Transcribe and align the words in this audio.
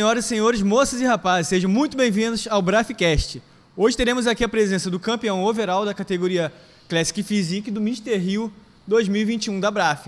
Senhoras 0.00 0.24
e 0.24 0.28
senhores, 0.28 0.62
moças 0.62 0.98
e 1.02 1.04
rapazes, 1.04 1.48
sejam 1.48 1.68
muito 1.70 1.94
bem-vindos 1.94 2.48
ao 2.48 2.62
Brafcast. 2.62 3.42
Hoje 3.76 3.94
teremos 3.94 4.26
aqui 4.26 4.42
a 4.42 4.48
presença 4.48 4.88
do 4.88 4.98
campeão 4.98 5.44
overall 5.44 5.84
da 5.84 5.92
categoria 5.92 6.50
Classic 6.88 7.22
Physique 7.22 7.70
do 7.70 7.80
Mr. 7.80 8.16
Rio 8.16 8.50
2021 8.86 9.60
da 9.60 9.70
Braf, 9.70 10.06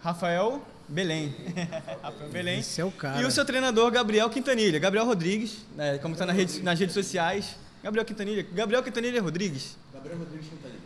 Rafael 0.00 0.64
Belém. 0.88 1.34
Rafael 2.00 2.30
Belém. 2.30 2.60
Esse 2.60 2.80
é 2.80 2.84
o 2.84 2.92
cara. 2.92 3.20
E 3.20 3.24
o 3.24 3.32
seu 3.32 3.44
treinador, 3.44 3.90
Gabriel 3.90 4.30
Quintanilha. 4.30 4.78
Gabriel 4.78 5.04
Rodrigues, 5.04 5.56
né, 5.76 5.98
como 5.98 6.14
está 6.14 6.24
na 6.24 6.32
rede, 6.32 6.62
nas 6.62 6.78
redes 6.78 6.94
sociais. 6.94 7.56
Gabriel 7.82 8.04
Quintanilha. 8.04 8.46
Gabriel 8.54 8.80
Quintanilha 8.80 9.20
Rodrigues. 9.20 9.76
Gabriel 9.92 10.18
Rodrigues 10.18 10.46
Quintanilha. 10.48 10.80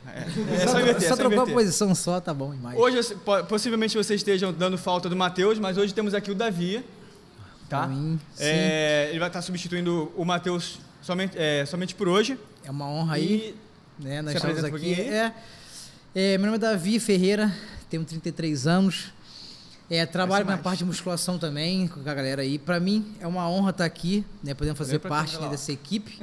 É, 0.59 0.62
é 0.62 0.66
só 0.66 0.80
inverter, 0.80 1.02
só 1.02 1.09
só 1.09 1.16
trocar 1.16 1.43
a 1.43 1.46
posição 1.46 1.95
só, 1.95 2.18
tá 2.20 2.32
bom, 2.32 2.54
imagem. 2.54 2.80
Hoje, 2.80 3.15
po- 3.16 3.45
possivelmente 3.45 3.95
vocês 3.98 4.20
estejam 4.20 4.51
dando 4.51 4.79
falta 4.79 5.10
do 5.10 5.16
Matheus, 5.16 5.59
mas 5.59 5.77
hoje 5.77 5.93
temos 5.93 6.15
aqui 6.15 6.30
o 6.30 6.34
Davi. 6.34 6.82
Tá? 7.80 7.87
Mim, 7.87 8.20
É, 8.38 9.09
ele 9.10 9.19
vai 9.19 9.28
estar 9.28 9.42
substituindo 9.42 10.12
o 10.16 10.24
Matheus 10.24 10.78
somente, 11.02 11.37
é, 11.38 11.65
somente 11.66 11.95
por 11.95 12.09
hoje. 12.09 12.38
É 12.65 12.70
uma 12.70 12.88
honra 12.88 13.16
aí, 13.16 13.55
E 13.98 14.02
né? 14.02 14.23
Nós 14.23 14.34
estamos 14.34 14.56
um 14.56 14.60
aqui. 14.60 14.70
pouquinho 14.70 15.12
É, 15.12 15.32
é, 16.15 16.38
meu 16.38 16.46
nome 16.46 16.56
é 16.56 16.59
Davi 16.59 16.98
Ferreira, 17.01 17.52
tenho 17.91 18.05
33 18.05 18.66
anos. 18.66 19.12
É, 19.91 20.06
trabalho 20.06 20.46
na 20.46 20.56
parte 20.56 20.79
de 20.79 20.84
musculação 20.87 21.38
também 21.38 21.88
com 21.88 22.01
a 22.01 22.15
galera 22.15 22.40
aí. 22.43 22.59
Pra 22.59 22.80
mim 22.80 23.15
é 23.21 23.26
uma 23.26 23.49
honra 23.51 23.71
estar 23.71 23.84
aqui, 23.84 24.24
né? 24.43 24.54
Podendo 24.54 24.77
fazer 24.77 24.99
parte 24.99 25.38
né, 25.38 25.49
dessa 25.49 25.73
equipe, 25.73 26.18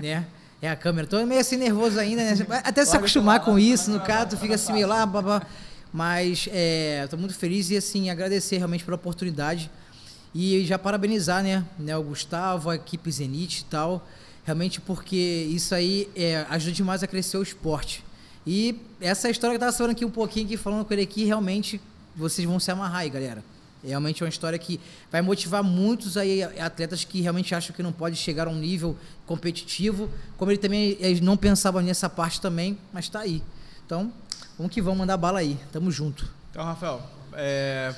né? 0.00 0.26
É 0.62 0.70
a 0.70 0.76
câmera. 0.76 1.06
Tô 1.06 1.24
meio 1.26 1.40
assim 1.40 1.56
nervoso 1.56 1.98
ainda, 1.98 2.22
né? 2.22 2.34
Até 2.64 2.84
se 2.84 2.96
acostumar 2.96 3.40
com 3.40 3.58
isso, 3.58 3.90
no 3.90 4.00
caso, 4.00 4.30
tu 4.30 4.36
fica 4.38 4.54
assim 4.54 4.72
meio 4.72 4.86
lá, 4.86 5.04
babá. 5.04 5.42
Mas 5.92 6.48
é, 6.50 7.06
tô 7.10 7.16
muito 7.18 7.34
feliz 7.34 7.68
e 7.70 7.76
assim, 7.76 8.08
agradecer 8.08 8.56
realmente 8.56 8.84
pela 8.84 8.94
oportunidade. 8.94 9.70
E 10.34 10.64
já 10.64 10.78
parabenizar, 10.78 11.42
né, 11.42 11.64
né, 11.78 11.96
o 11.96 12.02
Gustavo, 12.02 12.70
a 12.70 12.76
equipe 12.76 13.10
Zenit 13.10 13.60
e 13.60 13.64
tal, 13.64 14.06
realmente 14.44 14.80
porque 14.80 15.16
isso 15.16 15.74
aí 15.74 16.08
é, 16.16 16.46
ajuda 16.48 16.72
demais 16.72 17.02
a 17.02 17.06
crescer 17.06 17.36
o 17.36 17.42
esporte. 17.42 18.04
E 18.46 18.80
essa 19.00 19.30
história 19.30 19.56
que 19.56 19.62
eu 19.62 19.66
tava 19.66 19.76
falando 19.76 19.92
aqui 19.92 20.04
um 20.04 20.10
pouquinho, 20.10 20.46
aqui, 20.46 20.56
falando 20.56 20.84
com 20.84 20.92
ele 20.92 21.02
aqui, 21.02 21.24
realmente 21.24 21.80
vocês 22.16 22.46
vão 22.46 22.58
se 22.58 22.70
amarrar 22.70 23.00
aí, 23.00 23.10
galera. 23.10 23.44
Realmente 23.84 24.22
é 24.22 24.26
uma 24.26 24.30
história 24.30 24.58
que 24.58 24.80
vai 25.10 25.20
motivar 25.22 25.62
muitos 25.62 26.16
aí 26.16 26.42
atletas 26.42 27.04
que 27.04 27.20
realmente 27.20 27.52
acham 27.54 27.74
que 27.74 27.82
não 27.82 27.92
pode 27.92 28.16
chegar 28.16 28.46
a 28.46 28.50
um 28.50 28.56
nível 28.56 28.96
competitivo, 29.26 30.08
como 30.36 30.50
ele 30.50 30.58
também 30.58 30.96
eles 31.00 31.20
não 31.20 31.36
pensava 31.36 31.82
nessa 31.82 32.08
parte 32.08 32.40
também, 32.40 32.78
mas 32.92 33.08
tá 33.08 33.20
aí. 33.20 33.42
Então, 33.84 34.12
vamos 34.56 34.72
que 34.72 34.80
vamos 34.80 35.00
mandar 35.00 35.16
bala 35.16 35.40
aí. 35.40 35.58
Tamo 35.72 35.90
junto. 35.90 36.30
Então, 36.50 36.64
Rafael, 36.64 37.02
é... 37.34 37.94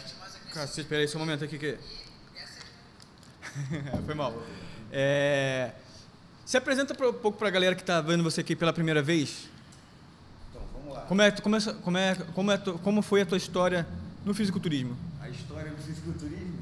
Cara, 0.52 0.66
você 0.66 0.80
espera 0.80 1.02
aí 1.02 1.08
só 1.08 1.18
um 1.18 1.20
momento 1.20 1.44
aqui 1.44 1.58
que... 1.58 1.76
Foi 4.04 4.14
mal. 4.14 4.42
É... 4.90 5.72
Se 6.44 6.56
apresenta 6.56 6.92
um 6.92 7.12
pouco 7.14 7.38
para 7.38 7.48
a 7.48 7.50
galera 7.50 7.74
que 7.74 7.80
está 7.80 8.00
vendo 8.00 8.22
você 8.22 8.40
aqui 8.40 8.54
pela 8.54 8.72
primeira 8.72 9.02
vez. 9.02 9.48
Então, 10.50 10.62
vamos 10.74 10.94
lá. 10.94 11.00
Como, 11.02 11.22
é, 11.22 11.30
como, 11.30 11.56
é, 11.56 11.60
como, 11.60 11.98
é, 11.98 12.14
como, 12.14 12.52
é, 12.52 12.58
como 12.58 13.02
foi 13.02 13.22
a 13.22 13.26
tua 13.26 13.38
história 13.38 13.86
no 14.24 14.34
fisiculturismo? 14.34 14.96
A 15.20 15.28
história 15.28 15.70
do 15.70 15.82
fisiculturismo. 15.82 16.58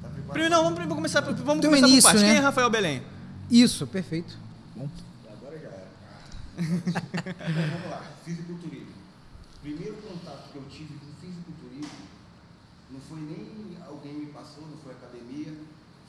Tá? 0.00 0.08
Primeiro, 0.30 0.50
não, 0.54 0.62
vamos 0.62 0.78
primeiro 0.78 0.94
começar, 0.94 1.20
vamos 1.20 1.64
um 1.64 1.68
começar 1.68 1.88
início, 1.88 2.02
por 2.02 2.12
parte. 2.12 2.22
né? 2.22 2.28
Quem 2.28 2.38
é 2.38 2.40
Rafael 2.40 2.70
Belém? 2.70 3.02
Isso, 3.50 3.86
perfeito. 3.86 4.38
Bom. 4.76 4.88
Agora 5.32 5.58
já 5.58 5.68
era. 5.68 5.88
então, 6.58 7.68
vamos 7.72 7.90
lá. 7.90 8.02
Fisiculturismo. 8.24 8.94
Primeiro 9.60 9.94
contato 9.96 10.52
que 10.52 10.58
eu 10.58 10.64
tive 10.70 10.94
com 10.94 11.06
fisiculturismo 11.20 12.04
não 12.90 13.00
foi 13.00 13.20
nem 13.20 13.76
alguém 13.86 14.12
me 14.14 14.26
passou, 14.26 14.64
não 14.68 14.78
foi 14.78 14.92
academia, 14.92 15.52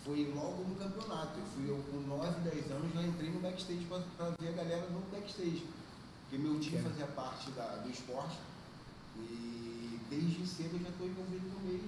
foi 0.04 0.32
logo 0.36 0.64
no 0.70 0.76
campeonato. 0.76 1.40
Eu 1.40 1.46
fui 1.56 1.70
eu, 1.70 1.84
com 1.90 2.08
9, 2.08 2.50
10 2.50 2.72
anos, 2.72 2.94
já 2.94 3.02
entrei 3.02 3.32
no 3.32 3.40
backstage 3.56 3.88
para 4.18 4.32
ver 4.40 4.50
a 4.50 4.52
galera 4.52 4.88
no 4.90 5.00
backstage. 5.12 5.64
Porque 6.24 6.38
meu 6.38 6.60
time 6.60 6.82
fazia 6.82 7.06
parte 7.08 7.52
da, 7.52 7.78
do 7.78 7.90
esporte 7.90 8.38
e 9.18 10.00
desde 10.10 10.46
cedo 10.46 10.72
eu 10.74 10.80
já 10.80 10.90
estou 10.90 11.08
envolvido 11.08 11.48
no 11.48 11.60
meio. 11.66 11.84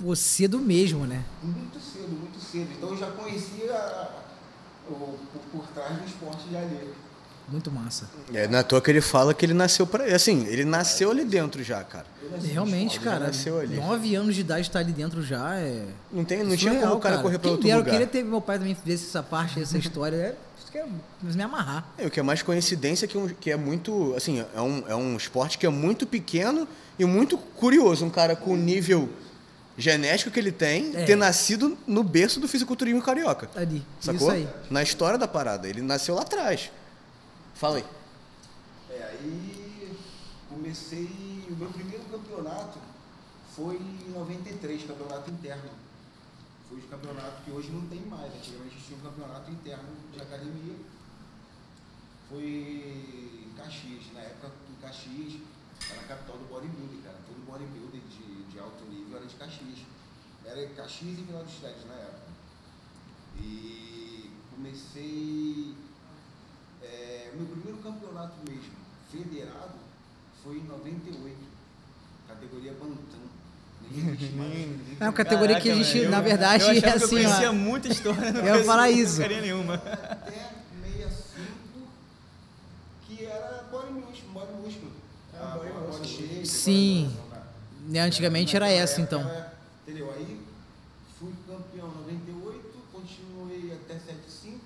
Você 0.00 0.48
do 0.48 0.58
mesmo, 0.58 1.06
né? 1.06 1.24
Muito 1.42 1.78
cedo, 1.78 2.08
muito 2.08 2.40
cedo. 2.40 2.72
Então 2.72 2.90
eu 2.90 2.96
já 2.96 3.10
conhecia 3.12 4.10
o, 4.88 4.92
o 4.92 5.40
por 5.52 5.66
trás 5.68 5.98
do 5.98 6.06
esporte 6.06 6.48
de 6.48 6.56
alheio. 6.56 6.94
Muito 7.48 7.70
massa. 7.70 8.08
É, 8.32 8.46
não 8.48 8.58
é 8.58 8.62
toa 8.62 8.80
que 8.80 8.90
ele 8.90 9.00
fala 9.00 9.34
que 9.34 9.44
ele 9.44 9.52
nasceu 9.52 9.86
para 9.86 10.04
Assim, 10.14 10.46
ele 10.46 10.64
nasceu 10.64 11.10
ali 11.10 11.24
dentro 11.24 11.62
já, 11.62 11.82
cara. 11.84 12.06
Realmente, 12.42 12.92
esporte, 12.96 13.00
cara, 13.04 13.26
nasceu 13.26 13.58
ali. 13.60 13.76
nove 13.76 14.14
anos 14.14 14.34
de 14.34 14.40
idade 14.40 14.70
tá 14.70 14.78
ali 14.78 14.92
dentro 14.92 15.22
já 15.22 15.56
é. 15.56 15.84
Não, 16.10 16.24
tem, 16.24 16.42
não 16.44 16.56
tinha 16.56 16.74
como 16.80 16.94
o 16.94 16.98
cara, 16.98 17.18
correr 17.18 17.38
para 17.38 17.50
outro 17.50 17.64
dera, 17.64 17.74
Eu 17.76 17.78
lugar. 17.80 17.90
queria 17.92 18.06
ter 18.06 18.24
meu 18.24 18.40
pai 18.40 18.58
também 18.58 18.74
fizesse 18.74 19.06
essa 19.08 19.22
parte, 19.22 19.60
essa 19.60 19.76
história. 19.76 20.16
É, 20.16 20.34
isso 20.58 20.72
que 20.72 20.78
é 20.78 20.86
me 21.22 21.42
amarrar. 21.42 21.86
É, 21.98 22.06
o 22.06 22.10
que 22.10 22.18
é 22.20 22.22
mais 22.22 22.40
coincidência 22.42 23.04
é 23.04 23.08
que, 23.08 23.18
um- 23.18 23.28
que 23.28 23.50
é 23.50 23.56
muito. 23.56 24.14
Assim, 24.16 24.42
é 24.54 24.60
um, 24.60 24.84
é 24.88 24.94
um 24.94 25.16
esporte 25.16 25.58
que 25.58 25.66
é 25.66 25.68
muito 25.68 26.06
pequeno 26.06 26.66
e 26.98 27.04
muito 27.04 27.36
curioso. 27.36 28.04
Um 28.06 28.10
cara 28.10 28.34
com 28.34 28.52
o 28.52 28.56
nível 28.56 29.10
genético 29.76 30.30
que 30.30 30.38
ele 30.38 30.52
tem 30.52 30.92
É. 30.94 31.04
ter 31.04 31.16
nascido 31.16 31.76
no 31.86 32.02
berço 32.02 32.38
do 32.40 32.46
fisiculturismo 32.48 33.02
carioca. 33.02 33.50
Ali. 33.54 33.84
Sacou? 34.00 34.28
Isso 34.28 34.30
aí. 34.30 34.48
Na 34.70 34.82
história 34.82 35.18
da 35.18 35.26
parada. 35.28 35.68
Ele 35.68 35.82
nasceu 35.82 36.14
lá 36.14 36.22
atrás. 36.22 36.70
Fala 37.62 37.76
aí. 37.76 37.84
É, 38.90 39.04
aí 39.04 39.96
comecei. 40.48 41.46
O 41.48 41.54
meu 41.54 41.70
primeiro 41.70 42.02
campeonato 42.06 42.80
foi 43.54 43.76
em 43.76 44.10
93, 44.10 44.82
campeonato 44.84 45.30
interno. 45.30 45.70
Foi 46.68 46.78
o 46.78 46.82
campeonato 46.88 47.44
que 47.44 47.52
hoje 47.52 47.70
não 47.70 47.86
tem 47.86 48.00
mais. 48.00 48.34
Antigamente 48.34 48.82
tinha 48.84 48.98
um 48.98 49.02
campeonato 49.02 49.48
interno 49.52 49.88
de 50.12 50.20
academia. 50.20 50.74
Foi 52.28 52.42
em 52.42 53.52
Caxias, 53.56 54.12
na 54.12 54.22
época 54.22 54.50
em 54.68 54.82
Caxias, 54.82 55.40
era 55.88 56.00
a 56.00 56.04
capital 56.04 56.38
do 56.38 56.48
bodybuilding, 56.48 57.00
cara. 57.02 57.18
Todo 57.28 57.46
bodybuilder 57.46 58.00
de, 58.00 58.42
de 58.42 58.58
alto 58.58 58.84
nível 58.86 59.18
era 59.18 59.26
de 59.26 59.36
Caxias. 59.36 59.78
Era 60.44 60.66
Caxias 60.70 61.16
e 61.16 61.22
Vila 61.22 61.44
dos 61.44 61.54
Teles 61.60 61.86
na 61.86 61.94
época. 61.94 62.26
E 63.36 64.32
comecei 64.52 65.76
é, 66.82 67.30
o 67.32 67.36
meu 67.38 67.46
primeiro 67.46 67.78
campeonato 67.82 68.34
mesmo, 68.48 68.72
federado, 69.10 69.74
foi 70.42 70.56
em 70.56 70.64
98, 70.64 71.36
categoria 72.28 72.72
Bantam. 72.72 73.22
É 75.00 75.04
uma 75.04 75.12
categoria 75.12 75.60
que 75.60 75.68
a 75.68 75.72
Caraca, 75.74 75.84
gente, 75.84 75.98
velho, 75.98 76.10
na 76.10 76.18
eu- 76.18 76.22
verdade, 76.22 76.64
eu 76.64 76.70
é 76.70 76.80
que 76.80 76.86
assim, 76.86 77.02
eu 77.04 77.08
conhecia 77.08 77.50
ó. 77.50 77.52
muita 77.52 77.88
história. 77.88 78.32
não 78.32 78.40
Eu 78.46 78.56
ia 78.56 78.64
falar 78.64 78.90
isso. 78.90 79.20
nenhuma. 79.20 79.74
Até 79.74 80.50
65, 80.82 81.88
que 83.06 83.24
era 83.26 83.64
body 83.70 83.92
body. 84.32 84.80
Ah, 85.34 85.58
body 85.90 86.08
shape, 86.08 86.46
Sim. 86.46 87.06
body 87.08 87.30
né? 87.30 87.42
Né, 87.88 88.00
Antigamente 88.00 88.54
era 88.54 88.66
Naquela 88.66 88.82
essa, 88.82 89.00
época 89.00 89.16
então. 89.16 89.28
era- 89.30 89.52
entendeu? 89.82 90.12
Aí 90.14 90.40
fui 91.18 91.32
campeão 91.46 91.88
em 91.88 92.14
98, 92.22 92.78
continuei 92.92 93.72
até 93.72 93.94
75, 93.98 94.60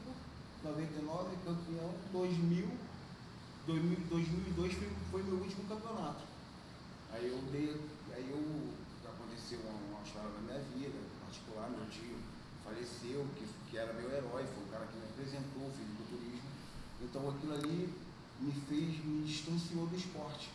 99, 0.62 1.37
campeão 1.44 1.91
2000, 2.12 2.69
2000 3.66 3.98
2002 4.10 4.72
foi, 4.75 4.88
foi 5.10 5.22
meu 5.22 5.34
último 5.37 5.65
campeonato. 5.69 6.22
Aí 7.12 7.27
eu 7.28 7.38
dei, 7.50 7.75
aí 8.15 8.28
eu 8.30 8.77
aconteceu 9.09 9.60
uma, 9.65 9.72
uma 9.97 10.03
história 10.04 10.28
na 10.28 10.41
minha 10.42 10.60
vida, 10.77 10.98
particular, 11.25 11.71
meu 11.71 11.86
tio 11.89 12.18
faleceu, 12.65 13.25
que, 13.39 13.47
que 13.71 13.78
era 13.78 13.92
meu 13.95 14.10
herói, 14.10 14.45
foi 14.45 14.63
o 14.66 14.71
cara 14.71 14.84
que 14.91 14.98
me 14.98 15.04
apresentou, 15.09 15.68
o 15.68 15.72
filho 15.72 15.95
do 15.97 16.04
turismo. 16.10 16.51
Então 17.16 17.30
aquilo 17.30 17.54
ali 17.54 17.95
me 18.41 18.53
fez, 18.68 19.03
me 19.03 19.24
distanciou 19.24 19.86
do 19.86 19.97
esporte. 19.97 20.51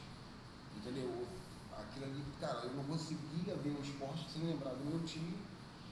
Entendeu? 0.77 1.25
Aquilo 1.73 2.05
ali, 2.05 2.23
cara, 2.39 2.59
eu 2.65 2.75
não 2.75 2.83
conseguia 2.83 3.55
ver 3.55 3.69
o 3.69 3.81
esporte 3.81 4.27
sem 4.31 4.43
lembrar 4.43 4.69
do 4.69 4.85
meu 4.85 5.03
tio. 5.03 5.33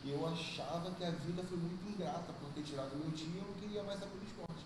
E 0.05 0.11
eu 0.11 0.27
achava 0.27 0.91
que 0.91 1.03
a 1.03 1.09
vida 1.09 1.43
foi 1.43 1.57
muito 1.57 1.89
ingrata 1.89 2.31
por 2.39 2.49
ter 2.53 2.61
tirado 2.61 2.95
meu 2.95 3.11
tio 3.11 3.31
e 3.33 3.37
eu 3.37 3.43
não 3.43 3.53
queria 3.55 3.83
mais 3.83 3.99
saber 3.99 4.15
do 4.15 4.25
esporte. 4.25 4.63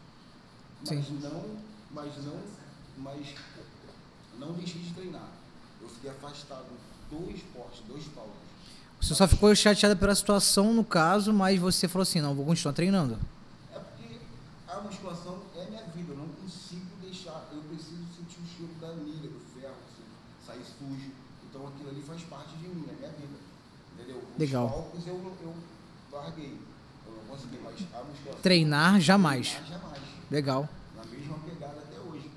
Mas 0.81 1.07
Sim. 1.07 1.19
não, 1.23 1.57
mas 1.91 2.25
não, 2.25 2.39
mas 2.97 3.35
não 4.37 4.53
deixei 4.53 4.81
de 4.81 4.93
treinar. 4.93 5.29
Eu 5.81 5.87
fiquei 5.87 6.11
afastado 6.11 6.67
do 7.09 7.31
esporte, 7.31 7.81
dos 7.83 8.05
palcos. 8.09 8.33
Você 9.01 9.15
só 9.15 9.27
ficou 9.27 9.55
chateada 9.55 9.95
pela 9.95 10.13
situação, 10.13 10.73
no 10.73 10.83
caso, 10.83 11.33
mas 11.33 11.59
você 11.59 11.87
falou 11.87 12.03
assim, 12.03 12.21
não, 12.21 12.35
vou 12.35 12.45
continuar 12.45 12.73
treinando. 12.73 13.17
É 14.73 14.75
a 14.75 14.81
musculação 14.81 15.39
é 15.55 15.65
minha 15.69 15.83
vida, 15.83 16.13
eu 16.13 16.17
não 16.17 16.27
consigo 16.29 16.95
deixar, 16.99 17.47
eu 17.51 17.61
preciso 17.61 18.01
sentir 18.17 18.39
o 18.41 18.45
cheiro 18.57 18.73
da 18.81 18.91
milha, 18.95 19.29
do 19.29 19.39
ferro, 19.53 19.75
se 19.95 20.47
sair 20.47 20.63
sujo. 20.65 21.11
Então 21.47 21.67
aquilo 21.67 21.89
ali 21.89 22.01
faz 22.01 22.23
parte 22.23 22.57
de 22.57 22.67
mim, 22.67 22.83
é 22.89 22.93
minha 22.95 23.11
vida. 23.11 23.37
Entendeu? 23.93 24.17
Os 24.17 24.39
Legal. 24.39 24.67
palcos 24.67 25.05
eu, 25.05 25.13
eu 25.13 25.55
larguei. 26.11 26.57
Eu 27.05 27.13
não 27.13 27.23
consegui, 27.25 27.59
mas 27.63 27.75
a 27.93 28.03
musculação. 28.03 28.41
Treinar, 28.41 28.99
jamais. 28.99 29.51
Treinar, 29.51 29.79
jamais. 29.79 30.01
Legal. 30.31 30.69
Na 30.95 31.05
mesma 31.05 31.37
pegada 31.37 31.77
até 31.77 31.99
hoje. 31.99 32.31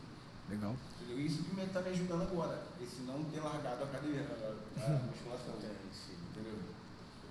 Legal. 0.51 0.77
Entendeu? 1.01 1.25
Isso 1.25 1.43
que 1.43 1.59
está 1.59 1.81
me 1.81 1.89
ajudando 1.89 2.21
agora. 2.21 2.67
Esse 2.83 3.01
não 3.07 3.25
ter 3.25 3.41
largado 3.41 3.83
a 3.83 3.87
academia, 3.87 4.21
a, 4.21 4.85
a 4.85 4.99
musculação. 5.07 5.55
Entendeu? 5.55 6.59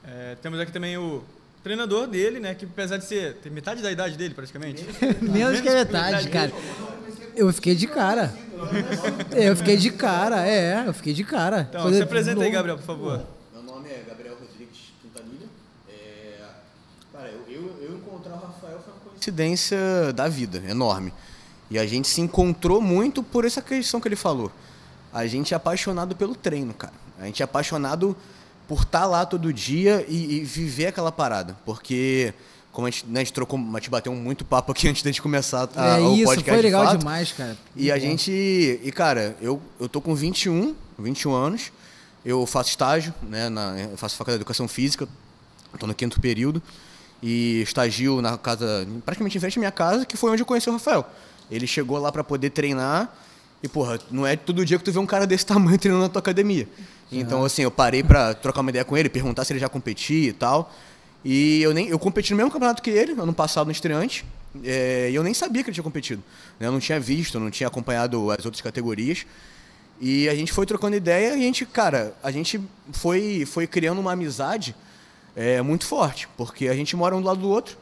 É, 0.04 0.34
temos 0.42 0.60
aqui 0.60 0.72
também 0.72 0.98
o 0.98 1.24
treinador 1.66 2.06
dele, 2.06 2.40
né? 2.40 2.54
Que 2.54 2.64
apesar 2.66 2.98
de 2.98 3.06
ser. 3.06 3.38
Tem 3.38 3.52
metade 3.52 3.82
da 3.82 3.92
idade 3.92 4.16
dele, 4.16 4.36
praticamente. 4.36 4.86
Menos 5.20 5.60
que 5.60 5.68
a 5.68 5.74
metade, 5.74 6.30
cara. 6.30 6.52
Eu 7.36 7.52
fiquei 7.52 7.74
de 7.74 7.88
cara. 7.88 8.32
Eu 9.32 9.56
fiquei 9.56 9.76
de 9.76 9.90
cara, 9.90 10.48
é, 10.48 10.88
eu 10.88 10.94
fiquei 10.94 11.12
de 11.12 11.24
cara. 11.24 11.66
Então, 11.68 11.82
Coisa 11.82 11.98
se 11.98 12.04
apresenta 12.04 12.44
aí. 12.44 12.52
Gabriel, 12.52 12.78
por 12.78 12.86
favor. 12.86 13.26
Meu 13.52 13.64
nome 13.64 13.90
é 13.90 14.06
Gabriel 14.08 14.36
Rodrigues 14.40 14.94
Quintanilha. 15.02 15.48
É, 15.90 16.38
cara, 17.12 17.30
eu, 17.30 17.54
eu, 17.54 17.76
eu 17.82 17.96
encontrar 17.98 18.34
o 18.34 18.46
Rafael 18.46 18.80
foi 18.86 18.94
uma 18.94 19.12
coincidência 19.12 19.78
da 20.14 20.28
vida, 20.28 20.62
enorme. 20.70 21.12
E 21.72 21.80
a 21.80 21.86
gente 21.88 22.08
se 22.08 22.22
encontrou 22.22 22.80
muito 22.80 23.24
por 23.24 23.44
essa 23.44 23.62
questão 23.62 24.00
que 24.00 24.08
ele 24.08 24.16
falou. 24.16 24.52
A 25.12 25.26
gente 25.26 25.54
é 25.54 25.58
apaixonado 25.58 26.16
pelo 26.16 26.36
treino, 26.36 26.76
cara. 26.76 26.94
A 27.20 27.26
gente 27.26 27.42
é 27.42 27.44
apaixonado 27.44 28.16
por 28.68 28.82
estar 28.82 29.06
lá 29.06 29.26
todo 29.26 29.52
dia 29.54 30.06
e, 30.08 30.38
e 30.38 30.40
viver 30.44 30.88
aquela 30.88 31.12
parada. 31.12 31.56
Porque, 31.66 32.34
como 32.72 32.88
a 32.88 32.90
gente, 32.90 33.06
né, 33.08 33.22
a 33.22 33.24
gente 33.24 33.34
trocou, 33.34 33.60
a 33.60 33.80
gente 33.80 33.90
bateu 33.90 34.14
muito 34.14 34.44
papo 34.44 34.72
aqui 34.72 34.88
antes 34.90 35.04
da 35.04 35.10
gente 35.10 35.22
começar 35.22 35.70
a, 35.76 35.98
É 35.98 36.02
o 36.02 36.14
isso, 36.16 36.26
podcast 36.26 36.50
foi 36.50 36.58
de 36.58 36.64
legal 36.64 36.86
fato. 36.86 36.98
demais, 37.00 37.32
cara. 37.32 37.58
E 37.76 37.92
a 37.92 37.98
gente. 38.00 38.32
E, 38.32 38.92
cara, 38.92 39.36
eu, 39.42 39.62
eu 39.80 39.88
tô 39.88 40.02
com 40.02 40.16
21, 40.16 40.76
21 40.98 41.34
anos. 41.34 41.72
Eu 42.26 42.46
faço 42.48 42.70
estágio, 42.70 43.14
né? 43.22 43.50
Na, 43.50 43.80
eu 43.80 43.98
faço 43.98 44.16
faculdade 44.16 44.40
de 44.40 44.42
educação 44.42 44.68
física. 44.68 45.08
Tô 45.80 45.86
no 45.86 45.94
quinto 45.94 46.20
período. 46.20 46.62
E 47.22 47.62
estagio 47.62 48.22
na 48.22 48.38
casa, 48.38 48.88
praticamente 49.06 49.38
em 49.38 49.40
frente 49.42 49.58
à 49.58 49.60
minha 49.60 49.72
casa, 49.72 50.06
que 50.06 50.18
foi 50.18 50.32
onde 50.32 50.42
eu 50.42 50.46
conheci 50.46 50.70
o 50.70 50.74
Rafael. 50.74 51.06
Ele 51.50 51.68
chegou 51.68 51.98
lá 52.00 52.12
para 52.12 52.24
poder 52.24 52.50
treinar. 52.50 53.14
E, 53.64 53.68
porra, 53.68 54.00
não 54.12 54.26
é 54.26 54.36
todo 54.36 54.66
dia 54.66 54.78
que 54.78 54.84
tu 54.84 54.92
vê 54.92 55.00
um 55.00 55.06
cara 55.06 55.26
desse 55.26 55.46
tamanho 55.46 55.78
treinando 55.78 56.04
na 56.04 56.10
tua 56.10 56.20
academia. 56.20 56.68
Então, 57.12 57.44
assim, 57.46 57.62
eu 57.62 57.72
parei 57.72 58.04
pra 58.04 58.34
trocar 58.34 58.62
uma 58.62 58.70
ideia 58.70 58.84
com 58.84 58.98
ele, 58.98 59.10
perguntar 59.10 59.46
se 59.46 59.54
ele 59.54 59.60
já 59.60 59.70
competia 59.70 60.30
e 60.30 60.34
tal. 60.34 60.74
E 61.24 61.62
eu 61.62 61.74
nem 61.74 61.88
eu 61.88 61.98
competi 61.98 62.32
no 62.32 62.38
mesmo 62.38 62.52
campeonato 62.52 62.82
que 62.82 62.90
ele, 62.90 63.14
ano 63.14 63.34
passado 63.34 63.66
no 63.68 63.72
estreante. 63.72 64.26
é, 64.64 65.10
e 65.12 65.16
eu 65.16 65.24
nem 65.24 65.34
sabia 65.34 65.64
que 65.64 65.70
ele 65.70 65.74
tinha 65.74 65.84
competido. 65.84 66.24
né? 66.60 66.68
Eu 66.68 66.72
não 66.72 66.80
tinha 66.80 67.00
visto, 67.00 67.40
não 67.40 67.50
tinha 67.52 67.68
acompanhado 67.68 68.32
as 68.32 68.46
outras 68.46 68.62
categorias. 68.62 69.26
E 70.00 70.28
a 70.28 70.36
gente 70.36 70.52
foi 70.52 70.66
trocando 70.66 70.96
ideia 70.96 71.30
e 71.30 71.34
a 71.34 71.38
gente, 71.38 71.66
cara, 71.66 72.14
a 72.22 72.30
gente 72.32 72.60
foi, 72.92 73.46
foi 73.46 73.66
criando 73.66 74.00
uma 74.00 74.12
amizade 74.12 74.76
é, 75.36 75.62
muito 75.62 75.86
forte, 75.86 76.28
porque 76.36 76.68
a 76.68 76.76
gente 76.76 76.96
mora 76.96 77.16
um 77.16 77.22
do 77.22 77.28
lado 77.28 77.40
do 77.40 77.50
outro. 77.50 77.78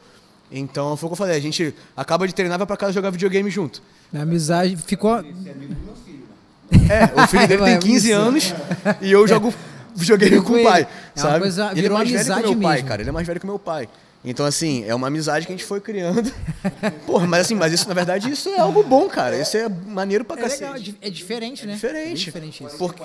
Então 0.52 0.96
foi 0.96 1.08
o 1.08 1.10
que 1.10 1.14
eu 1.14 1.18
falei, 1.18 1.36
a 1.36 1.40
gente 1.42 1.74
acaba 1.98 2.28
de 2.28 2.36
treinar, 2.36 2.58
vai 2.60 2.68
pra 2.68 2.78
casa 2.78 2.94
jogar 2.94 3.10
videogame 3.10 3.50
junto. 3.50 3.82
A 4.14 4.22
amizade 4.22 4.78
ficou. 4.78 5.20
Esse 5.20 5.50
é 5.50 5.52
amigo 5.52 5.74
do 5.74 5.86
meu 5.86 5.96
filho, 5.96 6.20
né? 6.20 6.36
É, 6.72 7.22
o 7.24 7.28
filho 7.28 7.48
dele 7.48 7.64
tem 7.66 7.74
É 7.74 7.78
15 7.78 8.10
isso. 8.10 8.18
anos 8.20 8.54
e 9.02 9.12
eu 9.12 9.28
jogo 9.28 9.54
videogame 9.96 10.42
com 10.42 10.54
o 10.54 10.64
pai. 10.64 10.88
É 11.16 11.20
uma 11.20 11.30
sabe? 11.30 11.40
coisa- 11.42 11.70
ele 11.72 11.80
é 11.80 11.82
virou 11.84 11.98
mais 11.98 12.10
velho 12.10 12.24
que 12.26 12.32
amizade 12.32 12.48
meu 12.56 12.62
pai, 12.62 12.74
mesmo. 12.76 12.88
cara. 12.88 13.02
Ele 13.02 13.10
é 13.10 13.14
mais 13.14 13.28
velho 13.28 13.40
que 13.40 13.46
meu 13.46 13.60
pai. 13.60 13.90
Então, 14.26 14.46
assim, 14.46 14.86
é 14.88 14.96
uma 14.96 15.08
amizade 15.08 15.46
que 15.46 15.52
a 15.52 15.56
gente 15.56 15.66
foi 15.66 15.82
criando. 15.82 16.32
Porra, 17.06 17.28
mas 17.28 17.42
assim, 17.42 17.56
mas 17.56 17.74
isso, 17.74 17.88
na 17.90 17.94
verdade, 17.94 18.32
isso 18.32 18.48
é 18.50 18.58
algo 18.60 18.82
bom, 18.82 19.10
cara. 19.10 19.38
Isso 19.38 19.58
é 19.58 19.68
maneiro 19.68 20.24
pra 20.24 20.38
É 20.38 20.44
cacete. 20.44 20.62
legal, 20.62 20.76
é 20.78 20.80
di- 20.80 20.98
é 21.02 21.10
diferente, 21.10 21.68
né? 21.68 21.74
Diferente. 21.74 22.06
Bem 22.06 22.14
diferente 22.16 22.64
isso. 22.64 22.78
Por... 22.78 22.96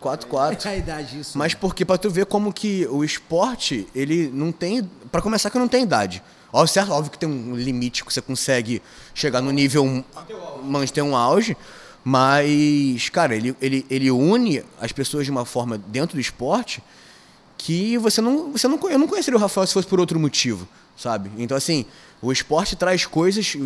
4, 0.00 0.26
4. 0.28 0.68
É 0.68 0.72
a 0.72 0.76
idade 0.76 1.20
isso. 1.20 1.36
Mas 1.36 1.54
porque 1.54 1.84
pra 1.84 1.98
tu 1.98 2.08
ver 2.10 2.26
como 2.26 2.52
que 2.52 2.86
o 2.90 3.02
esporte, 3.04 3.86
ele 3.94 4.30
não 4.32 4.52
tem. 4.52 4.88
Pra 5.10 5.20
começar 5.20 5.50
que 5.50 5.58
não 5.58 5.68
tem 5.68 5.82
idade. 5.82 6.22
Óbvio, 6.52 6.72
certo, 6.72 6.92
óbvio 6.92 7.10
que 7.10 7.18
tem 7.18 7.28
um 7.28 7.54
limite 7.56 8.04
que 8.04 8.12
você 8.12 8.20
consegue 8.22 8.80
chegar 9.14 9.40
no 9.42 9.50
nível. 9.50 9.84
um- 9.84 10.04
manter 10.62 11.02
um 11.02 11.16
auge. 11.16 11.56
Mas, 12.08 13.08
cara, 13.08 13.34
ele, 13.34 13.56
ele, 13.60 13.84
ele 13.90 14.12
une 14.12 14.62
as 14.80 14.92
pessoas 14.92 15.24
de 15.24 15.30
uma 15.32 15.44
forma 15.44 15.76
dentro 15.76 16.16
do 16.16 16.20
esporte 16.20 16.80
que 17.58 17.98
você 17.98 18.20
não, 18.20 18.52
você 18.52 18.68
não, 18.68 18.78
eu 18.88 18.96
não 18.96 19.08
conheceria 19.08 19.36
o 19.36 19.40
Rafael 19.40 19.66
se 19.66 19.72
fosse 19.72 19.88
por 19.88 19.98
outro 19.98 20.16
motivo, 20.20 20.68
sabe? 20.96 21.32
Então, 21.36 21.56
assim, 21.56 21.84
o 22.22 22.30
esporte 22.30 22.76
traz 22.76 23.04
coisas 23.06 23.56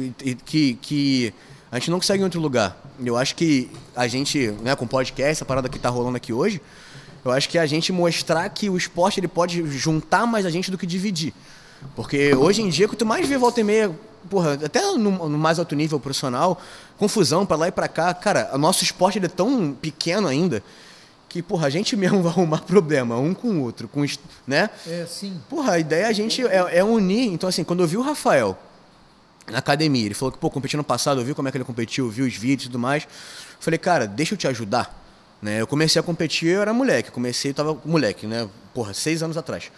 que, 0.47 0.73
que 0.81 1.35
a 1.71 1.79
gente 1.79 1.91
não 1.91 1.99
consegue 1.99 2.23
em 2.23 2.25
outro 2.25 2.41
lugar. 2.41 2.83
Eu 3.05 3.15
acho 3.15 3.35
que 3.35 3.71
a 3.95 4.09
gente, 4.09 4.53
né, 4.63 4.75
com 4.75 4.87
o 4.87 4.89
podcast, 4.89 5.33
essa 5.33 5.45
parada 5.45 5.69
que 5.69 5.79
tá 5.79 5.91
rolando 5.91 6.17
aqui 6.17 6.33
hoje, 6.33 6.63
eu 7.23 7.33
acho 7.33 7.47
que 7.47 7.59
é 7.59 7.61
a 7.61 7.67
gente 7.67 7.93
mostrar 7.93 8.49
que 8.49 8.71
o 8.71 8.77
esporte 8.79 9.21
ele 9.21 9.29
pode 9.29 9.67
juntar 9.67 10.25
mais 10.25 10.47
a 10.47 10.51
gente 10.51 10.71
do 10.71 10.79
que 10.79 10.87
dividir. 10.87 11.35
Porque 11.95 12.35
hoje 12.35 12.63
em 12.63 12.71
dia, 12.71 12.89
quanto 12.89 13.05
mais 13.05 13.29
vê 13.29 13.37
volta 13.37 13.61
e 13.61 13.65
meia, 13.65 13.95
porra, 14.29 14.55
até 14.55 14.83
no, 14.93 15.29
no 15.29 15.39
mais 15.39 15.59
alto 15.59 15.75
nível 15.75 15.99
profissional, 15.99 16.61
confusão 16.99 17.47
pra 17.47 17.57
lá 17.57 17.69
e 17.69 17.73
pra 17.73 17.89
cá, 17.89 18.13
cara, 18.13 18.51
o 18.53 18.59
nosso 18.59 18.85
esporte 18.85 19.19
é 19.19 19.29
tão 19.29 19.73
pequeno 19.73 20.29
ainda 20.29 20.63
que, 21.29 21.41
porra, 21.41 21.69
a 21.69 21.71
gente 21.71 21.95
mesmo 21.97 22.23
vai 22.23 22.33
arrumar 22.33 22.63
problema, 22.63 23.17
um 23.17 23.33
com 23.33 23.49
o 23.49 23.63
outro, 23.63 23.89
com, 23.89 24.05
né? 24.47 24.69
É, 24.87 25.07
sim. 25.07 25.41
Porra, 25.49 25.75
a 25.75 25.79
ideia 25.79 26.09
a 26.09 26.13
gente 26.13 26.47
é, 26.47 26.79
é 26.79 26.85
unir. 26.85 27.33
Então, 27.33 27.49
assim, 27.49 27.65
quando 27.65 27.83
eu 27.83 27.87
vi 27.87 27.97
o 27.97 28.03
Rafael 28.03 28.59
na 29.51 29.59
academia, 29.59 30.05
ele 30.05 30.15
falou 30.15 30.33
que, 30.33 30.39
pô, 30.39 30.51
competi 30.51 30.77
no 30.77 30.85
passado, 30.85 31.21
eu 31.21 31.25
vi 31.25 31.35
como 31.35 31.49
é 31.49 31.51
que 31.51 31.57
ele 31.57 31.65
competiu, 31.65 32.07
eu 32.07 32.11
vi 32.11 32.23
os 32.23 32.35
vídeos 32.35 32.65
e 32.65 32.67
tudo 32.67 32.79
mais. 32.79 33.05
Eu 33.05 33.09
falei, 33.61 33.79
cara, 33.79 34.07
deixa 34.07 34.35
eu 34.35 34.39
te 34.39 34.47
ajudar. 34.49 34.99
Né? 35.41 35.61
Eu 35.61 35.67
comecei 35.67 35.99
a 35.99 36.03
competir, 36.03 36.49
eu 36.49 36.63
era 36.63 36.73
moleque. 36.73 37.11
Comecei, 37.11 37.53
eu 37.53 37.55
tava 37.55 37.79
moleque, 37.85 38.27
né? 38.27 38.49
Porra, 38.75 38.93
seis 38.93 39.23
anos 39.23 39.37
atrás. 39.37 39.71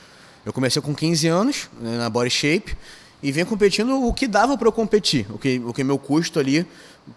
Eu 0.44 0.52
comecei 0.52 0.82
com 0.82 0.92
15 0.92 1.28
anos, 1.28 1.70
né, 1.80 1.98
na 1.98 2.10
Body 2.10 2.28
Shape, 2.28 2.76
e 3.22 3.30
venho 3.30 3.46
competindo 3.46 4.04
o 4.04 4.12
que 4.12 4.26
dava 4.26 4.58
para 4.58 4.66
eu 4.66 4.72
competir. 4.72 5.26
O 5.30 5.38
que, 5.38 5.62
o 5.64 5.72
que 5.72 5.84
meu 5.84 5.98
custo 5.98 6.40
ali 6.40 6.66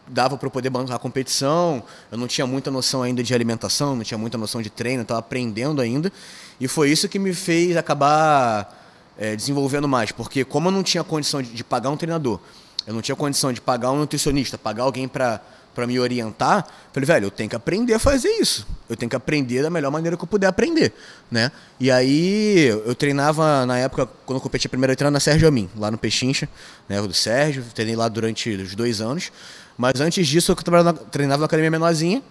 dava 0.07 0.37
para 0.37 0.47
eu 0.47 0.51
poder 0.51 0.69
bancar 0.69 0.95
a 0.95 0.99
competição. 0.99 1.83
Eu 2.11 2.17
não 2.17 2.27
tinha 2.27 2.45
muita 2.45 2.69
noção 2.69 3.01
ainda 3.01 3.23
de 3.23 3.33
alimentação, 3.33 3.95
não 3.95 4.03
tinha 4.03 4.17
muita 4.17 4.37
noção 4.37 4.61
de 4.61 4.69
treino, 4.69 5.01
estava 5.01 5.19
aprendendo 5.19 5.81
ainda. 5.81 6.11
E 6.59 6.67
foi 6.67 6.91
isso 6.91 7.09
que 7.09 7.17
me 7.17 7.33
fez 7.33 7.75
acabar 7.75 8.85
é, 9.17 9.35
desenvolvendo 9.35 9.87
mais, 9.87 10.11
porque 10.11 10.43
como 10.43 10.67
eu 10.67 10.71
não 10.71 10.83
tinha 10.83 11.03
condição 11.03 11.41
de, 11.41 11.49
de 11.49 11.63
pagar 11.63 11.89
um 11.89 11.97
treinador, 11.97 12.39
eu 12.85 12.93
não 12.93 13.01
tinha 13.01 13.15
condição 13.15 13.51
de 13.51 13.59
pagar 13.59 13.91
um 13.91 13.97
nutricionista, 13.97 14.57
pagar 14.57 14.83
alguém 14.83 15.07
para 15.07 15.41
para 15.75 15.85
me 15.85 15.99
orientar, 15.99 16.65
falei, 16.93 17.05
velho, 17.05 17.25
eu 17.25 17.31
tenho 17.31 17.49
que 17.49 17.55
aprender 17.55 17.93
a 17.93 17.99
fazer 17.99 18.29
isso. 18.29 18.65
Eu 18.89 18.95
tenho 18.95 19.09
que 19.09 19.15
aprender 19.15 19.61
da 19.61 19.69
melhor 19.69 19.91
maneira 19.91 20.15
que 20.17 20.23
eu 20.23 20.27
puder 20.27 20.47
aprender, 20.47 20.93
né? 21.29 21.51
E 21.79 21.91
aí 21.91 22.67
eu 22.67 22.95
treinava 22.95 23.65
na 23.65 23.77
época 23.77 24.07
quando 24.25 24.37
eu 24.37 24.41
competi 24.41 24.65
a 24.67 24.69
primeira 24.69 24.93
eu 24.93 24.97
treinava 24.97 25.13
na 25.13 25.19
Sérgio 25.19 25.47
Amin, 25.47 25.69
lá 25.75 25.91
no 25.91 25.97
Pechincha, 25.97 26.47
né, 26.89 27.01
do 27.01 27.13
Sérgio, 27.13 27.63
treinei 27.75 27.95
lá 27.95 28.07
durante 28.07 28.49
os 28.49 28.73
dois 28.73 29.01
anos. 29.01 29.31
Mas 29.77 29.99
antes 29.99 30.25
disso 30.27 30.51
eu 30.51 30.55
trabalhava 30.55 30.93
na- 30.93 31.05
treinava 31.09 31.39
na 31.41 31.45
academia 31.45 31.69
menorzinha 31.69 32.23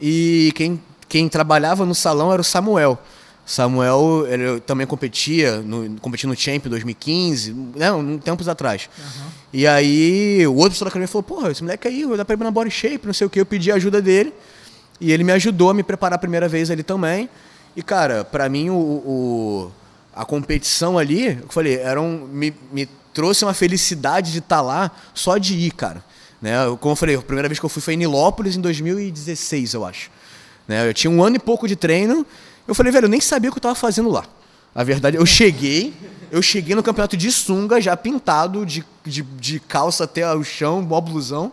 e 0.00 0.52
quem 0.54 0.80
quem 1.08 1.28
trabalhava 1.28 1.84
no 1.86 1.94
salão 1.94 2.32
era 2.32 2.40
o 2.40 2.44
Samuel. 2.44 2.98
Samuel 3.44 4.26
ele 4.28 4.60
também 4.60 4.86
competia 4.86 5.60
no, 5.60 5.98
competia 6.00 6.28
no 6.28 6.36
Champ 6.36 6.64
em 6.64 6.68
2015, 6.70 7.52
né, 7.76 7.88
tempos 8.24 8.48
atrás. 8.48 8.88
E 9.52 9.66
aí 9.66 10.46
o 10.46 10.54
outro 10.54 10.70
pessoal 10.70 10.86
da 10.86 10.88
academia 10.90 11.08
falou, 11.08 11.22
porra, 11.22 11.50
esse 11.50 11.62
moleque 11.62 11.86
aí, 11.86 12.06
dá 12.16 12.24
pra 12.24 12.34
ir 12.34 12.38
na 12.38 12.50
body 12.50 12.70
shape, 12.70 13.06
não 13.06 13.12
sei 13.12 13.26
o 13.26 13.30
que. 13.30 13.40
Eu 13.40 13.46
pedi 13.46 13.70
a 13.70 13.74
ajuda 13.74 14.00
dele 14.00 14.32
e 15.00 15.12
ele 15.12 15.22
me 15.24 15.32
ajudou 15.32 15.70
a 15.70 15.74
me 15.74 15.82
preparar 15.82 16.16
a 16.16 16.18
primeira 16.18 16.48
vez 16.48 16.70
ali 16.70 16.82
também. 16.82 17.28
E, 17.76 17.82
cara, 17.82 18.24
pra 18.24 18.48
mim 18.48 18.70
o, 18.70 18.74
o- 18.74 19.72
a 20.14 20.24
competição 20.24 20.98
ali, 20.98 21.38
eu 21.42 21.48
falei, 21.48 21.76
era 21.78 22.00
um, 22.00 22.26
me, 22.26 22.54
me 22.70 22.86
trouxe 23.14 23.44
uma 23.44 23.54
felicidade 23.54 24.32
de 24.32 24.38
estar 24.38 24.60
lá 24.62 24.90
só 25.14 25.36
de 25.38 25.54
ir, 25.54 25.72
cara. 25.72 26.02
Né? 26.40 26.54
Como 26.80 26.92
eu 26.92 26.96
falei, 26.96 27.16
a 27.16 27.22
primeira 27.22 27.48
vez 27.48 27.58
que 27.58 27.64
eu 27.64 27.68
fui 27.70 27.80
foi 27.82 27.94
em 27.94 27.98
Nilópolis 27.98 28.56
em 28.56 28.60
2016, 28.60 29.74
eu 29.74 29.84
acho. 29.84 30.10
Né? 30.66 30.88
Eu 30.88 30.94
tinha 30.94 31.10
um 31.10 31.22
ano 31.22 31.36
e 31.36 31.38
pouco 31.38 31.66
de 31.68 31.76
treino. 31.76 32.26
Eu 32.66 32.74
falei, 32.74 32.90
velho, 32.92 33.04
eu 33.04 33.08
nem 33.10 33.20
sabia 33.20 33.50
o 33.50 33.52
que 33.52 33.58
eu 33.58 33.62
tava 33.62 33.74
fazendo 33.74 34.08
lá. 34.10 34.24
A 34.74 34.82
verdade, 34.82 35.16
eu 35.16 35.26
cheguei, 35.26 35.92
eu 36.30 36.40
cheguei 36.40 36.74
no 36.74 36.82
campeonato 36.82 37.16
de 37.16 37.30
sunga, 37.30 37.80
já 37.80 37.96
pintado, 37.96 38.64
de, 38.64 38.84
de, 39.04 39.22
de 39.22 39.60
calça 39.60 40.04
até 40.04 40.32
o 40.34 40.42
chão, 40.42 40.80
mó 40.80 40.98
blusão, 41.00 41.52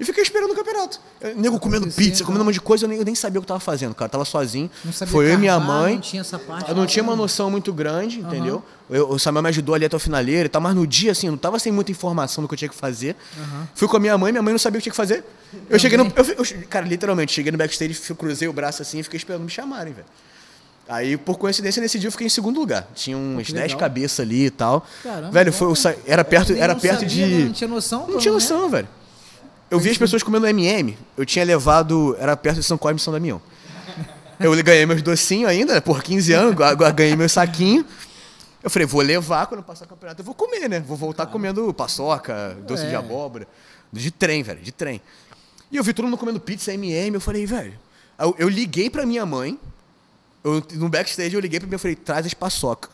e 0.00 0.04
fiquei 0.04 0.22
esperando 0.22 0.50
o 0.50 0.54
campeonato. 0.54 1.00
Eu, 1.20 1.34
nego 1.36 1.58
comendo 1.60 1.86
pizza, 1.86 2.22
comendo 2.24 2.42
um 2.42 2.44
monte 2.46 2.54
de 2.54 2.60
coisa, 2.60 2.84
eu 2.84 2.88
nem, 2.88 2.98
eu 2.98 3.04
nem 3.04 3.14
sabia 3.14 3.38
o 3.38 3.42
que 3.42 3.44
eu 3.46 3.48
tava 3.48 3.60
fazendo, 3.60 3.94
cara. 3.94 4.08
Tava 4.10 4.24
sozinho. 4.26 4.68
Não 4.84 4.92
sabia 4.92 5.10
Foi 5.12 5.26
eu 5.30 5.34
e 5.34 5.36
minha 5.38 5.58
mãe. 5.58 5.94
Não 5.94 6.00
tinha 6.02 6.20
essa 6.20 6.38
parte. 6.38 6.68
Eu 6.68 6.74
não 6.76 6.84
tinha 6.86 7.02
uma 7.02 7.16
noção 7.16 7.50
muito 7.50 7.72
grande, 7.72 8.20
entendeu? 8.20 8.62
Eu- 8.90 9.08
o 9.10 9.18
Samuel 9.18 9.44
me 9.44 9.48
ajudou 9.48 9.74
ali 9.74 9.86
até 9.86 9.96
o 9.96 9.98
finaleiro 10.00 10.46
e 10.46 10.48
tal, 10.50 10.60
mas 10.60 10.74
no 10.74 10.86
dia, 10.86 11.12
assim, 11.12 11.28
eu 11.28 11.30
não 11.30 11.38
tava 11.38 11.58
sem 11.58 11.72
muita 11.72 11.92
informação 11.92 12.42
do 12.44 12.48
que 12.48 12.52
eu 12.54 12.58
tinha 12.58 12.68
que 12.68 12.74
fazer. 12.76 13.16
Fui 13.74 13.88
com 13.88 13.96
a 13.96 14.00
minha 14.00 14.18
mãe, 14.18 14.32
minha 14.32 14.42
mãe 14.42 14.52
não 14.52 14.58
sabia 14.58 14.78
o 14.78 14.80
que 14.80 14.84
tinha 14.84 14.92
que 14.92 14.96
fazer. 14.96 15.24
Eu 15.70 15.78
cheguei 15.78 15.96
no. 15.96 16.12
eu 16.14 16.24
eu- 16.44 16.66
cara, 16.68 16.84
literalmente, 16.84 17.32
cheguei 17.32 17.50
no 17.50 17.56
backstage, 17.56 17.94
cruzei 18.18 18.48
o 18.48 18.52
braço 18.52 18.82
assim 18.82 18.98
e 18.98 19.02
fiquei 19.02 19.16
esperando 19.16 19.44
me 19.44 19.50
chamarem, 19.50 19.94
velho. 19.94 20.06
Aí, 20.88 21.16
por 21.16 21.36
coincidência, 21.36 21.82
nesse 21.82 21.98
dia 21.98 22.06
eu 22.06 22.12
fiquei 22.12 22.26
em 22.28 22.30
segundo 22.30 22.60
lugar. 22.60 22.86
Tinha 22.94 23.16
uns 23.16 23.46
que 23.46 23.52
10 23.52 23.64
legal. 23.64 23.78
cabeças 23.78 24.20
ali 24.20 24.46
e 24.46 24.50
tal. 24.50 24.86
Caramba, 25.02 25.32
velho, 25.32 25.52
foi, 25.52 25.68
né? 25.68 25.74
sa- 25.74 25.94
era 26.06 26.24
perto, 26.24 26.52
era 26.52 26.76
perto 26.76 27.00
sabia, 27.00 27.08
de. 27.08 27.34
né? 27.34 27.44
Não 27.46 27.52
tinha 27.52 27.68
noção. 27.68 28.06
Não 28.06 28.18
tinha 28.18 28.32
né? 28.32 28.38
noção, 28.40 28.68
velho. 28.68 28.88
Eu 29.68 29.80
vi 29.80 29.90
as 29.90 29.98
pessoas 29.98 30.22
comendo 30.22 30.46
MM. 30.46 30.96
Eu 31.16 31.26
tinha 31.26 31.44
levado. 31.44 32.16
Era 32.20 32.36
perto 32.36 32.58
de 32.58 32.62
São 32.62 32.78
Cosme 32.78 33.00
e 33.00 33.02
São 33.02 33.12
Damião. 33.12 33.42
Eu 34.38 34.52
ganhei 34.62 34.84
meus 34.86 35.00
docinhos 35.02 35.50
ainda, 35.50 35.74
né, 35.74 35.80
por 35.80 36.02
15 36.02 36.32
anos, 36.34 36.60
agora 36.60 36.92
ganhei 36.92 37.16
meu 37.16 37.28
saquinho. 37.28 37.84
Eu 38.62 38.68
falei, 38.68 38.86
vou 38.86 39.00
levar 39.00 39.46
quando 39.46 39.62
passar 39.62 39.86
o 39.86 39.88
campeonato, 39.88 40.20
eu 40.20 40.24
vou 40.26 40.34
comer, 40.34 40.68
né? 40.68 40.78
Vou 40.80 40.96
voltar 40.96 41.24
comendo 41.26 41.72
paçoca, 41.72 42.56
doce 42.66 42.84
É. 42.84 42.88
de 42.90 42.94
abóbora. 42.94 43.46
De 43.92 44.10
trem, 44.10 44.42
velho, 44.42 44.60
de 44.60 44.72
trem. 44.72 45.00
E 45.72 45.76
eu 45.76 45.82
vi 45.82 45.92
todo 45.94 46.04
mundo 46.04 46.18
comendo 46.18 46.38
pizza 46.38 46.72
MM, 46.74 47.14
eu 47.14 47.20
falei, 47.20 47.46
velho. 47.46 47.74
Eu, 48.18 48.34
eu 48.38 48.48
liguei 48.48 48.90
pra 48.90 49.06
minha 49.06 49.24
mãe. 49.24 49.58
Eu- 50.54 50.62
no 50.78 50.88
backstage 50.88 51.34
eu 51.34 51.40
liguei 51.40 51.58
pra 51.60 51.68
mãe 51.68 51.76
e 51.76 51.78
falei, 51.78 51.96
traz 51.96 52.26
as 52.26 52.34
paçoca. 52.34 52.88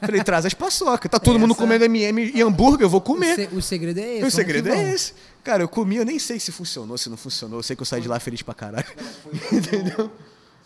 Falei, 0.00 0.22
traz 0.24 0.44
as 0.46 0.54
paçoca. 0.54 1.08
Tá 1.08 1.18
todo 1.18 1.38
mundo 1.38 1.52
Essa- 1.52 1.60
comendo 1.60 1.84
MM 1.84 2.32
e 2.34 2.42
hambúrguer, 2.42 2.84
eu 2.86 2.90
vou 2.90 3.00
O, 3.00 3.02
comer. 3.02 3.34
se- 3.36 3.54
o 3.54 3.62
segredo 3.62 3.98
é 4.00 4.16
esse. 4.16 4.24
o 4.26 4.30
segredo 4.30 4.68
é 4.68 4.74
vamos. 4.76 4.92
esse. 4.94 5.14
Cara, 5.44 5.62
eu 5.62 5.68
comi, 5.68 5.96
eu 5.96 6.04
nem 6.04 6.18
sei 6.18 6.38
se 6.40 6.50
funcionou, 6.52 6.96
se 6.98 7.08
não 7.08 7.16
funcionou. 7.16 7.58
Eu 7.58 7.62
sei 7.62 7.74
que 7.76 7.82
eu 7.82 7.86
saí 7.86 8.00
de 8.00 8.08
lá 8.08 8.18
feliz 8.20 8.42
pra 8.42 8.54
caralho. 8.54 8.86
Foi, 9.22 9.32
Entendeu? 9.58 10.10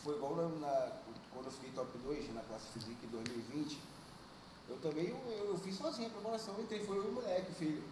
Foi 0.04 0.14
igual 0.14 0.36
na, 0.36 0.42
na- 0.66 0.86
quando 1.32 1.46
eu 1.46 1.52
fiquei 1.52 1.70
top 1.74 1.88
2 2.04 2.24
na 2.34 2.40
classe 2.42 2.64
Physique 2.74 3.06
2020. 3.10 3.78
Eu 4.70 4.76
também, 4.76 5.06
eu, 5.08 5.46
eu, 5.52 5.58
fiz 5.58 5.76
sozinho 5.76 6.08
a 6.08 6.10
preparação, 6.10 6.54
entrei, 6.60 6.80
foi 6.84 6.96
e 6.96 7.00
o 7.00 7.12
moleque, 7.12 7.52
filho. 7.58 7.82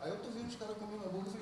Aí 0.00 0.10
eu 0.10 0.16
tô 0.16 0.30
vendo 0.30 0.48
os 0.48 0.56
caras 0.56 0.76
comendo 0.78 1.02
hambúrguer, 1.06 1.26
eu 1.26 1.32
falei, 1.32 1.41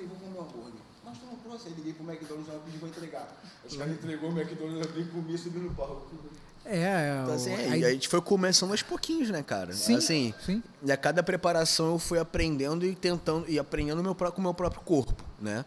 Aí 1.53 1.73
liguei 1.75 1.93
pro 1.93 2.09
McDonald's, 2.09 2.49
ela 2.49 2.61
pediu 2.63 2.79
pra 2.79 2.89
entregar. 2.89 3.41
Os 3.67 3.75
caras 3.75 3.93
entregou 3.93 4.29
o 4.29 4.39
McDonald's, 4.39 4.85
eu 4.85 4.89
abri, 4.91 5.05
comi, 5.05 5.37
subi 5.37 5.59
no 5.59 5.73
palco. 5.73 6.07
É, 6.65 6.77
é. 6.77 7.19
Então, 7.23 7.33
assim, 7.35 7.49
é, 7.51 7.55
aí- 7.71 7.81
e 7.81 7.85
a 7.85 7.91
gente 7.91 8.07
foi 8.07 8.21
começando 8.21 8.71
aos 8.71 8.81
pouquinhos, 8.83 9.29
né, 9.29 9.41
cara? 9.43 9.73
Sim, 9.73 9.95
assim, 9.95 10.33
sim. 10.45 10.63
E 10.83 10.91
a 10.91 10.97
cada 10.97 11.21
preparação 11.23 11.87
eu 11.91 11.99
fui 11.99 12.19
aprendendo 12.19 12.85
e 12.85 12.95
tentando 12.95 13.45
e 13.49 13.57
aprendendo 13.59 14.01
meu, 14.03 14.13
com 14.15 14.39
o 14.39 14.41
meu 14.41 14.53
próprio 14.53 14.81
corpo, 14.81 15.23
né? 15.39 15.65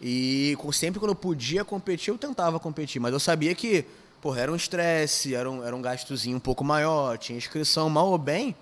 E 0.00 0.56
sempre 0.72 1.00
quando 1.00 1.10
eu 1.10 1.16
podia 1.16 1.64
competir, 1.64 2.10
eu 2.12 2.18
tentava 2.18 2.60
competir, 2.60 3.00
mas 3.00 3.12
eu 3.12 3.18
sabia 3.18 3.52
que, 3.54 3.84
porra, 4.22 4.40
era 4.42 4.52
um 4.52 4.56
estresse, 4.56 5.34
era 5.34 5.50
um, 5.50 5.64
era 5.64 5.74
um 5.74 5.82
gastozinho 5.82 6.36
um 6.36 6.40
pouco 6.40 6.62
maior, 6.62 7.18
tinha 7.18 7.36
inscrição, 7.36 7.90
mal 7.90 8.08
ou 8.08 8.16
bem, 8.18 8.54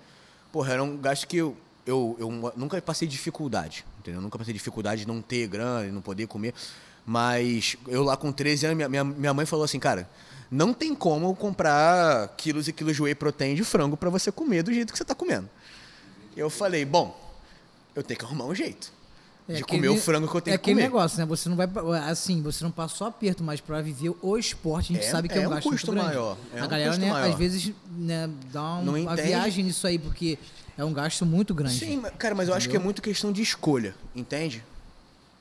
porra, 0.51 0.73
era 0.73 0.83
um 0.83 0.97
gasto 0.97 1.27
que 1.27 1.37
eu, 1.37 1.55
eu, 1.85 2.15
eu 2.19 2.53
nunca 2.57 2.81
passei 2.81 3.07
dificuldade, 3.07 3.85
entendeu? 4.07 4.21
Nunca 4.21 4.37
passei 4.37 4.53
dificuldade 4.53 5.01
de 5.01 5.07
não 5.07 5.21
ter 5.21 5.47
grana, 5.47 5.91
não 5.91 6.01
poder 6.01 6.27
comer, 6.27 6.53
mas 7.05 7.75
eu 7.87 8.03
lá 8.03 8.15
com 8.15 8.31
13 8.31 8.65
anos, 8.67 8.77
minha, 8.77 8.89
minha, 8.89 9.03
minha 9.03 9.33
mãe 9.33 9.45
falou 9.45 9.65
assim, 9.65 9.79
cara, 9.79 10.09
não 10.49 10.73
tem 10.73 10.95
como 10.95 11.35
comprar 11.35 12.29
quilos 12.37 12.67
e 12.67 12.73
quilos 12.73 12.95
de 12.95 13.01
whey 13.01 13.13
protein 13.15 13.53
de 13.55 13.63
frango 13.63 13.97
para 13.97 14.09
você 14.09 14.31
comer 14.31 14.63
do 14.63 14.71
jeito 14.73 14.91
que 14.93 14.97
você 14.97 15.03
tá 15.05 15.13
comendo. 15.13 15.49
Eu 16.35 16.49
falei, 16.49 16.85
bom, 16.85 17.15
eu 17.95 18.01
tenho 18.03 18.17
que 18.17 18.25
arrumar 18.25 18.45
um 18.45 18.55
jeito 18.55 18.93
É 19.49 19.55
de 19.55 19.63
aquele- 19.63 19.81
comer 19.87 19.89
o 19.89 20.01
frango 20.01 20.27
que 20.29 20.35
eu 20.37 20.41
tenho 20.41 20.55
é 20.55 20.57
que 20.57 20.61
aquele 20.61 20.75
comer. 20.75 20.83
negócio, 20.87 21.17
né? 21.19 21.25
Você 21.25 21.49
não 21.49 21.55
vai. 21.57 21.67
Assim, 22.09 22.41
você 22.41 22.63
não 22.63 22.71
passa 22.71 22.95
só 22.95 23.07
aperto, 23.07 23.43
mas 23.43 23.59
pra 23.59 23.81
viver 23.81 24.13
o 24.21 24.37
esporte, 24.37 24.93
a 24.93 24.95
gente 24.95 25.05
É- 25.07 25.11
sabe 25.11 25.27
que 25.27 25.37
é, 25.37 25.41
é 25.43 25.47
um 25.47 25.51
gasto 25.51 25.69
custo 25.69 25.91
maior, 25.93 26.37
é 26.53 26.59
a 26.61 26.65
um 26.65 26.67
galera, 26.69 26.95
né, 26.97 27.09
maior. 27.11 27.29
às 27.31 27.37
vezes, 27.37 27.73
né, 27.91 28.29
dá 28.53 28.75
um- 28.75 29.01
uma 29.01 29.15
viagem 29.15 29.65
nisso 29.65 29.85
aí, 29.87 29.97
porque 29.99 30.37
é 30.77 30.85
um 30.85 30.93
gasto 30.93 31.25
muito 31.25 31.53
grande. 31.53 31.79
Sim, 31.79 32.01
cara, 32.17 32.35
mas 32.35 32.47
eu 32.47 32.53
acho 32.53 32.69
que 32.69 32.75
é 32.75 32.79
muito 32.79 33.01
questão 33.01 33.31
de 33.31 33.41
escolha, 33.41 33.95
entende? 34.15 34.63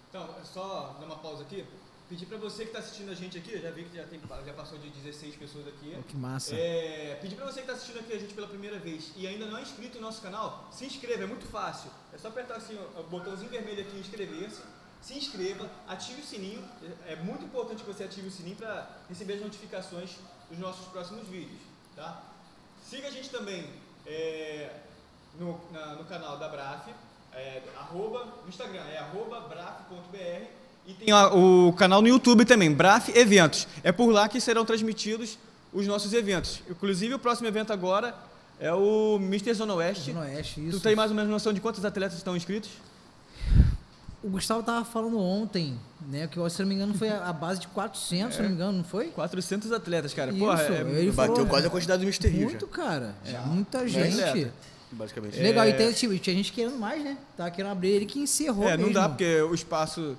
Então, 0.08 0.24
é 0.40 0.44
só 0.44 0.96
dar 0.98 1.06
uma 1.06 1.16
pausa 1.16 1.42
aqui. 1.42 1.64
Pedir 2.08 2.26
pra 2.26 2.38
você 2.38 2.64
que 2.64 2.70
tá 2.70 2.78
assistindo 2.78 3.10
a 3.10 3.14
gente 3.14 3.36
aqui, 3.36 3.52
eu 3.52 3.60
já 3.60 3.70
vi 3.72 3.82
que 3.82 3.96
já, 3.96 4.04
tem, 4.04 4.20
já 4.46 4.52
passou 4.52 4.78
de 4.78 4.88
16 4.90 5.34
pessoas 5.34 5.66
aqui. 5.66 5.92
Pô, 5.96 6.02
que 6.04 6.16
massa. 6.16 6.54
É, 6.54 7.18
pedir 7.20 7.34
pra 7.34 7.44
você 7.46 7.60
que 7.60 7.66
tá 7.66 7.72
assistindo 7.72 7.98
aqui 7.98 8.12
a 8.12 8.18
gente 8.18 8.32
pela 8.32 8.46
primeira 8.46 8.78
vez 8.78 9.10
e 9.16 9.26
ainda 9.26 9.44
não 9.46 9.58
é 9.58 9.62
inscrito 9.62 9.96
no 9.96 10.02
nosso 10.02 10.22
canal, 10.22 10.70
se 10.72 10.86
inscreva, 10.86 11.24
é 11.24 11.26
muito 11.26 11.46
fácil. 11.46 11.90
É 12.14 12.18
só 12.18 12.28
apertar 12.28 12.56
assim, 12.56 12.78
ó, 12.96 13.00
o 13.00 13.04
botãozinho 13.04 13.50
vermelho 13.50 13.80
aqui 13.80 13.98
inscrever-se, 13.98 14.62
se 15.02 15.18
inscreva, 15.18 15.68
ative 15.88 16.22
o 16.22 16.24
sininho. 16.24 16.64
É 17.06 17.14
é 17.14 17.16
muito 17.16 17.44
importante 17.44 17.82
que 17.82 17.92
você 17.92 18.04
ative 18.04 18.28
o 18.28 18.30
sininho 18.30 18.56
para 18.56 18.88
receber 19.08 19.34
as 19.34 19.40
notificações 19.40 20.10
dos 20.48 20.58
nossos 20.60 20.86
próximos 20.86 21.26
vídeos, 21.26 21.60
tá? 21.96 22.22
Siga 22.88 23.08
a 23.08 23.10
gente 23.10 23.30
também 23.30 23.68
é, 24.06 24.70
no, 25.38 25.58
na- 25.72 25.94
no 25.94 26.04
canal 26.04 26.38
da 26.38 26.48
Braf, 26.48 26.88
é, 27.32 27.62
arroba, 27.78 28.24
no 28.42 28.48
Instagram 28.48 28.82
é 28.92 28.98
arroba 28.98 29.40
braf.br 29.40 30.46
e 30.86 30.94
tem 30.94 31.12
a- 31.12 31.32
o 31.34 31.72
canal 31.74 32.00
no 32.00 32.08
YouTube 32.08 32.44
também, 32.44 32.72
Braf 32.72 33.08
Eventos. 33.10 33.66
É 33.82 33.92
por 33.92 34.10
lá 34.12 34.28
que 34.28 34.40
serão 34.40 34.64
transmitidos 34.64 35.38
os 35.72 35.86
nossos 35.86 36.12
eventos. 36.12 36.60
Inclusive 36.70 37.14
o 37.14 37.18
próximo 37.18 37.48
evento 37.48 37.72
agora 37.72 38.14
é 38.58 38.72
o 38.72 39.16
Mr. 39.20 39.52
Zona 39.54 39.74
Oeste. 39.74 40.12
Zona 40.12 40.20
Oeste, 40.26 40.54
Tu 40.60 40.60
isso. 40.68 40.80
tem 40.80 40.94
mais 40.96 41.10
ou 41.10 41.16
menos 41.16 41.30
noção 41.30 41.52
de 41.52 41.60
quantos 41.60 41.84
atletas 41.84 42.16
estão 42.16 42.36
inscritos? 42.36 42.70
O 44.22 44.28
Gustavo 44.30 44.62
tava 44.62 44.84
falando 44.84 45.20
ontem, 45.20 45.78
né? 46.08 46.26
Que 46.26 46.34
se 46.50 46.60
eu 46.62 46.64
não 46.64 46.68
me 46.68 46.74
engano 46.74 46.94
foi 46.94 47.08
a 47.10 47.32
base 47.32 47.60
de 47.60 47.68
400, 47.68 48.34
se 48.34 48.40
eu 48.40 48.44
não 48.44 48.50
me 48.50 48.56
engano, 48.56 48.78
não 48.78 48.84
foi? 48.84 49.08
400 49.08 49.70
atletas, 49.72 50.14
cara. 50.14 50.30
Isso, 50.30 50.38
Porra, 50.40 50.62
é, 50.62 50.80
ele 50.80 51.12
Bateu 51.12 51.34
falou, 51.34 51.46
quase 51.50 51.66
a 51.66 51.70
quantidade 51.70 52.00
do 52.00 52.04
Mr. 52.08 52.28
Rio 52.28 52.46
Muito, 52.48 52.66
cara. 52.66 53.14
É 53.24 53.38
muita 53.40 53.86
gente. 53.86 54.50
Basicamente. 54.92 55.38
Legal, 55.38 55.64
É. 55.64 55.70
e 55.70 55.72
tem, 55.74 55.92
tipo, 55.92 56.16
tinha 56.18 56.34
gente 56.36 56.52
querendo 56.52 56.78
mais, 56.78 57.02
né? 57.02 57.16
Tava 57.36 57.50
querendo 57.50 57.72
abrir 57.72 57.88
ele 57.90 58.06
que 58.06 58.18
encerrou 58.20 58.64
é, 58.68 58.72
não 58.76 58.84
mesmo. 58.86 58.94
dá 58.94 59.08
porque 59.08 59.40
o 59.42 59.54
espaço 59.54 60.16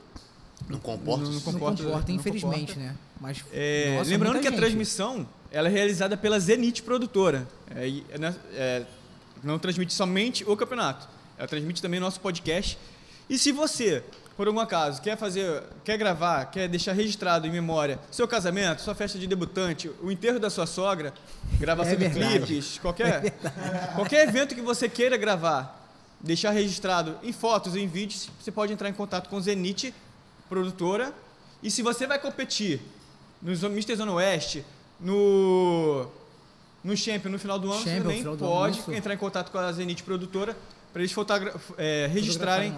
Não 0.67 0.79
comporta. 0.79 1.23
Não- 1.25 1.31
Não 1.33 1.41
comporta- 1.41 1.83
comporta, 1.83 2.07
não 2.11 2.15
infelizmente, 2.19 2.73
comporta. 2.73 2.79
né? 2.79 2.95
Mas, 3.21 3.43
É, 3.53 3.95
nossa, 3.97 4.09
lembrando 4.09 4.33
muita 4.33 4.41
que 4.41 4.47
a 4.47 4.51
gente. 4.51 4.59
transmissão 4.59 5.27
ela 5.51 5.67
é 5.69 5.71
realizada 5.71 6.17
pela 6.17 6.39
Zenit 6.39 6.81
Produtora. 6.83 7.47
É, 7.75 7.87
e- 7.87 8.03
é, 8.09 8.17
né, 8.17 8.35
é, 8.53 8.83
não 9.43 9.57
transmite 9.59 9.93
somente 9.93 10.43
o 10.49 10.57
campeonato, 10.57 11.07
ela 11.37 11.47
transmite 11.47 11.81
também 11.81 11.99
o 11.99 12.01
nosso 12.01 12.19
podcast. 12.19 12.77
E 13.29 13.37
se 13.37 13.51
você, 13.51 14.03
por 14.37 14.47
algum 14.47 14.59
acaso, 14.59 15.01
quer 15.01 15.17
fazer, 15.17 15.63
quer 15.83 15.97
gravar, 15.97 16.45
quer 16.45 16.69
deixar 16.69 16.93
registrado 16.93 17.47
em 17.47 17.51
memória 17.51 17.99
seu 18.11 18.27
casamento, 18.27 18.83
sua 18.83 18.93
festa 18.93 19.17
de 19.17 19.25
debutante, 19.25 19.89
o 19.99 20.11
enterro 20.11 20.39
da 20.39 20.51
sua 20.51 20.67
sogra, 20.67 21.11
gravação 21.59 21.93
É 21.93 21.95
de 21.95 22.09
clipes, 22.11 22.77
qualquer, 22.77 23.31
qualquer 23.95 24.27
evento 24.27 24.53
que 24.53 24.61
você 24.61 24.87
queira 24.87 25.17
gravar, 25.17 25.91
deixar 26.21 26.51
registrado 26.51 27.17
em 27.23 27.33
fotos 27.33 27.73
ou 27.73 27.79
em 27.79 27.87
vídeos, 27.87 28.29
você 28.39 28.51
pode 28.51 28.71
entrar 28.71 28.87
em 28.87 28.93
contato 28.93 29.27
com 29.27 29.41
Zenit 29.41 29.91
Produtora. 30.47 31.11
E 31.63 31.71
se 31.71 31.81
você 31.81 32.05
vai 32.05 32.19
competir 32.19 32.79
no 33.41 33.51
Mr. 33.51 33.95
Zona 33.95 34.11
Oeste, 34.13 34.63
no, 34.99 36.07
no 36.83 36.95
Champion 36.95 37.31
no 37.31 37.39
final 37.39 37.57
do 37.57 37.71
ano, 37.71 37.81
você 37.81 37.89
Champion, 37.89 38.03
também 38.03 38.23
do 38.23 38.29
ano, 38.29 38.37
pode 38.37 38.95
entrar 38.95 39.15
em 39.15 39.17
contato 39.17 39.51
com 39.51 39.57
a 39.57 39.71
Zenit 39.71 40.03
Produtora 40.03 40.55
para 40.93 41.01
eles 41.01 41.15
é, 41.77 42.07
registrarem 42.11 42.75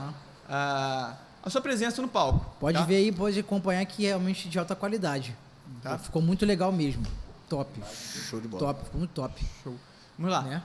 a, 0.47 1.17
a 1.43 1.49
sua 1.49 1.61
presença 1.61 2.01
no 2.01 2.07
palco. 2.07 2.45
Pode 2.59 2.77
tá? 2.77 2.83
ver 2.85 2.97
aí, 2.97 3.11
pode 3.11 3.39
acompanhar 3.39 3.85
que 3.85 4.05
é 4.05 4.09
realmente 4.09 4.49
de 4.49 4.59
alta 4.59 4.75
qualidade. 4.75 5.35
Tá. 5.81 5.97
Ficou 5.97 6.21
muito 6.21 6.45
legal 6.45 6.71
mesmo. 6.71 7.03
Top. 7.47 7.69
Show 8.29 8.39
de 8.39 8.47
bola. 8.47 8.67
Top, 8.67 8.83
ficou 8.85 8.99
muito 8.99 9.11
top. 9.11 9.43
Vamos 10.17 10.31
lá. 10.31 10.41
Né? 10.43 10.61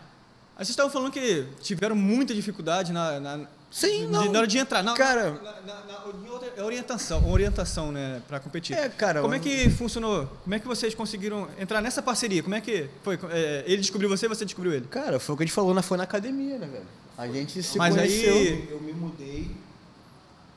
Aí 0.57 0.65
Vocês 0.65 0.71
estavam 0.71 0.91
falando 0.93 1.11
que 1.13 1.47
tiveram 1.61 1.97
muita 1.97 2.35
dificuldade 2.35 2.93
na, 2.93 3.19
na, 3.21 3.47
Sim, 3.71 4.03
de- 4.03 4.07
não. 4.07 4.31
na 4.33 4.39
hora 4.41 4.47
de 4.47 4.59
entrar. 4.59 4.83
Na, 4.83 4.95
Cara- 4.95 5.31
na, 5.33 5.61
na- 5.63 5.85
na- 5.85 6.05
outra- 6.31 6.65
orientação, 6.65 7.29
orientação, 7.29 7.91
né, 7.91 8.23
para 8.29 8.39
competir. 8.39 8.77
É, 8.77 8.89
cara, 8.89 9.21
Como 9.23 9.35
é 9.35 9.39
que 9.41 9.69
funcionou? 9.71 10.27
Como 10.45 10.55
é 10.55 10.59
que 10.61 10.67
vocês 10.67 10.95
conseguiram 10.95 11.49
entrar 11.59 11.81
nessa 11.81 12.01
parceria? 12.03 12.43
Como 12.43 12.55
é 12.55 12.61
que 12.61 12.89
foi? 13.03 13.19
É, 13.31 13.65
ele 13.67 13.79
descobriu 13.79 14.09
você, 14.09 14.29
você 14.29 14.45
descobriu 14.45 14.73
ele? 14.73 14.87
Cara, 14.87 15.19
foi 15.19 15.35
o 15.35 15.37
que 15.39 15.43
a 15.43 15.47
gente 15.47 15.55
falou, 15.55 15.75
na, 15.75 15.83
foi 15.83 15.97
na 15.99 16.05
academia, 16.05 16.59
né, 16.59 16.67
velho? 16.67 16.87
A 17.19 17.27
gente 17.27 17.63
se 17.63 17.77
Mas 17.79 17.97
aí- 17.97 18.09
conheceu. 18.09 18.69
Eu 18.77 18.81
me 18.81 18.93
mudei 18.93 19.51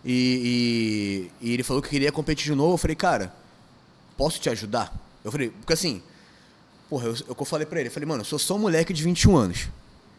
E, 0.03 1.29
e- 1.41 1.47
e 1.49 1.53
ele 1.53 1.63
falou 1.63 1.81
que 1.81 1.89
queria 1.89 2.11
competir 2.11 2.45
de 2.45 2.55
novo. 2.55 2.75
Eu 2.75 2.77
falei, 2.77 2.95
cara, 2.95 3.33
posso 4.15 4.39
te 4.39 4.49
ajudar? 4.49 4.93
Eu 5.23 5.31
falei, 5.31 5.49
porque 5.49 5.73
assim, 5.73 6.01
porra, 6.89 7.07
eu, 7.07 7.15
eu, 7.27 7.35
eu 7.37 7.45
falei 7.45 7.65
pra 7.65 7.79
ele, 7.79 7.89
eu 7.89 7.93
falei, 7.93 8.07
mano, 8.07 8.21
eu 8.21 8.25
sou 8.25 8.37
só 8.37 8.55
um 8.55 8.59
moleque 8.59 8.93
de 8.93 9.03
21 9.03 9.35
anos. 9.35 9.67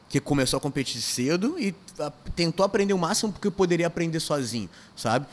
Que 0.09 0.21
começou 0.21 0.59
a 0.59 0.61
competir 0.61 1.01
cedo 1.01 1.57
e 1.59 1.75
a- 1.99 2.13
tentou 2.35 2.67
aprender 2.67 2.93
o 2.93 2.99
máximo 2.99 3.33
que 3.33 3.47
eu 3.47 3.53
poderia 3.53 3.87
aprender 3.87 4.21
sozinho, 4.21 4.69
sabe? 4.97 5.27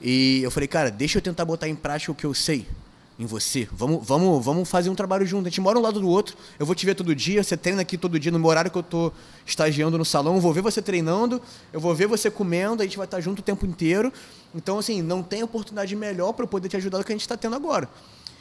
E 0.00 0.42
eu 0.42 0.50
falei, 0.50 0.68
cara, 0.68 0.90
deixa 0.90 1.18
eu 1.18 1.22
tentar 1.22 1.44
botar 1.44 1.68
em 1.68 1.74
prática 1.74 2.12
o 2.12 2.14
que 2.14 2.26
eu 2.26 2.34
sei 2.34 2.66
em 3.18 3.24
você. 3.24 3.66
Vamos, 3.72 4.06
vamos, 4.06 4.44
vamos 4.44 4.68
fazer 4.68 4.90
um 4.90 4.94
trabalho 4.94 5.24
junto. 5.24 5.46
A 5.46 5.50
gente 5.50 5.60
mora 5.60 5.78
um 5.78 5.82
lado 5.82 6.00
do 6.00 6.08
outro. 6.08 6.36
Eu 6.58 6.66
vou 6.66 6.74
te 6.74 6.84
ver 6.84 6.94
todo 6.94 7.14
dia. 7.14 7.42
Você 7.42 7.56
treina 7.56 7.80
aqui 7.80 7.96
todo 7.96 8.18
dia 8.20 8.30
no 8.30 8.38
meu 8.38 8.48
horário 8.48 8.70
que 8.70 8.76
eu 8.76 8.82
tô 8.82 9.12
estagiando 9.46 9.96
no 9.96 10.04
salão. 10.04 10.34
Eu 10.34 10.40
vou 10.40 10.52
ver 10.52 10.60
você 10.60 10.82
treinando. 10.82 11.40
Eu 11.72 11.80
vou 11.80 11.94
ver 11.94 12.06
você 12.06 12.30
comendo. 12.30 12.82
A 12.82 12.84
gente 12.84 12.96
vai 12.96 13.06
estar 13.06 13.20
junto 13.20 13.38
o 13.38 13.42
tempo 13.42 13.64
inteiro. 13.64 14.12
Então, 14.54 14.78
assim, 14.78 15.00
não 15.00 15.22
tem 15.22 15.42
oportunidade 15.42 15.96
melhor 15.96 16.32
para 16.32 16.44
eu 16.44 16.48
poder 16.48 16.68
te 16.68 16.76
ajudar 16.76 16.98
do 16.98 17.04
que 17.04 17.12
a 17.12 17.14
gente 17.14 17.22
está 17.22 17.36
tendo 17.36 17.56
agora. 17.56 17.88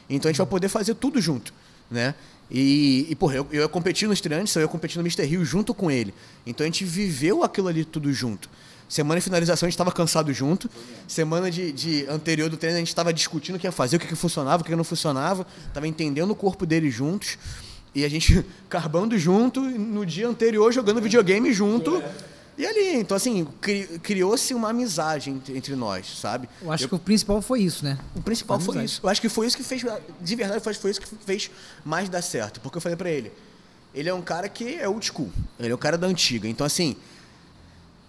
Então, 0.09 0.29
a 0.29 0.31
gente 0.31 0.37
vai 0.37 0.47
poder 0.47 0.67
fazer 0.67 0.93
tudo 0.95 1.19
junto, 1.21 1.53
né? 1.89 2.13
E, 2.51 3.07
e 3.09 3.15
porra, 3.15 3.37
eu, 3.37 3.47
eu 3.51 3.61
ia 3.63 3.67
competir 3.67 4.07
no 4.07 4.13
estreantes, 4.13 4.55
eu 4.55 4.61
ia 4.61 4.67
competir 4.67 4.97
no 4.97 5.03
Mr. 5.03 5.25
Rio 5.25 5.43
junto 5.43 5.73
com 5.73 5.89
ele. 5.89 6.13
Então, 6.45 6.63
a 6.63 6.67
gente 6.67 6.85
viveu 6.85 7.43
aquilo 7.43 7.69
ali 7.69 7.83
tudo 7.83 8.11
junto. 8.13 8.49
Semana 8.87 9.19
de 9.19 9.23
finalização 9.23 9.65
a 9.65 9.69
gente 9.69 9.73
estava 9.75 9.91
cansado 9.91 10.31
junto. 10.31 10.69
Semana 11.07 11.49
de, 11.49 11.71
de 11.71 12.05
anterior 12.07 12.49
do 12.49 12.57
treino 12.57 12.77
a 12.77 12.79
gente 12.79 12.89
estava 12.89 13.11
discutindo 13.13 13.55
o 13.55 13.59
que 13.59 13.65
ia 13.67 13.71
fazer, 13.71 13.97
o 13.97 13.99
que, 13.99 14.07
que 14.07 14.15
funcionava, 14.15 14.61
o 14.61 14.63
que, 14.63 14.69
que 14.71 14.75
não 14.75 14.83
funcionava. 14.83 15.45
Tava 15.73 15.87
entendendo 15.87 16.31
o 16.31 16.35
corpo 16.35 16.65
dele 16.65 16.89
juntos. 16.91 17.37
E 17.93 18.03
a 18.05 18.09
gente 18.09 18.45
carbando 18.69 19.17
junto, 19.17 19.59
no 19.61 20.05
dia 20.05 20.27
anterior 20.27 20.71
jogando 20.71 21.01
videogame 21.01 21.51
junto. 21.51 22.03
E 22.57 22.65
ali, 22.65 22.95
então 22.95 23.17
assim, 23.17 23.45
cri- 23.59 23.99
criou-se 24.01 24.53
uma 24.53 24.69
amizade 24.69 25.29
entre, 25.29 25.57
entre 25.57 25.75
nós, 25.75 26.05
sabe? 26.19 26.47
Eu 26.61 26.71
acho 26.71 26.87
que 26.87 26.95
o 26.95 26.99
principal 26.99 27.41
foi 27.41 27.61
isso, 27.61 27.83
né? 27.83 27.97
O 28.15 28.21
principal 28.21 28.59
foi 28.61 28.83
isso. 28.85 29.01
Eu 29.03 29.09
acho 29.09 29.19
que 29.19 29.27
foi 29.27 29.47
isso 29.47 29.57
que 29.57 29.63
fez, 29.63 29.83
de 30.21 30.35
verdade, 30.37 30.63
foi, 30.63 30.73
foi 30.73 30.91
isso 30.91 31.01
que 31.01 31.07
fez 31.25 31.51
mais 31.83 32.07
dar 32.07 32.21
certo. 32.21 32.61
Porque 32.61 32.77
eu 32.77 32.81
falei 32.81 32.95
pra 32.95 33.09
ele, 33.09 33.29
ele 33.93 34.07
é 34.07 34.13
um 34.13 34.21
cara 34.21 34.47
que 34.47 34.75
é 34.75 34.87
old 34.87 35.05
school, 35.05 35.29
ele 35.59 35.71
é 35.73 35.75
um 35.75 35.77
cara 35.77 35.97
da 35.97 36.07
antiga. 36.07 36.47
Então 36.47 36.65
assim, 36.65 36.95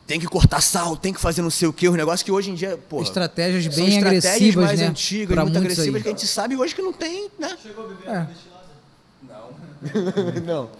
tem 0.06 0.20
que 0.20 0.26
cortar 0.26 0.60
sal, 0.60 0.96
tem 0.96 1.12
que 1.12 1.20
fazer 1.20 1.42
não 1.42 1.50
sei 1.50 1.66
o 1.66 1.72
que, 1.72 1.88
os 1.88 1.96
negócios 1.96 2.22
que 2.22 2.30
hoje 2.30 2.50
em 2.50 2.54
dia, 2.54 2.78
pô, 2.88 3.02
Estratégias 3.02 3.64
são 3.64 3.84
bem 3.84 3.88
estratégias 3.96 4.24
agressivas, 4.24 4.64
mais 4.64 4.80
né? 4.80 4.86
antigas, 4.86 5.34
Pra 5.34 5.42
muito 5.44 5.58
agressivas 5.58 5.94
aí. 5.96 6.02
que 6.02 6.08
a 6.08 6.12
gente 6.12 6.26
sabe 6.26 6.56
hoje 6.56 6.74
que 6.74 6.82
não 6.82 6.92
tem, 6.92 7.28
né? 7.38 7.56
Chegou 7.60 7.84
a 7.84 7.88
beber 7.88 8.08
É. 8.08 8.28
Não. 9.22 9.50
não, 10.46 10.70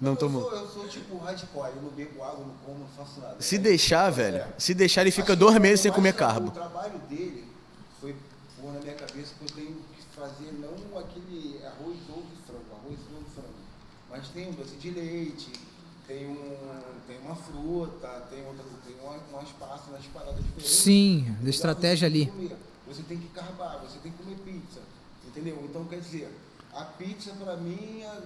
não 0.00 0.12
eu 0.12 0.16
tomou. 0.16 0.42
Sou, 0.42 0.58
eu 0.58 0.68
sou 0.68 0.88
tipo 0.88 1.18
hardcore, 1.18 1.70
eu 1.76 1.82
não 1.82 1.90
bebo 1.90 2.22
água, 2.22 2.44
não 2.46 2.54
como, 2.64 2.78
não 2.78 2.86
faço 2.96 3.20
nada. 3.20 3.36
Se 3.40 3.58
deixar, 3.58 4.10
velho, 4.10 4.44
se 4.56 4.72
deixar 4.74 5.00
ele 5.02 5.10
fica 5.10 5.32
Acho 5.32 5.40
dois 5.40 5.58
meses 5.58 5.80
sem 5.80 5.90
comer 5.92 6.14
carbo. 6.14 6.48
O 6.48 6.52
trabalho 6.52 6.98
dele 7.10 7.44
foi 8.00 8.14
pôr 8.60 8.72
na 8.72 8.80
minha 8.80 8.94
cabeça 8.94 9.32
que 9.38 9.44
eu 9.44 9.56
tenho 9.56 9.76
que 9.96 10.16
fazer 10.16 10.52
não 10.60 10.98
aquele 10.98 11.60
arroz, 11.66 11.96
ovo 12.08 12.26
e 12.32 12.46
frango, 12.46 12.64
arroz, 12.72 12.98
ovo 13.12 13.24
e 13.26 13.34
frango. 13.34 13.48
Mas 14.10 14.28
tem 14.28 14.48
um 14.48 14.52
doce 14.52 14.76
de 14.76 14.90
leite, 14.90 15.52
tem, 16.06 16.26
um, 16.26 16.56
tem 17.06 17.18
uma 17.24 17.36
fruta, 17.36 18.08
tem, 18.30 18.42
passas, 19.58 20.04
paradas 20.12 20.36
diferentes. 20.36 20.70
Sim, 20.70 21.34
da 21.40 21.50
estratégia 21.50 22.08
Você 22.08 22.14
ali. 22.14 22.32
Você 22.86 23.02
tem 23.02 23.18
que 23.18 23.28
carbar, 23.28 23.78
você 23.80 23.98
tem 24.02 24.12
que 24.12 24.18
comer 24.22 24.36
pizza. 24.44 24.80
Entendeu? 25.26 25.62
Então 25.68 25.84
quer 25.84 26.00
dizer, 26.00 26.28
a 26.74 26.82
pizza 26.84 27.32
pra 27.32 27.56
mim, 27.56 28.02
é- 28.02 28.22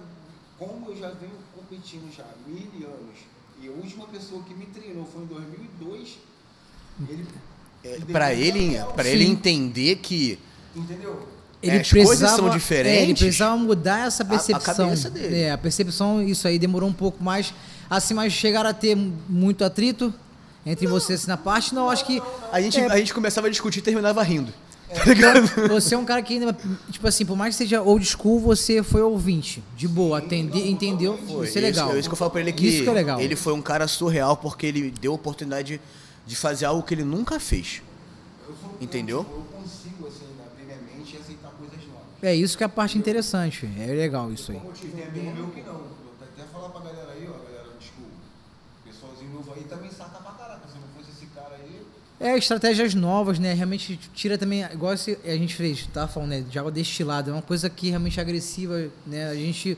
como 0.57 0.89
eu 0.89 0.97
já 0.97 1.09
venho 1.09 1.33
competindo 1.55 2.11
já 2.15 2.23
há 2.23 2.49
mil 2.49 2.87
anos, 2.87 3.19
e 3.61 3.67
a 3.67 3.71
última 3.71 4.07
pessoa 4.07 4.41
que 4.43 4.53
me 4.53 4.65
treinou 4.67 5.05
foi 5.05 5.23
em 5.23 5.25
2002, 5.27 6.17
ele. 7.09 7.27
É, 7.83 7.97
deu 7.97 8.31
ele, 8.31 8.79
pra 8.95 9.05
ele 9.07 9.25
Sim. 9.25 9.31
entender 9.31 9.97
que 9.97 10.39
Entendeu? 10.75 11.27
Ele 11.61 11.77
as 11.77 11.89
coisas 11.89 12.07
precisava, 12.09 12.37
são 12.37 12.45
é, 12.45 12.49
ele 12.49 12.59
diferentes. 12.59 13.19
precisava 13.23 13.57
mudar 13.57 14.07
essa 14.07 14.25
percepção. 14.25 14.85
cabeça 14.87 15.09
dele. 15.09 15.37
É, 15.39 15.51
a 15.51 15.57
percepção, 15.57 16.21
isso 16.21 16.45
aí 16.47 16.59
demorou 16.59 16.89
um 16.89 16.93
pouco 16.93 17.23
mais. 17.23 17.53
Assim, 17.89 18.13
mas 18.13 18.33
chegaram 18.33 18.69
a 18.69 18.73
ter 18.73 18.95
muito 18.95 19.63
atrito 19.63 20.13
entre 20.65 20.87
vocês 20.87 21.25
na 21.27 21.37
parte? 21.37 21.73
Não, 21.75 21.89
acho 21.89 22.05
que. 22.05 22.21
a 22.51 22.61
gente, 22.61 22.79
É. 22.79 22.85
a 22.91 22.97
gente 22.97 23.13
começava 23.13 23.47
a 23.47 23.49
discutir 23.49 23.79
e 23.79 23.81
terminava 23.81 24.21
rindo. 24.23 24.53
Tá 24.93 25.05
ligado? 25.05 25.41
Você 25.69 25.95
é 25.95 25.97
um 25.97 26.05
cara 26.05 26.21
que 26.21 26.35
ainda, 26.35 26.55
tipo 26.91 27.07
assim, 27.07 27.25
por 27.25 27.35
mais 27.35 27.55
que 27.55 27.63
seja 27.63 27.81
old 27.81 28.05
school, 28.05 28.39
você 28.39 28.83
foi 28.83 29.01
ouvinte. 29.01 29.63
De 29.75 29.87
boa, 29.87 30.19
atende, 30.19 30.69
entendeu? 30.69 31.17
Foi, 31.27 31.47
Isso 31.47 31.57
é 31.57 31.61
legal. 31.61 31.89
Isso, 31.89 31.97
isso 32.01 32.09
que 32.09 32.13
eu 32.13 32.17
falo 32.17 32.29
pra 32.29 32.41
ele 32.41 32.53
que, 32.53 32.67
Isso 32.67 32.83
que 32.83 32.89
é 32.89 32.93
legal. 32.93 33.19
ele 33.19 33.35
foi 33.35 33.53
um 33.53 33.61
cara 33.61 33.87
surreal 33.87 34.37
porque 34.37 34.67
ele 34.67 34.91
deu 34.91 35.13
a 35.13 35.15
oportunidade 35.15 35.81
de 36.27 36.35
fazer 36.35 36.65
algo 36.65 36.83
que 36.83 36.93
ele 36.93 37.03
nunca 37.03 37.39
fez. 37.39 37.81
Entendeu? 38.79 39.25
Eu, 39.27 39.37
eu 39.37 39.61
consigo, 39.63 40.07
assim, 40.07 40.25
abrir 40.45 40.65
minha 40.65 40.77
mente 40.77 41.15
e 41.15 41.17
aceitar 41.17 41.49
coisas 41.57 41.77
novas. 41.87 42.03
É 42.21 42.35
isso 42.35 42.55
que 42.55 42.63
é 42.63 42.67
a 42.67 42.69
parte 42.69 42.95
interessante. 42.95 43.67
É 43.79 43.87
legal 43.87 44.31
isso 44.31 44.51
aí. 44.51 44.59
Como 44.59 44.69
eu 44.69 44.73
tive 44.75 44.91
tem 44.91 45.07
amigo 45.07 45.35
meu 45.35 45.47
que 45.47 45.61
não. 45.61 45.81
Até 46.21 46.43
falar 46.53 46.69
pra 46.69 46.81
galera 46.81 47.13
aí, 47.13 47.27
ó, 47.27 47.33
galera, 47.33 47.69
desculpa. 47.79 48.11
Pessoalzinho 48.85 49.31
novo 49.33 49.53
aí 49.55 49.63
também 49.63 49.89
saca 49.89 50.19
pra 50.19 50.31
caraca. 50.33 50.67
Se 50.67 50.75
não 50.75 50.87
fosse 50.95 51.09
esse 51.17 51.25
cara 51.33 51.55
aí, 51.55 51.81
É, 52.25 52.37
estratégias 52.37 52.93
novas, 52.95 53.37
né? 53.37 53.53
Realmente 53.53 53.99
tira 54.13 54.37
também, 54.37 54.63
igual 54.71 54.93
a 54.93 54.95
gente 54.95 55.55
fez, 55.55 55.85
tá 55.93 56.07
falando, 56.07 56.29
né? 56.29 56.41
De 56.49 56.57
água 56.57 56.71
destilada. 56.71 57.29
É 57.29 57.33
uma 57.33 57.41
coisa 57.41 57.69
que 57.69 57.89
realmente 57.89 58.17
é 58.19 58.21
agressiva, 58.21 58.87
né? 59.05 59.27
A 59.29 59.35
gente 59.35 59.77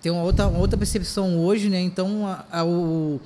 tem 0.00 0.10
uma 0.10 0.22
outra, 0.22 0.48
uma 0.48 0.58
outra 0.58 0.78
percepção 0.78 1.38
hoje, 1.38 1.68
né? 1.68 1.78
Então, 1.80 2.26
a, 2.26 2.44
a- 2.60 2.64
o, 2.64 3.20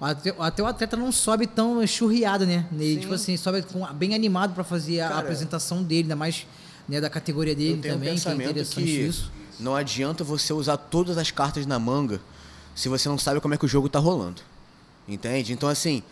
até, 0.00 0.34
até 0.38 0.62
o 0.62 0.66
atleta 0.66 0.96
não 0.96 1.12
sobe 1.12 1.46
tão 1.46 1.86
churriado, 1.86 2.46
né? 2.46 2.66
Ele, 2.72 3.00
tipo 3.00 3.12
assim, 3.12 3.36
sobe 3.36 3.60
com- 3.62 3.86
bem 3.94 4.14
animado 4.14 4.54
para 4.54 4.64
fazer 4.64 5.00
a 5.00 5.08
Cara, 5.08 5.20
apresentação 5.20 5.82
dele, 5.82 6.02
ainda 6.04 6.16
mais 6.16 6.46
né, 6.88 7.00
da 7.00 7.10
categoria 7.10 7.54
dele 7.54 7.80
tenho 7.82 7.94
um 7.94 7.98
também, 7.98 8.16
que 8.18 8.28
é 8.28 8.32
interessante 8.34 8.84
que 8.84 8.90
isso. 9.00 9.30
não 9.60 9.74
adianta 9.76 10.22
você 10.24 10.52
usar 10.52 10.76
todas 10.78 11.18
as 11.18 11.30
cartas 11.30 11.66
na 11.66 11.78
manga 11.78 12.20
se 12.74 12.88
você 12.88 13.08
não 13.08 13.18
sabe 13.18 13.40
como 13.40 13.52
é 13.54 13.58
que 13.58 13.64
o 13.64 13.68
jogo 13.68 13.88
tá 13.88 13.98
rolando. 13.98 14.40
Entende? 15.08 15.52
Então, 15.52 15.68
assim, 15.68 16.02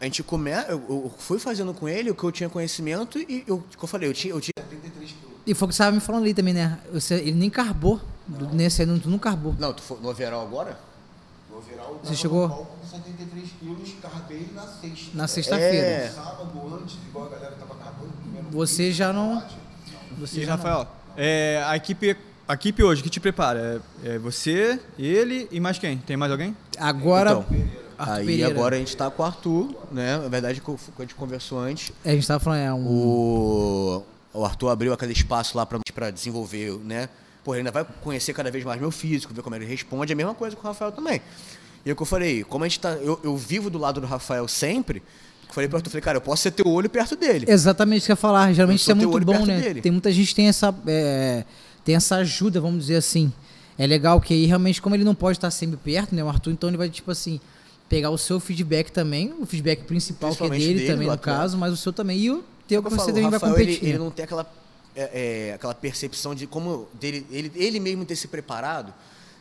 a 0.00 0.04
gente 0.04 0.22
come... 0.22 0.50
eu, 0.68 0.82
eu 0.88 1.12
fui 1.18 1.38
fazendo 1.38 1.72
com 1.74 1.88
ele 1.88 2.10
o 2.10 2.14
que 2.14 2.24
eu 2.24 2.32
tinha 2.32 2.48
conhecimento 2.48 3.18
e 3.18 3.44
eu, 3.46 3.58
como 3.58 3.68
eu 3.82 3.88
falei, 3.88 4.08
eu 4.08 4.12
tinha, 4.14 4.32
eu 4.34 4.40
tinha 4.40 4.52
73 4.58 5.10
quilos. 5.12 5.36
E 5.46 5.54
foi 5.54 5.66
o 5.66 5.68
que 5.68 5.74
você 5.74 5.82
estava 5.82 5.94
me 5.94 6.00
falando 6.00 6.22
ali 6.22 6.34
também, 6.34 6.52
né? 6.54 6.78
Você, 6.92 7.14
ele 7.14 7.32
nem 7.32 7.48
carbou. 7.50 8.00
Nesse 8.52 8.82
aí, 8.82 8.86
não, 8.88 8.98
tu 8.98 9.08
não 9.08 9.18
carbou. 9.18 9.54
Não, 9.58 9.72
tu 9.72 9.82
foi 9.82 9.98
no 10.00 10.08
overall 10.08 10.42
agora? 10.44 10.76
No 11.48 11.58
overall, 11.58 12.00
eu 12.02 12.08
Você 12.08 12.16
chegou- 12.16 12.48
no 12.48 12.54
palco 12.54 12.76
com 12.80 12.86
73 12.88 13.48
quilos, 13.60 13.94
carbei 14.02 14.48
na 14.52 14.62
sexta. 14.66 15.10
Na 15.14 15.28
sexta-feira. 15.28 15.86
É. 15.86 16.08
Sábado 16.08 16.74
antes, 16.82 16.96
igual 17.08 17.26
a 17.26 17.28
galera 17.30 17.52
tava 17.52 17.74
acabando. 17.74 18.12
comendo 18.24 18.50
Você 18.50 18.90
já 18.90 19.12
não-. 19.12 19.40
Você 20.18 20.40
E 20.40 20.44
já 20.44 20.56
não. 20.56 20.56
Rafael, 20.56 20.88
é, 21.16 21.62
a, 21.64 21.76
equipe, 21.76 22.16
a 22.48 22.54
equipe 22.54 22.82
hoje 22.82 23.02
que 23.02 23.08
te 23.08 23.20
prepara 23.20 23.80
é, 24.02 24.14
é 24.14 24.18
você, 24.18 24.80
ele 24.98 25.46
e 25.52 25.60
mais 25.60 25.78
quem? 25.78 25.98
Tem 25.98 26.16
mais 26.16 26.32
alguém? 26.32 26.56
Agora, 26.76 27.30
Então, 27.30 27.46
Arthur 27.98 28.14
Aí 28.14 28.26
Pereira. 28.26 28.50
agora 28.50 28.76
a 28.76 28.78
gente 28.78 28.96
tá 28.96 29.10
com 29.10 29.22
o 29.22 29.26
Arthur, 29.26 29.74
né? 29.90 30.18
Na 30.18 30.28
verdade, 30.28 30.62
a 30.62 31.02
gente 31.02 31.14
conversou 31.14 31.58
antes. 31.58 31.92
a 32.04 32.10
gente 32.10 32.26
tava 32.26 32.40
falando, 32.40 32.60
é 32.60 32.72
um. 32.72 32.86
O, 32.86 34.02
o 34.34 34.44
Arthur 34.44 34.68
abriu 34.68 34.92
aquele 34.92 35.12
espaço 35.12 35.56
lá 35.56 35.66
pra 35.66 36.10
desenvolver, 36.10 36.78
né? 36.84 37.08
Pô, 37.44 37.54
ele 37.54 37.60
ainda 37.60 37.70
vai 37.70 37.86
conhecer 38.02 38.32
cada 38.32 38.50
vez 38.50 38.64
mais 38.64 38.80
meu 38.80 38.90
físico, 38.90 39.32
ver 39.32 39.40
como 39.40 39.54
ele 39.54 39.64
responde. 39.64 40.12
A 40.12 40.16
mesma 40.16 40.34
coisa 40.34 40.56
com 40.56 40.62
o 40.62 40.66
Rafael 40.66 40.90
também. 40.90 41.22
E 41.84 41.90
é 41.90 41.92
o 41.92 41.96
que 41.96 42.02
eu 42.02 42.06
falei, 42.06 42.42
como 42.42 42.64
a 42.64 42.68
gente 42.68 42.80
tá. 42.80 42.90
Eu, 42.90 43.20
eu 43.22 43.36
vivo 43.36 43.70
do 43.70 43.78
lado 43.78 44.00
do 44.00 44.06
Rafael 44.06 44.48
sempre. 44.48 44.98
eu 45.46 45.54
Falei 45.54 45.68
pro 45.68 45.78
Arthur, 45.78 45.90
falei, 45.90 46.02
cara, 46.02 46.16
eu 46.16 46.22
posso 46.22 46.42
ser 46.42 46.50
teu 46.50 46.66
olho 46.66 46.90
perto 46.90 47.14
dele. 47.14 47.46
Exatamente 47.48 47.98
isso 47.98 48.06
que 48.06 48.12
eu 48.12 48.14
ia 48.14 48.16
falar. 48.16 48.52
Geralmente 48.52 48.80
isso 48.80 48.90
é 48.90 48.94
muito 48.94 49.24
bom, 49.24 49.46
né? 49.46 49.60
dele. 49.60 49.80
Tem 49.80 49.92
muita 49.92 50.10
gente 50.10 50.28
que 50.28 50.34
tem 50.34 50.48
essa, 50.48 50.74
é, 50.88 51.44
tem 51.84 51.94
essa 51.94 52.16
ajuda, 52.16 52.60
vamos 52.60 52.80
dizer 52.80 52.96
assim. 52.96 53.32
É 53.78 53.86
legal 53.86 54.20
que 54.20 54.34
aí 54.34 54.46
realmente, 54.46 54.82
como 54.82 54.96
ele 54.96 55.04
não 55.04 55.14
pode 55.14 55.38
estar 55.38 55.50
sempre 55.52 55.76
perto, 55.76 56.14
né? 56.14 56.24
O 56.24 56.28
Arthur, 56.28 56.50
então 56.50 56.68
ele 56.68 56.76
vai, 56.76 56.90
tipo 56.90 57.12
assim, 57.12 57.40
pegar 57.88 58.10
o 58.10 58.18
seu 58.18 58.40
feedback 58.40 58.90
também, 58.90 59.34
o 59.38 59.46
feedback 59.46 59.84
principal 59.84 60.34
que 60.34 60.44
é 60.44 60.48
dele, 60.50 60.74
dele, 60.74 60.86
também, 60.86 61.08
no 61.08 61.18
caso, 61.18 61.56
mas 61.56 61.72
o 61.72 61.76
seu 61.76 61.92
também. 61.92 62.18
E 62.18 62.30
o 62.30 62.44
teu 62.66 62.82
que 62.82 62.88
Eu 62.88 62.98
você 62.98 63.12
também 63.12 63.30
vai 63.30 63.40
competir. 63.40 63.78
Ele, 63.78 63.88
ele 63.90 63.98
não 63.98 64.10
tem 64.10 64.24
aquela, 64.24 64.46
é, 64.94 65.48
é, 65.50 65.54
aquela 65.54 65.74
percepção 65.74 66.34
de 66.34 66.46
como 66.46 66.88
dele, 66.94 67.26
ele, 67.30 67.52
ele 67.54 67.80
mesmo 67.80 68.04
ter 68.04 68.16
se 68.16 68.28
preparado. 68.28 68.92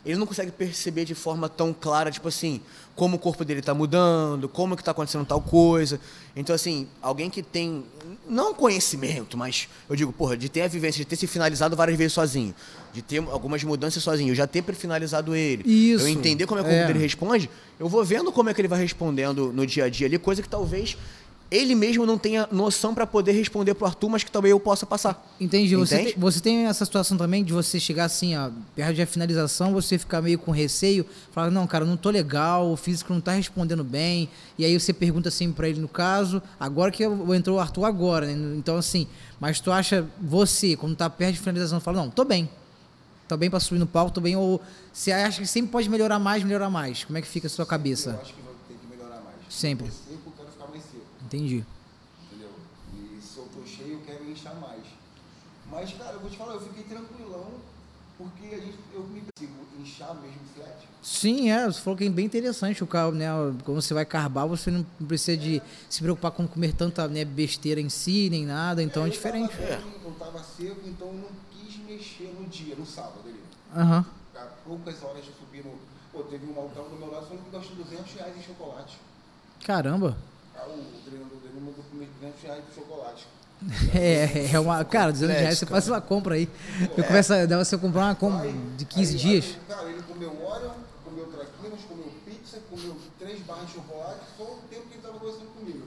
Ele 0.05 0.17
não 0.17 0.27
consegue 0.27 0.51
perceber 0.51 1.03
de 1.03 1.15
forma 1.15 1.49
tão 1.49 1.73
clara, 1.73 2.11
tipo 2.11 2.27
assim, 2.27 2.61
como 2.95 3.15
o 3.15 3.19
corpo 3.19 3.43
dele 3.43 3.61
tá 3.61 3.73
mudando, 3.73 4.47
como 4.47 4.77
que 4.77 4.83
tá 4.83 4.91
acontecendo 4.91 5.25
tal 5.25 5.41
coisa. 5.41 5.99
Então, 6.35 6.55
assim, 6.55 6.87
alguém 7.01 7.29
que 7.29 7.41
tem, 7.41 7.83
não 8.27 8.53
conhecimento, 8.53 9.37
mas 9.37 9.67
eu 9.89 9.95
digo, 9.95 10.13
porra, 10.13 10.37
de 10.37 10.47
ter 10.47 10.61
a 10.61 10.67
vivência, 10.67 10.99
de 10.99 11.05
ter 11.05 11.15
se 11.15 11.25
finalizado 11.25 11.75
várias 11.75 11.97
vezes 11.97 12.13
sozinho, 12.13 12.53
de 12.93 13.01
ter 13.01 13.17
algumas 13.17 13.63
mudanças 13.63 14.01
sozinho, 14.03 14.31
eu 14.31 14.35
já 14.35 14.45
ter 14.45 14.63
finalizado 14.73 15.35
ele, 15.35 15.63
Isso, 15.69 16.05
eu 16.05 16.07
entender 16.07 16.45
como 16.45 16.59
é 16.59 16.63
que 16.63 16.69
o 16.69 16.71
corpo 16.71 16.83
é. 16.83 16.87
dele 16.87 16.99
responde, 16.99 17.49
eu 17.79 17.89
vou 17.89 18.05
vendo 18.05 18.31
como 18.31 18.49
é 18.49 18.53
que 18.53 18.61
ele 18.61 18.67
vai 18.67 18.79
respondendo 18.79 19.51
no 19.51 19.65
dia 19.65 19.85
a 19.85 19.89
dia 19.89 20.07
ali, 20.07 20.17
coisa 20.19 20.41
que 20.41 20.49
talvez 20.49 20.97
ele 21.55 21.73
mesmo 21.75 22.05
não 22.05 22.17
tenha 22.17 22.47
noção 22.51 22.93
para 22.93 23.05
poder 23.07 23.31
responder 23.31 23.73
pro 23.73 23.85
Arthur, 23.85 24.09
mas 24.09 24.23
que 24.23 24.31
talvez 24.31 24.51
eu 24.51 24.59
possa 24.59 24.85
passar. 24.85 25.25
Entendi. 25.39 25.75
Você, 25.75 25.95
Entende? 25.95 26.11
tem, 26.13 26.21
você 26.21 26.39
tem 26.39 26.65
essa 26.67 26.83
situação 26.85 27.17
também 27.17 27.43
de 27.43 27.53
você 27.53 27.79
chegar 27.79 28.05
assim, 28.05 28.35
ó, 28.35 28.49
perto 28.75 28.97
da 28.97 29.05
finalização, 29.05 29.73
você 29.73 29.97
ficar 29.97 30.21
meio 30.21 30.37
com 30.39 30.51
receio, 30.51 31.05
falar, 31.31 31.49
não, 31.51 31.65
cara, 31.67 31.83
eu 31.83 31.87
não 31.87 31.97
tô 31.97 32.09
legal, 32.09 32.71
o 32.71 32.75
físico 32.75 33.13
não 33.13 33.21
tá 33.21 33.31
respondendo 33.33 33.83
bem. 33.83 34.29
E 34.57 34.65
aí 34.65 34.79
você 34.79 34.91
pergunta 34.93 35.29
assim 35.29 35.51
pra 35.51 35.67
ele 35.69 35.79
no 35.79 35.87
caso, 35.87 36.41
agora 36.59 36.91
que 36.91 37.03
eu- 37.03 37.33
entrou 37.35 37.57
o 37.57 37.59
Arthur 37.59 37.85
agora, 37.85 38.25
né? 38.25 38.55
Então, 38.57 38.77
assim, 38.77 39.07
mas 39.39 39.59
tu 39.59 39.71
acha, 39.71 40.05
você, 40.21 40.75
quando 40.75 40.95
tá 40.95 41.09
perto 41.09 41.33
de 41.33 41.39
finalização, 41.39 41.79
fala, 41.79 41.97
não, 41.97 42.09
tô 42.09 42.23
bem. 42.25 42.49
Tô 43.27 43.35
bem 43.35 43.49
pra 43.49 43.59
subir 43.59 43.79
no 43.79 43.87
palco, 43.87 44.11
tô 44.11 44.21
bem. 44.21 44.35
Ou 44.35 44.61
você 44.93 45.11
acha 45.11 45.41
que 45.41 45.47
sempre 45.47 45.71
pode 45.71 45.89
melhorar 45.89 46.19
mais, 46.19 46.43
melhorar 46.43 46.69
mais? 46.69 47.03
Como 47.03 47.17
é 47.17 47.21
que 47.23 47.27
fica 47.27 47.47
a 47.47 47.49
sua 47.49 47.63
Eu 47.63 47.67
cabeça? 47.67 48.19
acho 48.21 48.33
que 48.35 48.41
vai 48.41 48.53
ter 48.67 48.75
que 48.75 48.85
melhorar 48.87 49.15
mais. 49.23 49.35
Sempre. 49.49 49.87
Eu 49.87 49.91
tô 49.91 49.97
seco, 49.97 50.21
eu 50.27 50.31
quero 50.37 50.51
ficar 50.51 50.67
mais 50.69 50.83
seco. 50.83 51.03
Entendi. 51.25 51.65
Entendeu? 52.25 52.51
E 52.93 53.19
se 53.21 53.37
eu 53.37 53.47
tô 53.47 53.65
cheio, 53.65 53.93
eu 53.93 54.01
quero 54.05 54.29
inchar 54.29 54.55
mais. 54.55 54.83
Mas, 55.69 55.91
cara, 55.93 56.13
eu 56.13 56.19
vou 56.19 56.29
te 56.29 56.37
falar, 56.37 56.53
eu 56.53 56.61
fiquei 56.61 56.83
tranquilão, 56.83 57.51
porque 58.17 58.53
a 58.53 58.59
gente, 58.59 58.77
eu 58.93 59.01
me 59.01 59.21
consigo 59.21 59.53
inchar 59.79 60.13
mesmo 60.15 60.39
flat. 60.55 60.87
Sim, 61.01 61.51
é. 61.51 61.65
Você 61.65 61.81
falou 61.81 61.97
que 61.97 62.05
é 62.05 62.09
bem 62.09 62.25
interessante 62.25 62.83
o 62.83 62.87
carro, 62.87 63.11
né? 63.11 63.27
Quando 63.63 63.81
você 63.81 63.93
vai 63.93 64.05
carbar, 64.05 64.47
você 64.47 64.69
não 64.69 64.83
precisa 65.07 65.37
de 65.37 65.61
se 65.89 66.01
preocupar 66.01 66.31
com 66.31 66.47
comer 66.47 66.73
tanta 66.73 67.07
né, 67.07 67.25
besteira 67.25 67.81
em 67.81 67.89
si, 67.89 68.29
nem 68.29 68.45
nada, 68.45 68.81
então 68.83 69.03
é, 69.03 69.07
eu 69.07 69.11
diferente. 69.11 69.55
Tava 69.55 69.77
bem, 69.77 69.93
eu 70.03 70.11
tava 70.13 70.43
seco, 70.43 70.81
então 70.85 71.07
eu 71.07 71.13
não 71.13 71.29
quis 71.51 71.77
mexer 71.85 72.33
no 72.39 72.47
dia, 72.47 72.75
no 72.75 72.85
sábado 72.85 73.21
ali. 73.25 73.43
Aham. 73.75 74.05
Há 74.35 74.45
poucas 74.63 75.03
horas 75.03 75.23
eu 75.25 75.33
subi 75.33 75.63
no. 75.63 75.73
Pô, 76.11 76.23
teve 76.23 76.45
um 76.45 76.53
maltão 76.53 76.87
do 76.87 76.95
meu 76.95 77.11
lado 77.11 77.25
falando 77.25 77.43
que 77.43 77.51
gastou 77.51 77.75
200 77.75 78.13
reais 78.13 78.37
em 78.37 78.41
chocolate. 78.41 78.97
Caramba. 79.63 80.17
O 80.73 81.01
treinador 81.05 81.37
dele 81.39 81.59
mandou 81.59 81.83
comer 81.91 82.09
200 82.19 82.41
reais 82.43 82.63
de 82.67 82.75
chocolate. 82.75 83.27
É, 83.95 84.51
é 84.53 84.59
uma. 84.59 84.83
Cara, 84.83 85.11
200 85.11 85.35
reais 85.35 85.57
você 85.57 85.65
faz 85.65 85.87
uma 85.87 86.01
compra 86.01 86.35
aí. 86.35 86.49
Eu 86.95 87.03
começo 87.03 87.33
a 87.33 87.45
dá 87.45 87.57
você 87.57 87.77
comprar 87.77 88.01
uma 88.01 88.15
compra 88.15 88.51
de 88.77 88.85
15 88.85 89.13
Aí, 89.13 89.17
dias. 89.17 89.45
aí, 89.45 89.75
cara, 89.75 89.89
ele 89.89 90.03
comeu 90.03 90.29
Oreo, 90.45 90.71
comeu 91.05 91.25
traquinas, 91.27 91.79
comeu 91.87 92.11
pizza, 92.25 92.59
comeu 92.69 92.97
três 93.17 93.39
barras 93.41 93.67
de 93.67 93.73
chocolate, 93.73 94.19
só 94.37 94.43
o 94.43 94.59
tempo 94.69 94.85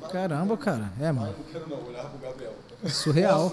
Caramba, 0.08 0.56
cara. 0.56 0.90
É, 1.00 1.12
mano. 1.12 1.34
Não 1.36 1.44
quero 1.52 1.68
não, 1.68 1.86
olhar 1.86 2.04
pro 2.06 2.18
Gabriel. 2.18 2.54
É 2.80 2.88
surreal. 2.90 3.50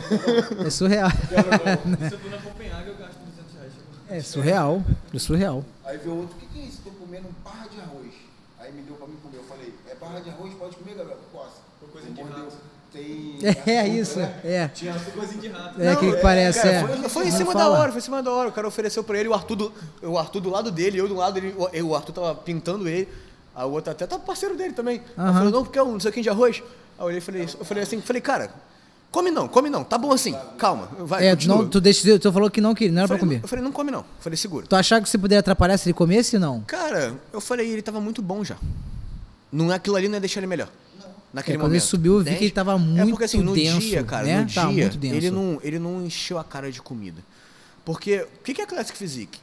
É 0.64 0.70
surreal. 0.70 1.10
Se 1.10 2.14
eu 2.14 2.20
for 2.20 2.30
na 2.30 2.38
Copenhague, 2.38 2.90
eu 2.90 2.96
gasto 2.96 3.18
200 3.18 3.54
reais. 3.56 3.74
É 4.08 4.22
surreal. 4.22 4.84
É 5.12 5.20
surreal. 5.20 5.66
Aí 5.84 5.98
veio 5.98 6.18
outro, 6.18 6.38
o 6.38 6.40
que, 6.40 6.46
que 6.46 6.60
é 6.60 6.64
isso? 6.66 6.82
Tô 6.84 6.92
comendo 6.92 7.28
barra 7.44 7.68
de 7.68 7.82
arroz. 7.82 8.14
Aí 8.60 8.72
me 8.72 8.84
deu 8.84 8.96
pra 8.96 9.08
mim 9.08 9.18
comer. 9.24 9.38
Eu 9.38 9.44
falei, 9.46 9.74
é 9.90 9.96
barra 10.16 10.22
de 10.22 10.30
arroz, 10.30 10.54
pode 10.54 10.76
comer, 10.78 10.96
Gabriel? 10.96 11.18
Posso. 11.32 11.66
Coisa 11.92 12.08
Ele 12.08 12.16
de 12.16 12.22
rato. 12.22 12.56
Tem. 12.92 13.40
É, 13.44 13.72
é 13.74 13.82
açúcar, 13.82 13.88
isso. 13.88 14.20
né? 14.20 14.40
É. 14.44 14.68
Tinha 14.70 14.94
coisinha 14.94 15.42
de 15.42 15.48
rato. 15.50 15.82
É 15.82 15.90
aquele 15.92 16.16
que 16.16 16.22
parece. 16.22 16.62
Cara, 16.62 16.74
é. 16.74 16.88
foi, 16.88 17.10
foi 17.10 17.28
em 17.28 17.32
cima 17.32 17.54
da 17.54 17.70
hora, 17.70 17.92
foi 17.92 18.00
em 18.00 18.04
cima 18.04 18.24
da 18.24 18.32
hora. 18.32 18.50
O 18.50 18.52
cara 18.52 18.68
ofereceu 18.68 19.04
pra 19.04 19.20
ele, 19.20 19.28
o 19.30 19.34
Arthur 19.34 19.56
do, 19.56 19.74
o 20.02 20.18
Arthur 20.18 20.40
do 20.40 20.50
lado 20.50 20.72
dele, 20.72 20.98
eu 21.00 21.08
do 21.08 21.16
lado 21.16 21.34
dele, 21.34 21.54
o, 21.58 21.88
o 21.88 21.96
Arthur 21.96 22.14
tava 22.14 22.36
pintando 22.36 22.88
ele, 22.88 23.08
a 23.54 23.66
outra 23.66 23.92
até 23.92 24.08
tava 24.08 24.24
parceiro 24.24 24.56
dele 24.56 24.74
também. 24.74 25.02
Ela 25.18 25.28
Aham. 25.28 25.38
falou, 25.38 25.52
não, 25.52 25.64
porque 25.64 25.78
é 25.78 25.84
um 25.84 25.94
não 25.94 26.00
sei 26.00 26.10
o 26.12 26.14
que 26.14 26.22
de 26.22 26.30
arroz. 26.30 26.64
Aí 26.98 27.02
eu 27.04 27.06
olhei 27.08 27.18
e 27.18 27.22
falei, 27.22 27.44
eu 27.44 27.66
falei 27.66 27.84
assim, 27.84 28.00
falei, 28.02 28.22
cara, 28.22 28.50
come 29.12 29.30
não, 29.30 29.48
come 29.50 29.70
não, 29.70 29.84
tá 29.84 29.98
bom 29.98 30.14
assim, 30.14 30.34
calma, 30.58 30.88
vai, 31.00 31.28
É, 31.28 31.36
não, 31.46 31.68
tu, 31.68 31.82
decidiu, 31.82 32.18
tu 32.18 32.32
falou 32.32 32.50
que 32.50 32.62
não 32.62 32.74
queria, 32.74 32.94
não 32.94 33.00
era 33.02 33.08
pra 33.10 33.18
falei, 33.18 33.36
comer. 33.36 33.44
eu 33.44 33.48
falei, 33.50 33.64
não 33.64 33.72
come 33.74 33.92
não, 33.92 34.00
eu 34.00 34.06
falei, 34.22 34.38
segura. 34.38 34.66
Tu 34.66 34.76
achava 34.76 35.02
que 35.02 35.10
você 35.10 35.18
poderia 35.18 35.42
atrapalhar 35.42 35.78
se 35.78 35.90
ele 35.90 35.94
comesse 35.94 36.40
não? 36.40 36.62
Cara, 36.62 37.14
eu 37.34 37.42
falei, 37.42 37.70
ele 37.70 37.82
tava 37.82 38.00
muito 38.00 38.22
bom 38.22 38.42
já. 38.46 38.56
Não 39.56 39.72
é 39.72 39.76
aquilo 39.76 39.96
ali, 39.96 40.08
não 40.08 40.16
ia 40.16 40.20
deixar 40.20 40.40
ele 40.42 40.48
melhor. 40.48 40.70
Naquele 41.34 41.56
É, 41.56 41.60
quando 41.60 41.70
momento. 41.70 41.82
ele 41.82 41.90
subiu, 41.90 42.18
eu 42.20 42.24
vi 42.24 42.36
que 42.36 42.44
ele 42.46 42.52
tava 42.52 42.74
É 42.74 42.78
muito 42.78 43.10
porque 43.10 43.26
assim, 43.26 43.42
no 43.42 43.54
denso, 43.54 43.80
dia, 43.80 44.04
cara, 44.04 44.26
né? 44.26 44.42
no 44.44 44.54
Tava 44.54 44.72
dia, 44.74 44.92
ele 45.04 45.30
não, 45.32 45.60
ele 45.64 45.80
não 45.80 46.06
encheu 46.06 46.38
a 46.40 46.44
cara 46.44 46.72
de 46.72 46.82
comida. 46.82 47.22
Porque, 47.84 48.22
o 48.40 48.44
que 48.44 48.54
que 48.54 48.62
é 48.62 48.66
Classic 48.66 48.98
Physique? 48.98 49.40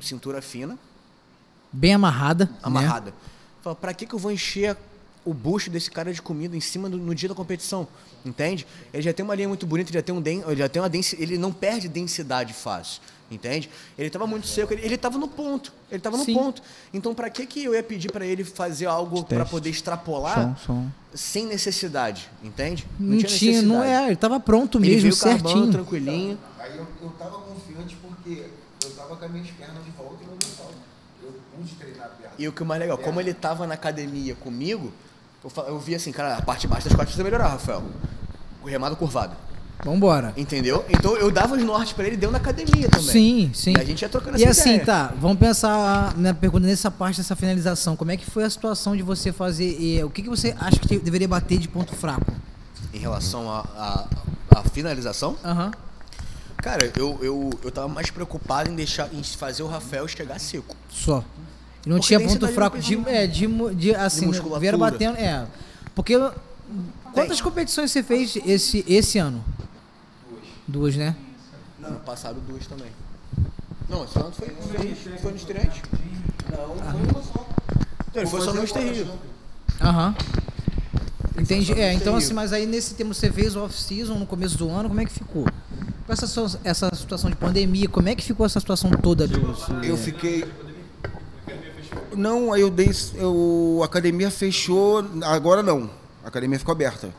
Cintura 0.00 0.40
fina, 0.40 0.78
Bem 1.72 1.92
amarrada. 1.94 2.46
né? 2.46 2.56
amarrada. 2.62 3.14
Fala, 3.62 3.74
pra 3.76 3.92
que 3.92 4.06
que 4.06 4.14
eu 4.14 4.18
vou 4.18 4.30
encher 4.30 4.76
o 5.24 5.34
bucho 5.34 5.68
desse 5.68 5.90
cara 5.90 6.12
de 6.12 6.22
comida 6.22 6.56
em 6.56 6.60
cima 6.60 6.88
do, 6.88 6.96
no 6.96 7.14
dia 7.14 7.28
da 7.28 7.34
competição? 7.34 7.86
Entende? 8.24 8.66
Ele 8.94 9.02
já 9.02 9.12
tem 9.12 9.24
uma 9.24 9.34
linha 9.34 9.48
muito 9.48 9.66
bonita, 9.66 9.90
ele 9.90 9.98
já 9.98 10.02
tem, 10.02 10.14
um 10.14 10.20
den, 10.22 10.42
ele 10.46 10.56
já 10.56 10.68
tem 10.68 10.80
uma 10.80 10.88
densidade, 10.88 11.22
ele 11.22 11.36
não 11.38 11.52
perde 11.52 11.88
densidade 11.88 12.52
fácil. 12.52 13.00
Entende? 13.28 13.68
Ele 13.98 14.08
tava 14.08 14.24
muito 14.26 14.46
seco, 14.46 14.72
ele, 14.72 14.82
ele 14.84 14.96
tava 14.96 15.18
no 15.18 15.26
ponto. 15.26 15.72
Ele 15.90 16.00
tava 16.00 16.16
no 16.16 16.24
Sim. 16.24 16.34
ponto. 16.34 16.62
Então, 16.94 17.12
pra 17.12 17.28
que 17.28 17.44
que 17.44 17.64
eu 17.64 17.74
ia 17.74 17.82
pedir 17.82 18.12
pra 18.12 18.24
ele 18.24 18.44
fazer 18.44 18.86
algo 18.86 19.24
pra 19.24 19.38
Teste. 19.38 19.50
poder 19.50 19.70
extrapolar 19.70 20.56
Som, 20.60 20.66
som. 20.66 20.86
sem 21.12 21.44
necessidade? 21.46 22.30
Entende? 22.42 22.86
Não 23.00 23.18
tinha, 23.18 23.62
não 23.62 23.82
é, 23.82 24.06
ele 24.06 24.14
tava 24.16 24.38
pronto 24.38 24.78
Ele 24.78 24.86
mesmo, 24.94 25.02
veio 25.02 25.16
carbando, 25.16 25.48
certinho. 25.48 25.72
tranquilinho. 25.72 26.38
Aí 26.58 26.76
eu, 26.76 26.86
eu 27.02 27.08
tava 27.18 27.38
confiante 27.38 27.96
porque 27.96 28.46
eu 28.84 28.90
tava 28.90 29.16
com 29.16 29.24
as 29.24 29.30
minhas 29.32 29.50
pernas 29.50 29.84
de 29.84 29.90
volta 29.90 30.22
e 30.22 30.26
não. 30.26 30.36
Eu 31.24 31.34
pude 31.56 31.74
treinar 31.74 32.06
a 32.06 32.08
perna. 32.10 32.32
E 32.38 32.46
o 32.46 32.52
que 32.52 32.62
é 32.62 32.66
mais 32.66 32.80
legal, 32.80 32.96
como 32.98 33.20
ele 33.20 33.34
tava 33.34 33.66
na 33.66 33.74
academia 33.74 34.36
comigo, 34.36 34.92
eu, 35.42 35.64
eu 35.66 35.80
vi 35.80 35.96
assim, 35.96 36.12
cara, 36.12 36.36
a 36.36 36.42
parte 36.42 36.60
de 36.60 36.68
baixo 36.68 36.84
das 36.84 36.92
costas 36.92 37.06
precisa 37.08 37.24
melhorar, 37.24 37.48
Rafael. 37.48 37.82
O 38.62 38.68
remado 38.68 38.94
curvado. 38.94 39.36
Vambora. 39.84 40.32
Entendeu? 40.36 40.84
Então 40.88 41.16
eu 41.16 41.30
dava 41.30 41.54
os 41.54 41.62
nortes 41.62 41.92
pra 41.92 42.06
ele, 42.06 42.16
deu 42.16 42.30
na 42.30 42.38
academia 42.38 42.88
também. 42.88 43.06
Sim, 43.08 43.50
sim. 43.54 43.74
E 43.76 43.80
a 43.80 43.84
gente 43.84 44.02
ia 44.02 44.08
trocando 44.08 44.38
E 44.38 44.42
essa 44.44 44.60
assim, 44.62 44.70
ideia. 44.74 44.84
tá, 44.86 45.14
vamos 45.20 45.38
pensar 45.38 46.14
na 46.16 46.32
pergunta 46.34 46.66
nessa 46.66 46.90
parte 46.90 47.18
dessa 47.18 47.36
finalização. 47.36 47.94
Como 47.94 48.10
é 48.10 48.16
que 48.16 48.24
foi 48.28 48.44
a 48.44 48.50
situação 48.50 48.96
de 48.96 49.02
você 49.02 49.32
fazer. 49.32 49.76
eh, 49.98 50.04
o 50.04 50.10
que, 50.10 50.22
que 50.22 50.28
você 50.28 50.54
acha 50.58 50.78
que 50.78 50.88
te- 50.88 50.98
deveria 50.98 51.28
bater 51.28 51.58
de 51.58 51.68
ponto 51.68 51.94
fraco? 51.94 52.32
Em 52.92 52.98
relação 52.98 53.50
à 53.50 54.06
finalização, 54.72 55.36
Aham. 55.44 55.70
cara, 56.56 56.90
eu, 56.96 57.18
eu, 57.22 57.50
eu 57.62 57.70
tava 57.70 57.88
mais 57.88 58.10
preocupado 58.10 58.70
em 58.70 58.74
deixar 58.74 59.08
em 59.12 59.22
fazer 59.22 59.62
o 59.62 59.66
Rafael 59.66 60.08
chegar 60.08 60.38
seco. 60.40 60.74
Só. 60.90 61.22
E 61.84 61.88
não 61.88 61.98
Porque 61.98 62.16
tinha 62.16 62.20
ponto 62.28 62.48
fraco 62.48 62.78
de, 62.78 62.98
é, 63.06 63.26
de, 63.26 63.46
de 63.74 63.94
assim, 63.94 64.26
musculatura. 64.26 64.60
vieram 64.60 64.78
batendo. 64.78 65.16
É. 65.18 65.46
Porque. 65.94 66.14
Quantas 67.12 67.40
competições 67.40 67.90
você 67.92 68.02
fez 68.02 68.36
esse, 68.44 68.84
esse 68.88 69.18
ano? 69.18 69.42
Duas, 70.66 70.96
né? 70.96 71.14
Ano 71.82 72.00
passado 72.00 72.40
duas 72.40 72.66
também. 72.66 72.90
Não, 73.88 74.04
esse 74.04 74.18
ano 74.18 74.32
foi, 74.32 74.48
foi, 74.48 75.18
foi 75.18 75.30
no 75.30 75.36
estreante. 75.36 75.82
Não, 76.50 76.90
foi 76.90 77.00
uma 77.02 77.22
só. 77.22 77.46
Então, 78.10 78.22
ele 78.22 78.26
foi 78.26 78.40
só 78.40 78.52
no. 78.52 78.66
Champions. 78.66 79.08
Aham. 79.80 80.14
Entendi. 81.38 81.72
É, 81.74 81.92
então 81.92 82.16
assim, 82.16 82.32
mas 82.32 82.52
aí 82.52 82.66
nesse 82.66 82.94
tempo 82.94 83.12
você 83.12 83.30
fez 83.30 83.54
o 83.54 83.62
off-season 83.62 84.14
no 84.14 84.26
começo 84.26 84.56
do 84.56 84.70
ano, 84.70 84.88
como 84.88 85.00
é 85.00 85.04
que 85.04 85.12
ficou? 85.12 85.44
Com 85.44 86.12
essa, 86.12 86.58
essa 86.64 86.94
situação 86.94 87.28
de 87.28 87.36
pandemia, 87.36 87.88
como 87.88 88.08
é 88.08 88.14
que 88.14 88.24
ficou 88.24 88.46
essa 88.46 88.58
situação 88.58 88.90
toda 88.90 89.28
do. 89.28 89.54
Eu 89.84 89.96
fiquei. 89.96 90.44
Não, 92.16 92.52
aí 92.52 92.62
eu 92.62 92.70
dei. 92.70 92.90
Eu, 93.14 93.80
a 93.82 93.84
academia 93.84 94.30
fechou. 94.30 95.04
Agora 95.24 95.62
não. 95.62 95.90
A 96.24 96.28
academia 96.28 96.58
ficou 96.58 96.72
aberta. 96.72 97.10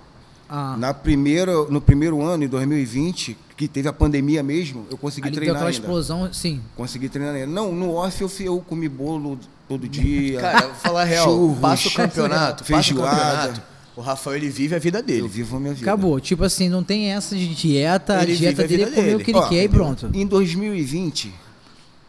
Ah, 0.50 0.76
Na 0.78 0.94
primeira, 0.94 1.52
no 1.66 1.82
primeiro 1.82 2.22
ano, 2.22 2.44
em 2.44 2.48
2020, 2.48 3.38
que 3.58 3.68
teve 3.68 3.88
a 3.88 3.94
pandemia 3.94 4.42
mesmo, 4.42 4.86
eu 4.90 4.98
consegui 4.98 5.28
ali 5.28 5.36
deu 5.36 5.42
treinar 5.44 5.58
aquela 5.58 5.70
ainda. 5.70 5.80
explosão, 5.82 6.32
sim. 6.34 6.62
Consegui 6.76 7.10
treinar 7.10 7.36
ainda. 7.36 7.48
Não, 7.48 7.72
no 7.74 7.96
off 7.96 8.22
eu, 8.22 8.32
eu 8.40 8.60
comi 8.62 8.88
bolo 8.88 9.38
todo 9.68 9.88
dia. 9.88 10.40
Cara, 10.42 10.68
vou 10.68 10.76
falar 10.76 11.02
a 11.02 11.06
real, 11.06 11.26
Churros, 11.26 11.60
passa 11.60 11.88
o 11.90 11.92
campeonato, 11.92 12.64
passa 12.64 12.64
o 12.64 12.84
feijoada. 12.84 13.18
campeonato. 13.48 13.62
O 13.98 14.02
Rafael, 14.02 14.38
ele 14.38 14.50
vive 14.50 14.76
a 14.76 14.80
vida 14.80 15.02
dele. 15.02 15.22
eu 15.22 15.28
vivo 15.28 15.58
a 15.58 15.60
minha 15.60 15.74
vida. 15.74 15.86
Acabou. 15.92 16.20
Tipo 16.20 16.44
assim, 16.44 16.70
não 16.70 16.84
tem 16.84 17.12
essa 17.12 17.36
de 17.36 17.54
dieta, 17.56 18.22
Ele 18.22 18.34
a 18.34 18.36
dieta 18.36 18.68
dele 18.68 18.84
é 18.84 18.86
comer 18.92 19.02
dele. 19.02 19.16
o 19.16 19.20
que 19.26 19.32
ele 19.32 19.38
Ó, 19.40 19.50
quer 19.50 19.64
e 19.64 19.68
pronto. 19.70 20.10
Em 20.14 20.26
2020, 20.26 21.34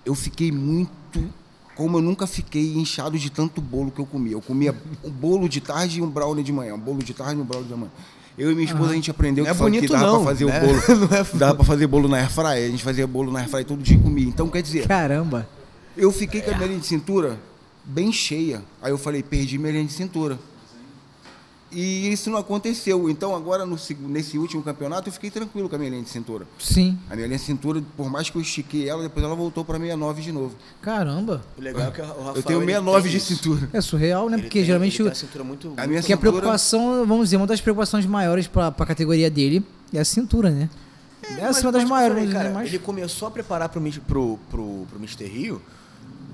eu 0.05 0.15
fiquei 0.15 0.53
muito. 0.53 1.25
Como 1.75 1.97
eu 1.97 2.03
nunca 2.03 2.27
fiquei 2.27 2.75
inchado 2.75 3.17
de 3.19 3.31
tanto 3.31 3.61
bolo 3.63 3.91
que 3.91 4.01
eu 4.01 4.05
comia. 4.07 4.33
Eu 4.33 4.43
comia 4.43 4.75
um 5.03 5.11
bolo 5.11 5.49
de 5.49 5.61
tarde 5.63 6.01
e 6.01 6.03
um 6.03 6.11
brownie 6.11 6.43
de 6.45 6.53
manhã. 6.53 6.75
Um 6.75 6.79
bolo 6.79 7.03
de 7.03 7.15
tarde 7.15 7.37
e 7.39 7.43
um 7.43 7.45
brownie 7.47 7.69
de 7.69 7.75
manhã. 7.75 7.91
Eu 8.39 8.53
e 8.53 8.55
minha 8.55 8.67
esposa, 8.67 8.91
a 8.91 8.95
gente 8.95 9.11
aprendeu 9.11 9.45
Não 9.45 9.51
é 9.51 9.53
que, 9.55 9.59
fa- 9.59 9.65
que 9.65 9.71
bonito 9.73 9.93
dava 9.93 10.07
não, 10.07 10.17
pra 10.23 10.25
fazer 10.33 10.45
né? 10.47 10.59
o 10.59 10.67
bolo. 10.67 10.81
Não 11.11 11.17
é 11.19 11.27
dava 11.35 11.55
pra 11.57 11.65
fazer 11.65 11.87
bolo 11.89 12.09
na 12.09 12.19
airfryer. 12.19 12.69
A 12.69 12.71
gente 12.71 12.85
fazia 12.85 13.07
bolo 13.07 13.33
na 13.33 13.41
airfryer 13.41 13.65
todo 13.67 13.83
dia 13.83 13.97
e 13.97 14.01
comia. 14.01 14.27
Então, 14.29 14.49
quer 14.49 14.63
dizer, 14.63 14.87
Caramba. 14.87 15.49
eu 15.97 16.13
fiquei 16.13 16.41
com 16.41 16.51
a 16.53 16.55
minha 16.55 16.67
linha 16.69 16.79
de 16.81 16.87
cintura 16.87 17.39
bem 17.85 18.13
cheia. 18.13 18.63
Aí 18.81 18.93
eu 18.93 18.99
falei, 18.99 19.23
perdi 19.23 19.59
minha 19.59 19.73
linha 19.73 19.85
de 19.85 19.93
cintura. 19.93 20.39
E 21.71 22.11
isso 22.11 22.31
não 22.31 22.39
aconteceu. 22.39 23.11
Então, 23.11 23.37
agora, 23.37 23.67
no 23.67 23.77
nesse 24.09 24.39
último 24.39 24.63
campeonato, 24.63 25.09
eu 25.09 25.13
fiquei 25.13 25.31
tranquilo 25.31 25.69
com 25.69 25.75
a 25.77 25.79
minha 25.79 25.91
linha 25.91 26.03
de 26.03 26.09
cintura. 26.09 26.47
Sim. 26.59 26.99
A 27.11 27.15
minha 27.15 27.27
linha 27.27 27.39
de 27.39 27.45
cintura, 27.45 27.83
por 27.97 28.11
mais 28.11 28.31
que 28.31 28.37
eu 28.37 28.43
estiquei 28.43 28.89
ela, 28.89 29.03
depois 29.03 29.23
ela 29.25 29.35
voltou 29.35 29.65
para 29.65 29.77
69 29.79 30.23
de 30.23 30.33
novo. 30.33 30.55
Caramba. 30.81 31.43
O 31.59 31.61
legal 31.61 31.89
é 31.89 31.91
que 31.91 32.01
o 32.01 32.05
Rafael, 32.05 32.37
eu 32.37 32.43
tenho 32.43 32.59
ele 32.63 32.67
69 32.73 33.03
tem 33.03 33.11
de 33.11 33.17
isso. 33.19 33.35
cintura. 33.35 33.69
É 33.73 33.81
surreal, 33.83 34.29
né? 34.31 34.37
Ele 34.37 34.43
Porque 34.45 34.59
tem- 34.61 34.67
geralmente 34.67 34.95
ele 34.95 35.03
o- 35.03 35.05
tem 35.07 35.13
a 35.13 35.15
cintura 35.27 35.45
muito, 35.45 35.69
A 35.77 35.87
minha 35.87 36.01
que 36.03 36.13
a 36.13 36.17
cintura- 36.17 36.33
preocupação, 36.33 37.05
vamos 37.07 37.27
dizer, 37.27 37.37
uma 37.37 37.47
das 37.47 37.61
preocupações 37.61 38.07
maiores 38.07 38.47
pra, 38.47 38.73
pra 38.73 38.87
categoria 38.87 39.31
dele 39.31 39.63
é 39.93 39.99
a 40.01 40.05
cintura, 40.07 40.51
né? 40.51 40.71
É, 41.23 41.43
Mas- 41.43 41.57
assim, 41.59 41.67
uma 41.67 41.73
das 41.73 41.85
maiores, 41.85 42.15
falei, 42.15 42.27
dizer, 42.29 42.39
cara, 42.39 42.51
mas... 42.55 42.69
Ele 42.69 42.79
começou 42.79 43.29
a 43.29 43.31
preparar 43.31 43.69
pro, 43.69 43.79
Mis- 43.81 43.99
pro, 43.99 44.39
pro, 44.51 44.87
pro 44.89 44.99
Mr. 44.99 45.27
Rio, 45.27 45.61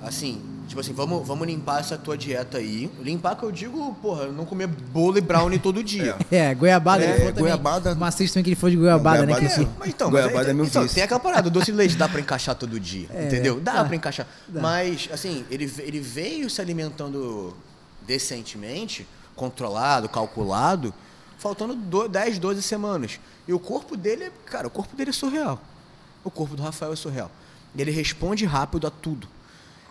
assim, 0.05 0.41
tipo 0.69 0.81
assim, 0.81 0.93
vamos, 0.93 1.27
vamos 1.27 1.47
limpar 1.47 1.81
essa 1.81 1.97
tua 1.99 2.17
dieta 2.17 2.59
aí. 2.59 2.91
Limpar 3.01 3.37
que 3.37 3.43
eu 3.43 3.51
digo, 3.53 3.95
porra, 4.03 4.27
não 4.27 4.45
comer 4.45 4.67
bolo 4.67 5.19
e 5.19 5.21
brownie 5.21 5.59
todo 5.59 5.83
dia. 5.83 6.17
É, 6.31 6.55
goiabada, 6.55 7.03
É, 7.05 7.07
ele 7.09 7.13
falou 7.19 7.29
também. 7.33 7.43
goiabada- 7.45 7.95
Macete 7.95 8.31
também 8.33 8.45
que 8.45 8.51
ele 8.51 8.57
falou 8.57 8.71
de 8.71 8.77
goiabada, 8.77 9.27
né? 9.27 9.33
Goiabada 9.35 9.49
sim. 9.55 9.63
assim, 9.63 9.71
Mas 9.79 9.89
então, 9.89 10.11
mas 10.11 10.23
Goiabada 10.23 10.47
aí, 10.47 10.51
é 10.51 10.55
meu 10.55 10.65
então, 10.65 10.83
vício. 10.83 10.95
tem 10.95 11.05
aquela 11.05 11.21
parada, 11.21 11.49
o 11.49 11.51
doce 11.51 11.67
de 11.67 11.73
leite 11.73 11.97
dá 11.97 12.09
pra 12.09 12.21
encaixar 12.21 12.55
todo 12.55 12.79
dia, 12.81 13.09
É, 13.13 13.27
entendeu? 13.27 13.61
Dá 13.61 13.75
dá, 13.75 13.85
pra 13.85 13.97
encaixar. 13.97 14.27
dá. 14.49 14.61
Mas, 14.61 15.09
assim, 15.13 15.45
ele, 15.51 15.73
ele 15.81 16.01
veio 16.01 16.49
se 16.51 16.61
alimentando 16.61 17.55
decentemente, 18.07 19.07
controlado, 19.35 20.09
calculado, 20.09 20.95
faltando 21.39 21.75
do- 21.75 22.09
10, 22.09 22.39
12 22.39 22.63
semanas. 22.63 23.19
E 23.47 23.53
o 23.53 23.59
corpo 23.59 23.97
dele, 23.97 24.25
é- 24.25 24.33
cara, 24.47 24.67
o 24.67 24.71
corpo 24.71 24.95
dele 24.97 25.11
é 25.11 25.13
surreal. 25.13 25.61
O 26.23 26.31
corpo 26.31 26.57
do 26.57 26.63
Rafael 26.63 26.93
é 26.93 26.97
surreal. 26.97 27.31
Ele 27.77 27.91
responde 27.91 28.45
rápido 28.45 28.87
a 28.87 28.91
tudo. 28.91 29.27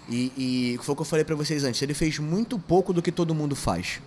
E, 0.09 0.31
e 0.75 0.79
foi 0.83 0.93
o 0.93 0.95
que 0.95 1.01
eu 1.01 1.05
falei 1.05 1.23
pra 1.23 1.35
vocês 1.35 1.63
antes, 1.63 1.81
ele 1.81 1.93
fez 1.93 2.19
muito 2.19 2.59
pouco 2.59 2.91
do 2.93 3.01
que 3.01 3.11
todo 3.11 3.33
mundo 3.33 3.55
faz. 3.55 3.99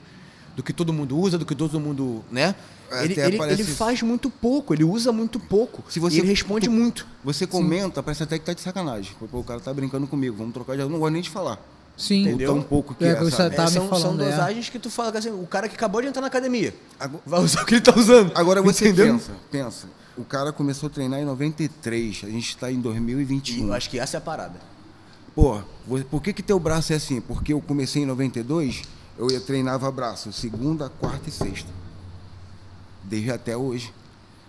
Do 0.54 0.62
que 0.62 0.72
todo 0.72 0.92
mundo 0.92 1.18
usa, 1.18 1.36
do 1.38 1.44
que 1.44 1.54
todo 1.54 1.78
mundo, 1.80 2.24
né? 2.30 2.54
Até 2.90 3.04
Ele, 3.04 3.20
ele, 3.20 3.52
ele 3.52 3.64
faz 3.64 4.00
muito 4.02 4.30
pouco, 4.30 4.72
ele 4.72 4.84
usa 4.84 5.10
muito 5.12 5.38
pouco. 5.40 5.82
Se 5.90 5.98
você- 5.98 6.16
e 6.16 6.20
ele 6.20 6.28
responde 6.28 6.68
muito. 6.68 7.06
Você 7.24 7.46
comenta, 7.46 8.02
parece 8.02 8.22
até 8.22 8.38
que 8.38 8.44
tá 8.44 8.52
de 8.54 8.60
sacanagem. 8.60 9.12
Pô, 9.30 9.38
o 9.40 9.44
cara 9.44 9.58
tá 9.60 9.72
brincando 9.74 10.06
comigo, 10.06 10.36
vamos 10.36 10.54
trocar 10.54 10.74
de. 10.76 10.82
Eu 10.82 10.88
não 10.88 10.98
gosto 10.98 11.12
nem 11.12 11.22
de 11.22 11.28
falar. 11.30 11.58
sim. 11.96 12.22
Entendeu? 12.28 12.52
Tão 12.54 12.62
pouco 12.62 12.94
que 12.94 13.04
É, 13.04 13.08
é, 13.08 13.14
você? 13.16 13.50
Tá 13.50 13.64
É, 13.64 13.66
são, 13.68 13.88
são 13.94 14.14
é. 14.14 14.16
dosagens 14.30 14.68
que 14.68 14.78
tu 14.78 14.88
fala 14.90 15.10
que 15.10 15.18
assim, 15.18 15.30
o 15.30 15.46
cara 15.46 15.66
que 15.68 15.74
acabou 15.74 16.00
de 16.02 16.08
entrar 16.08 16.20
na 16.20 16.28
academia 16.28 16.74
Agora- 17.00 17.22
vai 17.26 17.40
usar 17.40 17.62
o 17.62 17.66
que 17.66 17.74
ele 17.74 17.80
tá 17.80 17.94
usando. 17.98 18.32
Agora 18.34 18.60
você 18.62 18.88
Entendeu? 18.88 19.14
pensa, 19.14 19.32
pensa. 19.50 19.86
O 20.16 20.24
cara 20.24 20.52
começou 20.52 20.86
a 20.88 20.90
treinar 20.90 21.20
em 21.20 21.24
93, 21.24 22.20
a 22.24 22.28
gente 22.28 22.48
está 22.50 22.70
em 22.70 22.74
E 22.78 22.82
2021. 22.82 23.66
eu 23.68 23.72
acho 23.74 23.88
que 23.90 23.98
essa 23.98 24.16
é 24.16 24.18
a 24.18 24.20
parada. 24.20 24.58
Pô, 25.36 25.60
por 26.10 26.20
que 26.22 26.32
que 26.32 26.42
teu 26.42 26.58
braço 26.58 26.92
é 26.92 26.96
assim? 26.96 27.20
Porque 27.20 27.52
eu 27.52 27.60
comecei 27.60 28.02
em 28.02 28.06
92, 28.06 28.82
eu 29.18 29.30
ia 29.30 29.38
treinava 29.40 29.88
braço 29.92 30.32
segunda, 30.32 30.88
quarta 30.88 31.28
e 31.28 31.32
sexta. 31.32 31.68
Desde 33.04 33.30
até 33.30 33.56
hoje. 33.56 33.92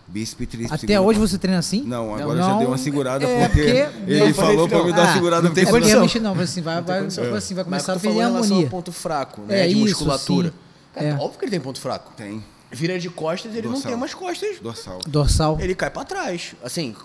Bíceps, 0.09 0.41
e 0.41 0.45
tríceps. 0.47 0.71
Até 0.71 0.87
segunda, 0.87 1.01
hoje 1.01 1.19
quarta. 1.19 1.31
você 1.33 1.37
treina 1.37 1.59
assim? 1.59 1.83
Não, 1.83 2.15
agora 2.15 2.39
já 2.41 2.57
deu 2.59 2.67
uma 2.69 2.77
segurada 2.77 3.25
é, 3.25 3.45
porque, 3.49 3.59
ele 4.07 4.27
não, 4.27 4.33
falou 4.33 4.69
pra 4.69 4.81
me 4.85 4.93
dar 4.93 5.01
Ah, 5.01 5.03
uma 5.07 5.13
segurada 5.13 5.47
não 5.49 5.53
tem 5.53 5.63
é 5.63 5.67
porque 5.67 5.81
porque 5.81 5.93
condição. 5.93 6.23
realmente 6.23 6.37
não, 6.37 6.43
assim, 6.43 6.61
vai, 6.61 6.81
vai, 6.81 6.99
assim, 7.05 7.19
vai 7.53 7.63
Mas 7.65 7.83
começar 7.83 7.91
a 7.91 7.95
tu 7.97 7.99
falou 7.99 8.17
perder 8.17 8.21
a 8.21 8.25
harmonia. 8.37 8.63
ao 8.63 8.69
ponto 8.69 8.91
fraco, 8.93 9.41
né? 9.41 9.65
É 9.65 9.67
de 9.67 9.73
isso, 9.73 9.81
musculatura. 9.81 10.53
Cara, 10.93 11.07
É. 11.07 11.13
Óbvio 11.15 11.37
que 11.39 11.43
ele 11.45 11.51
tem 11.51 11.59
ponto 11.59 11.81
fraco. 11.81 12.13
Tem. 12.15 12.41
Vira 12.71 12.97
de 12.97 13.09
costas, 13.09 13.51
ele 13.53 13.63
não 13.63 13.73
Dorsal. 13.73 13.87
tem 13.89 13.95
umas 13.97 14.13
costas. 14.13 14.59
Dorsal. 14.61 14.99
Dorsal. 15.05 15.57
Ele 15.59 15.75
cai 15.75 15.89
pra 15.89 16.05
trás. 16.05 16.55
Assim, 16.63 16.95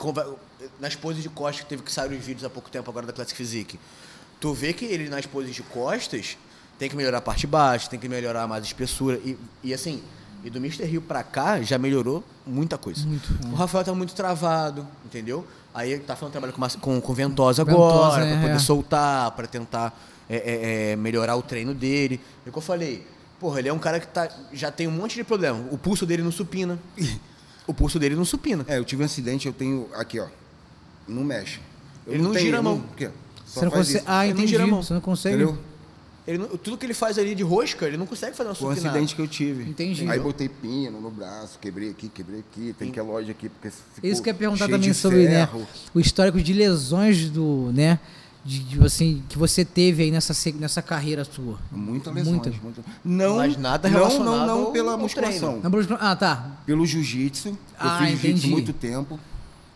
nas 0.82 0.96
poses 0.96 1.22
de 1.22 1.28
costas 1.28 1.62
que 1.62 1.68
teve 1.68 1.82
que 1.84 1.92
sair 1.92 2.12
os 2.12 2.24
vídeos 2.24 2.44
há 2.44 2.50
pouco 2.50 2.68
tempo 2.68 2.90
agora 2.90 3.06
da 3.06 3.12
Classic 3.12 3.36
Physique. 3.36 3.78
Tu 4.40 4.52
vê 4.52 4.72
que 4.72 4.84
ele 4.84 5.08
nas 5.08 5.24
poses 5.24 5.54
de 5.54 5.62
costas 5.62 6.36
tem 6.76 6.90
que 6.90 6.96
melhorar 6.96 7.18
a 7.18 7.20
parte 7.20 7.46
baixa, 7.46 7.88
tem 7.88 8.00
que 8.00 8.08
melhorar 8.08 8.48
mais 8.48 8.64
a 8.64 8.66
espessura. 8.66 9.16
E, 9.18 9.38
e 9.62 9.72
assim, 9.72 10.02
e 10.42 10.50
do 10.50 10.58
Mr. 10.58 10.84
Rio 10.84 11.00
pra 11.00 11.22
cá 11.22 11.62
já 11.62 11.78
melhorou 11.78 12.24
muita 12.44 12.76
coisa. 12.76 13.06
O 13.44 13.54
Rafael 13.54 13.84
tá 13.84 13.94
muito 13.94 14.12
travado, 14.12 14.84
entendeu? 15.04 15.46
Aí 15.72 15.92
ele 15.92 16.02
tá 16.02 16.16
fazendo 16.16 16.32
trabalho 16.32 16.52
com, 16.52 16.68
com, 16.80 17.00
com 17.00 17.14
ventosa 17.14 17.62
agora, 17.62 17.94
Ventosa, 17.94 18.16
pra 18.16 18.26
é, 18.26 18.40
poder 18.40 18.56
é. 18.56 18.58
soltar, 18.58 19.30
pra 19.30 19.46
tentar 19.46 19.96
é, 20.28 20.36
é, 20.36 20.90
é, 20.90 20.96
melhorar 20.96 21.36
o 21.36 21.42
treino 21.42 21.72
dele. 21.72 22.20
É 22.44 22.48
o 22.48 22.52
que 22.52 22.58
eu 22.58 22.62
falei. 22.62 23.06
Porra, 23.38 23.60
ele 23.60 23.68
é 23.68 23.72
um 23.72 23.78
cara 23.78 24.00
que 24.00 24.08
tá, 24.08 24.28
já 24.52 24.72
tem 24.72 24.88
um 24.88 24.90
monte 24.90 25.14
de 25.14 25.22
problema. 25.22 25.64
O 25.70 25.78
pulso 25.78 26.04
dele 26.04 26.24
não 26.24 26.32
supina. 26.32 26.76
O 27.64 27.72
pulso 27.72 27.96
dele 27.96 28.16
não 28.16 28.24
supina. 28.24 28.64
É, 28.66 28.76
eu 28.76 28.84
tive 28.84 29.04
um 29.04 29.06
acidente, 29.06 29.46
eu 29.46 29.52
tenho 29.52 29.88
aqui, 29.94 30.18
ó. 30.18 30.26
Não 31.08 31.24
mexe. 31.24 31.60
Eu 32.06 32.14
Ele 32.14 32.22
não 32.22 32.32
tenho, 32.32 32.44
gira 32.46 32.58
a 32.58 32.62
mão. 32.62 32.82
Ó. 32.84 33.04
Só 33.46 33.60
Você 33.60 33.64
não 33.66 33.72
consegue. 33.72 33.98
isso. 33.98 34.04
Ah, 34.08 34.24
Ele 34.24 34.32
não 34.34 34.38
entendi. 34.40 34.50
gira 34.52 34.64
a 34.64 34.66
mão. 34.66 34.82
Você 34.82 34.94
não 34.94 35.00
consegue. 35.00 35.36
Entendeu? 35.36 35.58
Ele 36.24 36.38
não- 36.38 36.48
tudo 36.56 36.78
que 36.78 36.86
ele 36.86 36.94
faz 36.94 37.18
ali 37.18 37.34
de 37.34 37.42
rosca, 37.42 37.84
ele 37.84 37.96
não 37.96 38.06
consegue 38.06 38.36
fazer 38.36 38.48
uma 38.48 38.54
Foi 38.54 38.68
um 38.68 38.70
acidente 38.72 39.16
que 39.16 39.20
eu 39.20 39.26
tive. 39.26 39.68
Entendi. 39.68 40.08
Aí 40.08 40.20
botei 40.20 40.48
pino 40.48 41.00
no 41.00 41.10
braço, 41.10 41.58
quebrei 41.60 41.90
aqui, 41.90 42.08
quebrei 42.08 42.40
aqui, 42.40 42.72
tem 42.78 42.92
que 42.92 43.00
a 43.00 43.02
loja 43.02 43.32
aqui, 43.32 43.48
porque 43.48 43.70
ficou 43.70 44.08
Isso 44.08 44.22
que 44.22 44.30
ia 44.30 44.34
perguntar 44.34 44.68
também 44.68 44.92
sobre 44.92 45.28
né, 45.28 45.48
o 45.92 45.98
histórico 45.98 46.40
de 46.40 46.52
lesões 46.52 47.28
do, 47.28 47.72
né, 47.74 47.98
de, 48.44 48.60
de, 48.60 48.84
assim, 48.84 49.20
que 49.28 49.36
você 49.36 49.64
teve 49.64 50.04
aí 50.04 50.10
nessa, 50.12 50.32
nessa 50.60 50.80
carreira 50.80 51.24
sua. 51.24 51.58
Muita 51.72 52.12
lesões. 52.12 52.36
Muita. 52.36 52.50
muita- 52.62 52.82
Não, 53.04 53.36
Mas 53.38 53.56
nada 53.56 53.88
não, 53.90 53.98
relacionado 53.98 54.38
não, 54.38 54.46
não 54.46 54.66
ao- 54.66 54.72
pela 54.72 54.96
musculação. 54.96 55.60
treino. 55.60 55.98
Ah, 56.00 56.14
tá. 56.14 56.52
Pelo 56.64 56.86
jiu-jitsu. 56.86 57.48
Eu 57.48 57.56
Ah, 57.80 57.98
fiz 57.98 58.20
jiu-jitsu 58.20 58.46
muito 58.48 58.72
tempo. 58.72 59.18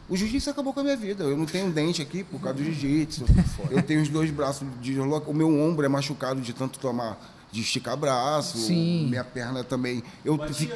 O 0.09 0.16
jiu-jitsu 0.16 0.51
acabou 0.51 0.73
com 0.73 0.81
a 0.81 0.83
minha 0.85 0.97
vida. 0.97 1.25
Eu 1.25 1.37
não 1.37 1.47
tenho 1.47 1.66
um 1.66 1.71
dente 1.71 2.01
aqui 2.01 2.23
por 2.23 2.40
causa 2.40 2.59
do 2.59 2.64
jiu-jitsu. 2.64 3.25
eu 3.71 3.83
tenho 3.83 4.01
os 4.03 4.09
dois 4.09 4.31
braços 4.31 4.66
deslocados. 4.81 5.29
O 5.29 5.35
meu 5.37 5.49
ombro 5.61 5.85
é 5.85 5.88
machucado 5.88 6.40
de 6.40 6.53
tanto 6.53 6.79
tomar, 6.79 7.19
de 7.51 7.61
esticar 7.61 7.97
braço. 7.97 8.57
Sim. 8.59 9.09
Minha 9.09 9.25
perna 9.25 9.64
também. 9.64 10.03
Eu, 10.25 10.38
fi- 10.53 10.71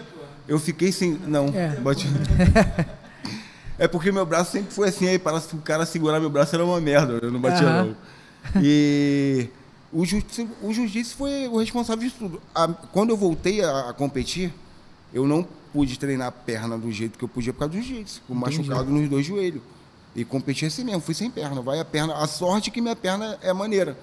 eu 0.48 0.58
fiquei 0.58 0.90
sem. 0.90 1.12
Não, 1.26 1.46
É. 1.48 1.76
bati. 1.76 2.06
É 3.78 3.88
porque 3.88 4.12
meu 4.12 4.26
braço 4.26 4.52
sempre 4.52 4.74
foi 4.74 4.90
assim, 4.90 5.08
aí 5.08 5.18
para 5.18 5.38
o 5.38 5.58
cara 5.62 5.86
segurar 5.86 6.20
meu 6.20 6.28
braço 6.28 6.54
era 6.54 6.62
uma 6.62 6.78
merda, 6.78 7.18
eu 7.22 7.30
não 7.32 7.40
batia 7.40 7.82
não. 7.82 7.96
E 8.62 9.48
o 9.90 10.04
jiu-jitsu 10.04 10.48
o 10.62 10.70
jiu-jitsu 10.70 11.16
foi 11.16 11.48
o 11.48 11.58
responsável 11.58 12.06
de 12.06 12.14
tudo. 12.14 12.42
A- 12.54 12.68
quando 12.68 13.08
eu 13.08 13.16
voltei 13.16 13.64
a, 13.64 13.88
a 13.88 13.92
competir, 13.94 14.52
eu 15.14 15.26
não 15.26 15.46
pude 15.72 15.98
treinar 15.98 16.28
a 16.28 16.32
perna 16.32 16.76
do 16.76 16.90
jeito 16.90 17.18
que 17.18 17.24
eu 17.24 17.28
podia 17.28 17.52
por 17.52 17.60
causa 17.60 17.74
do 17.74 17.82
jiu-jitsu, 17.82 18.22
com 18.26 18.34
machucado 18.34 18.90
nos 18.90 19.08
dois 19.08 19.26
joelhos. 19.26 19.62
E 20.14 20.24
competi 20.24 20.66
assim 20.66 20.84
mesmo, 20.84 21.00
fui 21.00 21.14
sem 21.14 21.30
perna, 21.30 21.62
vai 21.62 21.78
a 21.78 21.84
perna. 21.84 22.14
A 22.14 22.26
sorte 22.26 22.70
é 22.70 22.72
que 22.72 22.80
minha 22.80 22.96
perna 22.96 23.38
é 23.42 23.52
maneira. 23.52 23.96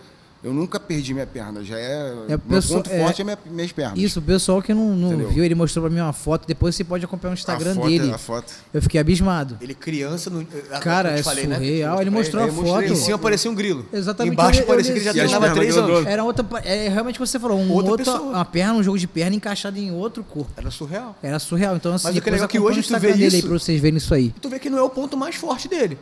Eu 0.44 0.54
nunca 0.54 0.80
perdi 0.80 1.14
minha 1.14 1.26
perna, 1.26 1.64
já 1.64 1.78
é. 1.80 2.14
É, 2.28 2.30
meu 2.30 2.40
pessoa- 2.40 2.82
ponto 2.84 2.94
é- 2.94 3.00
forte 3.04 3.22
é 3.22 3.26
minha, 3.26 3.38
minhas 3.50 3.72
pernas. 3.72 3.98
Isso, 3.98 4.20
o 4.20 4.22
pessoal 4.22 4.62
que 4.62 4.74
não, 4.74 4.96
não 4.96 5.28
viu, 5.28 5.44
ele 5.44 5.56
mostrou 5.56 5.84
pra 5.84 5.94
mim 5.94 6.00
uma 6.00 6.14
foto. 6.14 6.48
Depois 6.48 6.76
você 6.76 6.84
pode 6.84 7.04
acompanhar 7.04 7.32
no 7.32 7.38
Instagram 7.38 7.72
a 7.72 7.76
foto, 7.76 7.88
dele. 7.88 8.12
A 8.14 8.18
foto. 8.18 8.54
Eu 8.74 8.82
fiquei 8.82 9.02
abismado. 9.02 9.58
Ele 9.60 9.74
criança 9.74 10.30
no. 10.30 10.46
Cara, 10.80 11.12
é 11.18 11.24
falei, 11.24 11.48
né? 11.48 11.56
surreal. 11.56 12.02
Ele 12.02 12.12
Pra 12.12 12.20
mostrou 12.20 12.44
a 12.44 12.48
eu 12.48 12.54
mostrei 12.54 12.74
foto. 12.88 12.94
Em 12.94 12.96
cima 13.04 13.18
parecia 13.18 13.50
um 13.52 13.56
grilo. 13.56 13.86
Exatamente, 13.92 14.34
Embaixo 14.34 14.60
eu- 14.60 14.64
eu 14.64 14.68
parecia 14.68 14.94
que 14.94 15.00
ele 15.00 15.06
já 15.06 15.14
treinava 15.14 15.52
três 15.54 15.76
anos. 15.78 16.06
Era 16.06 16.24
outra. 16.24 16.46
É 16.64 16.88
realmente 16.88 17.16
o 17.16 17.24
que 17.24 17.28
você 17.28 17.40
falou, 17.40 17.58
um 17.60 17.72
Outra 17.72 17.92
outra, 17.92 18.22
uma 18.22 18.46
perna, 18.46 18.74
um 18.76 18.84
jogo 18.84 18.98
de 19.00 19.08
perna 19.08 19.36
encaixado 19.36 19.78
em 19.80 19.92
outro 19.92 20.24
corpo. 20.24 20.52
Era 20.56 20.70
surreal. 20.72 21.16
Era 21.24 21.40
surreal. 21.40 21.76
Então, 21.76 21.94
assim, 21.94 22.08
Mas 22.08 22.18
o 22.18 22.22
que 22.22 22.30
é 22.30 22.32
legal 22.32 22.46
é 22.46 22.48
que 22.48 22.60
hoje 22.60 22.80
o 22.80 22.84
tu 22.84 23.00
vê 23.00 23.12
dele 23.14 23.24
aí 23.24 23.28
isso- 23.40 23.48
pra 23.48 23.58
vocês 23.60 23.82
verem 23.82 23.98
isso 23.98 24.14
aí. 24.14 24.26
E 24.28 24.40
tu 24.40 24.50
vê 24.50 24.60
que 24.60 24.70
não 24.70 24.78
é 24.78 24.84
o 24.84 24.90
ponto 24.90 25.18
mais 25.18 25.36
forte 25.36 25.68
dele. 25.68 25.98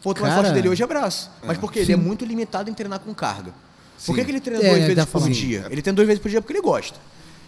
O 0.00 0.02
ponto 0.02 0.22
mais 0.22 0.34
forte 0.34 0.52
dele 0.52 0.68
hoje 0.68 0.82
é 0.82 0.86
braço. 0.86 1.30
Mas 1.44 1.58
porque 1.58 1.78
ele 1.80 1.92
é 1.92 1.96
muito 1.96 2.24
limitado 2.24 2.70
em 2.70 2.74
treinar 2.74 3.00
com 3.00 3.12
carga. 3.14 3.52
Por 3.96 4.02
Sim. 4.02 4.14
que, 4.14 4.24
que 4.24 4.30
ele 4.30 4.40
treina 4.40 4.62
É, 4.62 4.68
duas 4.70 4.84
vezes 4.84 5.04
por 5.04 5.10
falando. 5.20 5.32
dia? 5.32 5.66
Ele 5.70 5.82
treina 5.82 5.96
duas 5.96 6.06
vezes 6.06 6.22
por 6.22 6.28
dia 6.28 6.40
porque 6.40 6.52
ele 6.52 6.62
gosta. 6.62 6.98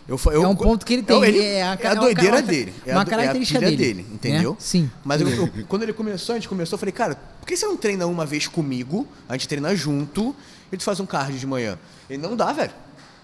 Eu, 0.08 0.18
eu, 0.32 0.42
É 0.44 0.48
um 0.48 0.56
ponto 0.56 0.84
que 0.84 0.94
ele 0.94 1.02
tem, 1.04 1.22
É, 1.22 1.28
ele- 1.28 1.38
é 1.40 1.62
a- 1.62 1.78
é 1.80 1.86
a 1.86 1.90
é 1.90 1.92
uma 1.92 2.00
doideira 2.00 2.42
dele. 2.42 2.74
É 2.84 2.92
uma 2.92 3.02
a, 3.02 3.04
do- 3.04 3.10
característica 3.10 3.60
é 3.60 3.62
a 3.64 3.70
dele, 3.70 3.76
dele, 3.76 4.06
entendeu? 4.12 4.50
né? 4.52 4.56
Sim. 4.58 4.90
Mas 5.04 5.20
eu- 5.20 5.28
eu- 5.28 5.50
quando 5.68 5.84
ele 5.84 5.92
começou, 5.92 6.32
a 6.34 6.38
gente 6.38 6.48
começou, 6.48 6.74
eu 6.74 6.78
falei, 6.80 6.92
cara, 6.92 7.14
por 7.38 7.46
que 7.46 7.56
você 7.56 7.64
não 7.66 7.76
treina 7.76 8.04
uma 8.08 8.26
vez 8.26 8.48
comigo? 8.48 9.06
A 9.28 9.34
gente 9.34 9.46
treina 9.46 9.72
junto 9.76 10.34
e 10.72 10.76
tu 10.76 10.82
faz 10.82 10.98
um 10.98 11.06
cardio 11.06 11.38
de 11.38 11.46
manhã. 11.46 11.78
Ele 12.08 12.20
não 12.20 12.34
dá, 12.34 12.52
velho. 12.52 12.72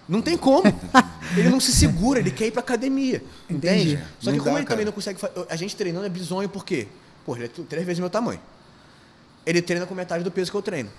Não 0.08 0.22
tem 0.22 0.36
como. 0.36 0.62
ele 1.36 1.48
não 1.48 1.58
se 1.58 1.72
segura, 1.72 2.20
ele 2.20 2.30
quer 2.30 2.46
ir 2.46 2.52
pra 2.52 2.60
academia. 2.60 3.20
Entende? 3.50 3.94
Entendi. 3.94 4.04
Só 4.20 4.30
que 4.30 4.36
Não 4.36 4.44
como 4.44 4.54
dá, 4.54 4.60
ele 4.60 4.66
cara. 4.66 4.76
também 4.76 4.84
não 4.84 4.92
consegue 4.92 5.18
A 5.50 5.56
gente 5.56 5.74
treinando 5.74 6.06
é 6.06 6.08
bizonho 6.08 6.48
por 6.48 6.64
quê? 6.64 6.86
Pô, 7.24 7.34
ele 7.34 7.46
é 7.46 7.48
três 7.48 7.84
vezes 7.84 7.98
meu 7.98 8.10
tamanho. 8.10 8.38
Ele 9.46 9.62
treina 9.62 9.86
com 9.86 9.94
metade 9.94 10.22
do 10.24 10.30
peso 10.30 10.50
que 10.50 10.56
eu 10.56 10.62
treino. 10.62 10.90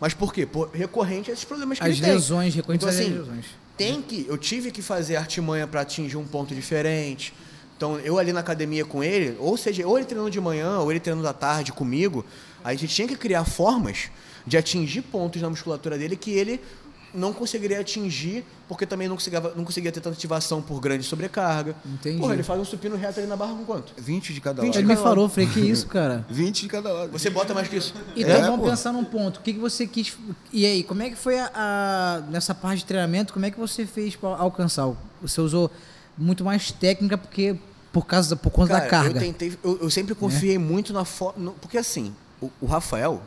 Mas 0.00 0.12
por 0.12 0.34
quê? 0.34 0.44
Por 0.44 0.68
recorrente 0.70 1.30
a 1.30 1.32
esses 1.32 1.44
problemas 1.44 1.78
que 1.78 1.84
As 1.84 1.92
ele 1.92 2.00
tem. 2.00 2.12
lesões, 2.12 2.54
recorrentes 2.54 2.88
então, 2.88 2.98
às 2.98 3.00
assim, 3.00 3.18
lesões. 3.18 3.46
Tem 3.76 4.02
que. 4.02 4.26
Eu 4.28 4.36
tive 4.36 4.72
que 4.72 4.82
fazer 4.82 5.14
artimanha 5.14 5.66
para 5.66 5.80
atingir 5.82 6.16
um 6.16 6.26
ponto 6.26 6.54
diferente. 6.54 7.32
Então, 7.76 7.98
eu 8.00 8.18
ali 8.18 8.32
na 8.32 8.40
academia 8.40 8.84
com 8.84 9.02
ele, 9.02 9.36
ou 9.38 9.56
seja, 9.56 9.86
ou 9.86 9.96
ele 9.96 10.06
treinando 10.06 10.30
de 10.30 10.40
manhã, 10.40 10.78
ou 10.78 10.90
ele 10.90 11.00
treinando 11.00 11.26
à 11.26 11.32
tarde 11.32 11.72
comigo, 11.72 12.24
a 12.64 12.72
gente 12.74 12.88
tinha 12.88 13.08
que 13.08 13.16
criar 13.16 13.44
formas 13.44 14.10
de 14.46 14.56
atingir 14.56 15.02
pontos 15.02 15.40
na 15.40 15.48
musculatura 15.48 15.96
dele 15.96 16.16
que 16.16 16.32
ele 16.32 16.60
não 17.14 17.32
conseguiria 17.32 17.80
atingir, 17.80 18.44
porque 18.68 18.86
também 18.86 19.06
não 19.08 19.16
conseguia, 19.16 19.40
não 19.54 19.64
conseguia 19.64 19.92
ter 19.92 20.00
tanta 20.00 20.16
ativação 20.16 20.62
por 20.62 20.80
grande 20.80 21.04
sobrecarga. 21.04 21.74
Entendi. 21.84 22.18
Porra, 22.18 22.34
ele 22.34 22.42
faz 22.42 22.58
um 22.60 22.64
supino 22.64 22.96
reto 22.96 23.20
ali 23.20 23.28
na 23.28 23.36
barra 23.36 23.54
com 23.54 23.64
quanto? 23.64 23.92
20 23.98 24.32
de 24.32 24.40
cada 24.40 24.62
20 24.62 24.74
lado. 24.74 24.78
Ele 24.84 24.88
me 24.88 24.96
falou, 24.96 25.28
falei, 25.28 25.48
que 25.48 25.60
isso, 25.60 25.86
cara? 25.86 26.24
20 26.30 26.62
de 26.62 26.68
cada 26.68 26.92
lado. 26.92 27.12
Você 27.12 27.28
bota 27.30 27.52
mais 27.52 27.68
que 27.68 27.76
isso. 27.76 27.94
Então 28.16 28.30
É, 28.34 28.40
vamos 28.42 28.60
pô. 28.60 28.70
pensar 28.70 28.92
num 28.92 29.04
ponto. 29.04 29.38
O 29.38 29.42
que, 29.42 29.52
que 29.52 29.58
você 29.60 29.86
quis. 29.86 30.16
E 30.52 30.64
aí, 30.64 30.82
como 30.82 31.02
é 31.02 31.10
que 31.10 31.16
foi 31.16 31.38
a, 31.38 31.50
a- 31.54 32.22
nessa 32.30 32.54
parte 32.54 32.78
de 32.78 32.84
treinamento? 32.86 33.32
Como 33.32 33.44
é 33.44 33.50
que 33.50 33.58
você 33.58 33.84
fez 33.86 34.16
para 34.16 34.30
alcançar? 34.36 34.90
Você 35.20 35.40
usou 35.40 35.70
muito 36.16 36.44
mais 36.44 36.70
técnica 36.72 37.16
porque 37.18 37.56
por 37.92 38.06
causa 38.06 38.34
por 38.34 38.50
conta 38.50 38.72
da 38.72 38.80
Cara, 38.80 38.90
carga. 39.04 39.18
Eu, 39.18 39.22
tentei, 39.22 39.58
eu, 39.62 39.78
eu 39.82 39.90
sempre 39.90 40.14
confiei 40.14 40.56
muito 40.58 40.92
na 40.94 41.04
forma. 41.04 41.52
Porque 41.60 41.76
assim, 41.76 42.14
o, 42.40 42.50
o 42.60 42.66
Rafael, 42.66 43.22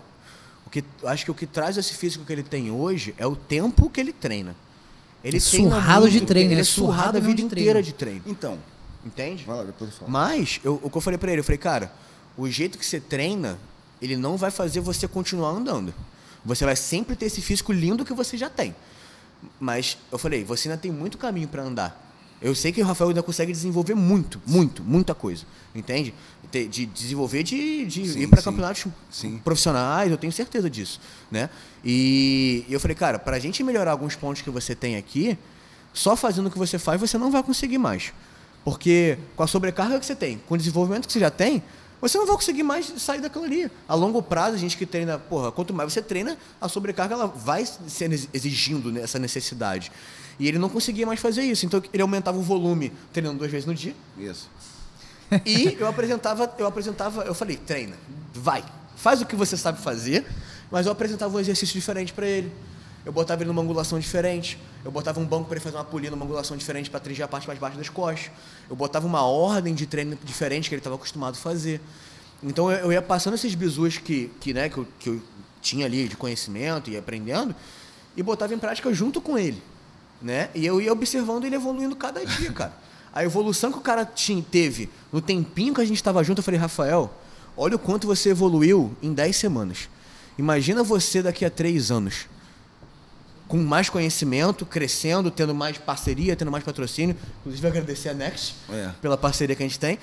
que, 0.81 0.83
acho 1.07 1.23
que 1.25 1.31
o 1.31 1.33
que 1.35 1.45
traz 1.45 1.77
esse 1.77 1.93
físico 1.93 2.25
que 2.25 2.33
ele 2.33 2.43
tem 2.43 2.69
hoje 2.71 3.13
é 3.17 3.25
o 3.25 3.35
tempo 3.35 3.89
que 3.89 3.99
ele 3.99 4.11
treina. 4.11 4.55
Ele 5.23 5.37
É 5.37 5.39
surrado 5.39 6.09
de 6.09 6.21
treino, 6.21 6.49
Ele 6.49 6.55
né? 6.55 6.61
é 6.61 6.63
surrado 6.63 7.17
a 7.17 7.21
vida 7.21 7.35
de 7.35 7.43
inteira 7.43 7.81
de 7.81 7.93
treino. 7.93 8.21
Então, 8.25 8.59
Entende? 9.05 9.43
vai 9.45 9.57
lá, 9.57 9.63
depois 9.63 9.91
eu 9.91 9.97
falo. 9.97 10.11
Mas, 10.11 10.59
eu- 10.63 10.79
o 10.83 10.89
que 10.89 10.97
eu 10.97 11.01
falei 11.01 11.17
pra 11.17 11.31
ele, 11.31 11.39
eu 11.39 11.43
falei, 11.43 11.57
cara, 11.57 11.91
o 12.37 12.47
jeito 12.49 12.77
que 12.77 12.85
você 12.85 12.99
treina, 12.99 13.57
ele 14.01 14.17
não 14.17 14.35
vai 14.37 14.51
fazer 14.51 14.81
você 14.81 15.07
continuar 15.07 15.49
andando. 15.51 15.93
Você 16.43 16.65
vai 16.65 16.75
sempre 16.75 17.15
ter 17.15 17.25
esse 17.25 17.41
físico 17.41 17.71
lindo 17.71 18.03
que 18.05 18.13
você 18.13 18.37
já 18.37 18.49
tem. 18.49 18.75
Mas, 19.59 19.97
eu 20.11 20.17
falei, 20.17 20.43
você 20.43 20.67
ainda 20.67 20.79
tem 20.79 20.91
muito 20.91 21.17
caminho 21.17 21.47
pra 21.47 21.63
andar. 21.63 22.01
Eu 22.41 22.53
sei 22.53 22.71
que 22.71 22.81
o 22.81 22.85
Rafael 22.85 23.09
ainda 23.09 23.23
consegue 23.23 23.51
desenvolver 23.51 23.95
muito, 23.95 24.39
muito, 24.45 24.83
muita 24.83 25.15
coisa. 25.15 25.45
Entende? 25.73 26.13
De, 26.51 26.67
de 26.67 26.85
desenvolver, 26.85 27.43
de, 27.43 27.85
de 27.85 28.07
Sim, 28.07 28.19
ir 28.19 28.27
para 28.27 28.41
campeonatos 28.41 28.85
Sim. 29.09 29.39
profissionais, 29.43 30.11
eu 30.11 30.17
tenho 30.17 30.31
certeza 30.31 30.69
disso. 30.69 30.99
Né? 31.31 31.49
E, 31.83 32.65
eu 32.69 32.79
falei, 32.79 32.95
cara, 32.95 33.17
pra 33.19 33.39
gente 33.39 33.63
melhorar 33.63 33.91
alguns 33.91 34.15
pontos 34.15 34.41
que 34.41 34.49
você 34.49 34.75
tem 34.75 34.95
aqui, 34.95 35.37
só 35.93 36.15
fazendo 36.15 36.47
o 36.47 36.51
que 36.51 36.57
você 36.57 36.77
faz, 36.77 36.99
você 36.99 37.17
não 37.17 37.31
vai 37.31 37.41
conseguir 37.43 37.77
mais. 37.77 38.13
Porque 38.63 39.17
com 39.35 39.43
a 39.43 39.47
sobrecarga 39.47 39.99
que 39.99 40.05
você 40.05 40.15
tem, 40.15 40.41
com 40.47 40.55
o 40.55 40.57
desenvolvimento 40.57 41.05
que 41.07 41.13
você 41.13 41.19
já 41.19 41.29
tem, 41.29 41.61
você 42.01 42.17
não 42.17 42.25
vai 42.25 42.35
conseguir 42.35 42.63
mais 42.63 42.91
sair 42.97 43.21
daquilo 43.21 43.45
ali. 43.45 43.71
A 43.87 43.95
longo 43.95 44.21
prazo, 44.21 44.55
a 44.55 44.59
gente 44.59 44.75
que 44.77 44.85
treina, 44.85 45.17
porra, 45.17 45.51
quanto 45.51 45.73
mais 45.73 45.91
você 45.93 46.01
treina, 46.01 46.37
a 46.59 46.67
sobrecarga 46.67 47.15
ela 47.15 47.27
vai 47.27 47.65
sendo 47.65 48.13
ex- 48.13 48.27
exigindo 48.33 48.91
né, 48.91 49.01
essa 49.01 49.17
necessidade. 49.17 49.91
E 50.39 50.47
ele 50.47 50.59
não 50.59 50.67
conseguia 50.69 51.05
mais 51.05 51.19
fazer 51.19 51.43
isso. 51.43 51.65
Então 51.65 51.81
ele 51.93 52.01
aumentava 52.01 52.37
o 52.37 52.41
volume 52.41 52.91
treinando 53.13 53.39
duas 53.39 53.49
vezes 53.51 53.65
no 53.65 53.73
dia. 53.73 53.95
Isso. 54.17 54.49
E 55.45 55.75
eu 55.79 55.87
apresentava, 55.87 56.53
eu 56.57 56.67
apresentava, 56.67 57.23
eu 57.23 57.33
falei, 57.33 57.57
treina, 57.57 57.95
vai, 58.33 58.63
faz 58.95 59.21
o 59.21 59.25
que 59.25 59.35
você 59.35 59.57
sabe 59.57 59.81
fazer, 59.81 60.25
mas 60.69 60.85
eu 60.85 60.91
apresentava 60.91 61.35
um 61.35 61.39
exercício 61.39 61.73
diferente 61.73 62.13
para 62.13 62.27
ele. 62.27 62.51
Eu 63.05 63.11
botava 63.11 63.43
ele 63.43 63.47
numa 63.47 63.61
angulação 63.61 63.99
diferente. 63.99 64.57
Eu 64.83 64.91
botava 64.91 65.19
um 65.19 65.25
banco 65.25 65.45
para 65.45 65.55
ele 65.55 65.63
fazer 65.63 65.77
uma 65.77 65.83
polia 65.83 66.09
numa 66.09 66.25
angulação 66.25 66.57
diferente 66.57 66.89
para 66.89 66.97
atingir 66.99 67.21
a 67.21 67.27
parte 67.27 67.47
mais 67.47 67.59
baixa 67.59 67.77
das 67.77 67.87
costas. 67.87 68.31
Eu 68.67 68.75
botava 68.75 69.05
uma 69.05 69.23
ordem 69.23 69.75
de 69.75 69.85
treino 69.85 70.17
diferente 70.23 70.69
que 70.69 70.75
ele 70.75 70.79
estava 70.79 70.95
acostumado 70.95 71.35
a 71.35 71.37
fazer. 71.37 71.79
Então 72.41 72.71
eu, 72.71 72.85
eu 72.85 72.91
ia 72.91 73.01
passando 73.01 73.35
esses 73.35 73.53
bizus 73.53 73.99
que, 73.99 74.31
que, 74.39 74.53
né, 74.53 74.69
que, 74.69 74.77
eu, 74.77 74.87
que 74.99 75.09
eu 75.09 75.21
tinha 75.61 75.85
ali 75.85 76.07
de 76.07 76.17
conhecimento 76.17 76.89
e 76.89 76.97
aprendendo 76.97 77.55
e 78.17 78.23
botava 78.23 78.53
em 78.53 78.57
prática 78.57 78.91
junto 78.93 79.21
com 79.21 79.37
ele, 79.37 79.61
né? 80.21 80.49
E 80.55 80.65
eu 80.65 80.79
ia 80.79 80.91
observando 80.91 81.45
ele 81.45 81.55
evoluindo 81.55 81.95
cada 81.95 82.25
dia, 82.25 82.51
cara. 82.51 82.73
A 83.15 83.23
evolução 83.23 83.71
que 83.71 83.77
o 83.77 83.81
cara 83.81 84.05
teve 84.51 84.89
no 85.11 85.21
tempinho 85.21 85.73
que 85.73 85.79
a 85.81 85.85
gente 85.85 85.95
estava 85.95 86.21
junto, 86.23 86.39
eu 86.39 86.43
falei, 86.43 86.59
Rafael, 86.59 87.11
olha 87.55 87.77
o 87.77 87.79
quanto 87.79 88.05
você 88.05 88.29
evoluiu 88.31 88.93
em 89.01 89.13
10 89.13 89.35
semanas. 89.37 89.89
Imagina 90.37 90.83
você 90.83 91.23
daqui 91.23 91.45
a 91.45 91.49
3 91.49 91.91
anos. 91.91 92.27
com 93.47 93.57
mais 93.57 93.89
conhecimento, 93.91 94.65
crescendo, 94.65 95.29
tendo 95.29 95.53
mais 95.53 95.77
parceria, 95.77 96.35
tendo 96.35 96.49
mais 96.51 96.63
patrocínio. 96.63 97.15
Inclusive, 97.41 97.67
agradecer 97.67 98.09
a 98.09 98.13
Next 98.15 98.55
É. 98.71 98.89
pela 98.99 99.15
parceria 99.15 99.55
que 99.55 99.61
a 99.61 99.67
gente 99.67 99.79
tem. 99.79 99.99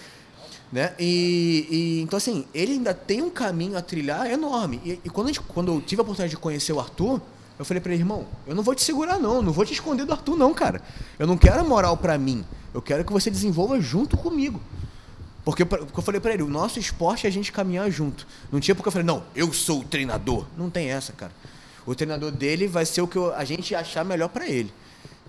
Né? 0.72 0.94
E, 0.98 1.66
e, 1.68 2.01
então, 2.03 2.16
assim, 2.16 2.46
ele 2.55 2.72
ainda 2.75 2.94
tem 2.94 3.20
um 3.20 3.29
caminho 3.29 3.77
a 3.77 3.83
trilhar 3.83 4.31
enorme. 4.31 4.81
E, 4.85 5.01
e 5.05 5.11
quando, 5.11 5.27
gente- 5.27 5.40
quando 5.40 5.72
eu 5.72 5.81
tive 5.81 6.01
a 6.01 6.05
oportunidade 6.05 6.31
de 6.31 6.37
conhecer 6.37 6.72
o 6.72 6.79
Arthur, 6.79 7.20
eu 7.59 7.64
falei 7.64 7.81
pra 7.81 7.92
ele, 7.92 8.01
irmão, 8.03 8.27
eu 8.46 8.55
não 8.55 8.62
vou 8.62 8.77
te 8.77 8.83
segurar, 8.85 9.18
não, 9.18 9.42
não 9.42 9.53
vou 9.53 9.64
te 9.66 9.72
esconder 9.72 10.05
do 10.07 10.12
Arthur, 10.12 10.37
não, 10.37 10.55
cara. 10.55 10.81
Eu 11.18 11.27
não 11.27 11.37
quero 11.37 11.61
a 11.61 11.64
moral 11.64 11.96
pra 11.96 12.16
mim. 12.16 12.44
Eu 12.73 12.81
quero 12.81 13.05
que 13.05 13.13
você 13.13 13.31
desenvolva 13.31 13.81
junto 13.81 14.17
comigo. 14.17 14.61
Porque, 15.45 15.65
porque 15.65 15.99
eu 15.99 16.03
falei 16.03 16.21
pra 16.21 16.33
ele, 16.33 16.43
o 16.43 16.49
nosso 16.49 16.79
esporte 16.79 17.27
é 17.27 17.29
a 17.29 17.33
gente 17.33 17.51
caminhar 17.51 17.91
junto. 17.91 18.27
Não 18.51 18.61
tinha 18.61 18.75
porque 18.75 18.89
eu 18.89 18.93
falei, 18.93 19.07
não, 19.07 19.25
eu 19.35 19.53
sou 19.53 19.81
o 19.81 19.85
treinador. 19.85 20.47
Não 20.57 20.71
tem 20.71 20.91
essa, 20.91 21.13
cara. 21.13 21.33
O 21.85 21.95
treinador 21.95 22.31
dele 22.31 22.69
vai 22.69 22.87
ser 22.87 23.03
o 23.03 23.09
que 23.09 23.19
a 23.19 23.45
gente 23.45 23.75
achar 23.75 24.05
melhor 24.05 24.29
pra 24.29 24.49
ele. 24.49 24.73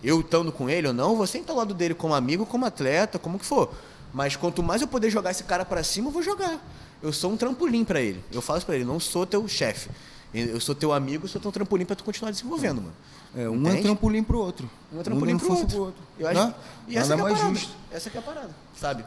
Eu 0.04 0.20
estando 0.20 0.52
com 0.52 0.70
ele 0.70 0.88
ou 0.88 0.94
não, 0.94 1.16
você 1.16 1.40
está 1.40 1.52
ao 1.52 1.58
lado 1.58 1.74
dele 1.74 1.94
como 1.94 2.14
amigo, 2.14 2.46
como 2.46 2.66
atleta, 2.66 3.18
como 3.18 3.40
que 3.40 3.46
for. 3.46 3.74
Mas 4.14 4.36
quanto 4.36 4.62
mais 4.62 4.82
eu 4.82 4.88
poder 4.88 5.10
jogar 5.10 5.32
esse 5.32 5.44
cara 5.44 5.66
pra 5.66 5.84
cima, 5.84 6.10
eu 6.10 6.12
vou 6.12 6.22
jogar. 6.22 6.60
Eu 7.02 7.12
sou 7.12 7.32
um 7.32 7.38
trampolim 7.38 7.84
pra 7.84 8.00
ele. 8.00 8.24
Eu 8.32 8.42
falo 8.42 8.62
pra 8.62 8.76
ele, 8.76 8.86
não 8.86 9.00
sou 9.00 9.26
teu 9.26 9.48
chefe. 9.48 9.90
Eu 10.34 10.60
sou 10.60 10.76
teu 10.76 10.94
amigo, 10.94 11.28
sou 11.28 11.42
teu 11.42 11.52
trampolim 11.52 11.86
pra 11.86 11.96
tu 11.96 12.04
continuar 12.04 12.32
desenvolvendo, 12.32 12.82
mano. 12.82 12.94
É, 13.36 13.50
um 13.50 13.54
é 13.56 13.70
Entende? 13.70 13.82
trampolim 13.84 14.24
pro 14.24 14.38
outro. 14.40 14.70
Um 14.94 15.00
é 15.00 15.04
trampolim 15.04 15.34
Um 15.34 15.38
pro 15.40 15.50
outro. 15.58 15.70
força 15.78 15.94
Eu 16.20 16.28
acho? 16.28 16.54
E 16.88 16.98
essa 16.98 17.14
é 17.14 17.18
mais 17.18 17.38
parada. 17.38 17.56
justo. 17.56 17.74
Essa 17.92 18.10
que 18.10 18.18
é 18.18 18.20
a 18.20 18.24
parada, 18.24 18.50
sabe? 18.80 19.04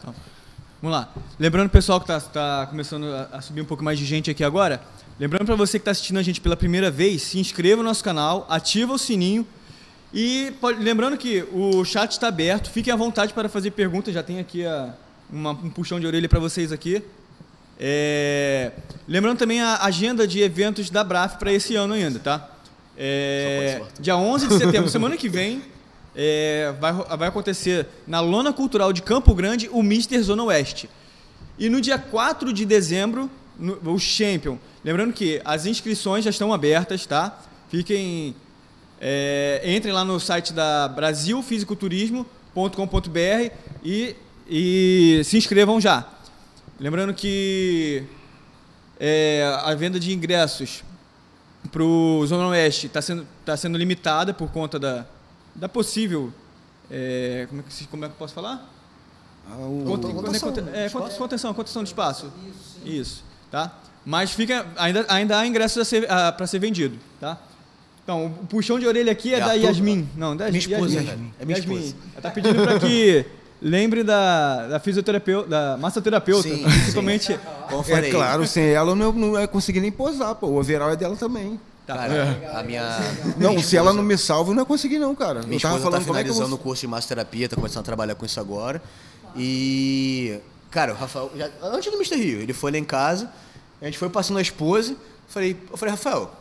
Vamos 0.82 0.96
lá. 0.98 1.12
Lembrando, 1.38 1.70
pessoal, 1.70 2.00
que 2.00 2.06
tá, 2.06 2.20
tá 2.20 2.66
começando 2.68 3.06
a, 3.06 3.36
a 3.36 3.40
subir 3.40 3.60
um 3.60 3.64
pouco 3.64 3.84
mais 3.84 3.98
de 3.98 4.04
gente 4.04 4.30
aqui 4.30 4.42
agora. 4.44 4.80
Lembrando 5.18 5.46
para 5.46 5.54
você 5.54 5.78
que 5.78 5.82
está 5.82 5.92
assistindo 5.92 6.18
a 6.18 6.22
gente 6.22 6.40
pela 6.40 6.56
primeira 6.56 6.90
vez, 6.90 7.22
se 7.22 7.38
inscreva 7.38 7.82
no 7.82 7.88
nosso 7.88 8.02
canal, 8.04 8.46
ativa 8.50 8.92
o 8.92 8.98
sininho. 8.98 9.46
E 10.12 10.52
pode- 10.60 10.82
lembrando 10.82 11.16
que 11.16 11.42
o 11.52 11.84
chat 11.84 12.12
está 12.12 12.28
aberto, 12.28 12.70
fiquem 12.70 12.92
à 12.92 12.96
vontade 12.96 13.32
para 13.32 13.48
fazer 13.48 13.70
perguntas. 13.72 14.12
Já 14.12 14.22
tem 14.22 14.38
aqui 14.40 14.64
a- 14.66 14.92
uma- 15.30 15.50
um 15.52 15.70
puxão 15.70 15.98
de 16.00 16.06
orelha 16.06 16.28
para 16.28 16.38
vocês 16.40 16.72
aqui. 16.72 17.02
É, 17.78 18.72
lembrando 19.06 19.38
também 19.38 19.60
a 19.60 19.82
agenda 19.84 20.26
de 20.26 20.40
eventos 20.40 20.88
da 20.90 21.04
BRAF 21.04 21.36
para 21.38 21.52
esse 21.52 21.76
ano 21.76 21.94
ainda, 21.94 22.18
tá? 22.18 22.50
É, 22.98 23.82
dia 24.00 24.16
11 24.16 24.48
de 24.48 24.58
setembro, 24.58 24.88
semana 24.88 25.16
que 25.16 25.28
vem, 25.28 25.62
é, 26.14 26.72
vai, 26.80 26.92
vai 26.92 27.28
acontecer 27.28 27.86
na 28.06 28.20
Lona 28.20 28.52
Cultural 28.52 28.92
de 28.92 29.02
Campo 29.02 29.34
Grande 29.34 29.68
o 29.70 29.82
Mister 29.82 30.20
Zona 30.22 30.42
Oeste. 30.44 30.88
E 31.58 31.68
no 31.68 31.80
dia 31.80 31.98
4 31.98 32.52
de 32.52 32.64
dezembro, 32.64 33.30
no- 33.58 33.78
o 33.92 33.98
Champion. 33.98 34.58
Lembrando 34.84 35.12
que 35.12 35.40
as 35.44 35.66
inscrições 35.66 36.24
já 36.24 36.30
estão 36.30 36.52
abertas, 36.52 37.06
tá? 37.06 37.38
Fiquem. 37.70 38.34
é, 39.00 39.60
entrem 39.66 39.92
lá 39.92 40.04
no 40.04 40.18
site 40.20 40.52
da 40.52 40.88
brasilfisiculturismo.com.br 40.88 43.50
e, 43.84 44.16
e 44.48 45.20
se 45.24 45.36
inscrevam 45.36 45.80
já. 45.80 46.06
Lembrando 46.78 47.12
que 47.14 48.04
é, 49.00 49.58
a 49.64 49.74
venda 49.74 49.98
de 49.98 50.12
ingressos 50.12 50.84
para 51.66 51.82
o 51.82 52.26
Zona 52.26 52.48
Oeste 52.48 52.86
está 52.86 53.00
sendo, 53.02 53.26
tá 53.44 53.56
sendo 53.56 53.76
limitada 53.78 54.32
por 54.34 54.50
conta 54.50 54.78
da, 54.78 55.04
da 55.54 55.68
possível. 55.68 56.32
é, 56.90 57.46
como, 57.48 57.60
é 57.60 57.64
que, 57.68 57.86
como 57.86 58.04
é 58.04 58.08
que 58.08 58.14
eu 58.14 58.18
posso 58.18 58.34
falar? 58.34 58.72
Ah, 59.48 59.56
o- 59.56 59.84
Conte- 59.86 60.12
contenção 60.12 60.48
conte- 60.52 60.62
de 60.62 60.76
é, 60.76 60.88
contenção, 60.90 61.54
contenção 61.54 61.82
de 61.82 61.88
espaço. 61.90 62.32
Isso, 62.84 63.24
tá? 63.50 63.72
Mas 64.04 64.30
fica, 64.32 64.66
ainda, 64.76 65.04
ainda 65.08 65.38
há 65.38 65.46
ingressos 65.46 65.88
para 66.36 66.46
ser 66.46 66.58
vendido, 66.58 66.96
tá? 67.20 67.38
Então, 68.04 68.26
o 68.26 68.46
puxão 68.46 68.78
de 68.78 68.86
orelha 68.86 69.10
aqui 69.10 69.34
é, 69.34 69.38
É 69.38 69.40
da 69.44 69.52
Yasmin. 69.54 70.08
Não, 70.16 70.36
da 70.36 70.46
Minha 70.46 70.58
esposa, 70.58 70.94
Yasmin. 71.02 71.32
É 71.40 71.44
minha 71.44 71.58
Yasmin. 71.58 71.74
esposa. 71.76 71.96
Ela 72.12 72.22
tá 72.22 72.30
pedindo 72.30 72.62
para 72.62 72.78
que 72.78 73.26
lembre 73.60 74.02
da, 74.02 74.68
da 74.68 74.80
fisioterapeuta, 74.80 75.48
da 75.48 75.76
massoterapeuta, 75.76 76.48
Sim, 76.48 76.62
principalmente. 76.62 77.38
Eu 77.70 77.82
falei, 77.82 78.10
É 78.10 78.12
claro, 78.12 78.46
sem 78.46 78.68
ela 78.68 78.92
eu 78.92 78.96
não, 78.96 79.12
não 79.12 79.40
ia 79.40 79.48
conseguir 79.48 79.80
nem 79.80 79.90
posar, 79.92 80.34
pô. 80.34 80.48
O 80.48 80.58
overall 80.58 80.90
é 80.90 80.96
dela 80.96 81.16
também. 81.16 81.58
Cara, 81.86 82.36
a 82.54 82.62
minha. 82.64 82.98
Não, 83.38 83.50
minha 83.50 83.62
se 83.62 83.76
ela 83.76 83.92
não 83.92 84.02
me 84.02 84.18
salva, 84.18 84.50
eu 84.50 84.54
não 84.54 84.62
ia 84.62 84.66
conseguir 84.66 84.98
não, 84.98 85.14
cara. 85.14 85.40
Minha 85.42 85.52
eu 85.52 85.56
esposa 85.56 85.78
falando 85.78 86.00
tá 86.00 86.06
como 86.06 86.18
é 86.18 86.24
que 86.24 86.30
eu 86.30 86.34
finalizando 86.34 86.56
vou... 86.56 86.58
o 86.58 86.62
curso 86.62 86.80
de 86.80 86.88
massoterapia, 86.88 87.48
tá 87.48 87.54
começando 87.54 87.80
a 87.80 87.84
trabalhar 87.84 88.14
com 88.16 88.26
isso 88.26 88.40
agora. 88.40 88.82
E, 89.36 90.38
cara, 90.70 90.92
o 90.92 90.96
Rafael, 90.96 91.30
já- 91.36 91.50
antes 91.62 91.90
do 91.90 91.96
Mr. 91.96 92.16
Rio, 92.16 92.40
ele 92.40 92.52
foi 92.52 92.72
lá 92.72 92.78
em 92.78 92.84
casa, 92.84 93.30
a 93.80 93.84
gente 93.84 93.98
foi 93.98 94.08
passando 94.08 94.38
a 94.38 94.42
esposa, 94.42 94.96
falei, 95.28 95.56
eu 95.70 95.76
falei, 95.76 95.92
Rafael, 95.92 96.32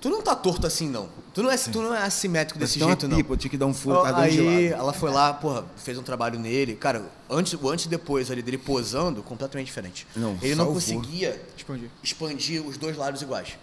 tu 0.00 0.08
não 0.08 0.22
tá 0.22 0.34
torto 0.34 0.66
assim 0.66 0.88
não. 0.88 1.08
Tu 1.32 1.42
não 1.42 1.50
é, 1.50 1.56
tu 1.56 1.82
não 1.82 1.94
é 1.94 2.02
assimétrico 2.02 2.58
desse 2.58 2.78
jeito 2.78 3.08
não. 3.08 3.16
pipa, 3.16 3.32
eu 3.32 3.36
tinha 3.36 3.50
que 3.50 3.56
dar 3.56 3.66
um 3.66 3.74
furo, 3.74 4.02
tá 4.02 4.16
Aí 4.18 4.68
ela 4.68 4.92
foi 4.92 5.10
lá, 5.10 5.32
porra, 5.34 5.64
fez 5.76 5.98
um 5.98 6.02
trabalho 6.02 6.38
nele. 6.38 6.74
Cara, 6.76 7.02
antes, 7.28 7.54
o 7.54 7.68
antes 7.68 7.86
e 7.86 7.88
depois 7.88 8.30
ali 8.30 8.42
dele 8.42 8.58
posando, 8.58 9.22
completamente 9.22 9.66
diferente. 9.66 10.06
Não, 10.14 10.38
ele 10.40 10.54
não 10.54 10.66
conseguia 10.72 11.40
Expandir. 11.56 11.88
expandir 12.02 12.66
os 12.66 12.76
dois 12.76 12.96
lados 12.96 13.20
iguais. 13.22 13.56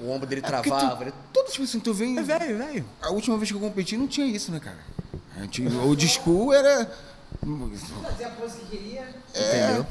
O 0.00 0.10
ombro 0.10 0.26
dele 0.26 0.42
É 0.44 0.46
travava. 0.46 0.96
tu- 0.96 1.02
ele- 1.02 1.12
Todo 1.32 1.50
tipo 1.50 1.64
assim, 1.64 1.80
tu 1.80 1.94
vem... 1.94 2.18
É 2.18 2.22
velho, 2.22 2.58
velho. 2.58 2.84
A 3.00 3.10
última 3.10 3.36
vez 3.38 3.50
que 3.50 3.56
eu 3.56 3.60
competi 3.60 3.96
não 3.96 4.06
tinha 4.06 4.26
isso, 4.26 4.52
né, 4.52 4.60
cara? 4.60 4.78
A 5.36 5.40
gente- 5.42 5.66
O 5.66 5.96
disco 5.96 6.52
era... 6.52 6.90
Fazer 8.02 8.24
a 8.24 8.30
pose 8.30 8.58
que 8.58 8.76
queria. 8.76 9.08
Entendeu? 9.34 9.86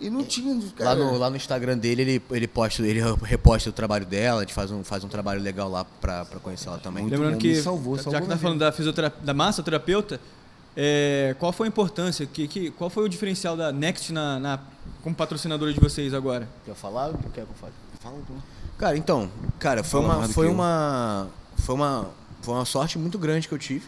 E 0.00 0.08
não 0.08 0.22
tinha, 0.24 0.54
Lá 0.54 0.60
cara. 0.76 0.94
no, 0.96 1.16
lá 1.18 1.28
no 1.28 1.36
Instagram 1.36 1.76
dele, 1.76 2.02
ele, 2.02 2.22
ele, 2.30 2.46
posta, 2.46 2.82
ele 2.86 3.00
reposta 3.22 3.68
o 3.68 3.72
trabalho 3.72 4.06
dela, 4.06 4.38
a 4.38 4.44
gente 4.44 4.54
faz 4.54 4.70
um, 4.70 4.84
faz 4.84 5.02
um 5.02 5.08
trabalho 5.08 5.40
legal 5.42 5.68
lá 5.68 5.84
pra, 5.84 6.24
pra 6.24 6.38
conhecer 6.38 6.68
ela 6.68 6.78
também. 6.78 7.02
Muito 7.02 7.12
Lembrando 7.14 7.32
bom, 7.34 7.38
que, 7.40 7.48
me 7.48 7.56
salvou, 7.62 7.96
já 7.96 8.04
salvou 8.04 8.20
que 8.20 8.26
tá 8.28 8.34
minha 8.34 8.42
falando 8.42 8.58
da 8.60 8.70
fisioterapia, 8.70 9.20
da 9.24 9.34
massoterapeuta, 9.34 10.20
é, 10.76 11.34
qual 11.40 11.52
foi 11.52 11.66
a 11.66 11.68
importância, 11.68 12.24
que, 12.26 12.46
que, 12.46 12.70
qual 12.70 12.88
foi 12.88 13.04
o 13.04 13.08
diferencial 13.08 13.56
da 13.56 13.72
Next 13.72 14.12
na, 14.12 14.38
na- 14.38 14.60
como 15.02 15.16
patrocinadora 15.16 15.72
de 15.72 15.80
vocês 15.80 16.14
agora? 16.14 16.48
Quer 16.64 16.74
falar 16.76 17.08
ou 17.08 17.14
quer 17.14 17.30
que 17.32 17.40
eu 17.40 17.48
fale? 17.60 17.72
Fala, 18.00 18.14
pô. 18.26 18.34
Cara, 18.78 18.96
então, 18.96 19.28
cara, 19.58 19.82
foi 19.82 20.00
Fala 20.00 20.16
uma, 20.18 20.28
foi 20.28 20.46
uma, 20.46 21.26
foi 21.56 21.74
uma, 21.74 22.10
foi 22.42 22.54
uma 22.54 22.64
sorte 22.64 22.96
muito 22.98 23.18
grande 23.18 23.48
que 23.48 23.54
eu 23.54 23.58
tive. 23.58 23.84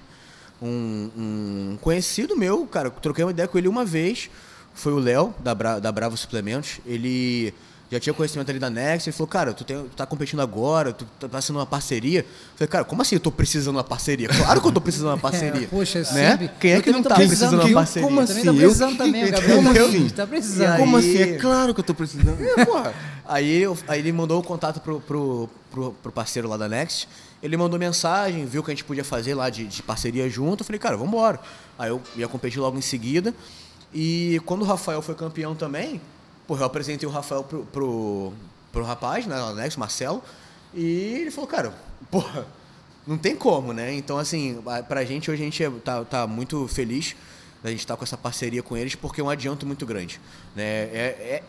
Um, 0.60 1.10
um 1.16 1.78
conhecido 1.80 2.36
meu, 2.36 2.66
cara, 2.66 2.90
troquei 2.90 3.24
uma 3.24 3.30
ideia 3.30 3.46
com 3.48 3.56
ele 3.56 3.68
uma 3.68 3.84
vez, 3.84 4.28
foi 4.74 4.92
o 4.92 4.98
Léo 4.98 5.34
da, 5.40 5.54
Bra- 5.54 5.78
da 5.78 5.90
Bravo 5.92 6.16
Suplementos. 6.16 6.80
Ele 6.86 7.52
já 7.92 7.98
tinha 7.98 8.14
conhecimento 8.14 8.48
ali 8.48 8.58
da 8.60 8.70
Next, 8.70 9.08
ele 9.08 9.16
falou, 9.16 9.26
cara, 9.26 9.52
tu, 9.52 9.64
tem, 9.64 9.76
tu 9.76 9.96
tá 9.96 10.06
competindo 10.06 10.40
agora, 10.40 10.92
tu 10.92 11.04
tá 11.18 11.28
fazendo 11.28 11.56
uma 11.56 11.66
parceria. 11.66 12.20
Eu 12.20 12.26
falei, 12.56 12.68
cara, 12.68 12.84
como 12.84 13.02
assim 13.02 13.16
eu 13.16 13.20
tô 13.20 13.32
precisando 13.32 13.72
de 13.74 13.78
uma 13.78 13.84
parceria? 13.84 14.28
Claro 14.28 14.60
que 14.60 14.68
eu 14.68 14.72
tô 14.72 14.80
precisando 14.80 15.08
de 15.08 15.14
uma 15.14 15.18
parceria. 15.30 15.64
É, 15.64 15.66
poxa, 15.66 15.98
né? 15.98 16.04
sempre. 16.04 16.50
Quem 16.60 16.72
é 16.72 16.76
Eu 16.78 16.82
que 16.82 16.92
não 16.92 17.02
também 17.02 17.02
tô 17.02 17.08
tá 17.08 17.14
precisando 17.16 17.50
de 17.50 17.66
uma 17.66 17.74
parceria? 17.80 18.08
Como 18.08 18.20
Também 18.26 18.36
assim? 18.36 18.44
tá 18.44 18.50
Eu- 18.52 18.56
precisando 18.58 18.96
também, 18.96 19.24
o 19.24 19.30
Gabriel. 19.32 19.56
Como 19.56 19.74
tá- 19.74 19.80
assim? 19.82 20.08
Tá 20.10 20.26
precisando. 20.26 20.76
Como 20.78 20.96
assim? 20.96 21.18
É 21.18 21.36
claro 21.38 21.74
que 21.74 21.80
eu 21.80 21.84
tô 21.84 21.94
precisando. 21.94 22.38
É, 22.40 22.64
porra. 22.64 22.94
Aí, 23.26 23.62
eu- 23.62 23.76
aí 23.88 23.98
ele 23.98 24.12
mandou 24.12 24.38
o 24.38 24.42
contato 24.42 24.80
pro, 24.80 25.00
pro, 25.00 25.48
pro, 25.70 25.92
pro 26.00 26.12
parceiro 26.12 26.48
lá 26.48 26.56
da 26.56 26.68
Next. 26.68 27.08
Ele 27.42 27.56
mandou 27.56 27.76
mensagem, 27.78 28.44
viu 28.46 28.62
que 28.62 28.70
a 28.70 28.74
gente 28.74 28.84
podia 28.84 29.02
fazer 29.04 29.34
lá 29.34 29.50
de, 29.50 29.66
de 29.66 29.82
parceria 29.82 30.28
junto. 30.30 30.60
Eu 30.60 30.64
falei, 30.64 30.78
cara, 30.78 30.96
vambora. 30.96 31.40
Aí 31.78 31.88
eu 31.88 32.00
ia 32.14 32.28
competir 32.28 32.60
logo 32.60 32.78
em 32.78 32.82
seguida. 32.82 33.34
E 33.92 34.40
quando 34.46 34.62
o 34.62 34.64
Rafael 34.64 35.02
foi 35.02 35.14
campeão 35.14 35.54
também, 35.54 36.00
porra, 36.46 36.62
eu 36.62 36.66
apresentei 36.66 37.08
o 37.08 37.12
Rafael 37.12 37.42
pro, 37.42 37.64
pro, 37.66 38.32
pro 38.72 38.84
rapaz, 38.84 39.26
né, 39.26 39.34
da 39.36 39.52
Next, 39.54 39.78
Marcelo. 39.78 40.22
E 40.74 40.84
ele 41.20 41.30
falou, 41.30 41.48
cara, 41.48 41.74
porra, 42.10 42.46
não 43.06 43.18
tem 43.18 43.34
como, 43.34 43.72
né? 43.72 43.92
Então, 43.94 44.18
assim, 44.18 44.62
a- 44.66 44.82
pra 44.82 45.04
gente 45.04 45.30
hoje 45.30 45.42
a 45.42 45.44
gente 45.44 45.64
é- 45.64 45.70
tá, 45.84 46.04
tá 46.04 46.26
muito 46.26 46.68
feliz 46.68 47.16
da 47.62 47.70
gente 47.70 47.80
estar 47.80 47.96
com 47.96 48.04
essa 48.04 48.16
parceria 48.16 48.62
com 48.62 48.76
eles, 48.76 48.94
porque 48.94 49.20
é 49.20 49.24
um 49.24 49.28
adianto 49.30 49.66
muito 49.66 49.84
grande. 49.84 50.20
Né? 50.54 50.62
É, 50.64 51.42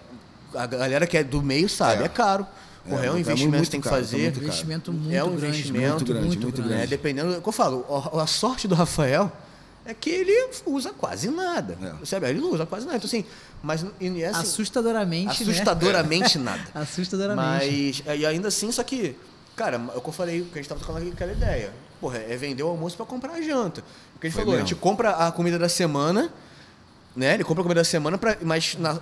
é- 0.54 0.58
a 0.58 0.66
galera 0.66 1.06
que 1.08 1.18
é 1.18 1.24
do 1.24 1.42
meio 1.42 1.70
sabe, 1.70 2.02
é, 2.02 2.06
É. 2.06 2.10
caro. 2.10 2.46
É, 2.86 2.94
É, 3.06 3.12
um 3.12 3.14
tá 3.14 3.20
investimento 3.20 3.50
muito 3.56 3.66
que 3.66 3.70
tem 3.72 3.80
que 3.82 3.88
caro, 3.88 4.02
tá 4.02 4.08
fazer. 4.08 4.18
muito 4.24 4.34
caro. 4.34 4.46
Investimento 4.48 4.92
muito 4.92 5.16
é 5.16 5.24
um 5.24 5.28
grande. 5.36 5.46
investimento 5.46 5.90
muito 5.98 6.06
grande, 6.14 6.38
muito 6.40 6.62
né? 6.64 6.68
grande. 6.68 6.88
Dependendo, 6.88 7.38
o 7.38 7.42
que 7.42 7.48
eu 7.48 7.54
falo, 7.54 7.86
a, 8.12 8.24
a 8.24 8.28
sorte 8.28 8.68
do 8.68 8.74
Rafael 8.74 9.32
é 9.86 9.94
que 9.94 10.10
ele 10.10 10.50
usa 10.66 10.92
quase 10.92 11.30
nada. 11.30 11.78
É. 12.02 12.06
Sabe? 12.06 12.30
Ele 12.30 12.40
não 12.40 12.52
usa 12.52 12.66
quase 12.66 12.86
nada. 12.86 12.98
Então, 12.98 13.08
assim, 13.08 13.26
mas 13.64 13.86
e 14.00 14.22
é 14.22 14.28
assim, 14.28 14.42
Assustadoramente, 14.42 15.44
né? 15.44 15.52
assustadoramente 15.52 16.38
nada. 16.40 16.64
Assustadoramente. 16.74 18.04
Mas, 18.06 18.20
e 18.20 18.26
ainda 18.26 18.48
assim, 18.48 18.72
só 18.72 18.84
que, 18.84 19.16
cara, 19.56 19.78
é 19.94 19.98
o 19.98 20.02
que 20.02 20.10
eu 20.10 20.14
falei, 20.14 20.42
que 20.44 20.60
a 20.60 20.62
gente 20.62 20.70
tava 20.70 20.82
tocando 20.82 21.12
aquela 21.12 21.32
ideia. 21.32 21.74
Porra, 22.00 22.18
é 22.18 22.36
vender 22.36 22.64
o 22.64 22.68
almoço 22.68 22.98
pra 22.98 23.06
comprar 23.06 23.34
a 23.34 23.42
janta. 23.42 23.84
Porque 24.14 24.28
a 24.28 24.30
gente 24.30 24.36
Foi 24.36 24.44
falou, 24.44 24.54
a 24.56 24.58
mesmo. 24.58 24.68
gente 24.70 24.80
compra 24.80 25.12
a 25.12 25.32
comida 25.32 25.60
da 25.60 25.70
semana, 25.70 26.32
né? 27.16 27.36
Ele 27.36 27.44
compra 27.44 27.62
a 27.62 27.64
comida 27.64 27.82
da 27.82 27.86
semana, 27.86 28.18
pra, 28.18 28.38
mas 28.42 28.76
na, 28.80 29.00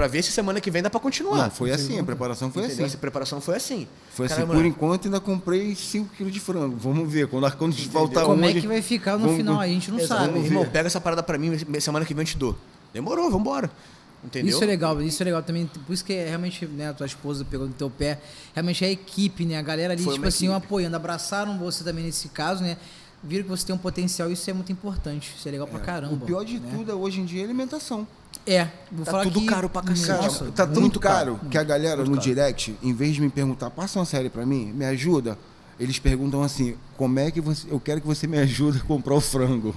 pra 0.00 0.08
ver 0.08 0.22
se 0.22 0.32
semana 0.32 0.60
que 0.60 0.70
vem 0.70 0.82
dá 0.82 0.88
pra 0.88 0.98
continuar. 0.98 1.36
Não, 1.44 1.50
foi 1.50 1.70
assim, 1.70 1.98
a 1.98 2.04
preparação 2.04 2.50
foi 2.50 2.62
Entendeu? 2.64 2.84
assim. 2.86 2.90
Essa 2.92 2.98
preparação 2.98 3.40
foi 3.40 3.56
assim. 3.56 3.86
Foi 4.14 4.24
assim, 4.26 4.34
Caramba, 4.36 4.54
por 4.54 4.64
enquanto 4.64 5.04
ainda 5.04 5.20
comprei 5.20 5.74
5 5.74 6.14
kg 6.16 6.30
de 6.30 6.40
frango. 6.40 6.74
Vamos 6.78 7.12
ver, 7.12 7.26
quando, 7.28 7.50
quando 7.56 7.74
faltar 7.90 8.24
Como 8.24 8.42
é 8.44 8.48
onde- 8.48 8.60
que 8.62 8.66
vai 8.66 8.80
ficar 8.80 9.12
no 9.12 9.24
Vamos- 9.24 9.36
final? 9.36 9.60
A 9.60 9.66
gente 9.66 9.90
não 9.90 9.98
Exato. 9.98 10.24
sabe. 10.24 10.38
Irmão, 10.38 10.64
pega 10.64 10.86
essa 10.86 11.00
parada 11.00 11.22
pra 11.22 11.36
mim, 11.36 11.52
semana 11.80 12.04
que 12.06 12.14
vem 12.14 12.22
eu 12.22 12.26
te 12.26 12.36
dou. 12.38 12.56
Demorou, 12.94 13.30
vambora. 13.30 13.70
Entendeu? 14.24 14.50
Isso 14.54 14.62
é 14.64 14.66
legal, 14.66 15.00
isso 15.02 15.22
é 15.22 15.24
legal 15.24 15.42
também. 15.42 15.66
Por 15.66 15.92
isso 15.92 16.04
que 16.04 16.12
é 16.12 16.28
realmente, 16.28 16.64
né, 16.66 16.88
a 16.88 16.94
tua 16.94 17.06
esposa 17.06 17.44
pegou 17.44 17.66
no 17.66 17.72
teu 17.72 17.88
pé. 17.90 18.18
Realmente 18.54 18.84
é 18.84 18.88
a 18.88 18.90
equipe, 18.90 19.44
né? 19.46 19.56
A 19.58 19.62
galera 19.62 19.92
ali, 19.94 20.02
Foi 20.02 20.14
tipo 20.14 20.26
assim, 20.26 20.46
equipe. 20.46 20.64
apoiando, 20.64 20.96
abraçaram 20.96 21.58
você 21.58 21.84
também 21.84 22.04
nesse 22.04 22.28
caso, 22.28 22.62
né? 22.62 22.76
Viram 23.22 23.44
que 23.44 23.50
você 23.50 23.66
tem 23.66 23.74
um 23.74 23.78
potencial, 23.78 24.30
isso 24.30 24.48
é 24.48 24.52
muito 24.54 24.72
importante. 24.72 25.34
Isso 25.36 25.46
é 25.46 25.52
legal 25.52 25.66
pra 25.66 25.78
caramba. 25.80 26.14
O 26.14 26.18
pior 26.20 26.42
de 26.44 26.58
né? 26.58 26.70
tudo 26.74 26.98
hoje 26.98 27.20
em 27.20 27.24
dia 27.26 27.42
é 27.42 27.44
alimentação. 27.44 28.06
É, 28.46 28.68
vou 28.90 29.04
Tá 29.04 29.10
falar 29.12 29.22
tudo 29.24 29.40
que, 29.40 29.46
caro 29.46 29.68
pra 29.68 29.82
cacete. 29.82 30.06
Cara, 30.08 30.22
Nossa, 30.22 30.44
tá 30.52 30.66
tão 30.66 30.80
muito 30.80 30.98
caro, 30.98 31.38
que 31.50 31.58
a 31.58 31.62
galera 31.62 31.96
Muito 31.98 32.08
no 32.10 32.16
caro. 32.16 32.26
direct, 32.28 32.74
em 32.82 32.92
vez 32.92 33.14
de 33.14 33.20
me 33.20 33.28
perguntar, 33.28 33.70
passa 33.70 33.98
uma 33.98 34.04
série 34.04 34.28
pra 34.30 34.44
mim, 34.46 34.72
me 34.74 34.84
ajuda, 34.86 35.38
eles 35.78 35.98
perguntam 35.98 36.42
assim, 36.42 36.74
como 36.96 37.18
é 37.18 37.30
que 37.30 37.40
você. 37.40 37.66
Eu 37.70 37.78
quero 37.78 38.00
que 38.00 38.06
você 38.06 38.26
me 38.26 38.38
ajude 38.38 38.78
a 38.78 38.82
comprar 38.82 39.14
o 39.14 39.20
frango. 39.20 39.74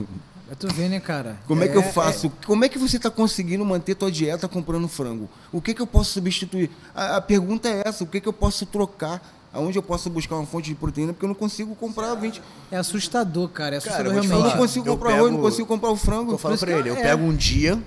Pra 0.48 0.56
tu 0.56 0.74
ver, 0.74 0.90
né, 0.90 1.00
cara? 1.00 1.38
Como 1.48 1.64
é, 1.64 1.68
que 1.68 1.78
eu 1.78 1.84
faço? 1.84 2.32
Como 2.46 2.64
é 2.66 2.70
que 2.70 2.78
você 2.78 2.98
está 2.98 3.10
conseguindo 3.10 3.64
manter 3.66 3.96
tua 3.96 4.12
dieta 4.12 4.48
comprando 4.48 4.88
frango? 4.88 5.30
O 5.52 5.62
que, 5.62 5.74
que 5.74 5.82
eu 5.82 5.88
posso 5.88 6.12
substituir? 6.12 6.70
A, 6.96 7.18
a 7.18 7.22
pergunta 7.22 7.68
é 7.70 7.82
essa: 7.86 8.04
o 8.04 8.08
que, 8.08 8.20
que 8.22 8.28
eu 8.28 8.34
posso 8.34 8.66
trocar? 8.66 9.22
Aonde 9.54 9.78
eu 9.78 9.84
posso 9.84 10.10
buscar 10.10 10.36
uma 10.36 10.46
fonte 10.48 10.70
de 10.70 10.76
proteína? 10.76 11.14
Porque 11.14 11.26
eu 11.26 11.30
não 11.30 11.36
consigo 11.36 11.76
comprar 11.76 12.14
20. 12.16 12.42
É 12.72 12.78
assustador, 12.78 13.48
cara. 13.50 13.76
É 13.76 13.80
Cara, 13.80 13.90
assustador 13.96 14.06
eu 14.08 14.14
vou 14.14 14.22
te 14.22 14.26
Eu 14.26 14.30
realmente. 14.32 14.44
não 14.46 14.52
falar. 14.52 14.62
consigo 14.68 14.88
eu 14.88 14.94
comprar 14.94 15.10
arroz, 15.14 15.24
não 15.32 15.38
pego- 15.38 15.44
consigo 15.50 15.68
comprar 15.68 15.90
o 15.92 15.96
frango. 15.96 16.32
Eu 16.34 16.38
falo 16.40 16.58
pra 16.58 16.72
ele, 16.72 16.90
eu 16.90 16.96
é. 16.98 17.02
pego 17.02 17.24
um 17.24 17.36
dia, 17.36 17.80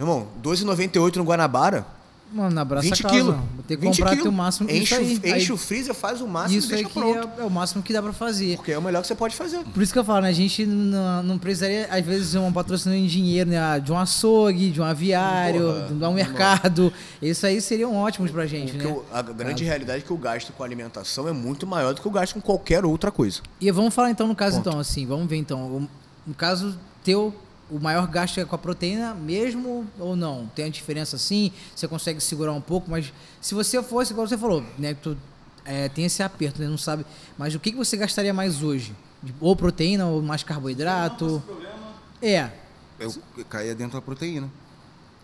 irmão, 0.00 0.26
12,98 0.42 1.16
no 1.16 1.24
Guanabara, 1.24 1.86
Mano, 2.32 2.60
abraça 2.60 2.84
20 2.86 3.00
a 3.00 3.02
casa. 3.02 3.14
quilos. 3.16 3.34
Vou 3.34 3.64
ter 3.66 3.76
que 3.76 3.82
20 3.82 3.96
comprar 3.96 4.10
quilos. 4.10 4.22
teu 4.22 4.30
máximo 4.32 4.70
enche, 4.70 4.94
aí. 4.94 5.00
o- 5.04 5.10
enche 5.10 5.32
aí, 5.34 5.50
o 5.52 5.56
freezer, 5.56 5.92
faz 5.92 6.20
o 6.20 6.28
máximo 6.28 6.58
Isso 6.60 6.68
e 6.68 6.74
deixa 6.76 6.88
que 6.88 6.94
pronto. 6.94 7.28
é, 7.38 7.42
é 7.42 7.44
o 7.44 7.50
máximo 7.50 7.82
que 7.82 7.92
dá 7.92 8.00
pra 8.00 8.12
fazer. 8.12 8.54
Porque 8.56 8.70
é 8.70 8.78
o 8.78 8.82
melhor 8.82 9.00
que 9.02 9.08
você 9.08 9.16
pode 9.16 9.34
fazer. 9.34 9.64
Por 9.64 9.82
isso 9.82 9.92
que 9.92 9.98
eu 9.98 10.04
falo, 10.04 10.20
né? 10.20 10.28
A 10.28 10.32
gente 10.32 10.64
não, 10.64 11.24
não 11.24 11.38
precisaria, 11.38 11.88
às 11.90 12.04
vezes, 12.06 12.36
um 12.36 12.52
patrocínio 12.52 12.96
em 12.96 13.06
dinheiro, 13.08 13.50
né? 13.50 13.58
Ah, 13.58 13.78
De 13.78 13.90
um 13.90 13.98
açougue, 13.98 14.70
de 14.70 14.80
um 14.80 14.84
aviário, 14.84 15.60
Porra, 15.72 15.88
de 15.88 16.04
um 16.04 16.12
mercado. 16.12 16.92
Isso 17.20 17.44
aí 17.46 17.60
seriam 17.60 17.96
ótimos 17.96 18.30
pra 18.30 18.46
gente, 18.46 18.74
Porque 18.74 18.86
né? 18.86 18.92
o- 18.94 19.04
a 19.12 19.22
grande 19.22 19.64
realidade 19.64 20.04
é 20.04 20.06
que 20.06 20.12
o 20.12 20.16
gasto 20.16 20.52
com 20.52 20.62
alimentação 20.62 21.26
é 21.26 21.32
muito 21.32 21.66
maior 21.66 21.94
do 21.94 22.00
que 22.00 22.06
o 22.06 22.12
gasto 22.12 22.34
com 22.34 22.40
qualquer 22.40 22.84
outra 22.84 23.10
coisa. 23.10 23.40
E 23.60 23.68
vamos 23.72 23.92
falar 23.92 24.08
então 24.12 24.28
no 24.28 24.36
caso, 24.36 24.58
Ponto. 24.58 24.68
então, 24.68 24.78
assim, 24.80 25.04
vamos 25.04 25.26
ver 25.28 25.36
então. 25.36 25.58
O- 25.62 25.88
No 26.24 26.34
caso 26.34 26.78
teu, 27.02 27.34
o 27.70 27.78
maior 27.78 28.06
gasto 28.06 28.38
é 28.38 28.44
com 28.44 28.54
a 28.54 28.58
proteína 28.58 29.14
mesmo 29.14 29.86
ou 29.98 30.16
não? 30.16 30.46
Tem 30.54 30.64
a 30.66 30.68
diferença 30.68 31.16
assim? 31.16 31.52
Você 31.74 31.86
consegue 31.86 32.20
segurar 32.20 32.52
um 32.52 32.60
pouco, 32.60 32.90
mas 32.90 33.12
se 33.40 33.54
você 33.54 33.82
fosse, 33.82 34.12
igual 34.12 34.26
você 34.26 34.36
falou, 34.36 34.64
né? 34.78 34.94
que 34.94 35.00
Tu 35.00 35.16
é, 35.64 35.88
tem 35.88 36.04
esse 36.04 36.22
aperto, 36.22 36.60
né? 36.60 36.68
Não 36.68 36.78
sabe. 36.78 37.04
Mas 37.38 37.54
o 37.54 37.60
que, 37.60 37.70
que 37.70 37.76
você 37.76 37.96
gastaria 37.96 38.34
mais 38.34 38.62
hoje? 38.62 38.94
Ou 39.40 39.54
proteína, 39.54 40.06
ou 40.06 40.20
mais 40.22 40.42
carboidrato? 40.42 41.42
É. 42.22 42.50
Eu 42.98 43.12
caía 43.48 43.74
dentro 43.74 43.94
da 43.94 44.02
proteína. 44.02 44.50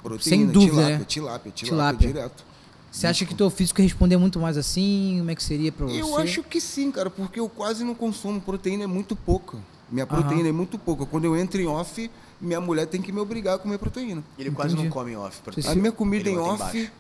Proteína, 0.03 0.23
Sem 0.37 0.47
dúvida, 0.47 0.73
tilápia, 0.75 0.99
né? 0.99 1.05
tilápia, 1.07 1.53
tilápia, 1.53 1.53
Tilápia. 1.53 2.09
direto. 2.09 2.45
Você 2.91 3.07
acha 3.07 3.27
que 3.27 3.35
teu 3.35 3.51
físico 3.51 3.81
ia 3.81 3.85
responder 3.87 4.17
muito 4.17 4.39
mais 4.39 4.57
assim? 4.57 5.17
Como 5.19 5.31
é 5.31 5.35
que 5.35 5.43
seria 5.43 5.71
pra 5.73 5.87
você? 5.87 6.01
Eu 6.01 6.17
acho 6.17 6.43
que 6.43 6.61
sim, 6.61 6.91
cara, 6.91 7.11
porque 7.11 7.39
eu 7.41 7.49
quase 7.49 7.85
não 7.85 7.95
consumo. 7.95 8.41
Proteína 8.41 8.85
é 8.85 8.87
muito 8.87 9.15
pouca. 9.15 9.59
Minha 9.91 10.07
proteína 10.07 10.49
é 10.49 10.53
muito 10.53 10.79
pouca. 10.79 11.05
Quando 11.05 11.25
eu 11.25 11.37
entro 11.37 11.61
em 11.61 11.67
off, 11.67 12.11
minha 12.41 12.61
mulher 12.61 12.87
tem 12.87 13.01
que 13.01 13.11
me 13.13 13.21
obrigar 13.21 13.55
a 13.57 13.59
comer 13.59 13.79
proteína. 13.79 14.23
Ele 14.39 14.51
quase 14.51 14.73
Entendi. 14.75 14.89
não 14.89 14.93
come 14.93 15.13
em 15.13 15.17
off. 15.17 15.41
ter- 15.55 15.67
A 15.69 15.75
minha 15.75 15.93
comida 15.93 16.29
Ele 16.29 16.37
em 16.37 16.41
off 16.41 16.55
embaixo. 16.77 16.91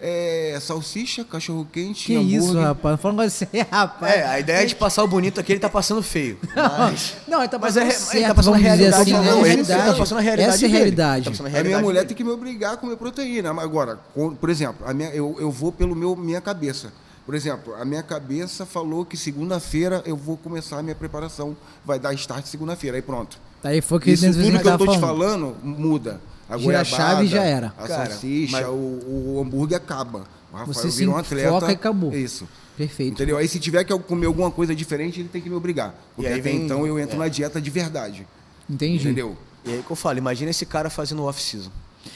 é 0.00 0.58
salsicha, 0.60 1.24
cachorro 1.24 1.66
quente, 1.70 2.06
Que 2.06 2.16
hambúrguer. 2.16 2.38
isso, 2.40 2.58
rapaz? 2.58 2.92
Não 2.92 2.98
fala 2.98 3.14
com 3.14 3.28
você, 3.30 3.48
rapaz. 3.70 4.14
É, 4.14 4.26
a 4.26 4.40
ideia 4.40 4.62
é 4.62 4.64
de 4.66 4.74
passar 4.74 5.04
o 5.04 5.08
bonito 5.08 5.38
aqui, 5.38 5.52
ele 5.52 5.60
tá 5.60 5.68
passando 5.68 6.02
feio. 6.02 6.38
Mas, 6.56 7.16
Não, 7.28 7.40
ele 7.40 7.48
tá 7.48 7.58
mas 7.58 7.74
passando 7.74 7.82
é, 7.82 7.86
re- 7.86 7.92
certo, 7.98 8.14
ele 8.16 8.26
tá 8.26 8.34
passando 8.34 8.54
a 8.54 8.58
vamos 8.58 8.70
dizer 8.72 8.82
realidade. 8.90 9.02
assim, 9.14 9.24
né? 9.24 9.30
não, 9.30 9.38
ele, 9.40 9.48
Realidade. 9.48 9.80
ele 9.82 9.90
tá 9.92 9.98
passando 9.98 10.18
a 10.18 10.20
realidade 10.22 10.54
Essa 10.54 10.64
é 10.64 10.66
a 10.66 10.68
dele. 10.68 10.78
realidade. 10.78 11.24
Tá 11.24 11.30
passando 11.30 11.46
A 11.46 11.48
minha 11.50 11.58
realidade 11.62 11.84
mulher 11.84 11.98
dele. 12.00 12.08
tem 12.08 12.16
que 12.16 12.24
me 12.24 12.30
obrigar 12.30 12.74
a 12.74 12.76
comer 12.78 12.96
proteína. 12.96 13.50
Agora, 13.50 13.98
com- 14.14 14.34
por 14.34 14.48
exemplo, 14.48 14.86
a 14.88 14.94
minha, 14.94 15.10
eu, 15.10 15.36
eu 15.38 15.50
vou 15.50 15.70
pelo 15.70 15.94
meu 15.94 16.16
minha 16.16 16.40
cabeça. 16.40 16.92
Por 17.30 17.36
exemplo, 17.36 17.72
a 17.76 17.84
minha 17.84 18.02
cabeça 18.02 18.66
falou 18.66 19.04
que 19.04 19.16
segunda-feira 19.16 20.02
eu 20.04 20.16
vou 20.16 20.36
começar 20.36 20.80
a 20.80 20.82
minha 20.82 20.96
preparação. 20.96 21.56
Vai 21.84 21.96
dar 21.96 22.12
start 22.14 22.44
segunda-feira, 22.44 22.96
aí 22.96 23.02
pronto. 23.02 23.38
Aí 23.62 23.80
foi 23.80 24.00
que 24.00 24.10
Isso 24.10 24.26
tudo 24.32 24.50
que 24.50 24.56
eu 24.56 24.62
tava 24.64 24.84
tô 24.84 24.90
te 24.92 24.98
falando. 24.98 25.54
muda. 25.62 26.20
A 26.48 26.58
Gira 26.58 26.80
a 26.80 26.84
chave 26.84 27.26
e 27.26 27.28
já 27.28 27.44
era. 27.44 27.72
A 27.78 27.86
Cara, 27.86 28.10
salsicha, 28.10 28.56
mas- 28.56 28.66
o, 28.66 28.70
o 28.72 29.40
hambúrguer 29.40 29.76
acaba. 29.76 30.24
O 30.52 30.56
Rafael 30.56 30.74
Você 30.74 30.90
se 30.90 30.98
vira 30.98 31.10
um 31.12 31.16
atleta. 31.16 31.50
foca 31.50 31.70
e 31.70 31.74
acabou. 31.76 32.12
Isso. 32.12 32.48
Perfeito. 32.76 33.12
Entendeu? 33.12 33.36
Aí 33.38 33.46
se 33.46 33.60
tiver 33.60 33.84
que 33.84 33.92
eu 33.92 34.00
comer 34.00 34.26
alguma 34.26 34.50
coisa 34.50 34.74
diferente, 34.74 35.20
ele 35.20 35.28
tem 35.28 35.40
que 35.40 35.48
me 35.48 35.54
obrigar. 35.54 35.94
Porque 36.16 36.26
aí 36.26 36.40
até 36.40 36.42
vem- 36.42 36.64
então 36.64 36.84
eu 36.84 36.98
entro 36.98 37.14
é. 37.14 37.18
na 37.20 37.28
dieta 37.28 37.60
de 37.60 37.70
verdade. 37.70 38.26
Entendi. 38.68 39.04
Entendeu? 39.04 39.36
E 39.64 39.70
aí 39.70 39.84
que 39.86 39.90
eu 39.92 39.94
falo, 39.94 40.18
imagina 40.18 40.50
esse 40.50 40.66
cara 40.66 40.90
fazendo 40.90 41.22
off-season. 41.22 41.70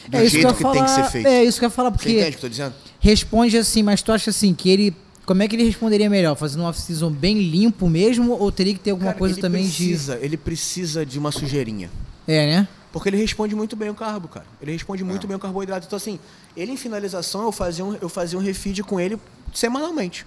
Do 0.08 0.16
É 0.16 0.24
isso 0.24 0.30
que 0.36 0.42
eu 0.44 0.48
jeito 0.48 0.56
que, 0.56 0.62
tem 0.64 0.72
que 0.72 0.78
falar. 0.90 1.04
ser 1.04 1.10
feito. 1.12 1.26
É 1.28 1.44
isso 1.44 1.58
que 1.60 1.64
eu 1.64 1.68
ia 1.68 1.70
falar, 1.70 1.90
Você 1.90 1.96
porque 1.98 2.10
entende 2.12 2.26
o 2.28 2.30
que 2.30 2.36
eu 2.36 2.40
tô 2.40 2.48
dizendo? 2.48 2.74
responde 2.98 3.58
assim, 3.58 3.82
mas 3.82 4.00
tu 4.00 4.10
acha 4.12 4.30
assim 4.30 4.54
que 4.54 4.70
ele. 4.70 4.96
Como 5.26 5.42
é 5.42 5.48
que 5.48 5.56
ele 5.56 5.64
responderia 5.64 6.10
melhor? 6.10 6.34
Fazendo 6.36 6.62
um 6.62 6.66
off-season 6.66 7.10
bem 7.10 7.38
limpo 7.40 7.88
mesmo? 7.88 8.32
Ou 8.32 8.52
teria 8.52 8.74
que 8.74 8.80
ter 8.80 8.90
alguma 8.90 9.08
Cara, 9.10 9.18
coisa 9.18 9.34
ele 9.34 9.40
também 9.42 9.62
precisa, 9.64 10.18
Ele 10.20 10.36
precisa 10.36 11.04
de 11.06 11.18
uma 11.18 11.32
sujeirinha. 11.32 11.88
de. 12.26 12.32
É, 12.32 12.46
né? 12.46 12.68
Porque 12.92 13.08
ele 13.08 13.16
responde 13.16 13.54
muito 13.56 13.74
bem 13.74 13.90
o 13.90 13.94
carbo, 13.94 14.28
cara. 14.28 14.46
Ele 14.62 14.72
responde 14.72 15.02
muito 15.02 15.26
bem 15.26 15.36
o 15.36 15.40
carboidrato. 15.40 15.86
Então, 15.86 15.96
assim, 15.96 16.18
ele 16.56 16.72
em 16.72 16.76
finalização, 16.76 17.42
eu 17.44 17.50
fazia 17.52 17.84
um, 17.84 17.94
eu 18.00 18.08
fazia 18.08 18.38
um 18.38 18.42
refeed 18.42 18.80
com 18.82 19.00
ele 19.00 19.18
semanalmente. 19.52 20.24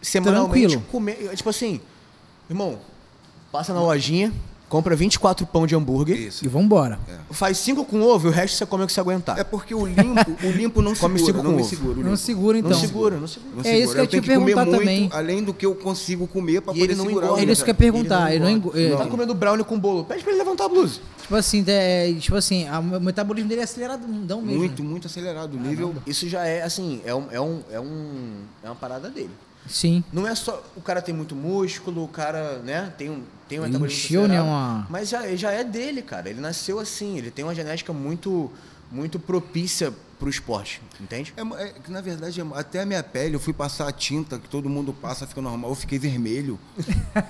Semanalmente, 0.00 0.68
Tranquilo. 0.78 0.90
comer. 0.90 1.34
Tipo 1.36 1.50
assim, 1.50 1.80
irmão, 2.48 2.78
passa 3.52 3.74
na 3.74 3.80
lojinha, 3.82 4.32
compra 4.68 4.96
24 4.96 5.46
pão 5.46 5.66
de 5.66 5.74
hambúrguer, 5.76 6.16
Isso. 6.18 6.44
E 6.44 6.48
vambora. 6.48 6.98
faz 7.30 7.58
5 7.58 7.84
com 7.84 8.00
ovo 8.02 8.26
e 8.26 8.30
o 8.30 8.32
resto 8.32 8.56
você 8.56 8.66
come 8.66 8.82
o 8.84 8.86
que 8.86 8.92
você 8.92 9.00
aguentar. 9.00 9.38
É 9.38 9.44
porque 9.44 9.74
o 9.74 9.86
limpo, 9.86 10.36
o 10.42 10.50
limpo 10.50 10.82
não 10.82 10.94
Come 10.96 11.18
segura, 11.18 11.32
cinco 11.38 11.44
não 11.44 11.54
com 11.54 11.60
ovo. 11.60 11.68
segura. 11.68 12.02
Não 12.08 12.16
segura, 12.16 12.58
então. 12.58 12.70
não 12.70 12.78
segura, 12.78 13.16
não 13.20 13.26
segura. 13.28 13.52
Não 13.56 13.64
É 13.64 13.78
isso 13.78 13.88
segura. 13.92 13.94
que 13.94 13.98
eu 14.00 14.04
eu 14.04 14.08
tenho 14.10 14.22
te 14.22 14.28
que 14.28 14.34
comer 14.34 14.46
perguntar 14.54 14.64
muito, 14.70 14.80
também. 14.80 15.08
além 15.12 15.42
do 15.44 15.54
que 15.54 15.66
eu 15.66 15.74
consigo 15.74 16.26
comer 16.26 16.60
para 16.62 16.72
E 16.72 16.78
poder 16.80 16.84
ele 16.92 16.94
não 16.96 17.04
segurar. 17.06 17.26
engorda. 17.26 17.42
É 17.44 17.46
o 17.46 17.52
isso 17.52 17.64
que 17.64 17.70
eu 17.70 17.72
ia 17.74 17.78
perguntar. 17.78 18.30
Ele 18.34 18.42
não 18.44 18.50
engo- 18.50 18.72
Ele 18.74 18.92
é, 18.92 18.96
tá 18.96 19.06
comendo 19.06 19.34
brownie 19.34 19.64
com 19.64 19.78
bolo. 19.78 20.04
Pede 20.04 20.22
pra 20.22 20.32
ele 20.32 20.38
levantar 20.38 20.64
a 20.64 20.68
blusa. 20.68 21.00
Tipo 21.22 21.36
assim, 21.36 21.64
é, 21.66 22.12
tipo 22.18 22.36
assim, 22.36 22.66
a- 22.68 22.80
o 22.80 23.00
metabolismo 23.00 23.48
dele 23.48 23.60
é 23.60 23.64
acelerado 23.64 24.06
mesmo. 24.08 24.42
Muito, 24.44 24.82
muito 24.82 25.06
acelerado. 25.06 25.54
O 25.54 25.60
nível. 25.60 25.94
Isso 26.06 26.28
já 26.28 26.44
é, 26.46 26.62
assim, 26.62 27.00
é, 27.04 27.14
um, 27.14 27.26
é, 27.30 27.40
um, 27.40 27.60
é, 27.70 27.80
um, 27.80 28.32
é 28.62 28.66
uma 28.68 28.74
parada 28.76 29.08
dele. 29.08 29.30
Sim. 29.66 30.04
Não 30.12 30.26
é 30.28 30.34
só 30.34 30.62
o 30.76 30.82
cara 30.82 31.00
tem 31.00 31.14
muito 31.14 31.34
músculo, 31.34 32.04
o 32.04 32.08
cara, 32.08 32.58
né, 32.58 32.92
tem 32.98 33.08
um 33.08 33.22
tem 33.48 33.58
um 33.58 33.62
Ele 33.62 33.72
metabolismo 33.72 34.04
encheu, 34.04 34.20
né, 34.28 34.38
acelerado, 34.38 34.46
uma- 34.48 34.86
Mas 34.90 35.08
já, 35.08 35.36
já 35.36 35.50
é 35.52 35.62
dele, 35.64 36.02
cara. 36.02 36.28
Ele 36.30 36.40
nasceu 36.40 36.78
assim, 36.78 37.18
ele 37.18 37.30
tem 37.30 37.44
uma 37.44 37.54
genética 37.54 37.92
muito 37.92 38.50
muito 38.92 39.18
propícia 39.18 39.92
pro 40.20 40.30
esporte, 40.30 40.80
entende? 41.00 41.34
É, 41.36 41.40
é 41.64 41.72
que, 41.84 41.90
na 41.90 42.00
verdade, 42.00 42.40
é- 42.40 42.44
até 42.54 42.80
a 42.80 42.86
minha 42.86 43.02
pele, 43.02 43.34
eu 43.34 43.40
fui 43.40 43.52
passar 43.52 43.88
a 43.88 43.92
tinta 43.92 44.38
que 44.38 44.48
todo 44.48 44.68
mundo 44.70 44.92
passa, 44.92 45.26
fica 45.26 45.40
normal, 45.42 45.70
eu 45.70 45.74
fiquei 45.74 45.98
vermelho. 45.98 46.60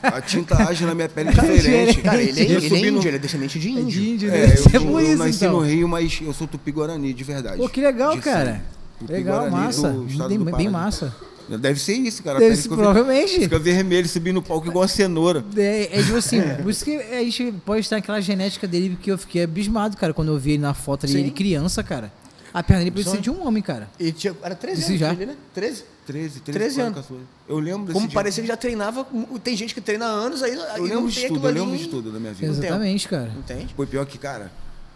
A 0.02 0.20
tinta 0.20 0.56
age 0.68 0.84
na 0.84 0.94
minha 0.94 1.08
pele 1.08 1.30
diferente. 1.30 2.00
Cara, 2.02 2.20
ele, 2.22 2.38
é- 2.40 2.44
Eu 2.44 2.58
ele 2.58 2.66
é 2.66 2.90
no- 2.90 2.98
índio, 2.98 3.08
ele 3.08 3.16
é 3.16 3.18
descendente 3.18 3.58
de 3.58 3.70
índio. 3.70 3.86
de 3.88 4.10
índio, 4.10 4.30
É, 4.30 4.46
né? 4.48 4.54
eu, 4.74 4.80
é 4.80 4.84
eu 4.84 5.00
isso, 5.00 5.16
nasci 5.16 5.36
então. 5.44 5.52
no 5.54 5.60
Rio, 5.60 5.88
mas 5.88 6.20
eu 6.20 6.34
sou 6.34 6.46
tupi-guarani, 6.46 7.14
de 7.14 7.24
verdade. 7.24 7.56
Pô, 7.56 7.68
que 7.68 7.80
legal, 7.80 8.14
De 8.14 8.20
cara. 8.20 8.62
Legal, 9.08 9.50
massa. 9.50 9.90
Bem, 10.28 10.38
do 10.38 10.44
bem 10.56 10.68
massa. 10.68 11.14
Deve 11.48 11.78
ser 11.80 11.94
isso, 11.94 12.22
cara. 12.22 12.38
Deve 12.38 12.56
ser, 12.56 12.68
provavelmente. 12.68 13.40
Fica 13.40 13.58
vermelho, 13.58 14.08
subindo 14.08 14.34
no 14.36 14.42
palco 14.42 14.66
igual 14.66 14.84
a 14.84 14.88
cenoura. 14.88 15.44
É, 15.56 15.98
é 15.98 16.02
tipo 16.02 16.16
assim, 16.16 16.40
por 16.62 16.70
isso 16.70 16.84
que 16.84 16.96
a 16.96 17.22
gente 17.22 17.52
pode 17.64 17.80
estar 17.80 17.96
naquela 17.96 18.20
genética 18.20 18.66
dele, 18.66 18.90
porque 18.90 19.10
eu 19.10 19.18
fiquei 19.18 19.42
abismado, 19.44 19.96
cara, 19.96 20.14
quando 20.14 20.28
eu 20.32 20.38
vi 20.38 20.52
ele 20.52 20.62
na 20.62 20.74
foto 20.74 21.06
ali, 21.06 21.16
ele 21.18 21.30
criança, 21.30 21.82
cara. 21.82 22.12
A 22.52 22.62
perna 22.62 22.80
dele 22.84 22.92
precisa 22.92 23.18
de 23.18 23.28
um 23.30 23.46
homem, 23.46 23.62
cara. 23.62 23.90
E 23.98 24.12
tinha, 24.12 24.34
era 24.42 24.54
13 24.54 24.80
Isso 24.80 24.88
anos, 24.90 25.00
já. 25.00 25.12
ele, 25.12 25.26
né? 25.26 25.36
13. 25.52 25.84
13, 26.06 26.40
13, 26.40 26.42
13 26.58 26.80
anos. 26.82 26.94
14. 26.98 27.24
Eu 27.48 27.58
lembro 27.58 27.82
desse 27.86 27.94
Como 27.94 28.06
dia. 28.06 28.14
parecia 28.14 28.42
que 28.42 28.48
já 28.48 28.56
treinava, 28.56 29.06
tem 29.42 29.56
gente 29.56 29.74
que 29.74 29.80
treina 29.80 30.04
há 30.06 30.10
anos 30.10 30.42
aí, 30.42 30.52
Eu 30.76 30.84
lembro 30.84 31.08
de 31.10 31.26
tudo, 31.28 31.48
eu 31.48 31.52
lembro 31.52 31.74
em- 31.74 31.78
de 31.78 31.88
tudo 31.88 32.12
da 32.12 32.20
minha 32.20 32.32
vida. 32.32 32.52
Exatamente, 32.52 33.08
cara. 33.08 33.32
Entende? 33.36 33.74
Foi 33.74 33.86
pior 33.86 34.04
que, 34.06 34.18
cara, 34.18 34.52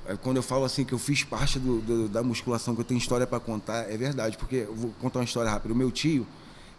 é, 0.07 0.15
quando 0.17 0.37
eu 0.37 0.43
falo 0.43 0.65
assim 0.67 0.85
que 0.85 0.93
eu 0.93 0.99
fiz 0.99 1.25
parte 1.25 1.59
do- 1.59 1.81
do- 1.81 2.09
da 2.09 2.23
musculação, 2.23 2.75
que 2.75 2.81
eu 2.83 2.85
tenho 2.85 2.99
história 2.99 3.27
pra 3.27 3.41
contar, 3.41 3.91
é 3.91 3.97
verdade. 3.97 4.37
Porque 4.37 4.57
eu 4.69 4.75
vou 4.77 4.91
contar 5.01 5.19
uma 5.21 5.25
história 5.25 5.51
rápida. 5.51 5.73
O 5.75 5.77
meu 5.77 5.91
tio, 5.91 6.27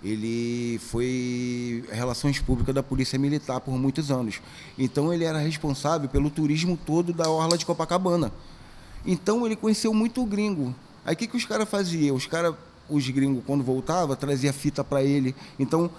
ele 0.04 0.80
foi 0.80 1.84
relações 1.92 2.40
públicas 2.40 2.74
da 2.74 2.82
Polícia 2.82 3.20
Militar 3.20 3.60
por 3.60 3.78
muitos 3.78 4.10
anos. 4.10 4.42
Então 4.78 5.14
ele 5.14 5.26
era 5.26 5.40
responsável 5.40 6.08
pelo 6.08 6.30
turismo 6.30 6.78
todo 6.86 7.12
da 7.12 7.30
orla 7.30 7.58
de 7.58 7.66
Copacabana. 7.66 8.32
Então 9.06 9.46
ele 9.46 9.56
conheceu 9.56 9.94
muito 9.94 10.22
o 10.22 10.26
gringo. 10.26 10.74
Aí 11.06 11.14
o 11.14 11.18
que, 11.18 11.28
que 11.28 11.36
os 11.36 11.46
caras 11.46 11.68
faziam? 11.68 12.16
Os 12.16 12.26
caras, 12.26 12.56
os 12.90 13.10
gringos, 13.10 13.44
quando 13.46 13.64
voltava, 13.64 14.16
trazia 14.16 14.54
fita 14.54 14.84
pra 14.84 15.04
ele. 15.04 15.36
Então, 15.58 15.90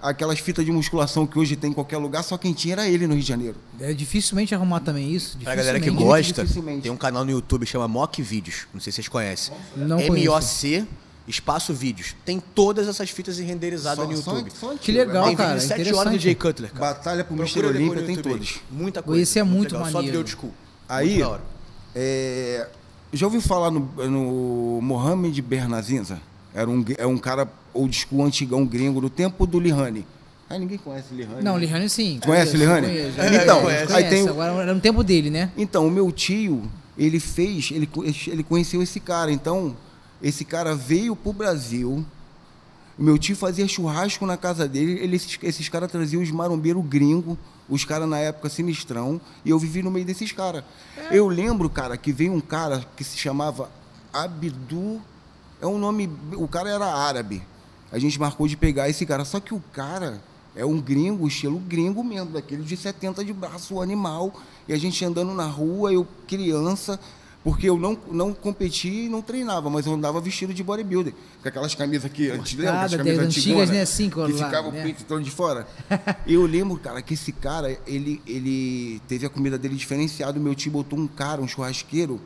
aquelas 0.00 0.38
fitas 0.38 0.64
de 0.64 0.70
musculação 0.70 1.26
que 1.26 1.38
hoje 1.38 1.56
tem 1.56 1.70
em 1.70 1.74
qualquer 1.74 1.98
lugar, 1.98 2.22
só 2.22 2.38
quem 2.38 2.52
tinha 2.52 2.74
era 2.74 2.88
ele 2.88 3.06
no 3.06 3.14
Rio 3.14 3.22
de 3.22 3.28
Janeiro. 3.28 3.56
É 3.80 3.92
dificilmente 3.92 4.54
arrumar 4.54 4.80
também 4.80 5.12
isso. 5.12 5.38
Pra 5.38 5.54
galera 5.54 5.80
que 5.80 5.90
gosta, 5.90 6.46
tem 6.82 6.90
um 6.90 6.96
canal 6.96 7.24
no 7.24 7.30
YouTube 7.30 7.64
que 7.64 7.72
chama 7.72 7.88
Mock 7.88 8.22
Vídeos. 8.22 8.66
Não 8.72 8.80
sei 8.80 8.92
se 8.92 8.96
vocês 8.96 9.08
conhecem. 9.08 9.54
Não 9.76 9.98
M-O-C, 9.98 10.86
espaço 11.28 11.72
vídeos. 11.74 12.16
Tem 12.24 12.40
todas 12.40 12.88
essas 12.88 13.10
fitas 13.10 13.38
renderizadas 13.38 14.08
no 14.08 14.16
Só- 14.16 14.32
YouTube. 14.32 14.50
só- 14.50 14.56
só 14.58 14.66
Que 14.68 14.74
antigo, 14.92 14.98
legal, 14.98 15.22
né? 15.22 15.28
tem 15.28 15.36
cara, 15.36 15.58
de 15.58 15.62
7 15.64 15.94
horas 15.94 16.12
do. 16.14 16.18
Jay 16.18 16.34
Cutler, 16.34 16.72
cara. 16.72 16.94
Batalha 16.94 17.22
pro 17.24 17.36
depois 17.72 17.76
Olímpia 17.94 18.00
no 18.00 18.06
tem 18.06 18.16
YouTube 18.16 18.32
aí. 18.32 18.38
todos. 18.38 18.60
Muita 18.70 19.02
coisa. 19.02 19.22
Esse 19.22 19.38
é 19.38 19.42
muito 19.42 19.72
legal, 19.74 19.86
Só 19.90 19.92
maneiro. 19.98 20.12
de 20.12 20.18
old 20.18 20.30
school. 20.30 20.54
Aí, 20.88 21.18
Muito 21.22 21.40
é, 21.94 22.68
Já 23.12 23.26
ouviu 23.26 23.40
falar 23.40 23.70
no, 23.70 23.80
no 24.08 24.80
Mohamed 24.82 25.40
Bernazinza? 25.42 26.20
Era 26.54 26.68
um, 26.68 26.84
é 26.96 27.06
um 27.06 27.18
cara 27.18 27.48
old 27.74 27.94
school, 27.96 28.24
antigão, 28.24 28.64
gringo, 28.66 29.00
do 29.00 29.08
tempo 29.10 29.46
do 29.46 29.60
Lihane. 29.60 30.06
Ah, 30.50 30.58
ninguém 30.58 30.78
conhece 30.78 31.14
Lihane. 31.14 31.42
Não, 31.42 31.54
né? 31.54 31.60
Lihane 31.60 31.88
sim. 31.90 32.20
Conhece 32.24 32.56
Lihane? 32.56 32.86
conheço. 32.86 33.20
É, 33.20 33.42
então, 33.42 33.62
Conheço, 33.62 33.94
aí 33.94 34.04
tem 34.08 34.26
Agora 34.28 34.52
era 34.62 34.74
no 34.74 34.80
tempo 34.80 35.04
dele, 35.04 35.28
né? 35.28 35.50
Então, 35.58 35.86
o 35.86 35.90
meu 35.90 36.10
tio, 36.10 36.62
ele 36.96 37.20
fez, 37.20 37.70
ele, 37.70 37.86
ele 38.28 38.42
conheceu 38.42 38.82
esse 38.82 38.98
cara. 38.98 39.30
Então, 39.30 39.76
esse 40.22 40.44
cara 40.44 40.74
veio 40.74 41.14
pro 41.14 41.32
Brasil. 41.32 42.04
Meu 42.98 43.16
tio 43.16 43.36
fazia 43.36 43.66
churrasco 43.68 44.26
na 44.26 44.36
casa 44.36 44.66
dele. 44.66 44.98
Ele, 45.00 45.14
esses, 45.14 45.38
esses 45.42 45.68
caras 45.68 45.90
traziam 45.90 46.20
os 46.20 46.30
marombeiros 46.30 46.84
gringos, 46.84 47.38
os 47.68 47.84
caras 47.84 48.08
na 48.08 48.18
época 48.18 48.48
sinistrão. 48.48 49.20
E 49.44 49.50
eu 49.50 49.58
vivi 49.58 49.82
no 49.82 49.90
meio 49.90 50.04
desses 50.04 50.32
caras. 50.32 50.64
Eu 51.10 51.28
lembro, 51.28 51.70
cara, 51.70 51.96
que 51.96 52.12
veio 52.12 52.32
um 52.32 52.40
cara 52.40 52.84
que 52.96 53.04
se 53.04 53.16
chamava 53.16 53.70
Abdu. 54.12 55.00
É 55.60 55.66
um 55.66 55.78
nome. 55.78 56.10
O 56.34 56.48
cara 56.48 56.70
era 56.70 56.86
árabe. 56.86 57.42
A 57.92 57.98
gente 57.98 58.18
marcou 58.18 58.48
de 58.48 58.56
pegar 58.56 58.88
esse 58.88 59.06
cara. 59.06 59.24
Só 59.24 59.38
que 59.38 59.54
o 59.54 59.62
cara 59.72 60.20
é 60.56 60.64
um 60.64 60.80
gringo, 60.80 61.28
estilo 61.28 61.60
gringo 61.60 62.02
mesmo, 62.02 62.32
daquele 62.32 62.64
de 62.64 62.76
70 62.76 63.24
de 63.24 63.32
braço 63.32 63.80
animal. 63.80 64.34
E 64.66 64.72
a 64.72 64.76
gente 64.76 65.04
andando 65.04 65.32
na 65.32 65.46
rua, 65.46 65.92
eu 65.92 66.06
criança, 66.26 66.98
porque 67.44 67.68
eu 67.68 67.78
não, 67.78 67.96
não 68.10 68.34
competia 68.34 69.04
e 69.04 69.08
não 69.08 69.22
treinava, 69.22 69.70
mas 69.70 69.86
eu 69.86 69.94
andava 69.94 70.20
vestido 70.20 70.52
de 70.52 70.62
bodybuilder. 70.62 71.14
Com 71.42 71.48
aquelas 71.48 71.74
camisas 71.74 72.04
aqui, 72.04 72.30
antes, 72.30 72.54
lembra? 72.54 72.72
Aquelas 72.72 72.90
das 72.90 72.98
camisas 73.00 73.24
antigas, 73.26 73.70
né, 73.70 73.80
assim, 73.82 74.10
Que 74.10 74.32
ficava 74.32 74.70
né? 74.70 74.80
o 74.80 74.82
peito 74.82 75.04
todo 75.04 75.22
de 75.22 75.30
fora. 75.30 75.66
eu 76.26 76.44
lembro, 76.44 76.76
cara, 76.78 77.00
que 77.00 77.14
esse 77.14 77.32
cara, 77.32 77.78
ele, 77.86 78.20
ele 78.26 79.00
teve 79.08 79.24
a 79.24 79.30
comida 79.30 79.56
dele 79.56 79.76
diferenciada. 79.76 80.38
O 80.38 80.42
meu 80.42 80.54
tio 80.54 80.70
botou 80.72 80.98
um 80.98 81.06
cara, 81.06 81.40
um 81.40 81.48
churrasqueiro, 81.48 82.20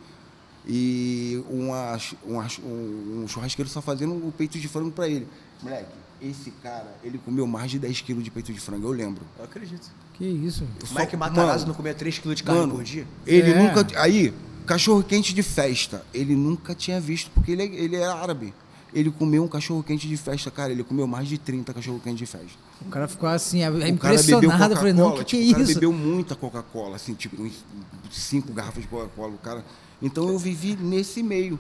e 0.66 1.42
uma, 1.50 1.98
uma- 2.24 2.46
um, 2.64 3.22
um 3.24 3.28
churrasqueiro 3.28 3.68
só 3.70 3.80
fazendo 3.82 4.12
o 4.14 4.32
peito 4.36 4.58
de 4.58 4.68
frango 4.68 4.90
pra 4.90 5.08
ele. 5.08 5.26
Moleque, 5.62 5.90
esse 6.20 6.50
cara, 6.62 6.94
ele 7.02 7.18
comeu 7.18 7.46
mais 7.46 7.70
de 7.70 7.78
10 7.78 8.00
quilos 8.00 8.22
de 8.24 8.30
peito 8.30 8.52
de 8.52 8.60
frango, 8.60 8.86
eu 8.86 8.92
lembro. 8.92 9.22
Eu 9.38 9.44
acredito. 9.44 9.90
Que 10.14 10.24
isso. 10.24 10.64
O 10.90 10.98
Mike 10.98 11.16
Matarazzo 11.16 11.66
não 11.66 11.74
comia 11.74 11.94
3kg 11.94 12.34
de 12.34 12.42
carne 12.44 12.60
Mano, 12.60 12.74
por 12.74 12.84
dia? 12.84 13.06
ele 13.26 13.50
É. 13.50 13.62
nunca. 13.62 13.86
Aí, 14.00 14.32
cachorro 14.62 15.02
quente 15.02 15.34
de 15.34 15.42
festa, 15.42 16.04
ele 16.12 16.34
nunca 16.34 16.74
tinha 16.74 17.00
visto, 17.00 17.30
porque 17.32 17.52
ele, 17.52 17.62
é- 17.62 17.74
ele 17.74 17.96
é 17.96 18.04
árabe. 18.04 18.52
Ele 18.94 19.10
comeu 19.10 19.42
um 19.44 19.48
cachorro 19.48 19.82
quente 19.82 20.06
de 20.06 20.16
festa, 20.18 20.50
cara. 20.50 20.70
Ele 20.70 20.84
comeu 20.84 21.06
mais 21.06 21.26
de 21.26 21.38
30 21.38 21.72
cachorro 21.72 21.98
quente 22.04 22.18
de 22.18 22.26
festa. 22.26 22.52
O 22.82 22.90
cara 22.90 23.08
ficou 23.08 23.26
assim, 23.28 23.60
O 23.60 23.62
cara 23.62 23.72
bebeu 23.72 23.88
impressionado. 23.88 24.74
Eu 24.74 24.76
falei, 24.76 24.92
não, 24.92 25.12
que, 25.12 25.24
que 25.24 25.36
tipo, 25.38 25.42
é 25.42 25.48
o 25.48 25.52
cara 25.52 25.62
isso? 25.64 25.74
bebeu 25.74 25.92
muita 25.94 26.34
Coca-Cola, 26.36 26.96
assim, 26.96 27.14
tipo, 27.14 27.42
uns 27.42 27.64
cinco 28.10 28.52
garrafas 28.52 28.82
de 28.82 28.88
Coca-Cola, 28.88 29.32
o 29.34 29.38
cara. 29.38 29.64
Então 30.02 30.28
eu 30.28 30.38
vivi 30.38 30.76
nesse 30.76 31.22
meio, 31.22 31.58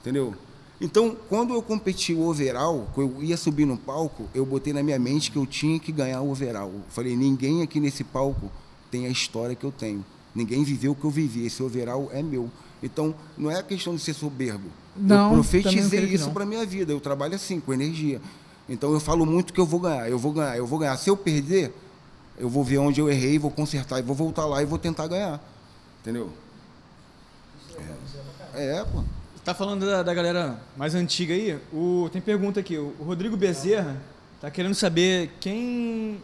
entendeu? 0.00 0.34
Então, 0.80 1.16
quando 1.28 1.52
eu 1.54 1.60
competi 1.62 2.14
o 2.14 2.22
overall, 2.28 2.88
quando 2.94 3.16
eu 3.16 3.22
ia 3.22 3.36
subir 3.36 3.66
no 3.66 3.76
palco, 3.76 4.26
eu 4.34 4.44
botei 4.46 4.72
na 4.72 4.82
minha 4.82 4.98
mente 4.98 5.30
que 5.30 5.36
eu 5.36 5.46
tinha 5.46 5.78
que 5.78 5.92
ganhar 5.92 6.20
o 6.22 6.30
overall. 6.30 6.70
Eu 6.72 6.82
falei, 6.88 7.14
ninguém 7.14 7.62
aqui 7.62 7.78
nesse 7.78 8.02
palco 8.04 8.50
tem 8.90 9.06
a 9.06 9.10
história 9.10 9.54
que 9.54 9.64
eu 9.64 9.72
tenho. 9.72 10.04
Ninguém 10.34 10.64
viveu 10.64 10.92
o 10.92 10.94
que 10.94 11.04
eu 11.04 11.10
vivi. 11.10 11.46
Esse 11.46 11.62
overall 11.62 12.10
é 12.12 12.22
meu. 12.22 12.50
Então, 12.82 13.14
não 13.38 13.50
é 13.50 13.62
questão 13.62 13.94
de 13.94 14.02
ser 14.02 14.14
soberbo. 14.14 14.68
Não, 14.96 15.28
eu 15.28 15.34
profetizei 15.34 16.04
isso 16.04 16.30
para 16.30 16.44
minha 16.44 16.64
vida. 16.64 16.92
Eu 16.92 17.00
trabalho 17.00 17.34
assim, 17.34 17.60
com 17.60 17.72
energia. 17.72 18.20
Então 18.68 18.92
eu 18.92 19.00
falo 19.00 19.26
muito 19.26 19.52
que 19.52 19.60
eu 19.60 19.66
vou 19.66 19.80
ganhar, 19.80 20.08
eu 20.08 20.18
vou 20.18 20.32
ganhar, 20.32 20.56
eu 20.56 20.66
vou 20.66 20.78
ganhar. 20.78 20.96
Se 20.96 21.10
eu 21.10 21.16
perder, 21.16 21.72
eu 22.38 22.48
vou 22.48 22.64
ver 22.64 22.78
onde 22.78 23.00
eu 23.00 23.10
errei, 23.10 23.38
vou 23.38 23.50
consertar 23.50 23.98
e 23.98 24.02
vou 24.02 24.14
voltar 24.14 24.46
lá 24.46 24.62
e 24.62 24.66
vou 24.66 24.78
tentar 24.78 25.06
ganhar. 25.06 25.40
Entendeu? 26.00 26.30
É, 28.54 28.78
é 28.78 28.84
pô. 28.84 29.04
Tá 29.44 29.52
falando 29.52 29.84
da, 29.84 30.02
da 30.02 30.14
galera 30.14 30.58
mais 30.74 30.94
antiga 30.94 31.34
aí? 31.34 31.58
O, 31.70 32.08
tem 32.10 32.22
pergunta 32.22 32.60
aqui. 32.60 32.78
O 32.78 32.94
Rodrigo 33.00 33.36
Bezerra 33.36 34.00
tá 34.40 34.50
querendo 34.50 34.74
saber 34.74 35.32
quem, 35.38 36.18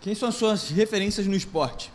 quem 0.00 0.14
são 0.14 0.30
as 0.30 0.36
suas 0.36 0.70
referências 0.70 1.26
no 1.26 1.34
esporte. 1.34 1.92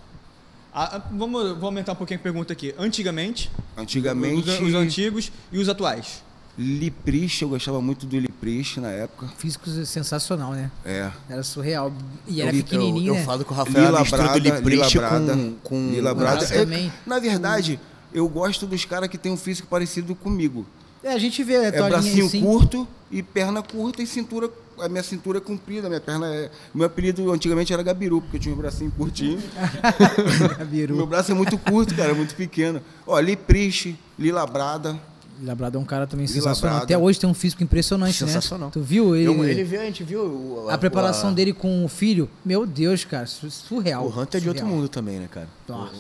Ah, 0.80 0.98
ah, 0.98 1.02
vamos, 1.12 1.58
vou 1.58 1.66
aumentar 1.66 1.94
um 1.94 1.96
pouquinho 1.96 2.20
a 2.20 2.22
pergunta 2.24 2.54
aqui. 2.54 2.72
Antigamente, 2.78 3.50
Antigamente, 3.76 4.48
os, 4.48 4.60
os 4.62 4.76
antigos 4.76 5.32
e 5.52 5.58
os 5.58 5.68
atuais. 5.68 6.22
Liprich, 6.56 7.42
eu 7.42 7.50
gostava 7.50 7.82
muito 7.82 8.06
do 8.06 8.20
Liprich 8.20 8.80
na 8.80 8.90
época. 8.92 9.28
Físico 9.40 9.68
sensacional, 9.88 10.52
né? 10.52 10.70
É. 10.86 11.10
Era 11.28 11.42
surreal. 11.42 11.92
E 12.28 12.42
era 12.44 12.52
Eu- 12.52 12.64
pequenininho, 12.64 13.10
eu, 13.10 13.14
né? 13.16 13.22
eu 13.22 13.26
falo 13.26 13.44
que 13.44 13.52
o 13.52 13.56
Rafael 13.56 13.86
é 13.86 13.88
Lila 13.88 14.04
Brada, 14.04 14.40
do 14.62 14.70
Lila 14.70 14.90
Brada, 14.92 15.34
com, 15.34 15.56
com 15.64 15.90
Lila 15.90 16.14
Brada. 16.14 16.46
É, 16.46 16.60
também. 16.60 16.94
na 17.08 17.18
verdade, 17.18 17.80
eu 18.14 18.30
gosto 18.30 18.68
dos 18.68 18.86
caras 18.86 19.10
que 19.10 19.18
têm 19.18 19.32
um 19.32 19.38
físico 19.38 19.68
parecido 19.68 20.14
comigo. 20.14 20.64
É, 21.04 21.12
a 21.12 21.18
gente 21.18 21.44
vê 21.44 21.56
a 21.58 21.64
É 21.64 21.72
bracinho 21.72 22.28
assim. 22.28 22.40
curto 22.42 22.88
e 23.10 23.24
perna 23.24 23.64
curta 23.64 24.04
e 24.04 24.06
cintura. 24.06 24.48
A 24.80 24.88
minha 24.88 25.04
cintura 25.04 25.40
é 25.40 25.42
comprida, 25.42 25.88
a 25.88 25.90
minha 25.90 26.00
perna 26.02 26.28
é. 26.34 26.52
Meu 26.74 26.86
apelido 26.86 27.32
antigamente 27.32 27.74
era 27.74 27.82
Gabiru, 27.82 28.22
porque 28.22 28.38
eu 28.38 28.42
tinha 28.42 28.54
um 28.54 28.58
bracinho 28.58 28.92
curtinho. 28.92 29.42
Gabiru. 30.58 30.96
Meu 30.96 31.08
braço 31.08 31.32
é 31.32 31.36
muito 31.36 31.58
curto, 31.58 31.96
cara, 31.96 32.12
é 32.12 32.14
muito 32.14 32.36
pequeno. 32.36 32.82
Ó, 33.06 33.20
Liprich, 33.20 33.98
Lila 34.18 34.46
Brada. 34.46 35.00
Labrado 35.44 35.78
é 35.78 35.82
um 35.82 35.86
cara 35.86 36.08
também 36.08 36.26
Lila 36.26 36.36
sensacional. 36.42 36.78
Brada. 36.80 36.86
Até 36.86 36.98
hoje 36.98 37.20
tem 37.20 37.30
um 37.30 37.34
físico 37.34 37.62
impressionante, 37.64 38.18
Sensacional. 38.18 38.70
né? 38.70 38.74
Tu 38.74 38.82
viu 38.82 39.16
ele? 39.16 39.28
Eu- 39.28 39.44
ele 39.44 39.64
viu, 39.64 39.80
a 39.80 39.84
gente 39.86 40.04
viu 40.04 40.22
o- 40.22 40.68
a 40.70 40.78
preparação 40.80 41.30
a- 41.30 41.34
dele 41.34 41.54
com 41.54 41.86
o 41.86 41.88
filho. 41.88 42.28
Meu 42.44 42.66
Deus, 42.66 43.06
cara, 43.06 43.28
su- 43.28 43.50
surreal. 43.52 44.06
O 44.08 44.20
Hunter 44.20 44.40
é 44.40 44.42
de 44.42 44.50
outro 44.50 44.66
mundo 44.66 44.90
também, 44.90 45.20
né, 45.20 45.28
cara? 45.30 45.48
Nossa. 45.68 45.94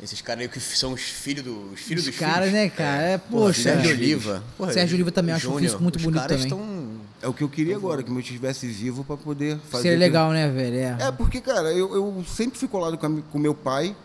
Esses 0.00 0.20
caras 0.20 0.42
aí 0.42 0.48
que 0.48 0.60
são 0.60 0.92
os 0.92 1.00
filhos 1.00 1.42
do, 1.42 1.72
os 1.72 1.80
filhos 1.80 2.04
Os 2.04 2.10
dos 2.10 2.18
caras, 2.18 2.48
filhos. 2.50 2.52
né, 2.52 2.68
cara? 2.68 3.02
É, 3.02 3.18
poxa. 3.18 3.62
Sérgio 3.62 3.90
Oliva. 3.92 4.44
Porra, 4.56 4.72
Sérgio 4.72 4.94
Oliva 4.94 5.10
também 5.10 5.34
acho 5.34 5.50
um 5.50 5.58
físico 5.58 5.82
muito 5.82 5.96
os 5.96 6.02
bonito 6.04 6.20
caras 6.20 6.44
também. 6.44 6.46
Estão... 6.46 6.95
É 7.22 7.28
o 7.28 7.32
que 7.32 7.42
eu 7.42 7.48
queria 7.48 7.76
agora, 7.76 8.02
que 8.02 8.10
eu 8.10 8.18
estivesse 8.20 8.66
vivo 8.66 9.02
pra 9.02 9.16
poder 9.16 9.58
fazer. 9.70 9.82
Seria 9.84 9.98
que- 9.98 10.04
legal, 10.04 10.30
né, 10.32 10.48
velho? 10.50 10.76
É. 10.76 10.96
É, 11.08 11.12
porque, 11.12 11.40
cara, 11.40 11.72
eu, 11.72 11.94
eu 11.94 12.24
sempre 12.26 12.58
fui 12.58 12.68
colado 12.68 12.98
com, 12.98 13.06
a 13.06 13.22
com 13.32 13.38
meu 13.38 13.54
pai, 13.54 13.96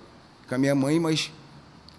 com 0.47 0.55
a 0.55 0.57
minha 0.57 0.73
mãe, 0.73 0.99
mas 0.99 1.31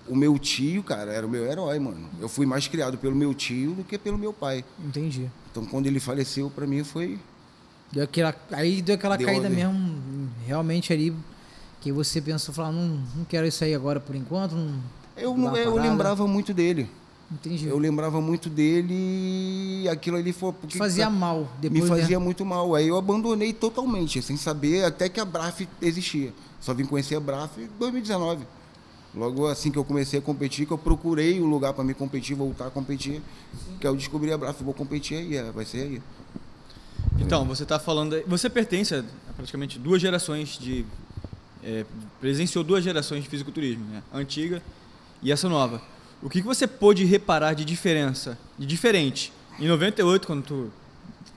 o 0.08 0.16
meu 0.16 0.38
tio, 0.38 0.82
cara, 0.82 1.12
era 1.12 1.26
o 1.26 1.30
meu 1.30 1.44
herói, 1.44 1.78
mano. 1.78 2.08
Eu 2.20 2.28
fui 2.28 2.46
mais 2.46 2.66
criado 2.66 2.96
pelo 2.98 3.14
meu 3.14 3.34
tio 3.34 3.72
do 3.74 3.84
que 3.84 3.98
pelo 3.98 4.16
meu 4.18 4.32
pai. 4.32 4.64
Entendi. 4.84 5.30
Então, 5.50 5.64
quando 5.66 5.86
ele 5.86 6.00
faleceu, 6.00 6.50
pra 6.50 6.66
mim 6.66 6.82
foi. 6.82 7.18
Deu 7.92 8.04
aquela, 8.04 8.34
aí 8.50 8.80
deu 8.80 8.94
aquela 8.94 9.16
Deu 9.16 9.26
caída 9.26 9.46
ali. 9.48 9.56
mesmo, 9.56 10.30
realmente 10.46 10.94
ali, 10.94 11.14
que 11.82 11.92
você 11.92 12.22
pensou, 12.22 12.54
falar, 12.54 12.72
não, 12.72 13.02
não 13.14 13.24
quero 13.28 13.46
isso 13.46 13.62
aí 13.62 13.74
agora 13.74 14.00
por 14.00 14.16
enquanto, 14.16 14.52
não... 14.52 14.76
Eu, 15.14 15.36
não, 15.36 15.54
eu 15.54 15.74
lembrava 15.76 16.26
muito 16.26 16.54
dele. 16.54 16.88
Entendi. 17.32 17.66
Eu 17.66 17.78
lembrava 17.78 18.20
muito 18.20 18.50
dele 18.50 18.92
e 19.82 19.88
aquilo 19.88 20.16
ali 20.16 20.32
foi. 20.32 20.52
porque, 20.52 20.76
Fazia 20.76 21.08
mal 21.08 21.48
depois, 21.58 21.82
me 21.82 21.88
fazia 21.88 22.18
né? 22.18 22.24
muito 22.24 22.44
mal. 22.44 22.74
Aí 22.74 22.88
eu 22.88 22.96
abandonei 22.96 23.52
totalmente, 23.52 24.20
sem 24.20 24.36
saber 24.36 24.84
até 24.84 25.08
que 25.08 25.18
a 25.18 25.24
BRAF 25.24 25.66
existia. 25.80 26.32
Só 26.60 26.74
vim 26.74 26.84
conhecer 26.84 27.16
a 27.16 27.20
BRAF 27.20 27.60
em 27.60 27.68
2019. 27.78 28.44
Logo 29.14 29.46
assim 29.46 29.70
que 29.70 29.78
eu 29.78 29.84
comecei 29.84 30.18
a 30.18 30.22
competir, 30.22 30.66
que 30.66 30.72
eu 30.72 30.78
procurei 30.78 31.40
um 31.40 31.46
lugar 31.46 31.72
para 31.72 31.84
me 31.84 31.94
competir, 31.94 32.34
voltar 32.34 32.66
a 32.66 32.70
competir, 32.70 33.20
que 33.80 33.86
eu 33.86 33.96
descobri 33.96 34.32
a 34.32 34.38
BRAF, 34.38 34.62
vou 34.62 34.74
competir 34.74 35.18
aí, 35.18 35.36
é, 35.36 35.50
vai 35.50 35.64
ser 35.64 35.82
aí. 35.82 36.02
Então, 37.18 37.44
você 37.44 37.62
está 37.62 37.78
falando. 37.78 38.22
Você 38.26 38.48
pertence 38.50 38.94
a 38.94 39.04
praticamente 39.36 39.78
duas 39.78 40.00
gerações 40.00 40.58
de. 40.58 40.84
é, 41.64 41.84
presenciou 42.20 42.62
duas 42.62 42.84
gerações 42.84 43.22
de 43.22 43.28
fisiculturismo, 43.28 43.84
né? 43.86 44.02
A 44.12 44.18
antiga 44.18 44.62
e 45.22 45.30
essa 45.32 45.48
nova. 45.48 45.80
O 46.22 46.28
que, 46.30 46.40
que 46.40 46.46
você 46.46 46.66
pôde 46.66 47.04
reparar 47.04 47.54
de 47.54 47.64
diferença, 47.64 48.38
de 48.58 48.64
diferente, 48.66 49.32
em 49.58 49.66
98, 49.68 50.26
quando 50.26 50.42
tu 50.44 50.70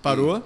parou, 0.01 0.43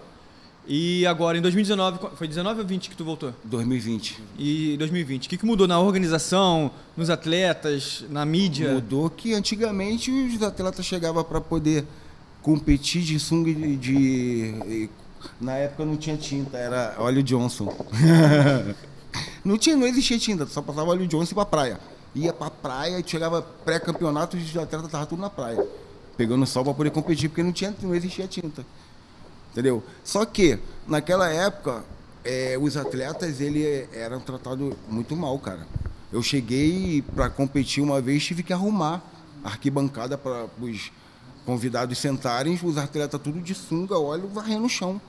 e 0.67 1.05
agora 1.05 1.37
em 1.37 1.41
2019, 1.41 1.99
qu- 1.99 2.11
foi 2.15 2.27
19 2.27 2.61
ou 2.61 2.65
20 2.65 2.89
que 2.89 2.95
tu 2.95 3.03
voltou? 3.03 3.33
2020. 3.43 4.17
E 4.37 4.75
2020. 4.77 5.25
O 5.25 5.29
que, 5.29 5.37
que 5.37 5.45
mudou 5.45 5.67
na 5.67 5.79
organização, 5.79 6.71
nos 6.95 7.09
atletas, 7.09 8.05
na 8.09 8.23
mídia? 8.25 8.73
Mudou 8.73 9.09
que 9.09 9.33
antigamente 9.33 10.09
os 10.11 10.41
atletas 10.43 10.85
chegavam 10.85 11.23
para 11.23 11.41
poder 11.41 11.85
competir 12.41 13.01
de 13.01 13.19
sunga 13.19 13.53
de, 13.53 13.75
de- 13.77 14.89
Na 15.41 15.53
época 15.55 15.83
não 15.83 15.97
tinha 15.97 16.15
tinta, 16.15 16.57
era 16.57 16.95
óleo 16.97 17.21
Johnson. 17.23 17.75
não, 19.43 19.57
tinha, 19.57 19.75
não 19.75 19.85
existia 19.87 20.17
tinta, 20.17 20.45
só 20.45 20.61
passava 20.61 20.89
óleo 20.91 21.07
Johnson 21.07 21.35
pra 21.35 21.45
praia. 21.45 21.79
Ia 22.16 22.34
pra 22.34 22.49
praia 22.49 22.99
e 22.99 23.03
chegava 23.07 23.41
pré-campeonato, 23.41 24.36
os 24.36 24.57
atletas 24.57 24.86
estavam 24.86 25.05
tudo 25.05 25.22
na 25.22 25.30
praia. 25.30 25.66
Pegando 26.18 26.45
sol 26.45 26.64
para 26.64 26.74
poder 26.74 26.89
competir, 26.89 27.30
porque 27.30 27.43
não, 27.43 27.51
tinha, 27.51 27.74
não 27.82 27.93
existia 27.95 28.28
tinta. 28.28 28.66
Entendeu? 29.51 29.84
Só 30.03 30.26
que, 30.26 30.60
naquela 30.88 31.30
época, 31.30 31.84
eh, 32.24 32.57
os 32.60 32.76
atletas 32.76 33.39
ele 33.39 33.88
eram 33.93 34.20
tratados 34.20 34.74
muito 34.88 35.16
mal, 35.16 35.38
cara. 35.39 35.66
Eu 36.12 36.24
cheguei 36.24 37.01
para 37.01 37.30
competir 37.30 37.84
uma 37.84 38.01
vez, 38.01 38.24
tive 38.24 38.43
que 38.43 38.51
arrumar 38.51 39.03
arquibancada 39.43 40.18
para 40.18 40.47
os 40.60 40.91
convidados 41.45 41.97
sentarem, 41.97 42.60
os 42.62 42.78
atletas 42.78 43.20
tudo 43.22 43.39
de 43.39 43.55
sunga, 43.55 43.97
óleo, 43.97 44.28
varrendo 44.28 44.66
o 44.66 44.70
chão. 44.70 45.01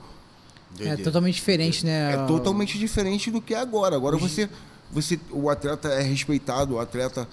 É 0.79 0.95
totalmente 0.95 1.35
diferente, 1.35 1.85
né? 1.85 2.13
É 2.13 2.25
totalmente 2.25 2.79
diferente 2.79 3.29
do 3.29 3.41
que 3.41 3.53
é 3.53 3.59
agora. 3.59 3.95
Agora 3.95 4.17
você, 4.17 4.49
você, 4.91 5.19
o 5.31 5.49
atleta 5.49 5.87
é 5.89 6.01
respeitado, 6.01 6.75
o 6.75 6.79
atleta 6.79 7.27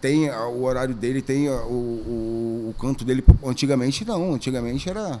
tem 0.00 0.30
o 0.30 0.62
horário 0.62 0.94
dele, 0.94 1.20
tem 1.20 1.48
o, 1.48 1.52
o, 1.52 2.70
o 2.70 2.74
canto 2.80 3.04
dele. 3.04 3.22
Antigamente 3.44 4.04
não, 4.04 4.32
antigamente 4.34 4.88
era. 4.88 5.20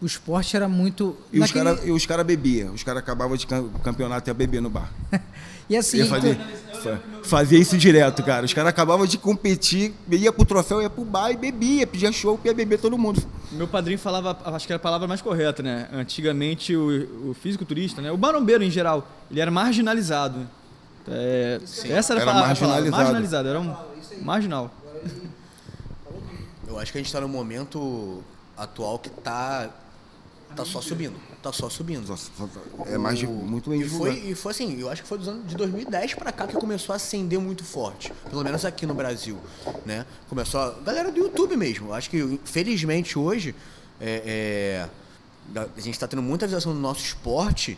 O 0.00 0.06
esporte 0.06 0.56
era 0.56 0.68
muito. 0.68 1.16
E 1.32 1.38
os 1.38 1.52
naquele- 1.52 1.64
caras 1.76 1.90
os 1.90 2.06
cara 2.06 2.24
bebiam, 2.24 2.72
os 2.74 2.82
caras 2.82 3.02
acabavam 3.02 3.36
de 3.36 3.46
cam- 3.46 3.68
campeonato 3.84 4.28
e 4.28 4.30
ia 4.30 4.34
beber 4.34 4.60
no 4.62 4.70
bar. 4.70 4.90
E 5.68 5.76
assim, 5.76 5.98
Ia 5.98 6.06
fazer, 6.06 6.36
fa- 6.82 7.00
fazia 7.22 7.58
isso 7.58 7.76
direto, 7.78 8.22
cara. 8.22 8.44
Os 8.44 8.52
caras 8.52 8.68
acabavam 8.70 9.06
de 9.06 9.16
competir, 9.16 9.94
ia 10.10 10.32
pro 10.32 10.44
troféu, 10.44 10.82
ia 10.82 10.90
pro 10.90 11.04
bar 11.04 11.30
e 11.30 11.36
bebia, 11.36 11.86
pedia 11.86 12.10
show, 12.12 12.38
ia 12.44 12.52
beber 12.52 12.78
todo 12.78 12.98
mundo. 12.98 13.22
Meu 13.52 13.68
padrinho 13.68 13.98
falava, 13.98 14.36
acho 14.54 14.66
que 14.66 14.72
era 14.72 14.78
a 14.78 14.82
palavra 14.82 15.06
mais 15.06 15.22
correta, 15.22 15.62
né? 15.62 15.88
Antigamente 15.92 16.74
o, 16.76 17.30
o 17.30 17.34
fisiculturista, 17.34 18.02
né? 18.02 18.10
O 18.10 18.18
marombeiro 18.18 18.62
em 18.64 18.70
geral, 18.70 19.06
ele 19.30 19.40
era 19.40 19.50
marginalizado. 19.50 20.48
É, 21.08 21.60
essa 21.90 22.12
era, 22.14 22.20
a 22.20 22.22
Era 22.22 22.30
a 22.30 22.34
palavra, 22.34 22.46
marginalizado. 22.48 22.90
marginalizado, 22.96 23.48
era 23.48 23.60
um 23.60 23.74
marginal. 24.24 24.70
Eu 26.68 26.78
acho 26.78 26.92
que 26.92 26.98
a 26.98 27.02
gente 27.02 27.12
tá 27.12 27.20
no 27.20 27.28
momento 27.28 28.22
atual 28.56 28.98
que 28.98 29.10
tá. 29.10 29.68
Tá 30.56 30.64
só 30.64 30.80
subindo. 30.80 31.14
Tá 31.42 31.52
só 31.52 31.68
subindo. 31.68 32.06
Nossa, 32.06 32.30
é 32.86 32.96
mais 32.96 33.18
de, 33.18 33.26
muito 33.26 33.68
bem 33.68 33.80
e 33.80 33.88
foi, 33.88 34.14
e 34.14 34.34
foi 34.34 34.52
assim, 34.52 34.78
eu 34.78 34.88
acho 34.88 35.02
que 35.02 35.08
foi 35.08 35.18
dos 35.18 35.26
anos 35.26 35.44
de 35.44 35.56
2010 35.56 36.14
pra 36.14 36.30
cá 36.30 36.46
que 36.46 36.54
começou 36.54 36.92
a 36.92 36.96
acender 36.96 37.40
muito 37.40 37.64
forte. 37.64 38.12
Pelo 38.30 38.44
menos 38.44 38.64
aqui 38.64 38.86
no 38.86 38.94
Brasil, 38.94 39.36
né? 39.84 40.06
Começou 40.28 40.60
a... 40.60 40.70
Galera 40.84 41.10
do 41.10 41.18
YouTube 41.18 41.56
mesmo. 41.56 41.88
Eu 41.88 41.94
acho 41.94 42.08
que, 42.08 42.38
felizmente, 42.44 43.18
hoje, 43.18 43.56
é, 44.00 44.88
é, 45.54 45.60
a 45.76 45.80
gente 45.80 45.98
tá 45.98 46.06
tendo 46.06 46.22
muita 46.22 46.46
visualização 46.46 46.72
do 46.72 46.80
nosso 46.80 47.04
esporte 47.04 47.76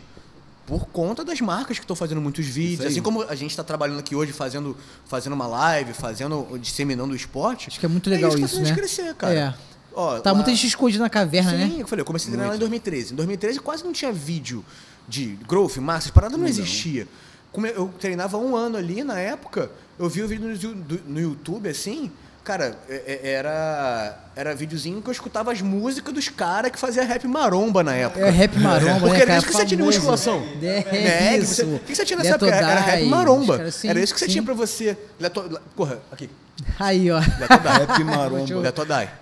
por 0.65 0.87
conta 0.87 1.23
das 1.23 1.39
marcas 1.41 1.77
que 1.77 1.83
estão 1.83 1.95
fazendo 1.95 2.21
muitos 2.21 2.45
vídeos. 2.45 2.85
Assim 2.85 3.01
como 3.01 3.23
a 3.23 3.35
gente 3.35 3.51
está 3.51 3.63
trabalhando 3.63 3.99
aqui 3.99 4.15
hoje 4.15 4.31
fazendo, 4.31 4.75
fazendo 5.05 5.33
uma 5.33 5.47
live, 5.47 5.93
fazendo, 5.93 6.57
disseminando 6.59 7.13
o 7.13 7.15
esporte. 7.15 7.67
Acho 7.69 7.79
que 7.79 7.85
é 7.85 7.89
muito 7.89 8.09
legal 8.09 8.29
isso. 8.29 8.37
que 8.37 8.43
isso, 8.43 8.55
tá 8.55 8.61
fazendo 8.61 8.75
né? 8.75 8.81
crescer, 8.81 9.15
cara. 9.15 9.33
É. 9.33 9.53
Ó, 9.95 10.19
tá 10.19 10.31
lá- 10.31 10.35
muita 10.35 10.51
gente 10.51 10.67
escondida 10.67 11.03
na 11.03 11.09
caverna, 11.09 11.51
Sim, 11.51 11.57
né? 11.57 11.75
eu 11.79 11.87
falei, 11.87 12.01
eu 12.01 12.05
comecei 12.05 12.27
a 12.27 12.31
treinar 12.31 12.49
lá 12.49 12.55
em 12.55 12.59
2013. 12.59 13.13
Em 13.13 13.15
2013 13.15 13.59
quase 13.59 13.83
não 13.83 13.93
tinha 13.93 14.11
vídeo 14.11 14.63
de 15.07 15.37
growth, 15.47 15.77
massa, 15.77 16.11
parada 16.11 16.35
não, 16.37 16.45
existia. 16.47 17.07
Como 17.51 17.65
eu 17.67 17.87
treinava 17.99 18.37
um 18.37 18.55
ano 18.55 18.75
ali 18.77 19.03
na 19.03 19.17
época, 19.19 19.71
eu 19.97 20.09
vi 20.09 20.21
o 20.23 20.27
vídeo 20.27 20.75
no 21.07 21.19
YouTube 21.19 21.69
assim, 21.69 22.11
cara, 22.45 22.77
é- 22.87 23.19
é- 23.23 23.31
era 23.33 24.19
era 24.37 24.53
videozinho 24.53 25.01
que 25.01 25.07
eu 25.07 25.11
escutava 25.13 25.51
as 25.51 25.61
músicas 25.61 26.13
dos 26.13 26.27
caras 26.29 26.69
que 26.71 26.77
fazia 26.79 27.03
rap 27.03 27.25
maromba 27.27 27.83
na 27.83 27.95
época. 27.95 28.19
É 28.25 28.29
rap 28.29 28.57
maromba, 28.59 28.99
Porque 28.99 29.11
né, 29.11 29.17
era 29.17 29.25
cara? 29.27 29.37
isso 29.39 29.47
que 29.47 29.53
você 29.53 29.65
tinha 29.65 29.77
de 29.77 29.83
musculação. 29.83 30.43
É, 30.61 30.81
que 30.83 31.37
isso. 31.43 31.55
você- 31.55 31.63
O 31.63 31.79
que 31.79 31.95
você 31.95 32.05
tinha 32.05 32.17
nessa 32.17 32.35
época? 32.35 32.51
Era, 32.53 32.79
rap 32.81 33.05
maromba. 33.05 33.55
era 33.85 33.99
isso 33.99 34.13
que 34.13 34.19
você 34.19 34.25
sim. 34.25 34.31
tinha 34.31 34.43
pra 34.43 34.53
você. 34.53 34.97
Leto, 35.19 35.41
le- 35.41 35.59
porra, 35.75 35.99
aqui. 36.11 36.29
Aí, 36.79 37.09
ó. 37.11 37.19
Rap 37.19 38.03
maromba. 38.03 38.73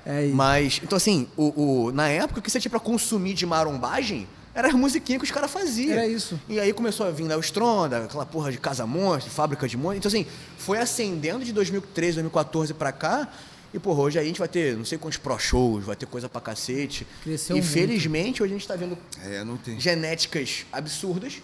É 0.06 0.18
aí. 0.18 0.32
Mas, 0.32 0.80
então 0.84 0.96
assim, 0.98 1.28
o, 1.38 1.86
o- 1.86 1.92
na 1.92 2.08
época, 2.10 2.40
o 2.40 2.44
que 2.44 2.50
você 2.52 2.60
tinha 2.60 2.70
pra 2.70 2.80
consumir 2.80 3.34
de 3.34 3.46
marombagem 3.46 4.28
era 4.56 4.68
as 4.68 4.74
musiquinhas 4.74 5.20
que 5.22 5.26
os 5.26 5.32
caras 5.32 5.50
faziam. 5.52 5.94
Era 5.94 6.08
isso. 6.08 6.40
E 6.48 6.60
aí 6.60 6.72
começou 6.74 7.06
a 7.08 7.12
vir 7.12 7.28
da 7.28 7.38
Stronda, 7.40 8.06
aquela 8.06 8.26
porra 8.26 8.52
de 8.52 8.58
Casa 8.58 8.86
Monstro, 8.86 9.32
fábrica 9.32 9.68
de 9.68 9.76
monstro. 9.78 9.98
Então 9.98 10.10
assim, 10.10 10.26
foi 10.58 10.78
acendendo 10.78 11.44
de 11.44 11.52
2013, 11.54 12.14
2014 12.16 12.74
pra 12.74 12.92
cá. 12.92 13.28
E, 13.74 13.80
porra, 13.80 14.02
hoje 14.04 14.20
a 14.20 14.24
gente 14.24 14.38
vai 14.38 14.48
ter 14.48 14.78
não 14.78 14.86
sei 14.86 15.00
quantos 15.00 15.18
pro 15.18 15.36
shows, 15.40 15.84
vai 15.84 15.96
ter 15.96 16.06
coisa 16.06 16.30
pra 16.30 16.40
cacete. 16.40 17.08
Cresceu 17.24 17.58
e 17.58 17.60
muito. 17.60 17.74
felizmente 17.74 18.44
hoje 18.44 18.54
a 18.54 18.58
gente 18.58 18.68
tá 18.68 18.76
vendo 18.76 18.96
É, 19.24 19.44
não 19.44 19.58
tem. 19.58 19.80
genéticas 19.80 20.66
absurdas. 20.72 21.42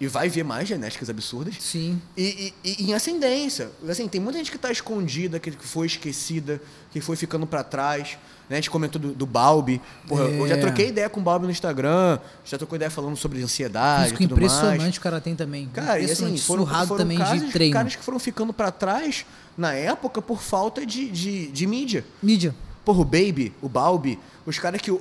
E 0.00 0.06
vai 0.06 0.28
ver 0.28 0.44
mais 0.44 0.68
genéticas 0.68 1.10
absurdas. 1.10 1.56
Sim. 1.58 2.00
E, 2.16 2.54
e- 2.64 2.76
e 2.80 2.90
em 2.90 2.94
ascendência. 2.94 3.68
Assim, 3.88 4.06
tem 4.06 4.20
muita 4.20 4.38
gente 4.38 4.48
que 4.50 4.56
está 4.56 4.70
escondida, 4.70 5.40
que 5.40 5.50
foi 5.50 5.88
esquecida, 5.88 6.62
que 6.92 7.00
foi 7.00 7.16
ficando 7.16 7.46
para 7.48 7.64
trás. 7.64 8.16
Né? 8.48 8.56
A 8.56 8.60
gente 8.60 8.70
comentou 8.70 9.00
do, 9.00 9.12
do 9.12 9.26
Balbi. 9.26 9.80
Porra, 10.06 10.24
Eu 10.24 10.48
já 10.48 10.56
É. 10.56 10.60
troquei 10.60 10.88
ideia 10.88 11.08
com 11.08 11.20
o 11.20 11.22
Balbi 11.22 11.46
no 11.46 11.52
Instagram, 11.52 12.18
já 12.44 12.56
trocou 12.56 12.76
ideia 12.76 12.90
falando 12.90 13.16
sobre 13.16 13.42
ansiedade 13.42 14.14
tudo 14.14 14.34
impressionante 14.34 14.78
mais. 14.78 14.96
o 14.96 15.00
cara 15.00 15.20
tem 15.20 15.34
também. 15.36 15.66
Cara, 15.68 16.00
e 16.00 16.04
assim, 16.06 16.36
foram, 16.38 16.64
surrado 16.66 16.88
foram 16.88 16.98
também 17.00 17.18
casos, 17.18 17.44
de 17.46 17.52
treino. 17.52 17.74
caras 17.74 17.94
que 17.96 18.02
foram 18.02 18.18
ficando 18.18 18.52
para 18.52 18.70
trás 18.70 19.26
na 19.56 19.72
época 19.74 20.22
por 20.22 20.40
falta 20.40 20.86
de, 20.86 21.10
de, 21.10 21.48
de 21.48 21.66
mídia. 21.66 22.04
Mídia. 22.22 22.54
Porra, 22.88 23.02
o 23.02 23.04
Baby, 23.04 23.52
o 23.60 23.68
Balbi, 23.68 24.18
os 24.46 24.58
caras 24.58 24.80
que. 24.80 24.90
O, 24.90 24.94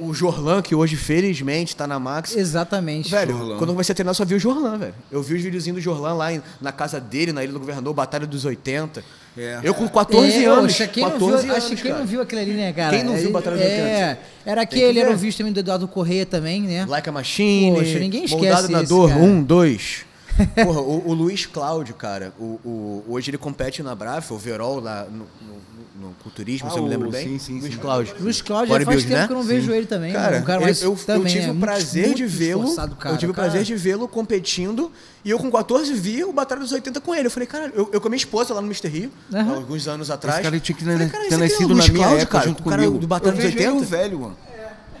o, 0.00 0.06
o 0.06 0.12
Jorlan, 0.12 0.60
que 0.62 0.74
hoje 0.74 0.96
felizmente 0.96 1.76
tá 1.76 1.86
na 1.86 1.96
Max. 2.00 2.34
Exatamente. 2.34 3.08
Velho, 3.08 3.38
Jorlan. 3.38 3.56
quando 3.56 3.68
eu 3.70 3.74
comecei 3.74 3.92
a 3.92 3.94
treinar, 3.94 4.10
eu 4.10 4.14
só 4.16 4.24
vi 4.24 4.34
o 4.34 4.38
Jorlan, 4.40 4.76
velho. 4.78 4.94
Eu 5.12 5.22
vi 5.22 5.36
os 5.36 5.42
videozinhos 5.42 5.78
do 5.78 5.80
Jorlan 5.80 6.14
lá 6.14 6.32
em- 6.34 6.42
na 6.60 6.72
casa 6.72 6.98
dele, 6.98 7.32
na 7.32 7.44
Ilha 7.44 7.52
do 7.52 7.60
Governador, 7.60 7.94
Batalha 7.94 8.26
dos 8.26 8.44
80. 8.44 9.04
É. 9.38 9.60
Eu 9.62 9.74
com 9.74 9.88
14 9.88 10.42
é, 10.42 10.46
anos. 10.48 10.72
Poxa, 10.72 10.88
quem 10.88 11.04
14 11.04 11.20
não 11.20 11.38
viu, 11.40 11.52
anos, 11.52 11.64
acho 11.64 11.76
que 11.76 11.82
quem 11.82 11.90
cara. 11.92 11.98
não 12.02 12.06
viu 12.08 12.20
aquele 12.20 12.40
ali, 12.40 12.52
né, 12.54 12.72
cara? 12.72 12.96
Quem 12.96 13.04
não 13.04 13.16
viu 13.16 13.30
Batalha 13.30 13.56
dos 13.58 13.64
É, 13.64 14.18
era 14.44 14.66
Tem 14.66 14.78
que 14.78 14.84
aquele, 14.84 14.98
era 14.98 15.12
o 15.12 15.16
vídeo 15.16 15.38
também 15.38 15.52
do 15.52 15.60
Eduardo 15.60 15.86
Correia 15.86 16.26
também, 16.26 16.62
né? 16.62 16.84
Like 16.88 17.08
a 17.08 17.12
Machine. 17.12 17.76
Poxa, 17.78 17.98
ninguém 18.00 18.24
esquece 18.24 18.42
Moldado 18.44 18.68
na 18.70 18.82
dor, 18.82 19.08
cara. 19.10 19.20
um, 19.22 19.40
dois. 19.40 20.04
Porra, 20.64 20.80
o, 20.80 21.10
o 21.10 21.14
Luiz 21.14 21.46
Cláudio, 21.46 21.94
cara, 21.94 22.32
o, 22.40 22.58
o- 22.64 23.04
hoje 23.08 23.30
ele 23.30 23.38
compete 23.38 23.84
na 23.84 23.94
Braf, 23.94 24.32
o 24.32 24.38
Verol 24.38 24.80
lá 24.80 25.04
no, 25.04 25.18
no- 25.18 25.69
no 26.00 26.12
culturismo, 26.22 26.68
Ah, 26.68 26.70
se 26.70 26.78
eu 26.78 26.82
me 26.82 26.88
lembro 26.88 27.08
o- 27.08 27.12
bem. 27.12 27.28
sim, 27.28 27.38
sim, 27.38 27.60
Luiz 27.60 27.74
sim. 27.74 27.80
Cláudio. 27.80 28.14
Luiz 28.18 28.40
Cláudio 28.42 28.68
já 28.68 28.74
faz 28.74 28.84
Bodybuilder, 28.86 29.08
tempo 29.08 29.20
né? 29.20 29.26
que 29.26 29.32
eu 29.32 29.36
não 29.36 29.42
vejo 29.44 29.72
ele 29.72 29.86
também. 29.86 30.12
Cara, 30.12 30.38
um 30.38 30.42
cara 30.42 30.60
eu, 30.60 30.64
mais 30.64 30.82
eu, 30.82 30.92
eu 30.92 30.96
também, 31.04 31.32
tive 31.32 31.44
é 31.46 31.50
o 31.52 31.54
prazer 31.56 32.04
muito 32.06 32.16
de 32.16 32.26
vê-lo. 32.26 32.76
Eu 33.04 33.16
tive 33.18 33.32
o 33.32 33.34
prazer 33.34 33.62
de 33.62 33.74
vê-lo 33.76 34.08
competindo. 34.08 34.90
E 35.24 35.30
eu 35.30 35.38
com 35.38 35.50
14 35.50 35.92
vi 35.92 36.24
o 36.24 36.32
Batalha 36.32 36.62
dos 36.62 36.72
80 36.72 37.00
com 37.00 37.14
ele. 37.14 37.26
Eu 37.26 37.30
falei, 37.30 37.46
cara, 37.46 37.70
eu, 37.74 37.90
eu 37.92 38.00
com 38.00 38.08
a 38.08 38.10
minha 38.10 38.16
esposa 38.18 38.54
lá 38.54 38.60
no 38.62 38.66
Mr. 38.66 38.88
Rio, 38.88 39.10
alguns 39.54 39.86
anos 39.86 40.10
atrás. 40.10 40.36
Esse 40.38 40.44
cara 40.44 40.60
tinha 40.60 40.76
que 40.76 40.84
Falei, 40.84 40.98
ter 41.06 41.10
cara, 41.12 41.24
é 41.24 41.34
o 41.34 41.38
nascido 41.38 41.74
Luiz 41.74 41.86
na 41.86 41.92
minha 41.92 42.04
Cláudio, 42.06 42.22
época 42.22 42.38
cara, 42.38 42.48
junto 42.48 42.60
o 42.60 42.64
cara 42.64 42.82
comigo. 42.82 42.98
do 42.98 43.06
Batalha 43.06 43.32
dos 43.36 43.44
vejo 43.44 43.58
ele 43.58 43.66
80. 43.68 43.84
um 43.84 43.86
velho, 43.86 44.20
mano. 44.20 44.36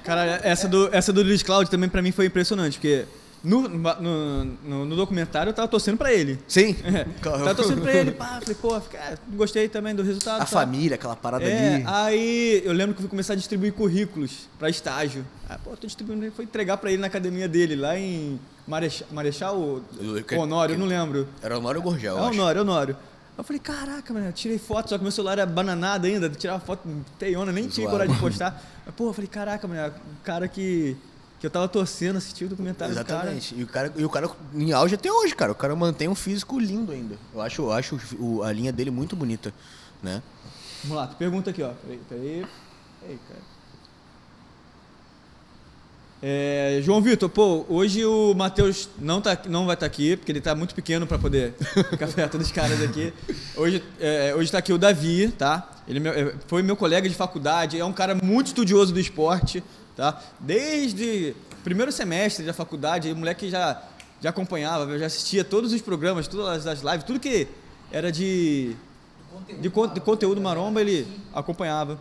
Cara, 0.04 0.40
essa 0.42 0.68
do, 0.68 0.88
essa 0.92 1.12
do 1.12 1.22
Luiz 1.22 1.42
Cláudio 1.42 1.70
também 1.70 1.88
pra 1.88 2.02
mim 2.02 2.10
foi 2.12 2.26
impressionante, 2.26 2.78
porque 2.78 3.04
no, 3.42 3.68
no, 3.68 4.44
no- 4.44 4.84
no 4.84 4.96
documentário 4.96 5.50
eu 5.50 5.54
tava 5.54 5.66
torcendo 5.68 5.96
pra 5.96 6.12
ele. 6.12 6.38
Sim. 6.46 6.76
É, 6.84 7.04
tava 7.22 7.54
torcendo 7.54 7.80
pra 7.82 7.92
ele, 7.94 8.10
pá, 8.12 8.38
falei, 8.40 8.54
pô, 8.60 8.80
fica- 8.80 9.18
gostei 9.34 9.68
também 9.68 9.94
do 9.94 10.02
resultado. 10.02 10.36
A 10.36 10.40
tá. 10.40 10.46
família, 10.46 10.94
aquela 10.96 11.16
parada 11.16 11.44
É, 11.44 11.76
ali. 11.76 11.84
aí 11.86 12.62
eu 12.64 12.72
lembro 12.72 12.94
que 12.94 12.98
eu 13.00 13.02
fui 13.02 13.10
começar 13.10 13.32
a 13.32 13.36
distribuir 13.36 13.72
currículos 13.72 14.48
pra 14.58 14.68
estágio. 14.68 15.24
Ah, 15.48 15.58
pô, 15.62 15.70
tô 15.76 15.86
distribuindo, 15.86 16.30
foi 16.32 16.44
entregar 16.44 16.76
pra 16.76 16.90
ele 16.92 17.00
na 17.00 17.06
academia 17.06 17.48
dele, 17.48 17.76
lá 17.76 17.96
em 17.98 18.38
Marechal, 18.66 19.08
Marechal 19.10 19.58
ou 19.58 19.82
Honório, 20.38 20.74
eu 20.74 20.76
que- 20.76 20.80
não 20.82 20.86
lembro. 20.88 21.26
Era 21.42 21.58
o 21.58 21.62
Mário 21.62 21.80
Gorgel, 21.82 22.18
É. 22.18 22.20
Honório, 22.22 22.60
Honório. 22.62 22.96
Eu 23.38 23.44
falei, 23.44 23.58
caraca, 23.60 24.12
mano, 24.12 24.26
eu 24.26 24.32
tirei 24.34 24.58
foto, 24.58 24.90
só 24.90 24.98
que 24.98 25.02
meu 25.02 25.10
celular 25.10 25.32
era 25.38 25.46
bananado 25.46 26.06
ainda, 26.06 26.28
tirava 26.28 26.60
foto 26.60 26.86
teiona, 27.18 27.50
nem 27.50 27.66
tinha 27.68 27.86
Zoado. 27.86 27.90
coragem 27.96 28.14
de 28.14 28.20
postar. 28.20 28.62
Mas, 28.84 28.94
pô, 28.94 29.08
eu 29.08 29.12
falei, 29.14 29.28
caraca, 29.28 29.66
mano, 29.66 29.88
o 29.88 30.22
cara 30.24 30.46
que, 30.46 30.94
que 31.40 31.46
eu 31.46 31.50
tava 31.50 31.66
torcendo, 31.66 32.16
assistiu 32.18 32.46
o 32.46 32.50
documentário 32.50 32.92
Exatamente. 32.92 33.54
E 33.56 33.62
o, 33.62 33.66
cara, 33.66 33.92
e 33.96 34.04
o 34.04 34.10
cara 34.10 34.30
em 34.54 34.72
auge 34.72 34.94
até 34.94 35.10
hoje, 35.10 35.34
cara. 35.34 35.50
O 35.50 35.54
cara 35.54 35.74
mantém 35.74 36.06
um 36.06 36.14
físico 36.14 36.58
lindo 36.60 36.92
ainda. 36.92 37.16
Eu 37.34 37.40
acho, 37.40 37.62
eu 37.62 37.72
acho 37.72 37.98
o- 38.18 38.42
a 38.42 38.52
linha 38.52 38.70
dele 38.70 38.90
muito 38.90 39.16
bonita, 39.16 39.52
né? 40.02 40.16
do. 40.16 40.22
Vamos 40.84 40.96
lá, 40.98 41.06
pergunta 41.08 41.50
aqui, 41.50 41.62
ó. 41.62 41.70
Peraí, 41.70 42.00
peraí. 42.08 42.46
Cara. 43.28 43.40
É, 46.22 46.80
João 46.82 47.00
Vitor, 47.00 47.30
pô, 47.30 47.64
hoje 47.66 48.04
o 48.04 48.34
Matheus 48.34 48.90
não, 48.98 49.22
tá, 49.22 49.38
não 49.48 49.64
vai 49.64 49.72
estar 49.74 49.86
aqui, 49.86 50.18
porque 50.18 50.30
ele 50.30 50.40
tá 50.42 50.54
muito 50.54 50.74
pequeno 50.74 51.06
para 51.06 51.18
poder 51.18 51.54
ficar 51.88 52.08
perto 52.08 52.36
dos 52.36 52.52
caras 52.52 52.82
aqui. 52.82 53.10
Hoje, 53.56 53.82
é, 53.98 54.34
hoje 54.34 54.52
tá 54.52 54.58
aqui 54.58 54.70
o 54.70 54.76
Davi, 54.76 55.32
tá? 55.38 55.66
Ele 55.88 55.98
é 55.98 56.00
meu- 56.02 56.12
é, 56.12 56.34
foi 56.46 56.62
meu 56.62 56.76
colega 56.76 57.08
de 57.08 57.14
faculdade, 57.14 57.78
é 57.78 57.84
um 57.86 57.92
cara 57.94 58.14
muito 58.22 58.48
estudioso 58.48 58.92
do 58.92 59.00
esporte, 59.00 59.64
tá? 60.00 60.18
Desde 60.40 61.34
primeiro 61.62 61.92
semestre 61.92 62.44
da 62.46 62.54
faculdade, 62.54 63.12
o 63.12 63.16
moleque 63.16 63.50
já, 63.50 63.82
já 64.20 64.30
acompanhava, 64.30 64.98
já 64.98 65.04
assistia 65.06 65.44
todos 65.44 65.74
os 65.74 65.82
programas, 65.82 66.26
todas 66.26 66.66
as 66.66 66.80
lives, 66.80 67.04
tudo 67.04 67.20
que 67.20 67.46
era 67.92 68.10
de, 68.10 68.74
de, 69.60 69.68
con- 69.68 69.88
de 69.88 70.00
conteúdo 70.00 70.40
maromba, 70.40 70.80
ele 70.80 71.06
acompanhava. 71.34 71.98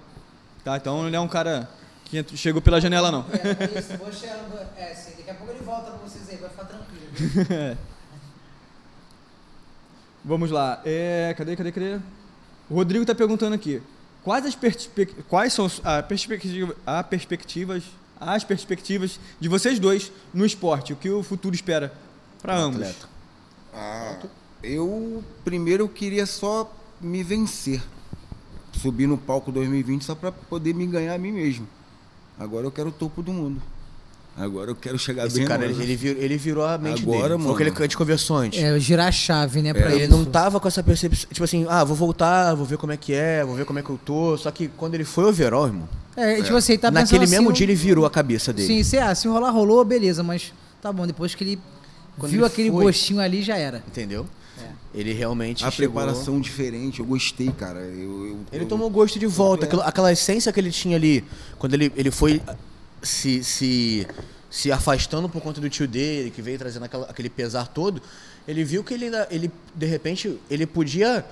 Tá? 0.64 0.78
Então 0.78 1.06
ele 1.08 1.16
é 1.16 1.20
um 1.20 1.28
cara 1.28 1.70
que 2.06 2.24
chegou 2.38 2.62
pela 2.62 2.80
janela, 2.80 3.12
não. 3.12 3.26
É, 3.34 3.66
isso, 3.80 3.98
vou 3.98 4.14
chegar, 4.14 4.46
é, 4.78 4.94
sim, 4.96 5.12
daqui 5.18 5.30
a 5.32 5.34
pouco 5.34 5.52
ele 5.52 5.62
volta 5.64 5.92
pra 5.92 6.00
vocês 6.00 6.30
aí, 6.30 6.38
vai 6.38 6.50
ficar 6.50 6.66
tranquilo. 6.66 7.78
Vamos 10.24 10.52
lá. 10.52 10.82
É, 10.86 11.34
cadê, 11.38 11.56
cadê, 11.56 11.72
cadê? 11.72 12.00
O 12.70 12.76
Rodrigo 12.76 13.04
está 13.04 13.14
perguntando 13.16 13.56
aqui. 13.56 13.82
Quais, 14.24 14.46
as 14.46 14.58
quais 15.28 15.54
são 15.54 15.70
a 15.84 16.04
perspectiva, 16.04 16.76
a 16.86 17.04
perspectivas, 17.04 17.84
as 18.20 18.44
perspectivas 18.44 19.20
de 19.40 19.48
vocês 19.48 19.80
dois 19.80 20.12
no 20.34 20.46
esporte? 20.46 20.94
O 20.94 20.96
que 20.96 21.10
o 21.10 21.24
futuro 21.24 21.56
espera 21.56 21.94
para 22.42 22.58
ambos? 22.58 22.82
atleta. 22.82 23.10
Ah, 23.74 24.20
eu 24.62 25.24
primeiro 25.44 25.84
eu 25.84 25.90
queria 25.90 26.26
só 26.26 26.72
me 27.00 27.24
vencer. 27.24 27.82
Subir 28.74 29.08
no 29.08 29.18
palco 29.18 29.52
2020 29.52 30.04
só 30.04 30.16
para 30.16 30.32
poder 30.32 30.74
me 30.74 30.86
ganhar 30.86 31.16
a 31.16 31.18
mim 31.18 31.32
mesmo. 31.32 31.68
Agora 32.38 32.66
eu 32.66 32.72
quero 32.72 32.90
o 32.90 32.94
topo 32.94 33.22
do 33.22 33.34
mundo. 33.34 33.62
Agora 34.40 34.72
eu 34.72 34.76
quero 34.76 34.98
chegar 34.98 35.28
Esse 35.28 35.36
bem 35.38 35.46
cara, 35.46 35.66
longe. 35.68 35.74
ele, 35.82 35.84
ele 35.84 35.96
virou, 35.98 36.24
ele 36.24 36.38
virou 36.38 36.66
a 36.66 36.78
mente 36.78 37.02
Agora, 37.04 37.18
dele. 37.22 37.30
Foi 37.30 37.38
mano. 37.40 37.52
o 37.54 37.58
que 37.58 37.64
ele, 37.64 37.74
a 37.78 37.82
gente 37.82 37.98
conversou 37.98 38.38
antes. 38.38 38.64
É, 38.64 38.80
girar 38.80 39.08
a 39.08 39.12
chave, 39.12 39.62
né? 39.62 39.74
Pra 39.74 39.92
Ele 39.94 40.04
isso. 40.06 40.12
não 40.16 40.24
tava 40.24 40.60
com 40.60 40.68
essa 40.68 40.82
percepção, 40.82 41.28
tipo 41.30 41.44
assim, 41.44 41.66
ah, 41.70 41.84
vou 41.84 41.96
voltar, 41.96 42.54
vou 42.56 42.66
ver 42.66 42.78
como 42.78 42.94
é 42.94 42.98
que 42.98 43.14
é, 43.14 43.44
vou 43.44 43.56
ver 43.56 43.66
como 43.66 43.80
é 43.80 43.84
que 43.84 43.90
eu 43.90 44.00
tô. 44.04 44.38
Só 44.38 44.50
que 44.50 44.70
quando 44.70 44.96
ele 44.96 45.04
foi 45.04 45.26
overall, 45.26 45.68
irmão, 45.68 45.90
É, 46.16 46.42
tipo 46.42 46.56
assim, 46.56 46.74
ele 46.74 46.82
tá 46.82 46.90
naquele 46.90 47.20
pensando 47.20 47.30
mesmo 47.32 47.50
assim, 47.50 47.58
dia 47.58 47.66
ele 47.66 47.76
virou 47.76 48.06
a 48.06 48.10
cabeça 48.10 48.54
dele. 48.54 48.68
Sim, 48.68 48.82
se, 48.84 48.98
ah, 48.98 49.14
se 49.14 49.28
rolar, 49.28 49.52
rolou, 49.52 49.84
beleza, 49.84 50.24
mas 50.24 50.54
tá 50.82 50.92
bom, 50.94 51.06
depois 51.06 51.36
que 51.36 51.44
ele 51.44 51.60
Quando 52.18 52.32
viu 52.32 52.40
ele 52.40 52.48
aquele 52.48 52.72
foi. 52.72 52.84
gostinho 52.86 53.20
ali, 53.20 53.42
já 53.42 53.58
era. 53.58 53.84
Entendeu? 53.88 54.26
Ele 54.96 55.14
realmente 55.14 55.64
A 55.64 55.70
chegou- 55.70 55.94
preparação 56.02 56.40
diferente, 56.42 57.00
eu 57.00 57.06
gostei, 57.06 57.52
cara. 57.52 57.80
Eu, 57.80 58.26
eu- 58.28 58.40
Ele 58.52 58.64
eu- 58.64 58.68
tomou 58.68 58.90
gosto 58.90 59.20
de 59.20 59.28
volta. 59.28 59.66
Aquela, 59.66 59.84
aquela 59.86 60.12
essência 60.12 60.52
que 60.52 60.60
ele 60.60 60.72
tinha 60.72 60.96
ali, 60.96 61.24
quando 61.60 61.76
ele, 61.76 61.92
ele 61.96 62.10
foi 62.10 62.42
se, 63.02 63.44
se, 63.44 64.08
se 64.50 64.72
afastando 64.72 65.28
por 65.30 65.42
conta 65.42 65.60
do 65.62 65.70
tio 65.70 65.88
dele, 65.88 66.30
que 66.32 66.42
veio 66.42 66.58
trazendo 66.58 66.86
aquela- 66.86 67.06
aquele 67.08 67.30
pesar 67.30 67.68
todo, 67.68 68.02
ele 68.48 68.64
viu 68.64 68.84
que 68.84 68.94
ele, 68.94 69.06
ainda- 69.06 69.28
ele, 69.32 69.52
de 69.76 69.86
repente, 69.86 70.40
ele 70.50 70.66
podia 70.66 71.26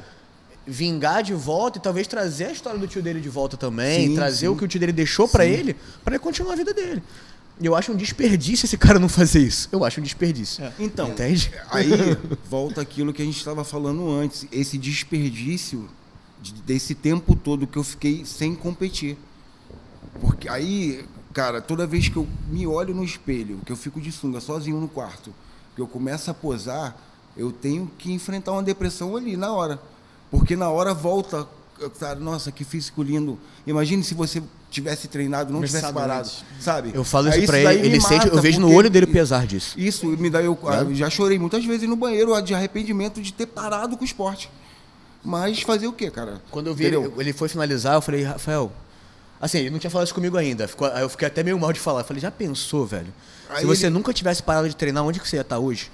vingar 0.65 1.23
de 1.23 1.33
volta 1.33 1.77
e 1.77 1.81
talvez 1.81 2.07
trazer 2.07 2.45
a 2.45 2.51
história 2.51 2.77
do 2.79 2.87
tio 2.87 3.01
dele 3.01 3.21
de 3.21 3.29
volta 3.29 3.55
também, 3.55 4.09
Sim, 4.09 4.15
trazer 4.15 4.37
sim. 4.39 4.47
o 4.47 4.55
que 4.55 4.65
o 4.65 4.67
tio 4.67 4.79
dele 4.79 4.91
deixou 4.91 5.27
pra 5.27 5.45
ele, 5.45 5.75
pra 6.03 6.13
ele 6.15 6.19
continuar 6.19 6.53
a 6.53 6.55
vida 6.57 6.73
dele. 6.73 7.01
E 7.59 7.65
eu 7.65 7.73
acho 7.75 7.91
um 7.91 7.95
desperdício 7.95 8.65
esse 8.65 8.77
cara 8.77 8.99
não 8.99 9.09
fazer 9.09 9.39
isso. 9.39 9.67
Eu 9.71 9.83
acho 9.83 9.99
um 9.99 10.03
desperdício. 10.03 10.63
Então, 10.77 11.09
Entende? 11.09 11.51
aí 11.71 11.89
volta 12.47 12.81
aquilo 12.81 13.11
que 13.11 13.21
a 13.21 13.25
gente 13.25 13.37
estava 13.37 13.63
falando 13.63 14.11
antes, 14.11 14.45
esse 14.51 14.77
desperdício 14.77 15.89
de- 16.41 16.53
desse 16.61 16.93
tempo 16.93 17.35
todo 17.35 17.65
que 17.65 17.77
eu 17.77 17.83
fiquei 17.83 18.25
sem 18.25 18.53
competir. 18.53 19.17
Porque 20.21 20.47
aí, 20.49 21.03
cara, 21.37 21.61
toda 21.61 21.85
vez 21.85 22.09
que 22.09 22.17
eu 22.17 22.27
me 22.49 22.65
olho 22.65 22.95
no 22.95 23.03
espelho, 23.03 23.59
que 23.63 23.71
eu 23.71 23.75
fico 23.75 24.01
de 24.01 24.11
sunga 24.11 24.39
sozinho 24.41 24.81
no 24.81 24.87
quarto, 24.87 25.31
que 25.75 25.79
eu 25.79 25.85
começo 25.85 26.31
a 26.31 26.33
posar, 26.33 26.97
eu 27.37 27.51
tenho 27.51 27.91
que 27.95 28.11
enfrentar 28.11 28.53
uma 28.53 28.63
depressão 28.63 29.15
ali 29.15 29.37
na 29.37 29.53
hora. 29.53 29.79
Porque 30.31 30.55
na 30.55 30.67
hora 30.71 30.95
volta, 30.95 31.47
cara, 31.99 32.19
nossa, 32.19 32.51
que 32.51 32.63
físico 32.63 33.03
lindo. 33.03 33.37
Imagine 33.67 34.03
se 34.03 34.15
você 34.15 34.41
tivesse 34.71 35.07
treinado, 35.07 35.53
não 35.53 35.61
tivesse 35.61 35.93
parado, 35.93 36.27
antes. 36.27 36.43
sabe? 36.59 36.89
Eu 36.91 37.03
falo 37.03 37.27
Aí 37.27 37.37
isso 37.37 37.45
pra 37.45 37.75
ele, 37.75 37.85
ele 37.85 38.01
sente, 38.01 38.27
eu 38.27 38.41
vejo 38.41 38.59
no 38.59 38.73
olho 38.73 38.89
dele 38.89 39.05
o 39.05 39.11
pesar 39.13 39.45
disso. 39.45 39.79
isso 39.79 40.07
me 40.07 40.31
dá 40.31 40.41
eu, 40.41 40.57
eu 40.87 40.95
já 40.95 41.07
chorei 41.07 41.37
muitas 41.37 41.63
vezes 41.63 41.87
no 41.87 41.95
banheiro 41.95 42.41
de 42.41 42.55
arrependimento 42.55 43.21
de 43.21 43.31
ter 43.31 43.45
parado 43.45 43.95
com 43.95 44.01
o 44.01 44.05
esporte. 44.05 44.49
Mas 45.23 45.61
fazer 45.61 45.85
o 45.85 45.93
quê, 45.93 46.09
cara? 46.09 46.41
Quando 46.49 46.65
eu 46.65 46.73
vi 46.73 46.85
ele, 46.85 46.97
ele 47.19 47.31
foi 47.31 47.47
finalizar, 47.47 47.93
eu 47.93 48.01
falei, 48.01 48.23
Rafael. 48.23 48.71
Assim, 49.39 49.59
ele 49.59 49.69
não 49.69 49.79
tinha 49.79 49.89
falado 49.91 50.05
isso 50.07 50.15
comigo 50.15 50.35
ainda. 50.37 50.67
Ficou- 50.67 50.87
aí 50.91 51.01
eu 51.01 51.09
fiquei 51.09 51.27
até 51.27 51.43
meio 51.43 51.59
mal 51.59 51.71
de 51.71 51.79
falar. 51.79 52.01
Eu 52.01 52.05
falei, 52.05 52.21
já 52.21 52.31
pensou, 52.31 52.85
velho? 52.85 53.13
Aí 53.49 53.61
Se 53.61 53.65
você 53.65 53.85
ele- 53.85 53.93
nunca 53.93 54.11
tivesse 54.13 54.41
parado 54.41 54.67
de 54.67 54.75
treinar, 54.75 55.03
onde 55.03 55.19
que 55.19 55.27
você 55.27 55.35
ia 55.37 55.41
estar 55.41 55.59
hoje? 55.59 55.91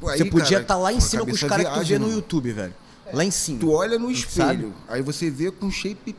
Pô, 0.00 0.08
aí, 0.08 0.18
você 0.18 0.24
podia 0.26 0.50
cara, 0.50 0.62
estar 0.62 0.76
lá 0.76 0.92
em 0.92 1.00
cima 1.00 1.24
com 1.24 1.30
os 1.32 1.42
caras 1.42 1.66
que 1.68 1.74
tu 1.74 1.84
vê 1.86 1.98
no. 1.98 2.10
YouTube, 2.10 2.52
velho. 2.52 2.74
Lá 3.12 3.24
em 3.24 3.30
cima. 3.30 3.60
Tu 3.60 3.70
olha 3.70 3.98
no 3.98 4.06
Sabe? 4.14 4.18
espelho, 4.18 4.74
aí 4.88 5.00
você 5.02 5.30
vê 5.30 5.50
com 5.50 5.70
shape 5.70 6.14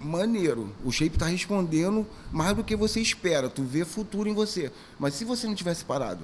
maneiro. 0.00 0.70
O 0.84 0.90
shape 0.90 1.16
tá 1.16 1.26
respondendo 1.26 2.06
mais 2.30 2.56
do 2.56 2.64
que 2.64 2.74
você 2.76 3.00
espera. 3.00 3.48
Tu 3.48 3.62
vê 3.62 3.84
futuro 3.84 4.28
em 4.28 4.34
você. 4.34 4.70
Mas 4.98 5.14
se 5.14 5.24
você 5.24 5.46
não 5.46 5.54
tivesse 5.54 5.84
parado, 5.84 6.20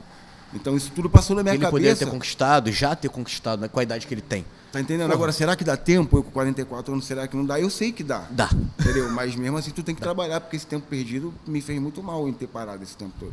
então 0.55 0.77
isso 0.77 0.91
tudo 0.95 1.11
passou 1.11 1.37
na 1.37 1.43
minha 1.43 1.55
ele 1.55 1.67
poderia 1.67 1.91
cabeça. 1.91 2.05
ter 2.05 2.11
conquistado, 2.11 2.73
já 2.73 2.97
ter 2.97 3.09
conquistado, 3.09 3.61
né, 3.61 3.69
com 3.69 3.79
a 3.79 3.83
idade 3.83 4.07
que 4.07 4.15
ele 4.15 4.23
tem. 4.23 4.45
Tá 4.73 4.81
entendendo? 4.81 5.13
Agora, 5.13 5.33
será 5.33 5.57
que 5.57 5.65
dá 5.65 5.77
tempo? 5.77 6.19
Eu 6.19 6.23
com 6.23 6.31
44 6.31 6.93
anos, 6.93 7.07
será 7.07 7.27
que 7.27 7.37
não 7.37 7.45
dá? 7.45 7.59
Eu 7.59 7.71
sei 7.71 7.91
que 7.91 8.03
dá. 8.03 8.27
Dá. 8.31 8.51
Entendeu? 8.79 9.11
Mas 9.11 9.35
mesmo 9.35 9.57
assim 9.57 9.71
tu 9.71 9.83
tem 9.83 9.95
que 9.95 10.01
trabalhar, 10.01 10.41
porque 10.41 10.57
esse 10.57 10.67
tempo 10.67 10.87
perdido 10.87 11.33
me 11.47 11.61
fez 11.61 11.81
muito 11.81 12.03
mal 12.03 12.29
em 12.29 12.33
ter 12.33 12.47
parado 12.47 12.83
esse 12.83 12.97
tempo 12.97 13.13
todo. 13.19 13.33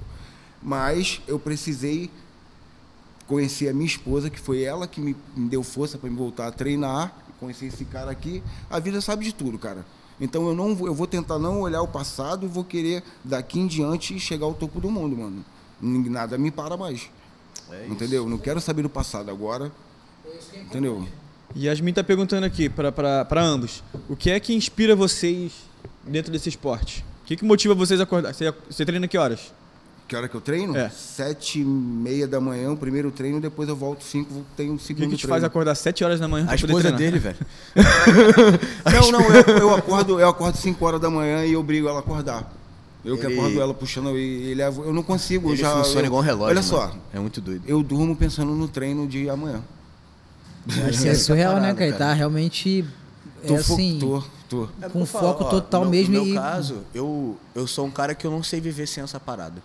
Mas 0.61 1.21
eu 1.27 1.37
precisei 1.37 2.09
conhecer 3.27 3.69
a 3.69 3.73
minha 3.73 3.85
esposa, 3.85 4.29
que 4.29 4.39
foi 4.39 4.63
ela 4.63 4.87
que 4.87 5.01
me, 5.01 5.15
me 5.35 5.49
deu 5.49 5.61
força 5.63 5.97
para 5.97 6.09
me 6.09 6.15
voltar 6.15 6.47
a 6.47 6.51
treinar, 6.51 7.13
conhecer 7.39 7.65
esse 7.65 7.83
cara 7.85 8.11
aqui. 8.11 8.41
A 8.69 8.79
vida 8.79 9.01
sabe 9.01 9.25
de 9.25 9.33
tudo, 9.33 9.57
cara. 9.57 9.85
Então 10.19 10.47
eu 10.47 10.55
não 10.55 10.75
vou, 10.75 10.87
eu 10.87 10.95
vou 10.95 11.07
tentar 11.07 11.37
não 11.37 11.61
olhar 11.61 11.81
o 11.81 11.87
passado 11.87 12.45
e 12.45 12.49
vou 12.49 12.63
querer 12.63 13.03
daqui 13.23 13.59
em 13.59 13.67
diante 13.67 14.17
chegar 14.19 14.45
ao 14.45 14.53
topo 14.53 14.79
do 14.79 14.89
mundo, 14.89 15.17
mano. 15.17 15.43
Nada 15.81 16.37
me 16.37 16.51
para 16.51 16.77
mais. 16.77 17.09
entendeu? 17.89 18.27
Não 18.29 18.37
quero 18.37 18.59
saber 18.61 18.81
do 18.83 18.89
passado 18.89 19.29
agora. 19.29 19.71
Entendeu? 20.53 21.07
Yasmin 21.55 21.93
tá 21.93 22.03
perguntando 22.03 22.45
aqui 22.45 22.69
pra 22.69 23.41
ambos. 23.41 23.83
O 24.09 24.15
que 24.15 24.29
é 24.31 24.39
que 24.39 24.53
inspira 24.53 24.95
vocês 24.95 25.51
dentro 26.05 26.31
desse 26.31 26.49
esporte? 26.49 27.03
O 27.23 27.27
que, 27.27 27.35
que 27.35 27.45
motiva 27.45 27.73
vocês 27.73 27.99
a 27.99 28.03
acordar? 28.03 28.33
Você, 28.33 28.53
você 28.69 28.85
treina 28.85 29.07
que 29.07 29.17
horas? 29.17 29.53
Que 30.07 30.15
hora 30.15 30.27
que 30.27 30.35
eu 30.35 30.41
treino? 30.41 30.77
É. 30.77 30.87
Sete 30.89 31.59
e 31.61 31.63
meia 31.63 32.27
da 32.27 32.39
manhã, 32.39 32.71
o 32.71 32.77
primeiro 32.77 33.09
treino, 33.09 33.41
depois 33.41 33.67
eu 33.67 33.75
volto 33.75 34.03
cinco, 34.03 34.45
tenho 34.55 34.73
o 34.73 34.75
O 34.75 34.77
que, 34.77 34.83
segundo 34.83 35.09
que 35.09 35.15
te 35.15 35.21
treino. 35.21 35.29
faz 35.33 35.43
acordar 35.43 35.73
7 35.73 36.03
horas 36.03 36.19
da 36.19 36.27
manhã 36.27 36.45
A 36.47 36.53
esposa 36.53 36.91
treinar? 36.91 36.99
dele, 36.99 37.17
velho. 37.17 37.37
Não, 38.85 39.11
não, 39.11 39.21
eu, 39.33 39.57
eu 39.57 39.73
acordo, 39.75 40.19
eu 40.19 40.29
acordo 40.29 40.57
5 40.57 40.85
horas 40.85 41.01
da 41.01 41.09
manhã 41.09 41.43
e 41.43 41.53
eu 41.53 41.59
obrigo 41.59 41.87
ela 41.87 41.97
a 41.97 42.01
acordar. 42.01 42.53
Eu 43.05 43.17
que 43.17 43.25
Ele- 43.25 43.37
acordo 43.39 43.61
ela 43.61 43.73
puxando 43.73 44.17
e, 44.17 44.51
e 44.51 44.53
levo. 44.55 44.83
Eu 44.83 44.91
não 44.93 45.03
consigo, 45.03 45.49
eu 45.49 45.53
Ele 45.53 45.61
já. 45.61 45.71
funciona 45.77 46.01
eu- 46.01 46.05
igual 46.07 46.21
um 46.21 46.25
relógio. 46.25 46.47
Olha 46.57 46.61
mano. 46.61 46.67
só, 46.67 46.95
É 47.13 47.19
muito 47.19 47.39
doido. 47.39 47.63
eu 47.67 47.83
durmo 47.83 48.15
pensando 48.15 48.51
no 48.53 48.67
treino 48.67 49.07
de 49.07 49.29
amanhã. 49.29 49.61
É 51.05 51.13
surreal, 51.13 51.55
né, 51.55 51.59
parado? 51.73 51.81
Ele 51.83 51.91
cara. 51.91 52.05
Tá 52.09 52.13
realmente. 52.13 52.85
É 53.43 53.47
Tô, 53.47 53.57
fo- 53.59 53.73
assim. 53.73 53.97
tô, 53.99 54.23
tô. 54.49 54.67
É 54.81 54.89
com 54.89 55.01
eu 55.01 55.05
foco 55.05 55.43
ó, 55.43 55.49
total 55.49 55.85
no, 55.85 55.91
mesmo 55.91 56.15
No 56.17 56.23
meu 56.25 56.33
e- 56.33 56.35
caso, 56.35 56.79
eu, 56.93 57.37
eu 57.53 57.67
sou 57.67 57.85
um 57.85 57.91
cara 57.91 58.15
que 58.15 58.25
eu 58.25 58.31
não 58.31 58.41
sei 58.41 58.59
viver 58.59 58.87
sem 58.87 59.03
essa 59.03 59.19
parada. 59.19 59.61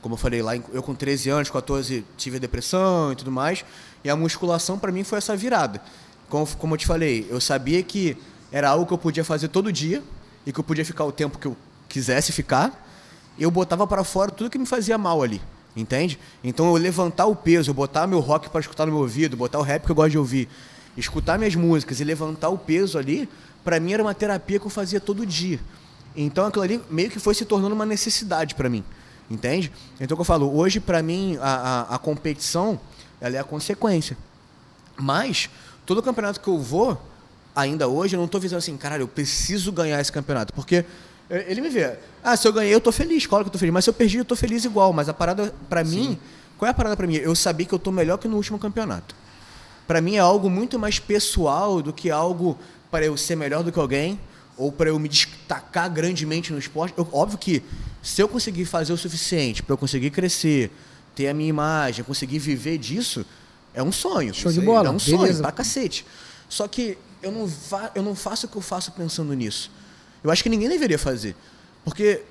Como 0.00 0.14
eu 0.14 0.18
falei 0.18 0.40
lá, 0.40 0.54
eu 0.72 0.80
com 0.80 0.94
13 0.94 1.28
anos, 1.28 1.50
14, 1.50 2.04
tive 2.16 2.38
depressão 2.38 3.10
e 3.10 3.16
tudo 3.16 3.32
mais. 3.32 3.64
E 4.04 4.08
a 4.08 4.14
musculação 4.14 4.78
pra 4.78 4.92
mim 4.92 5.02
foi 5.02 5.18
essa 5.18 5.36
virada. 5.36 5.82
Como, 6.28 6.46
como 6.56 6.74
eu 6.74 6.78
te 6.78 6.86
falei, 6.86 7.26
eu 7.28 7.40
sabia 7.40 7.82
que 7.82 8.16
era 8.52 8.68
algo 8.68 8.86
que 8.86 8.92
eu 8.92 8.98
podia 8.98 9.24
fazer 9.24 9.48
todo 9.48 9.72
dia 9.72 10.00
e 10.46 10.52
que 10.52 10.60
eu 10.60 10.62
podia 10.64 10.84
ficar 10.84 11.04
o 11.04 11.10
tempo 11.10 11.36
que 11.36 11.46
eu 11.48 11.56
quisesse 11.88 12.32
ficar. 12.32 12.86
Eu 13.38 13.50
botava 13.50 13.86
pra 13.86 14.04
fora 14.04 14.30
tudo 14.30 14.50
que 14.50 14.58
me 14.58 14.66
fazia 14.66 14.98
mal 14.98 15.22
ali. 15.22 15.40
Entende? 15.76 16.18
Então 16.42 16.66
eu 16.66 16.74
levantar 16.74 17.26
o 17.26 17.36
peso, 17.36 17.70
eu 17.70 17.74
botar 17.74 18.06
meu 18.06 18.20
rock 18.20 18.48
pra 18.50 18.60
escutar 18.60 18.86
no 18.86 18.92
meu 18.92 19.02
ouvido, 19.02 19.36
botar 19.36 19.58
o 19.58 19.62
rap 19.62 19.84
que 19.84 19.90
eu 19.90 19.94
gosto 19.94 20.10
de 20.10 20.18
ouvir, 20.18 20.48
escutar 20.96 21.38
minhas 21.38 21.54
músicas 21.54 22.00
e 22.00 22.04
levantar 22.04 22.48
o 22.48 22.58
peso 22.58 22.98
ali, 22.98 23.28
pra 23.62 23.78
mim 23.78 23.92
era 23.92 24.02
uma 24.02 24.14
terapia 24.14 24.58
que 24.58 24.66
eu 24.66 24.70
fazia 24.70 25.00
todo 25.00 25.24
dia. 25.24 25.60
Então 26.16 26.46
aquilo 26.46 26.64
ali 26.64 26.80
meio 26.90 27.10
que 27.10 27.20
foi 27.20 27.34
se 27.34 27.44
tornando 27.44 27.74
uma 27.74 27.86
necessidade 27.86 28.56
pra 28.56 28.68
mim. 28.68 28.82
Entende? 29.30 29.70
Então 30.00 30.14
o 30.14 30.16
que 30.16 30.22
eu 30.22 30.24
falo, 30.24 30.52
hoje 30.56 30.80
pra 30.80 31.00
mim 31.00 31.38
a, 31.40 31.50
a, 31.90 31.94
a 31.94 31.98
competição 31.98 32.80
ela 33.20 33.36
é 33.36 33.38
a 33.38 33.44
consequência. 33.44 34.16
Mas 34.96 35.48
todo 35.86 36.02
campeonato 36.02 36.40
que 36.40 36.48
eu 36.48 36.58
vou, 36.58 37.00
ainda 37.54 37.88
hoje, 37.88 38.16
eu 38.16 38.20
não 38.20 38.28
tô 38.28 38.38
visando 38.38 38.58
assim, 38.58 38.76
caralho, 38.76 39.02
eu 39.02 39.08
preciso 39.08 39.70
ganhar 39.70 40.00
esse 40.00 40.12
campeonato. 40.12 40.52
Porque 40.52 40.84
ele 41.30 41.60
me 41.60 41.68
vê, 41.68 41.96
ah, 42.22 42.36
se 42.36 42.46
eu 42.48 42.52
ganhei, 42.52 42.74
eu 42.74 42.80
tô 42.80 42.90
feliz, 42.92 43.26
claro 43.26 43.44
que 43.44 43.48
eu 43.48 43.52
tô 43.52 43.58
feliz. 43.58 43.72
Mas 43.72 43.84
se 43.84 43.90
eu 43.90 43.94
perdi, 43.94 44.18
eu 44.18 44.24
tô 44.24 44.34
feliz 44.36 44.64
igual. 44.64 44.92
Mas 44.92 45.08
a 45.08 45.14
parada, 45.14 45.54
pra 45.68 45.84
mim, 45.84 46.18
qual 46.56 46.66
é 46.66 46.70
a 46.70 46.74
parada 46.74 46.96
pra 46.96 47.06
mim? 47.06 47.16
Eu 47.16 47.34
sabia 47.34 47.66
que 47.66 47.72
eu 47.74 47.78
tô 47.78 47.90
melhor 47.92 48.16
que 48.18 48.26
no 48.28 48.36
último 48.36 48.58
campeonato. 48.58 49.14
Pra 49.86 50.00
mim 50.00 50.16
é 50.16 50.20
algo 50.20 50.48
muito 50.50 50.78
mais 50.78 50.98
pessoal 50.98 51.80
do 51.82 51.92
que 51.92 52.10
algo 52.10 52.58
para 52.90 53.04
eu 53.06 53.16
ser 53.16 53.36
melhor 53.36 53.62
do 53.62 53.70
que 53.72 53.78
alguém 53.78 54.18
ou 54.56 54.70
para 54.72 54.90
eu 54.90 54.98
me 54.98 55.08
destacar 55.08 55.88
grandemente 55.90 56.52
no 56.52 56.58
esporte. 56.58 56.94
Eu- 56.96 57.08
óbvio 57.12 57.38
que 57.38 57.62
se 58.02 58.20
eu 58.20 58.28
conseguir 58.28 58.64
fazer 58.64 58.92
o 58.92 58.96
suficiente 58.96 59.62
para 59.62 59.72
eu 59.74 59.78
conseguir 59.78 60.10
crescer, 60.10 60.70
ter 61.14 61.28
a 61.28 61.34
minha 61.34 61.48
imagem, 61.48 62.04
conseguir 62.04 62.38
viver 62.38 62.76
disso, 62.78 63.24
é 63.74 63.82
um 63.82 63.92
sonho. 63.92 64.32
Show 64.34 64.50
de 64.52 64.60
bola, 64.60 64.88
É 64.88 64.90
um 64.92 64.98
sonho 64.98 65.18
beleza. 65.18 65.42
pra 65.42 65.52
cacete. 65.52 66.04
Só 66.48 66.66
que 66.68 66.98
eu 67.22 67.30
não, 67.32 67.50
eu 67.94 68.02
não 68.02 68.14
faço 68.14 68.46
o 68.46 68.48
que 68.48 68.56
eu 68.56 68.62
faço 68.62 68.92
pensando 68.92 69.32
nisso. 69.34 69.70
Eu 70.22 70.30
acho 70.30 70.42
que 70.42 70.48
ninguém 70.48 70.68
deveria 70.68 70.98
fazer. 70.98 71.34
Porque 71.84 72.22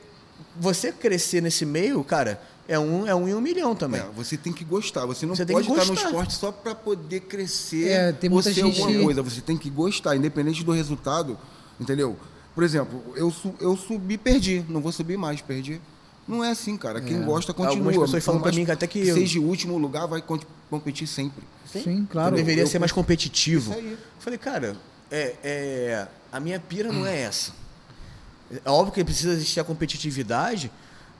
você 0.59 0.91
crescer 0.91 1.41
nesse 1.41 1.65
meio, 1.65 2.03
cara, 2.03 2.41
é 2.67 2.77
um, 2.77 3.07
é 3.07 3.15
um 3.15 3.27
em 3.27 3.33
um 3.33 3.41
milhão 3.41 3.75
também. 3.75 4.01
É, 4.01 4.05
você 4.15 4.35
tem 4.37 4.51
que 4.53 4.63
gostar. 4.63 5.05
Você 5.05 5.25
não 5.25 5.35
Você 5.35 5.45
tem 5.45 5.55
que 5.55 5.63
pode 5.67 5.79
estar 5.81 5.85
no 5.93 5.99
esporte 5.99 6.33
só 6.33 6.51
para 6.51 6.75
poder 6.75 7.21
crescer 7.21 7.87
É, 7.89 8.11
tem 8.11 8.31
ou 8.31 8.41
ser 8.43 8.53
gente- 8.53 8.81
alguma 8.81 9.03
coisa. 9.03 9.21
Você 9.23 9.41
tem 9.41 9.57
que 9.57 9.69
gostar, 9.69 10.15
independente 10.15 10.63
do 10.63 10.71
resultado, 10.71 11.37
entendeu? 11.79 12.17
Por 12.53 12.63
exemplo, 12.63 13.01
eu, 13.15 13.31
su- 13.31 13.53
eu 13.59 13.77
subi, 13.77 14.17
perdi. 14.17 14.65
Não 14.67 14.81
vou 14.81 14.91
subir 14.91 15.17
mais, 15.17 15.41
perdi. 15.41 15.79
Não 16.27 16.43
é 16.43 16.51
assim, 16.51 16.75
cara. 16.75 16.99
Quem 16.99 17.23
gosta, 17.23 17.53
continua. 17.53 17.77
Algumas 17.77 17.97
pessoas 17.97 18.23
falam 18.25 18.41
mais 18.41 18.55
mim 18.55 18.65
que 18.65 18.71
até 18.71 18.85
que 18.85 18.99
eu- 19.07 19.15
seja 19.15 19.39
o 19.39 19.43
último 19.43 19.77
lugar, 19.77 20.07
vai 20.07 20.21
competir 20.69 21.07
sempre. 21.07 21.43
Sim, 21.71 22.05
claro. 22.09 22.33
eu 22.33 22.37
deveria 22.37 22.63
eu- 22.63 22.67
ser 22.67 22.79
mais 22.79 22.91
competitivo. 22.91 23.71
Isso 23.71 23.79
aí. 23.79 23.91
Eu 23.93 23.97
falei, 24.19 24.37
cara, 24.39 24.75
é, 25.09 25.35
é, 25.43 26.07
a 26.31 26.39
minha 26.39 26.59
pira 26.59 26.91
não 26.91 27.05
é 27.05 27.21
essa. 27.21 27.53
É 28.63 28.69
óbvio 28.69 28.93
que 28.93 29.03
precisa 29.03 29.33
existir 29.33 29.59
a 29.59 29.63
competitividade, 29.63 30.71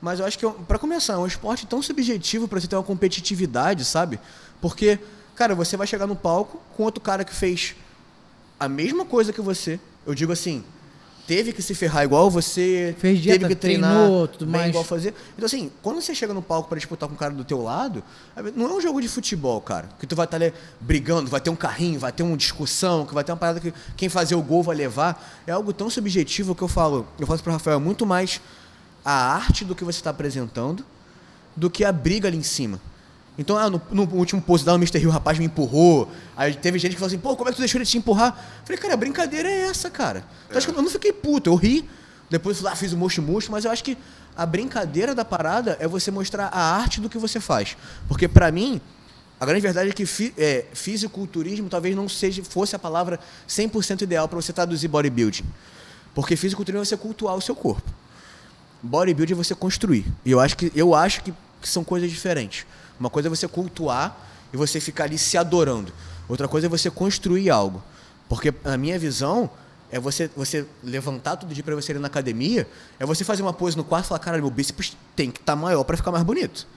mas 0.02 0.20
eu 0.20 0.26
acho 0.26 0.38
que, 0.38 0.46
é 0.46 0.50
pra 0.68 0.80
começar, 0.80 1.14
é 1.14 1.18
um 1.18 1.28
esporte 1.28 1.66
tão 1.66 1.82
subjetivo 1.82 2.48
pra 2.48 2.60
você 2.60 2.68
ter 2.68 2.76
uma 2.76 2.84
competitividade, 2.84 3.84
sabe? 3.84 4.20
Porque, 4.62 5.00
cara, 5.36 5.54
você 5.56 5.76
vai 5.76 5.88
chegar 5.88 6.08
no 6.08 6.16
palco 6.16 6.62
com 6.76 6.84
outro 6.84 7.02
cara 7.02 7.26
que 7.26 7.34
fez 7.34 7.76
a 8.60 8.68
mesma 8.70 9.06
coisa 9.06 9.34
que 9.34 9.42
você. 9.42 9.80
Eu 10.06 10.16
digo 10.16 10.32
assim, 10.32 10.64
teve 11.28 11.52
que 11.52 11.62
se 11.62 11.76
ferrar 11.76 12.06
igual 12.06 12.32
você, 12.32 12.96
Fez 12.98 13.20
teve 13.20 13.38
dieta, 13.38 13.48
que 13.50 13.56
treinar 13.56 13.94
treinou, 13.94 14.28
tudo 14.30 14.50
mais. 14.50 14.70
igual 14.70 14.84
fazer. 14.84 15.14
Então 15.36 15.46
assim, 15.46 15.70
quando 15.84 16.02
você 16.02 16.16
chega 16.16 16.34
no 16.34 16.42
palco 16.42 16.70
para 16.70 16.78
disputar 16.78 17.08
com 17.10 17.16
o 17.16 17.18
cara 17.18 17.34
do 17.34 17.44
teu 17.44 17.62
lado, 17.62 18.02
não 18.56 18.68
é 18.68 18.74
um 18.74 18.82
jogo 18.82 19.02
de 19.02 19.10
futebol, 19.10 19.60
cara, 19.60 19.90
que 20.00 20.08
tu 20.08 20.16
vai 20.16 20.26
estar 20.26 20.38
ali 20.38 20.54
brigando, 20.80 21.30
vai 21.30 21.42
ter 21.42 21.50
um 21.50 21.56
carrinho, 21.56 22.00
vai 22.00 22.14
ter 22.14 22.24
uma 22.24 22.38
discussão, 22.38 23.06
que 23.06 23.14
vai 23.14 23.26
ter 23.26 23.34
uma 23.34 23.38
parada 23.38 23.60
que 23.60 23.74
quem 23.98 24.08
fazer 24.08 24.36
o 24.36 24.42
gol 24.42 24.64
vai 24.64 24.76
levar. 24.76 25.42
É 25.46 25.52
algo 25.52 25.74
tão 25.74 25.90
subjetivo 25.90 26.56
que 26.56 26.62
eu 26.62 26.68
falo, 26.70 27.06
eu 27.20 27.28
faço 27.28 27.44
pro 27.44 27.52
Rafael, 27.52 27.76
é 27.76 27.82
muito 27.82 28.06
mais 28.06 28.40
a 29.04 29.36
arte 29.36 29.66
do 29.66 29.76
que 29.76 29.84
você 29.84 30.00
está 30.00 30.12
apresentando 30.12 30.84
do 31.56 31.70
que 31.70 31.84
a 31.84 31.92
briga 31.92 32.28
ali 32.30 32.38
em 32.38 32.44
cima. 32.44 32.80
Então, 33.38 33.58
ah, 33.58 33.70
no, 33.70 33.82
no 33.92 34.04
último 34.16 34.42
post 34.42 34.66
lá 34.66 34.74
no 34.74 34.80
Mr. 34.80 34.98
Rio, 34.98 35.10
o 35.10 35.12
rapaz 35.12 35.38
me 35.38 35.46
empurrou. 35.46 36.10
Aí 36.36 36.56
teve 36.56 36.80
gente 36.80 36.94
que 36.94 36.98
falou 36.98 37.08
assim, 37.08 37.20
pô, 37.20 37.36
como 37.36 37.50
é 37.50 37.52
que 37.52 37.58
tu 37.58 37.60
deixou 37.60 37.78
ele 37.78 37.86
te 37.86 37.98
empurrar? 37.98 38.30
Eu 38.62 38.66
falei, 38.66 38.82
cara, 38.82 38.94
a 38.96 38.98
brincadeira 38.98 39.48
é 39.48 39.68
essa, 39.68 39.90
cara. 39.90 40.26
Que 40.50 40.58
eu 40.80 40.82
não 40.82 40.90
fiquei 40.90 41.14
puto, 41.14 41.50
eu 41.50 41.56
ri. 41.56 41.88
Depois 42.30 42.62
lá 42.62 42.76
fiz 42.76 42.92
o 42.92 42.98
mocho 42.98 43.22
mocho, 43.22 43.52
mas 43.52 43.64
eu 43.64 43.72
acho 43.72 43.84
que 43.84 43.98
a 44.36 44.46
brincadeira 44.46 45.16
da 45.16 45.24
parada 45.24 45.78
é 45.80 45.88
você 45.88 46.12
mostrar 46.12 46.48
a 46.48 46.60
arte 46.60 47.00
do 47.00 47.10
que 47.10 47.18
você 47.18 47.40
faz. 47.40 47.78
Porque 48.08 48.28
pra 48.28 48.52
mim, 48.52 48.82
a 49.40 49.46
grande 49.46 49.62
verdade 49.62 49.90
é 49.92 49.94
que 49.94 50.06
fi, 50.06 50.34
é, 50.38 50.66
fisiculturismo 50.74 51.70
talvez 51.70 51.96
não 51.96 52.10
seja 52.10 52.44
fosse 52.44 52.76
a 52.76 52.80
palavra 52.80 53.20
100% 53.48 54.02
ideal 54.02 54.28
para 54.28 54.36
você 54.36 54.52
traduzir 54.52 54.88
bodybuilding. 54.88 55.46
Porque 56.14 56.36
fisiculturismo 56.36 56.82
é 56.82 56.86
você 56.86 56.98
cultuar 56.98 57.36
o 57.36 57.42
seu 57.42 57.56
corpo. 57.56 57.90
Bodybuilding 58.82 59.34
é 59.34 59.36
você 59.36 59.56
construir. 59.56 60.06
E 60.26 60.32
eu 60.32 60.40
acho 60.40 60.58
que 60.58 60.72
eu 60.76 60.94
acho 60.96 61.22
que, 61.22 61.32
que 61.62 61.70
são 61.70 61.84
coisas 61.84 62.10
diferentes. 62.10 62.66
Uma 63.00 63.10
coisa 63.10 63.28
é 63.28 63.30
você 63.30 63.48
cultuar 63.48 64.18
e 64.52 64.58
você 64.58 64.80
ficar 64.80 65.06
ali 65.06 65.18
se 65.18 65.38
adorando. 65.38 65.92
Outra 66.28 66.48
coisa 66.48 66.68
é 66.68 66.70
você 66.70 66.90
construir 66.90 67.50
algo. 67.50 67.82
Porque 68.28 68.54
a 68.64 68.78
minha 68.78 68.98
visão 69.00 69.50
é 69.92 70.00
você, 70.00 70.30
você 70.36 70.66
levantar 70.84 71.38
todo 71.38 71.54
dia 71.54 71.64
para 71.64 71.76
você 71.76 71.94
ir 71.94 72.00
na 72.00 72.08
academia, 72.08 72.68
é 73.00 73.06
você 73.06 73.24
fazer 73.24 73.42
uma 73.42 73.54
pose 73.54 73.78
no 73.78 73.84
quarto 73.84 74.06
e 74.06 74.08
falar, 74.10 74.20
cara, 74.20 74.38
meu 74.38 74.50
bíceps 74.50 74.98
tem 75.16 75.32
que 75.32 75.40
estar 75.40 75.54
tá 75.54 75.56
maior 75.56 75.84
para 75.84 75.96
ficar 75.96 76.12
mais 76.12 76.24
bonito. 76.24 76.68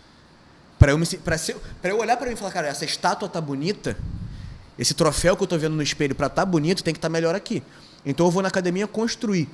Para 0.79 0.93
eu, 0.93 0.99
me, 0.99 1.07
pra 1.07 1.37
ser, 1.37 1.57
pra 1.83 1.91
eu 1.91 1.99
olhar 1.99 2.17
para 2.17 2.29
mim 2.29 2.35
e 2.35 2.37
falar, 2.37 2.53
cara, 2.53 2.69
essa 2.69 2.85
estátua 2.85 3.29
tá 3.29 3.41
bonita, 3.41 3.97
esse 4.79 4.95
troféu 4.95 5.37
que 5.37 5.43
eu 5.43 5.47
tô 5.47 5.59
vendo 5.59 5.75
no 5.75 5.83
espelho 5.83 6.15
para 6.15 6.29
estar 6.29 6.43
tá 6.43 6.47
bonito 6.47 6.83
tem 6.85 6.95
que 6.95 6.99
estar 6.99 7.09
tá 7.09 7.13
melhor 7.13 7.35
aqui. 7.35 7.63
Então 8.07 8.27
eu 8.27 8.31
vou 8.31 8.43
na 8.43 8.49
academia 8.49 8.87
construir. 8.87 9.49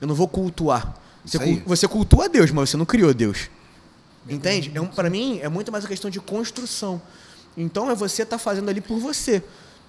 Eu 0.00 0.08
não 0.08 0.14
vou 0.14 0.26
cultuar. 0.26 0.96
Você, 1.24 1.62
você 1.66 1.88
cultua 1.88 2.28
Deus, 2.28 2.50
mas 2.50 2.70
você 2.70 2.76
não 2.76 2.84
criou 2.84 3.12
Deus. 3.12 3.50
Entende? 4.28 4.72
É 4.74 4.80
um, 4.80 4.86
para 4.86 5.08
mim, 5.08 5.38
é 5.40 5.48
muito 5.48 5.70
mais 5.70 5.84
uma 5.84 5.88
questão 5.88 6.10
de 6.10 6.20
construção. 6.20 7.00
Então, 7.56 7.90
é 7.90 7.94
você 7.94 8.22
estar 8.22 8.38
fazendo 8.38 8.68
ali 8.68 8.80
por 8.80 8.98
você. 8.98 9.42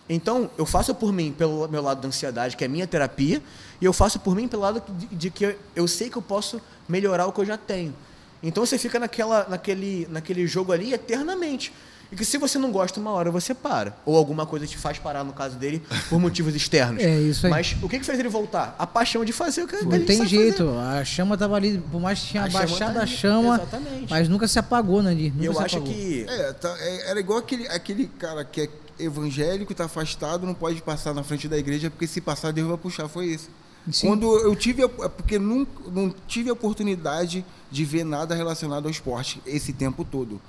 Então, 0.07 0.49
eu 0.57 0.65
faço 0.65 0.95
por 0.95 1.11
mim, 1.11 1.33
pelo 1.37 1.67
meu 1.67 1.81
lado 1.81 2.01
da 2.01 2.07
ansiedade, 2.07 2.55
que 2.55 2.63
é 2.63 2.67
a 2.67 2.69
minha 2.69 2.87
terapia, 2.87 3.41
e 3.81 3.85
eu 3.85 3.91
faço 3.91 4.19
por 4.19 4.35
mim 4.35 4.47
pelo 4.47 4.61
lado 4.61 4.81
de, 4.89 5.07
de 5.07 5.29
que 5.29 5.45
eu, 5.45 5.59
eu 5.75 5.87
sei 5.87 6.09
que 6.09 6.17
eu 6.17 6.21
posso 6.21 6.61
melhorar 6.87 7.27
o 7.27 7.33
que 7.33 7.41
eu 7.41 7.45
já 7.45 7.57
tenho. 7.57 7.93
Então, 8.41 8.65
você 8.65 8.77
fica 8.77 8.99
naquela, 8.99 9.47
naquele, 9.49 10.07
naquele 10.09 10.47
jogo 10.47 10.71
ali 10.71 10.93
eternamente. 10.93 11.73
E 12.11 12.15
que 12.15 12.23
se 12.23 12.37
você 12.37 12.57
não 12.57 12.71
gosta 12.71 12.99
uma 12.99 13.11
hora, 13.11 13.29
você 13.29 13.53
para. 13.53 13.97
Ou 14.05 14.15
alguma 14.15 14.45
coisa 14.45 14.65
te 14.65 14.77
faz 14.77 14.97
parar, 14.97 15.23
no 15.25 15.33
caso 15.33 15.57
dele, 15.57 15.83
por 16.09 16.19
motivos 16.19 16.55
externos. 16.55 17.03
É, 17.03 17.19
isso 17.19 17.45
aí. 17.45 17.51
Mas 17.51 17.75
o 17.81 17.89
que, 17.89 17.99
que 17.99 18.05
fez 18.05 18.17
ele 18.17 18.29
voltar? 18.29 18.75
A 18.79 18.87
paixão 18.87 19.25
de 19.25 19.33
fazer 19.33 19.63
o 19.63 19.67
que 19.67 19.75
Não 19.83 19.93
ele 19.93 20.05
tem 20.05 20.17
sabe 20.19 20.29
jeito, 20.29 20.65
fazer. 20.65 20.99
a 21.01 21.03
chama 21.05 21.37
tava 21.37 21.55
ali, 21.57 21.77
por 21.91 21.99
mais 21.99 22.19
que 22.21 22.27
tinha 22.27 22.43
A 22.43 22.49
chama 22.49 22.59
baixado 22.65 22.93
tá 22.93 23.01
a 23.03 23.05
chama, 23.05 23.55
exatamente. 23.55 24.07
mas 24.09 24.29
nunca 24.29 24.47
se 24.47 24.57
apagou, 24.57 25.03
né? 25.03 25.13
Nunca 25.13 25.43
eu 25.45 25.53
se 25.53 25.63
acho 25.63 25.77
apagou. 25.77 25.93
que 25.93 26.25
É, 26.29 26.53
tá- 26.53 26.75
é, 26.79 27.09
era 27.11 27.19
igual 27.19 27.39
aquele, 27.39 27.67
aquele 27.67 28.07
cara 28.07 28.45
que 28.45 28.61
é 28.61 28.69
evangélico, 28.99 29.73
tá 29.73 29.85
afastado, 29.85 30.45
não 30.45 30.53
pode 30.53 30.81
passar 30.81 31.13
na 31.13 31.23
frente 31.23 31.47
da 31.47 31.57
igreja, 31.57 31.89
porque 31.89 32.07
se 32.07 32.21
passar, 32.21 32.51
Deus 32.53 32.67
vai 32.67 32.77
puxar. 32.77 33.07
Foi 33.09 33.25
isso. 33.27 33.49
Sim. 33.91 34.07
Quando 34.07 34.25
eu 34.39 34.55
tive, 34.55 34.81
a- 34.83 34.89
é 35.05 35.09
porque 35.09 35.37
não, 35.39 35.67
não 35.93 36.13
tive 36.27 36.49
a 36.49 36.53
oportunidade 36.53 37.45
de 37.71 37.85
ver 37.85 38.03
nada 38.03 38.33
relacionado 38.35 38.85
ao 38.85 38.91
esporte 38.91 39.41
esse 39.45 39.71
tempo 39.73 40.03
todo. 40.05 40.41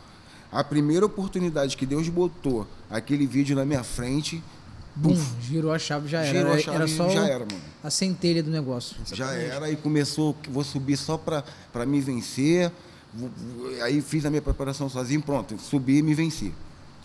A 0.51 0.65
primeira 0.65 1.05
oportunidade 1.05 1.77
que 1.77 1.85
Deus 1.85 2.09
botou 2.09 2.67
aquele 2.91 3.27
vídeo 3.27 3.55
na 3.55 3.65
minha 3.65 3.85
frente, 3.85 4.43
Bum, 4.97 5.15
girou 5.43 5.73
a 5.73 5.79
chave, 5.79 6.09
já 6.09 6.21
era. 6.23 6.37
girou 6.39 6.53
a 6.53 6.55
Era- 6.55 6.63
chave 6.63 6.77
era 6.77 6.89
só 6.89 7.09
já 7.11 7.25
era, 7.29 7.39
mano. 7.45 7.61
a 7.85 7.91
centelha 7.91 8.43
do 8.43 8.51
negócio. 8.51 8.97
Já 9.13 9.33
era 9.33 9.71
e 9.71 9.77
começou, 9.77 10.35
vou 10.51 10.65
subir 10.65 10.97
só 10.97 11.17
pra, 11.17 11.45
pra 11.73 11.87
me 11.87 12.01
vencer. 12.01 12.73
Aí 13.83 14.01
fiz 14.03 14.25
a 14.27 14.31
minha 14.31 14.43
preparação 14.43 14.89
sozinho, 14.89 15.23
pronto, 15.23 15.57
subi 15.59 15.99
e 15.99 16.03
me 16.03 16.15
venci. 16.15 16.53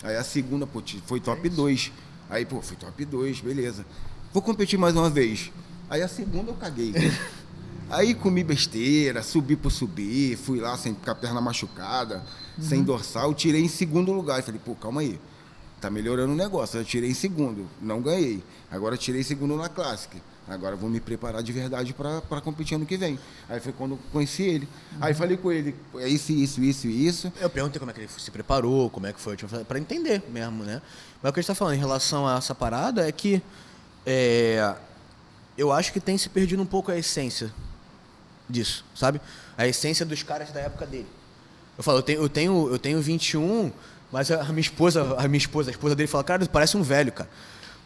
Aí 0.02 0.16
a 0.16 0.24
segunda, 0.24 0.66
pô, 0.66 0.82
foi 1.06 1.20
top 1.20 1.48
2. 1.48 1.92
Aí, 2.28 2.44
pô, 2.44 2.60
foi 2.60 2.76
top 2.76 3.04
2, 3.04 3.40
beleza. 3.40 3.86
Vou 4.32 4.42
competir 4.42 4.78
mais 4.78 4.96
uma 4.96 5.08
vez. 5.08 5.52
Aí 5.88 6.02
a 6.02 6.08
segunda 6.08 6.50
eu 6.50 6.54
caguei. 6.56 6.92
Aí 7.90 8.14
comi 8.14 8.42
besteira, 8.42 9.22
subi 9.22 9.54
por 9.56 9.70
subir, 9.70 10.36
fui 10.36 10.58
lá 10.58 10.76
sem 10.76 10.94
com 10.94 11.10
a 11.10 11.14
perna 11.14 11.40
machucada, 11.40 12.24
sem 12.60 12.82
dorsal, 12.82 13.34
tirei 13.34 13.62
em 13.62 13.68
segundo 13.68 14.12
lugar. 14.12 14.42
Falei, 14.42 14.60
pô, 14.64 14.74
calma 14.74 15.00
aí. 15.00 15.18
Tá 15.80 15.90
melhorando 15.90 16.32
o 16.32 16.36
negócio. 16.36 16.78
Eu 16.78 16.84
tirei 16.84 17.10
em 17.10 17.14
segundo, 17.14 17.68
não 17.80 18.00
ganhei. 18.00 18.42
Agora 18.70 18.96
tirei 18.96 19.20
em 19.20 19.24
segundo 19.24 19.56
na 19.56 19.68
Classic. 19.68 20.20
Agora 20.46 20.76
vou 20.76 20.90
me 20.90 21.00
preparar 21.00 21.42
de 21.42 21.52
verdade 21.52 21.94
para 21.94 22.40
competir 22.42 22.74
ano 22.74 22.84
que 22.84 22.98
vem. 22.98 23.18
Aí 23.48 23.60
foi 23.60 23.72
quando 23.72 23.92
eu 23.92 23.98
conheci 24.12 24.42
ele. 24.42 24.68
Aí 25.00 25.14
falei 25.14 25.38
com 25.38 25.50
ele, 25.50 25.74
é 25.96 26.08
isso, 26.08 26.32
isso, 26.32 26.62
isso 26.62 26.86
e 26.86 27.06
isso. 27.06 27.32
Eu 27.40 27.48
perguntei 27.48 27.78
como 27.78 27.90
é 27.90 27.94
que 27.94 28.00
ele 28.00 28.08
se 28.08 28.30
preparou, 28.30 28.90
como 28.90 29.06
é 29.06 29.12
que 29.12 29.20
foi, 29.20 29.36
para 29.36 29.78
entender 29.78 30.22
mesmo, 30.28 30.62
né? 30.62 30.82
Mas 31.22 31.30
o 31.30 31.32
que 31.32 31.40
a 31.40 31.42
gente 31.42 31.50
está 31.50 31.54
falando 31.54 31.76
em 31.76 31.78
relação 31.78 32.28
a 32.28 32.36
essa 32.36 32.54
parada 32.54 33.08
é 33.08 33.12
que 33.12 33.42
é, 34.04 34.74
eu 35.56 35.72
acho 35.72 35.92
que 35.92 36.00
tem 36.00 36.18
se 36.18 36.28
perdido 36.28 36.62
um 36.62 36.66
pouco 36.66 36.90
a 36.90 36.98
essência 36.98 37.50
disso, 38.48 38.84
sabe? 38.94 39.20
A 39.56 39.66
essência 39.66 40.04
dos 40.04 40.22
caras 40.22 40.52
da 40.52 40.60
época 40.60 40.84
dele. 40.84 41.06
Eu 41.76 41.82
falo, 41.84 41.98
eu 41.98 42.02
tenho, 42.02 42.22
eu 42.22 42.28
tenho, 42.28 42.68
eu 42.72 42.78
tenho 42.78 43.00
21, 43.00 43.72
mas 44.12 44.30
a 44.30 44.44
minha 44.44 44.60
esposa, 44.60 45.14
a 45.18 45.26
minha 45.28 45.38
esposa, 45.38 45.70
a 45.70 45.72
esposa 45.72 45.94
dele 45.94 46.06
fala, 46.06 46.22
cara, 46.24 46.46
parece 46.46 46.76
um 46.76 46.82
velho, 46.82 47.10
cara. 47.12 47.28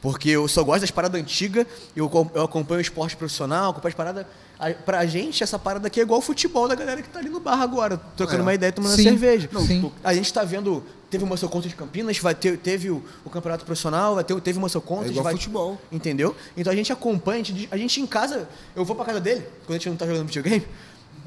Porque 0.01 0.28
eu 0.30 0.47
só 0.47 0.62
gosto 0.62 0.82
das 0.82 0.91
paradas 0.93 1.20
antigas, 1.20 1.66
eu, 1.97 2.09
eu 2.34 2.43
acompanho 2.45 2.78
o 2.78 2.82
esporte 2.82 3.16
profissional, 3.16 3.70
acompanho 3.70 3.91
as 3.91 3.97
paradas. 3.97 4.26
A- 4.59 4.70
Pra 4.72 5.05
gente, 5.07 5.43
essa 5.43 5.59
parada 5.59 5.89
aqui 5.89 5.99
é 5.99 6.03
igual 6.05 6.20
o 6.20 6.22
futebol 6.22 6.68
da 6.68 6.74
galera 6.76 7.03
que 7.03 7.09
tá 7.09 7.18
ali 7.18 7.28
no 7.28 7.41
bar 7.41 7.61
agora, 7.61 7.97
trocando 8.16 8.41
É. 8.41 8.43
uma 8.43 8.55
ideia, 8.55 8.70
tomando 8.72 8.95
Sim, 8.95 9.03
cerveja. 9.05 9.49
sim. 9.66 9.91
A 10.05 10.14
gente 10.14 10.32
tá 10.32 10.45
vendo, 10.45 10.84
teve 11.11 11.24
o 11.24 11.49
Contas 11.49 11.70
de 11.70 11.76
Campinas, 11.76 12.16
vai 12.18 12.34
ter, 12.34 12.59
teve 12.59 12.91
o, 12.91 13.03
o 13.24 13.30
campeonato 13.30 13.64
profissional, 13.64 14.14
vai 14.14 14.22
ter, 14.22 14.41
teve 14.41 14.59
o 14.64 14.80
Contas. 14.80 15.07
É 15.09 15.11
igual 15.11 15.24
vai, 15.24 15.32
futebol. 15.32 15.80
Entendeu? 15.91 16.36
Então 16.57 16.72
a 16.72 16.76
gente 16.76 16.93
acompanha, 16.93 17.41
a 17.41 17.45
gente, 17.45 17.68
a 17.70 17.76
gente 17.76 18.01
em 18.01 18.07
casa, 18.07 18.49
eu 18.76 18.84
vou 18.84 18.95
pra 18.95 19.05
casa 19.05 19.18
dele, 19.20 19.41
quando 19.66 19.70
a 19.70 19.78
gente 19.78 19.89
não 19.89 19.97
tá 19.97 20.07
jogando 20.07 20.26
videogame, 20.26 20.64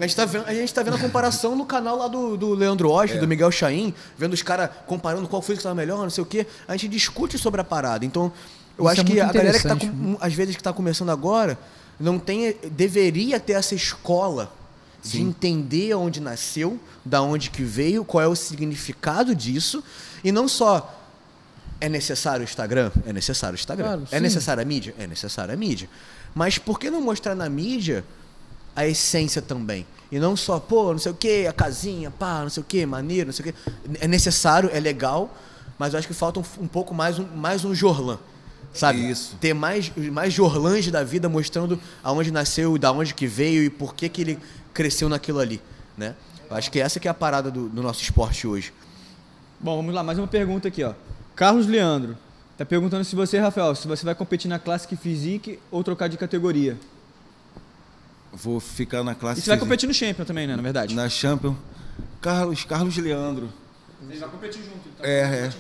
a 0.04 0.08
gente 0.08 0.16
tá 0.16 0.26
vendo, 0.26 0.46
a, 0.48 0.54
gente 0.54 0.74
tá 0.74 0.82
vendo 0.84 0.96
a 0.96 1.00
comparação 1.00 1.56
no 1.56 1.66
canal 1.66 1.98
lá 1.98 2.08
do, 2.08 2.36
do 2.36 2.54
Leandro 2.54 2.90
Osh, 2.90 3.20
do 3.20 3.28
Miguel 3.28 3.52
Chaim, 3.52 3.94
vendo 4.18 4.34
os 4.34 4.42
caras 4.42 4.70
comparando 4.88 5.28
qual 5.28 5.42
foi 5.42 5.56
que 5.56 5.62
tava 5.62 5.76
melhor, 5.76 6.00
não 6.00 6.10
sei 6.10 6.24
o 6.24 6.26
quê. 6.26 6.48
A 6.68 6.72
gente 6.72 6.88
discute 6.88 7.38
sobre 7.38 7.62
a 7.62 7.64
parada. 7.64 8.06
Então, 8.06 8.32
eu 8.78 8.86
Isso 8.86 8.94
acho 8.94 9.02
é 9.02 9.04
que 9.04 9.20
a 9.20 9.32
galera 9.32 9.60
que 9.60 9.68
tá, 9.68 9.76
com, 9.76 10.18
às 10.20 10.34
vezes, 10.34 10.56
que 10.56 10.64
tá 10.64 10.74
começando 10.74 11.10
agora, 11.10 11.58
não 12.00 12.18
tem, 12.18 12.56
deveria 12.72 13.40
ter 13.40 13.54
essa 13.54 13.76
escola 13.76 14.52
de 15.04 15.22
entender 15.22 15.94
onde 15.94 16.20
nasceu, 16.20 16.80
da 17.04 17.22
onde 17.22 17.50
que 17.50 17.64
veio, 17.64 18.04
qual 18.04 18.24
é 18.24 18.28
o 18.28 18.36
significado 18.36 19.36
disso, 19.36 19.84
e 20.24 20.32
não 20.32 20.48
só 20.48 21.00
é 21.80 21.90
necessário 21.90 22.42
o 22.42 22.44
Instagram? 22.44 22.92
É 23.06 23.14
necessário 23.14 23.56
o 23.56 23.60
Instagram. 23.60 23.86
Claro, 23.86 24.04
é 24.12 24.18
sim. 24.18 24.24
necessária 24.24 24.62
a 24.62 24.66
mídia? 24.66 24.96
É 24.98 25.08
necessária 25.08 25.54
a 25.54 25.58
mídia. 25.58 25.90
Mas 26.34 26.58
por 26.58 26.80
que 26.80 26.90
não 26.90 27.02
mostrar 27.02 27.36
na 27.36 27.50
mídia 27.50 28.04
a 28.76 28.86
essência 28.86 29.42
também? 29.42 29.86
E 30.12 30.20
não 30.20 30.36
só, 30.36 30.60
pô, 30.60 30.92
não 30.92 31.00
sei 31.00 31.12
o 31.12 31.16
quê, 31.16 31.46
a 31.50 31.54
casinha, 31.54 32.12
pá, 32.12 32.42
não 32.42 32.50
sei 32.50 32.62
o 32.62 32.66
quê, 32.66 32.86
maneiro, 32.86 33.28
não 33.28 33.34
sei 33.34 33.50
o 33.50 33.54
quê. 33.54 33.60
É 34.00 34.08
necessário, 34.08 34.70
é 34.74 34.80
legal, 34.80 35.34
mas 35.80 35.94
eu 35.94 36.00
acho 36.00 36.08
que 36.08 36.14
falta 36.14 36.40
um, 36.40 36.44
um 36.60 36.68
pouco 36.68 36.94
mais 36.94 37.18
um, 37.18 37.26
mais 37.36 37.64
um 37.64 37.74
Jorlan. 37.74 38.20
Sabe? 38.74 39.10
Isso. 39.10 39.36
Ter 39.40 39.54
mais, 39.54 39.92
mais 39.96 40.34
Jorlans 40.34 40.88
da 40.88 41.04
vida 41.04 41.28
mostrando 41.28 41.80
aonde 42.04 42.32
nasceu, 42.32 42.78
da 42.78 42.92
onde 42.92 43.14
que 43.14 43.28
veio 43.28 43.64
e 43.64 43.70
por 43.70 43.94
que, 43.94 44.08
que 44.08 44.22
ele 44.22 44.40
cresceu 44.74 45.10
naquilo 45.10 45.40
ali. 45.40 45.62
Né? 45.98 46.16
Eu 46.50 46.56
acho 46.56 46.72
que 46.72 46.80
essa 46.80 47.00
que 47.00 47.08
é 47.08 47.12
a 47.12 47.14
parada 47.14 47.52
do, 47.52 47.68
do 47.70 47.82
nosso 47.82 48.02
esporte 48.02 48.48
hoje. 48.48 48.74
Bom, 49.60 49.78
vamos 49.78 49.94
lá, 49.94 50.04
mais 50.04 50.18
uma 50.18 50.28
pergunta 50.28 50.68
aqui, 50.68 50.84
ó. 50.84 50.94
Carlos 51.36 51.68
Leandro 51.68 52.18
tá 52.58 52.66
perguntando 52.66 53.04
se 53.04 53.16
você, 53.16 53.40
Rafael, 53.40 53.76
se 53.76 53.88
você 53.88 54.04
vai 54.06 54.16
competir 54.16 54.48
na 54.48 54.60
Classic 54.60 54.96
Physique 54.96 55.60
ou 55.70 55.84
trocar 55.84 56.08
de 56.08 56.18
categoria. 56.18 56.78
Vou 58.34 58.60
ficar 58.60 59.04
na 59.04 59.14
classe 59.14 59.40
E 59.40 59.44
você 59.44 59.50
vai 59.50 59.60
competir 59.60 59.88
no 59.88 59.94
Champion 59.94 60.26
também, 60.26 60.48
né, 60.48 60.56
na 60.56 60.62
verdade? 60.62 60.96
na 60.96 61.10
Champion. 61.10 61.56
Carlos, 62.22 62.64
Carlos 62.64 62.98
Leandro. 62.98 63.50
Você 64.08 64.20
vai 64.20 64.30
competir 64.30 64.62
junto, 64.64 64.88
então. 64.88 65.06
É, 65.06 65.20
é. 65.48 65.52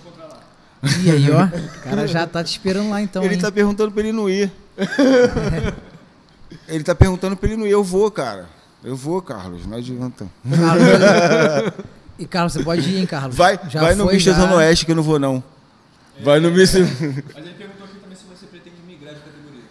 E 1.03 1.11
aí, 1.11 1.29
ó, 1.31 1.45
o 1.77 1.81
cara 1.83 2.07
já 2.07 2.25
tá 2.25 2.43
te 2.43 2.51
esperando 2.51 2.89
lá 2.89 3.01
então, 3.01 3.23
ele 3.23 3.35
hein? 3.35 3.39
tá 3.41 3.51
perguntando 3.51 3.91
pra 3.91 4.01
ele 4.01 4.11
não 4.11 4.29
ir. 4.29 4.51
ele 6.67 6.83
tá 6.83 6.95
perguntando 6.95 7.35
pra 7.35 7.49
ele 7.49 7.57
não 7.57 7.67
ir. 7.67 7.71
Eu 7.71 7.83
vou, 7.83 8.09
cara. 8.09 8.47
Eu 8.83 8.95
vou, 8.95 9.21
Carlos. 9.21 9.65
Não 9.65 9.77
adianta. 9.77 10.27
Carlos, 10.49 11.73
e 12.17 12.25
Carlos, 12.25 12.53
você 12.53 12.63
pode 12.63 12.89
ir, 12.89 12.97
hein, 12.97 13.05
Carlos? 13.05 13.35
Vai, 13.35 13.59
Já 13.69 13.81
vai 13.81 13.93
no 13.95 14.17
já. 14.17 14.33
Zona 14.33 14.55
Oeste 14.55 14.85
que 14.85 14.91
eu 14.91 14.95
não 14.95 15.03
vou, 15.03 15.19
não. 15.19 15.43
Vai 16.23 16.39
no 16.39 16.49
Mister. 16.51 16.81
Mas 16.81 17.45
ele 17.45 17.53
perguntou 17.53 17.85
aqui 17.85 17.95
também 17.99 18.17
se 18.17 18.23
você 18.25 18.45
pretende 18.47 18.77
migrar 18.87 19.13
de 19.13 19.19
categoria. 19.21 19.63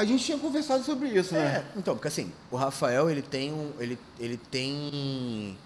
A 0.00 0.04
gente 0.06 0.24
tinha 0.24 0.38
conversado 0.38 0.82
sobre 0.82 1.08
isso, 1.08 1.34
né? 1.34 1.58
É, 1.58 1.78
então, 1.78 1.94
porque 1.94 2.08
assim, 2.08 2.32
o 2.50 2.56
Rafael, 2.56 3.10
ele 3.10 3.20
tem, 3.20 3.52
um, 3.52 3.70
ele, 3.78 3.98
ele 4.18 4.38
tem 4.38 5.58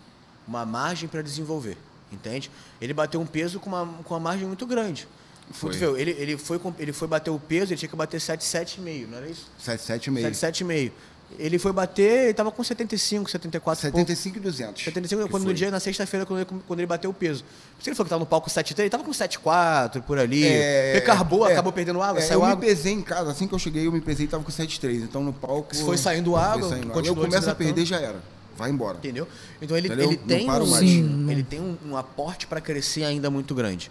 uma 0.45 0.66
margem 0.66 1.09
para 1.09 1.22
desenvolver, 1.22 1.78
entende? 2.11 2.51
Ele 2.80 2.93
bateu 2.93 3.20
um 3.20 3.26
peso 3.26 3.61
com 3.61 3.68
uma, 3.68 3.87
com 4.03 4.12
uma 4.12 4.18
margem 4.18 4.49
muito 4.49 4.66
grande. 4.66 5.07
Foi. 5.53 5.72
Viu, 5.72 5.97
ele, 5.97 6.11
ele, 6.18 6.37
foi, 6.37 6.61
ele 6.80 6.93
foi 6.93 7.07
bater 7.07 7.30
o 7.30 7.39
peso, 7.39 7.72
ele 7.72 7.78
tinha 7.78 7.89
que 7.89 7.95
bater 7.95 8.18
7,7,5, 8.18 9.07
não 9.09 9.18
era 9.18 9.28
isso? 9.28 9.49
77,5. 9.64 10.30
7,7,5. 10.30 10.93
Ele 11.39 11.59
foi 11.59 11.72
bater, 11.72 12.24
ele 12.24 12.35
tava 12.35 12.51
com 12.53 12.62
75, 12.62 13.30
74 13.30 13.89
e 13.89 13.91
pouco. 13.91 14.07
75 14.07 14.37
e 14.37 14.41
200. 14.41 14.85
75, 14.85 15.24
que 15.24 15.30
quando 15.30 15.45
no 15.45 15.55
dia, 15.55 15.70
na 15.70 15.80
sexta-feira, 15.80 16.24
quando 16.24 16.41
ele, 16.41 16.62
quando 16.66 16.80
ele 16.80 16.87
bateu 16.87 17.11
o 17.11 17.14
peso. 17.14 17.43
Por 17.43 17.49
isso 17.49 17.82
que 17.82 17.91
ele 17.91 17.97
falou 17.97 18.07
que 18.07 18.11
tava 18.11 18.20
no 18.20 18.26
palco 18.26 18.49
7,3, 18.49 18.80
ele 18.80 18.91
tava 18.91 19.03
com 19.03 19.11
7,4 19.11 20.03
por 20.03 20.18
ali. 20.18 20.45
recarbou, 20.93 21.47
é, 21.49 21.53
acabou 21.53 21.72
perdendo 21.72 22.01
água, 22.01 22.20
é, 22.20 22.22
saiu 22.22 22.41
eu 22.41 22.45
água. 22.45 22.57
me 22.57 22.66
pesei 22.66 22.93
em 22.93 23.03
casa, 23.03 23.30
assim 23.30 23.49
que 23.49 23.55
eu 23.55 23.59
cheguei, 23.59 23.87
eu 23.87 23.93
me 23.93 24.01
pesei 24.01 24.26
e 24.26 24.28
tava 24.28 24.45
com 24.45 24.53
7,3. 24.53 25.03
Então 25.03 25.22
no 25.22 25.32
palco. 25.32 25.74
Se 25.74 25.82
foi 25.82 25.99
saindo 25.99 26.37
água, 26.37 26.68
saindo 26.68 26.91
água. 26.91 27.03
Eu 27.05 27.16
começo 27.16 27.51
a 27.51 27.55
perder, 27.55 27.85
já 27.85 28.01
era. 28.01 28.22
Vai 28.57 28.70
embora. 28.70 28.99
Entendeu? 28.99 29.26
Então 29.61 29.76
ele, 29.76 29.89
Entendeu? 29.89 30.11
ele 30.11 30.16
tem, 30.16 30.49
um. 30.49 30.66
Sim, 30.66 31.30
ele 31.30 31.43
tem 31.43 31.61
um, 31.61 31.76
um 31.87 31.97
aporte 31.97 32.47
para 32.47 32.61
crescer 32.61 33.05
ainda 33.05 33.28
muito 33.28 33.55
grande. 33.55 33.91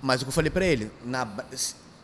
Mas 0.00 0.22
o 0.22 0.24
que 0.24 0.30
eu 0.30 0.32
falei 0.32 0.50
para 0.50 0.64
ele, 0.64 0.90
na 1.04 1.28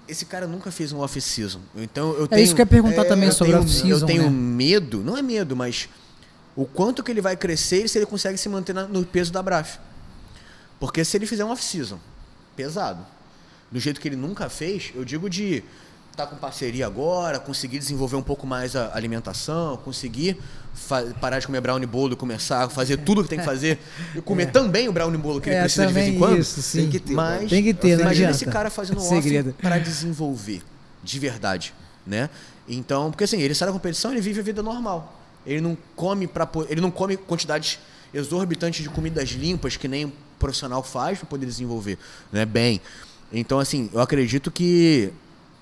esse 0.08 0.24
cara 0.24 0.46
nunca 0.46 0.70
fez 0.70 0.92
um 0.92 0.98
off-season. 1.00 1.60
Então 1.76 2.12
eu 2.14 2.24
É 2.24 2.28
tenho, 2.28 2.42
isso 2.42 2.54
que 2.54 2.60
eu 2.60 2.64
ia 2.64 2.66
perguntar 2.66 3.04
também 3.04 3.28
eu 3.28 3.34
sobre 3.34 3.52
tenho, 3.52 3.62
off-season, 3.64 3.88
Eu 3.88 4.06
tenho 4.06 4.22
né? 4.24 4.30
medo, 4.30 4.98
não 5.04 5.16
é 5.16 5.22
medo, 5.22 5.54
mas 5.54 5.88
o 6.56 6.64
quanto 6.64 7.02
que 7.02 7.10
ele 7.10 7.20
vai 7.20 7.36
crescer 7.36 7.84
e 7.84 7.88
se 7.88 7.98
ele 7.98 8.06
consegue 8.06 8.36
se 8.38 8.48
manter 8.48 8.72
na- 8.72 8.86
no 8.88 9.04
peso 9.04 9.32
da 9.32 9.42
Braf. 9.42 9.76
Porque 10.80 11.04
se 11.04 11.16
ele 11.16 11.26
fizer 11.26 11.44
um 11.44 11.50
off-season 11.50 11.98
pesado, 12.56 13.04
do 13.70 13.78
jeito 13.78 14.00
que 14.00 14.08
ele 14.08 14.16
nunca 14.16 14.48
fez, 14.48 14.90
eu 14.94 15.04
digo 15.04 15.28
de 15.28 15.62
estar 16.18 16.26
com 16.26 16.36
parceria 16.36 16.84
agora, 16.86 17.38
conseguir 17.38 17.78
desenvolver 17.78 18.16
um 18.16 18.22
pouco 18.22 18.46
mais 18.46 18.74
a 18.74 18.90
alimentação, 18.94 19.76
conseguir 19.76 20.36
parar 21.20 21.38
de 21.38 21.46
comer 21.46 21.60
brownie 21.60 21.86
bolo 21.86 22.14
e 22.14 22.16
começar 22.16 22.64
a 22.64 22.68
fazer 22.68 22.96
tudo 22.98 23.22
que 23.22 23.28
tem 23.28 23.38
que 23.38 23.44
fazer 23.44 23.78
e 24.14 24.20
comer 24.20 24.50
também 24.50 24.88
o 24.88 24.92
brownie 24.92 25.18
bolo 25.18 25.40
que 25.40 25.48
ele 25.48 25.56
É, 25.56 25.60
precisa 25.62 25.86
de 25.86 25.92
vez 25.92 26.08
em 26.08 26.18
quando. 26.18 26.38
isso, 26.38 26.60
sim. 26.60 26.82
Tem 26.82 26.90
que 26.90 26.98
ter, 27.00 27.12
Mas 27.14 27.48
Tem 27.50 27.62
que 27.62 27.72
ter, 27.72 27.88
imagina 28.00 28.10
adianta. 28.10 28.30
esse 28.32 28.46
cara 28.46 28.68
fazendo 28.70 29.00
um 29.00 29.52
para 29.52 29.78
desenvolver 29.78 30.62
de 31.02 31.18
verdade, 31.18 31.72
né? 32.06 32.28
Então, 32.68 33.10
porque 33.10 33.24
assim, 33.24 33.40
ele 33.40 33.54
sai 33.54 33.66
da 33.66 33.72
competição, 33.72 34.10
ele 34.10 34.20
vive 34.20 34.40
a 34.40 34.42
vida 34.42 34.62
normal. 34.62 35.20
Ele 35.46 35.60
não 35.60 35.76
come 35.94 36.26
para 36.26 36.48
ele 36.68 36.80
não 36.80 36.90
come 36.90 37.16
quantidades 37.16 37.78
exorbitantes 38.12 38.82
de 38.82 38.90
comidas 38.90 39.30
limpas 39.30 39.76
que 39.76 39.86
nem 39.86 40.06
um 40.06 40.12
profissional 40.38 40.82
faz 40.82 41.18
para 41.18 41.28
poder 41.28 41.46
desenvolver, 41.46 41.96
né? 42.32 42.44
Bem. 42.44 42.80
Então, 43.32 43.58
assim, 43.58 43.88
eu 43.92 44.00
acredito 44.00 44.50
que 44.50 45.12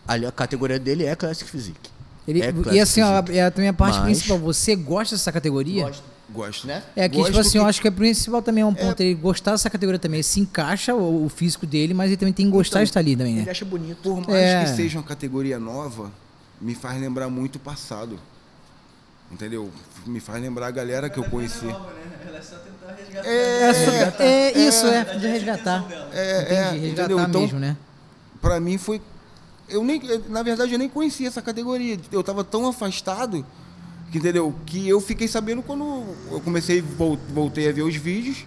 a 0.08 0.32
categoria 0.32 0.78
dele 0.78 1.04
é 1.04 1.14
Classic 1.16 1.48
Physique. 1.50 1.90
Ele, 2.28 2.42
É 2.42 2.52
e 2.72 2.80
assim, 2.80 3.00
ó, 3.02 3.22
é 3.28 3.48
também 3.50 3.68
a 3.68 3.72
parte 3.72 3.96
Mas- 3.98 4.04
principal. 4.04 4.38
Você 4.38 4.74
gosta 4.74 5.14
dessa 5.14 5.30
categoria? 5.30 5.84
Gosto, 5.84 6.02
Gosto. 6.28 6.66
né? 6.66 6.82
É 6.96 7.08
que, 7.08 7.16
Gosto 7.18 7.28
tipo 7.30 7.40
assim, 7.40 7.58
eu 7.58 7.64
que- 7.64 7.70
acho 7.70 7.80
que 7.80 7.86
é 7.86 7.90
principal 7.90 8.42
também 8.42 8.62
é 8.62 8.66
um 8.66 8.74
ponto. 8.74 9.00
Ele 9.00 9.14
gostar 9.14 9.52
dessa 9.52 9.70
categoria 9.70 9.98
também. 9.98 10.16
Ele 10.18 10.24
se 10.24 10.40
encaixa 10.40 10.92
o, 10.92 11.24
o 11.26 11.28
físico 11.28 11.64
dele, 11.66 11.94
mas 11.94 12.08
ele 12.08 12.16
também 12.16 12.32
tem 12.34 12.46
que 12.46 12.52
gostar 12.52 12.80
de 12.80 12.90
estar 12.90 12.98
ali 12.98 13.14
também, 13.14 13.36
Ele 13.36 13.44
né? 13.44 13.50
acha 13.50 13.64
bonito. 13.64 13.98
Por 14.02 14.16
mais 14.28 14.42
É. 14.42 14.64
que 14.64 14.70
seja 14.74 14.98
uma 14.98 15.04
categoria 15.04 15.58
nova, 15.60 16.10
me 16.60 16.74
faz 16.74 17.00
lembrar 17.00 17.28
muito 17.28 17.56
o 17.56 17.60
passado. 17.60 18.18
Entendeu? 19.30 19.70
Me 20.04 20.18
faz 20.20 20.40
lembrar 20.42 20.66
a 20.68 20.70
galera 20.72 21.08
que 21.10 21.18
eu 21.18 21.24
conheci. 21.24 21.66
É, 23.24 23.72
só- 23.74 24.22
é 24.22 24.52
isso, 24.58 24.86
é, 24.86 25.04
de 25.16 25.26
resgatar. 25.26 25.84
É, 26.12 26.42
Entendi, 26.42 26.54
é, 26.54 26.70
resgatar 26.70 27.04
entendeu? 27.12 27.20
Então, 27.20 27.40
mesmo, 27.42 27.58
né? 27.58 27.76
Pra 28.40 28.60
mim 28.60 28.78
foi. 28.78 29.00
Eu 29.68 29.82
nem, 29.84 30.00
na 30.28 30.42
verdade, 30.42 30.72
eu 30.72 30.78
nem 30.78 30.88
conhecia 30.88 31.26
essa 31.28 31.42
categoria. 31.42 31.98
Eu 32.12 32.22
tava 32.22 32.44
tão 32.44 32.68
afastado, 32.68 33.44
que, 34.12 34.18
entendeu? 34.18 34.54
Que 34.64 34.88
eu 34.88 35.00
fiquei 35.00 35.26
sabendo 35.28 35.62
quando 35.62 36.04
eu 36.30 36.40
comecei, 36.40 36.80
vol- 36.80 37.18
voltei 37.30 37.68
a 37.68 37.72
ver 37.72 37.82
os 37.82 37.96
vídeos 37.96 38.44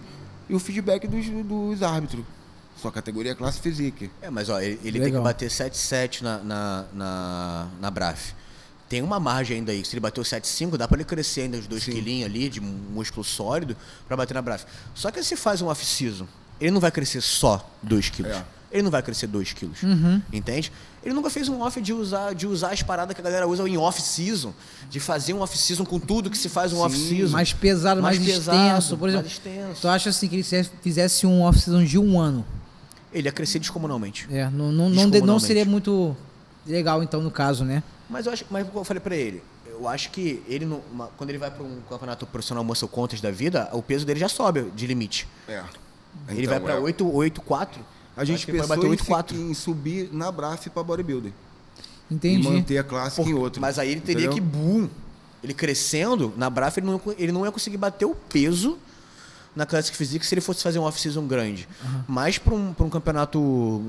e 0.48 0.54
o 0.54 0.58
feedback 0.58 1.06
dos, 1.06 1.26
dos 1.44 1.82
árbitros. 1.82 2.24
Sua 2.80 2.90
categoria 2.90 3.32
é 3.32 3.34
classe 3.34 3.60
physique. 3.60 4.10
É, 4.22 4.30
mas 4.30 4.48
ó, 4.48 4.58
ele, 4.60 4.80
ele 4.82 4.98
tem 5.00 5.12
que 5.12 5.18
bater 5.18 5.50
7,7 5.50 6.22
na, 6.22 6.38
na, 6.38 6.84
na, 6.94 7.68
na 7.80 7.90
BRAF. 7.90 8.32
Tem 8.88 9.02
uma 9.02 9.20
margem 9.20 9.58
ainda 9.58 9.70
aí. 9.70 9.84
Se 9.84 9.92
ele 9.94 10.00
bateu 10.00 10.22
7,5, 10.24 10.76
dá 10.78 10.88
pra 10.88 10.96
ele 10.96 11.04
crescer 11.04 11.42
ainda 11.42 11.58
os 11.58 11.66
2 11.66 11.84
quilinhos 11.84 12.26
ali 12.30 12.48
de 12.48 12.60
músculo 12.60 13.22
sólido 13.22 13.76
pra 14.08 14.16
bater 14.16 14.32
na 14.34 14.40
BRAF. 14.42 14.64
Só 14.94 15.10
que 15.10 15.22
se 15.22 15.36
faz 15.36 15.60
um 15.60 15.66
off-season, 15.66 16.26
ele 16.58 16.70
não 16.70 16.80
vai 16.80 16.90
crescer 16.90 17.20
só 17.20 17.70
2 17.82 18.08
quilos. 18.08 18.32
É. 18.32 18.44
Ele 18.72 18.82
não 18.82 18.90
vai 18.90 19.02
crescer 19.02 19.26
2 19.26 19.52
quilos. 19.52 19.82
Uhum. 19.82 20.22
Entende? 20.32 20.72
Ele 21.02 21.14
nunca 21.14 21.30
fez 21.30 21.48
um 21.48 21.60
off 21.62 21.80
de 21.80 21.92
usar, 21.94 22.34
de 22.34 22.46
usar 22.46 22.72
as 22.72 22.82
paradas 22.82 23.14
que 23.14 23.20
a 23.20 23.24
galera 23.24 23.48
usa 23.48 23.66
em 23.66 23.76
off-season. 23.78 24.52
De 24.90 25.00
fazer 25.00 25.32
um 25.32 25.40
off-season 25.40 25.84
com 25.84 25.98
tudo 25.98 26.28
que 26.28 26.36
se 26.36 26.48
faz 26.48 26.72
um 26.74 26.80
off-season. 26.80 27.32
Mais 27.32 27.52
pesado, 27.54 28.02
mais, 28.02 28.18
pesado, 28.18 28.56
extenso. 28.58 28.96
Por 28.98 29.08
exemplo, 29.08 29.26
mais 29.26 29.32
extenso. 29.38 29.80
tu 29.80 29.88
acha 29.88 30.10
assim 30.10 30.28
que 30.28 30.36
ele 30.36 30.42
se- 30.42 30.70
fizesse 30.82 31.26
um 31.26 31.42
off-season 31.42 31.84
de 31.84 31.98
um 31.98 32.20
ano? 32.20 32.44
Ele 33.12 33.28
ia 33.28 33.32
crescer 33.32 33.58
descomunalmente. 33.58 34.28
É, 34.30 34.44
não, 34.50 34.70
não, 34.70 34.72
não, 34.72 34.90
de- 34.90 34.96
não 34.96 35.10
Descomunalmente. 35.10 35.46
seria 35.46 35.64
muito 35.64 36.14
legal, 36.66 37.02
então, 37.02 37.22
no 37.22 37.30
caso, 37.30 37.64
né? 37.64 37.82
Mas 38.08 38.26
eu 38.26 38.32
acho, 38.32 38.44
mas 38.50 38.66
como 38.66 38.80
eu 38.80 38.84
falei 38.84 39.00
pra 39.00 39.16
ele, 39.16 39.42
eu 39.66 39.88
acho 39.88 40.10
que 40.10 40.42
ele 40.46 40.66
não- 40.66 40.82
uma- 40.92 41.06
quando 41.16 41.30
ele 41.30 41.38
vai 41.38 41.50
pra 41.50 41.62
um 41.64 41.78
campeonato 41.88 42.26
profissional 42.26 42.62
muscle 42.62 42.86
contest 42.88 43.22
da 43.22 43.30
vida, 43.30 43.70
o 43.72 43.82
peso 43.82 44.04
dele 44.04 44.20
já 44.20 44.28
sobe 44.28 44.70
de 44.76 44.86
limite. 44.86 45.26
É. 45.48 45.62
ele 46.28 46.40
Então, 46.42 46.50
vai 46.50 46.60
pra 46.60 46.74
é. 46.74 46.78
8 46.78 47.08
8 47.14 47.40
4. 47.40 47.80
A 48.20 48.24
gente 48.24 48.46
pensou 48.46 48.76
em, 48.84 48.88
8 48.90 49.04
4. 49.04 49.36
fi- 49.36 49.42
em 49.42 49.54
subir 49.54 50.08
na 50.12 50.30
BRAF 50.30 50.68
pra 50.70 50.82
bodybuilder. 50.82 51.32
Entendi. 52.10 52.46
E 52.46 52.50
manter 52.50 52.78
a 52.78 52.84
classe 52.84 53.20
em 53.22 53.34
outro. 53.34 53.60
Mas 53.60 53.78
aí 53.78 53.90
ele 53.92 54.00
teria 54.00 54.26
entendeu? 54.26 54.34
que 54.34 54.40
boom. 54.40 54.88
Ele 55.42 55.54
crescendo 55.54 56.34
na 56.36 56.50
Braf, 56.50 56.76
ele 56.76 56.86
não, 56.86 57.00
ele 57.16 57.32
não 57.32 57.46
ia 57.46 57.50
conseguir 57.52 57.78
bater 57.78 58.04
o 58.04 58.14
peso 58.14 58.76
na 59.56 59.64
Classic 59.64 59.96
Physique 59.96 60.26
se 60.26 60.34
ele 60.34 60.40
fosse 60.42 60.62
fazer 60.62 60.78
um 60.78 60.82
off-season 60.82 61.26
grande. 61.26 61.66
Mas 62.06 62.36
para 62.36 62.54
um, 62.54 62.74
pra 62.74 62.84
um 62.84 62.90
campeonato 62.90 63.38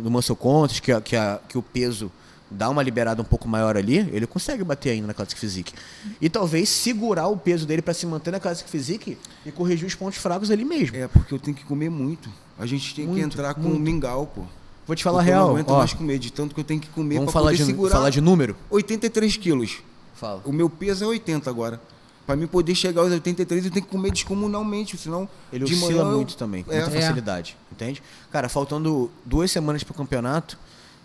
do 0.01 0.09
Muscle 0.09 0.35
Contest, 0.35 0.81
que, 0.81 0.91
a- 0.93 1.01
que, 1.01 1.15
a- 1.15 1.39
que 1.49 1.57
o 1.57 1.61
peso 1.61 2.09
dá 2.51 2.69
uma 2.69 2.83
liberada 2.83 3.21
um 3.21 3.25
pouco 3.25 3.47
maior 3.47 3.77
ali, 3.77 3.97
ele 4.11 4.27
consegue 4.27 4.63
bater 4.63 4.91
ainda 4.91 5.07
na 5.07 5.13
Classic 5.13 5.39
Physique. 5.39 5.73
E 6.19 6.29
talvez 6.29 6.67
segurar 6.69 7.27
o 7.27 7.37
peso 7.37 7.65
dele 7.65 7.81
para 7.81 7.93
se 7.93 8.05
manter 8.05 8.29
na 8.31 8.39
Classic 8.39 8.69
Physique 8.69 9.17
e 9.45 9.51
corrigir 9.51 9.87
os 9.87 9.95
pontos 9.95 10.19
fracos 10.19 10.51
ali 10.51 10.65
mesmo. 10.65 10.95
É, 10.97 11.07
porque 11.07 11.33
eu 11.33 11.39
tenho 11.39 11.55
que 11.55 11.63
comer 11.63 11.89
muito. 11.89 12.29
A 12.59 12.65
gente 12.65 12.93
tem 12.93 13.05
que 13.05 13.11
Muito, 13.11 13.25
entrar 13.25 13.53
com 13.53 13.61
muito. 13.61 13.79
mingau, 13.79 14.27
pô. 14.27 14.43
Vou 14.85 14.95
te 14.95 15.03
falar 15.03 15.19
Porque 15.19 15.29
Eu 15.31 15.33
real. 15.35 15.45
não 15.47 15.53
aguento 15.55 15.69
ó, 15.69 15.77
mais 15.77 15.93
comer, 15.93 16.19
de 16.19 16.31
tanto 16.33 16.53
que 16.53 16.59
eu 16.59 16.65
tenho 16.65 16.79
que 16.81 16.89
comer 16.89 17.15
vamos 17.19 17.31
falar 17.31 17.45
poder 17.51 17.57
de, 17.57 17.65
segurar 17.65 17.91
falar 17.91 18.09
de 18.09 18.19
número? 18.21 18.55
83 18.69 19.37
quilos. 19.37 19.77
Fala. 20.15 20.41
O 20.43 20.51
meu 20.51 20.69
peso 20.69 21.03
é 21.05 21.07
80 21.07 21.49
agora. 21.49 21.79
Pra 22.27 22.35
mim 22.35 22.45
poder 22.45 22.75
chegar 22.75 23.01
aos 23.01 23.11
83, 23.11 23.65
eu 23.65 23.71
tenho 23.71 23.85
que 23.85 23.91
comer 23.91 24.11
descomunalmente, 24.11 24.95
senão 24.97 25.27
Ele 25.51 25.65
de 25.65 25.73
oscila 25.73 25.91
manhã 26.03 26.11
eu- 26.11 26.15
muito 26.17 26.35
também, 26.37 26.63
com 26.63 26.71
É. 26.71 26.81
muita 26.81 26.95
É. 26.97 27.01
facilidade, 27.01 27.57
entende? 27.71 28.01
Cara, 28.31 28.47
faltando 28.47 29.09
duas 29.25 29.49
semanas 29.51 29.83
pro 29.83 29.93
campeonato, 29.93 30.57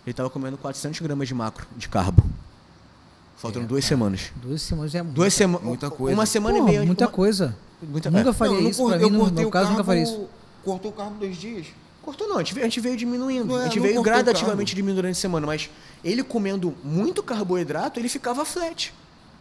ele 0.07 0.13
tava 0.13 0.29
comendo 0.29 0.57
400 0.57 0.99
gramas 1.01 1.27
de 1.27 1.33
macro, 1.33 1.67
de 1.75 1.89
carbo. 1.89 2.23
Faltando 3.35 3.67
duas 3.67 3.85
semanas. 3.85 4.31
Duas 4.37 4.61
semanas 4.61 4.95
é 4.95 5.03
Duas 5.03 5.33
semanas. 5.33 5.63
muita 5.67 5.91
coisa. 5.91 6.17
Uma 6.17 6.25
semana 6.25 6.57
Pô, 6.57 6.63
e 6.63 6.65
meia. 6.65 6.83
muita 6.85 7.05
uma- 7.05 7.11
coisa. 7.11 7.55
Muita 7.83 8.09
Nunca 8.09 8.21
é. 8.21 8.47
Não, 8.47 8.61
não 8.61 8.69
isso 8.69 8.87
pra 8.87 8.97
eu 8.97 9.09
mim, 9.11 9.17
no 9.17 9.31
meu 9.31 9.49
caso, 9.51 9.65
nunca 9.65 9.83
carbo- 9.83 9.83
faria 9.85 10.03
isso. 10.03 10.27
Cortou 10.63 10.91
o 10.91 10.93
carbo 10.93 11.19
dois 11.19 11.37
dias. 11.37 11.67
Cortou 12.01 12.27
não, 12.27 12.37
a 12.37 12.39
gente 12.39 12.53
veio, 12.55 12.65
a 12.65 12.69
gente 12.69 12.79
veio 12.79 12.95
diminuindo. 12.97 13.55
É, 13.57 13.61
a 13.61 13.63
gente 13.65 13.79
veio 13.81 14.01
gradativamente 14.01 14.73
diminuindo 14.73 14.95
durante 14.95 15.17
a 15.17 15.19
semana, 15.19 15.45
mas 15.45 15.69
ele 16.03 16.23
comendo 16.23 16.73
muito 16.83 17.21
carboidrato, 17.21 17.99
ele 17.99 18.07
ficava 18.09 18.45
flat. 18.45 18.93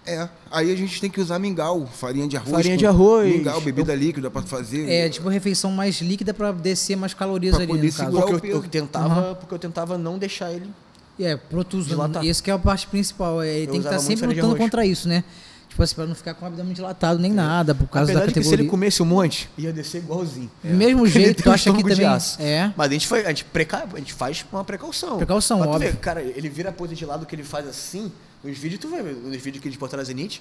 É. 0.06 0.28
Aí 0.50 0.72
a 0.72 0.76
gente 0.76 1.00
tem 1.00 1.10
que 1.10 1.20
usar 1.20 1.38
mingau, 1.38 1.86
farinha 1.86 2.28
de 2.28 2.36
arroz. 2.36 2.52
Farinha 2.52 2.76
de 2.76 2.86
arroz. 2.86 3.34
Mingau, 3.34 3.60
bebida 3.60 3.94
líquida 3.94 4.30
pra 4.30 4.42
fazer. 4.42 4.88
É, 4.88 5.08
tipo, 5.08 5.28
refeição 5.28 5.70
mais 5.70 6.00
líquida 6.00 6.32
pra 6.32 6.52
descer 6.52 6.96
mais 6.96 7.12
calorias 7.12 7.54
Pra 7.56 7.64
ali, 7.64 7.72
poder 7.72 8.10
no 8.10 8.22
Porque 8.22 8.46
eu, 8.46 8.50
eu 8.56 8.62
tentava, 8.62 9.34
porque 9.34 9.54
eu 9.54 9.58
tentava 9.58 9.98
não 9.98 10.18
deixar 10.18 10.52
ele. 10.52 10.70
É, 11.18 11.36
protuso. 11.36 11.88
Dilatar. 11.88 12.24
Esse 12.24 12.42
que 12.42 12.50
é 12.50 12.54
a 12.54 12.58
parte 12.58 12.86
principal. 12.86 13.42
É, 13.42 13.48
ele 13.48 13.66
Eu 13.66 13.70
tem 13.72 13.80
que 13.80 13.86
estar 13.86 13.96
muito 14.00 14.06
sempre 14.06 14.26
lutando 14.26 14.56
contra 14.56 14.84
isso, 14.86 15.08
né? 15.08 15.24
Tipo 15.68 15.82
assim, 15.82 15.94
pra 15.94 16.06
não 16.06 16.14
ficar 16.14 16.32
com 16.32 16.44
o 16.44 16.48
abdômen 16.48 16.72
dilatado 16.72 17.18
nem 17.18 17.30
nada, 17.30 17.74
por 17.74 17.86
causa 17.88 18.10
da 18.10 18.20
de 18.20 18.26
que 18.26 18.32
se 18.32 18.34
categoria. 18.36 18.62
ele 18.62 18.70
comesse 18.70 19.02
um 19.02 19.06
monte, 19.06 19.46
ia 19.58 19.70
descer 19.70 19.98
igualzinho. 19.98 20.50
Do 20.64 20.72
mesmo 20.74 21.06
jeito, 21.06 21.42
tu 21.42 21.50
um 21.50 21.52
acha 21.52 21.70
que 21.70 21.82
também. 21.82 22.06
aço. 22.06 22.40
É. 22.40 22.72
Mas 22.74 22.88
a 22.88 22.92
gente, 22.94 23.06
faz, 23.06 23.26
a, 23.26 23.28
gente 23.28 23.44
preca, 23.44 23.86
a 23.92 23.98
gente 23.98 24.14
faz 24.14 24.46
uma 24.50 24.64
precaução. 24.64 25.18
Precaução, 25.18 25.58
Mas 25.58 25.68
óbvio. 25.68 25.90
vê, 25.90 25.96
cara, 25.98 26.22
ele 26.22 26.48
vira 26.48 26.70
a 26.70 26.72
pose 26.72 26.94
de 26.94 27.04
lado 27.04 27.26
que 27.26 27.34
ele 27.34 27.42
faz 27.42 27.68
assim, 27.68 28.10
nos 28.44 28.58
vídeos, 28.58 28.80
tu 28.80 28.88
vê, 28.88 29.02
nos 29.02 29.36
vídeos 29.42 29.62
que 29.62 29.68
ele 29.68 29.76
botou 29.76 29.96
na 29.96 30.04
Zenith, 30.04 30.40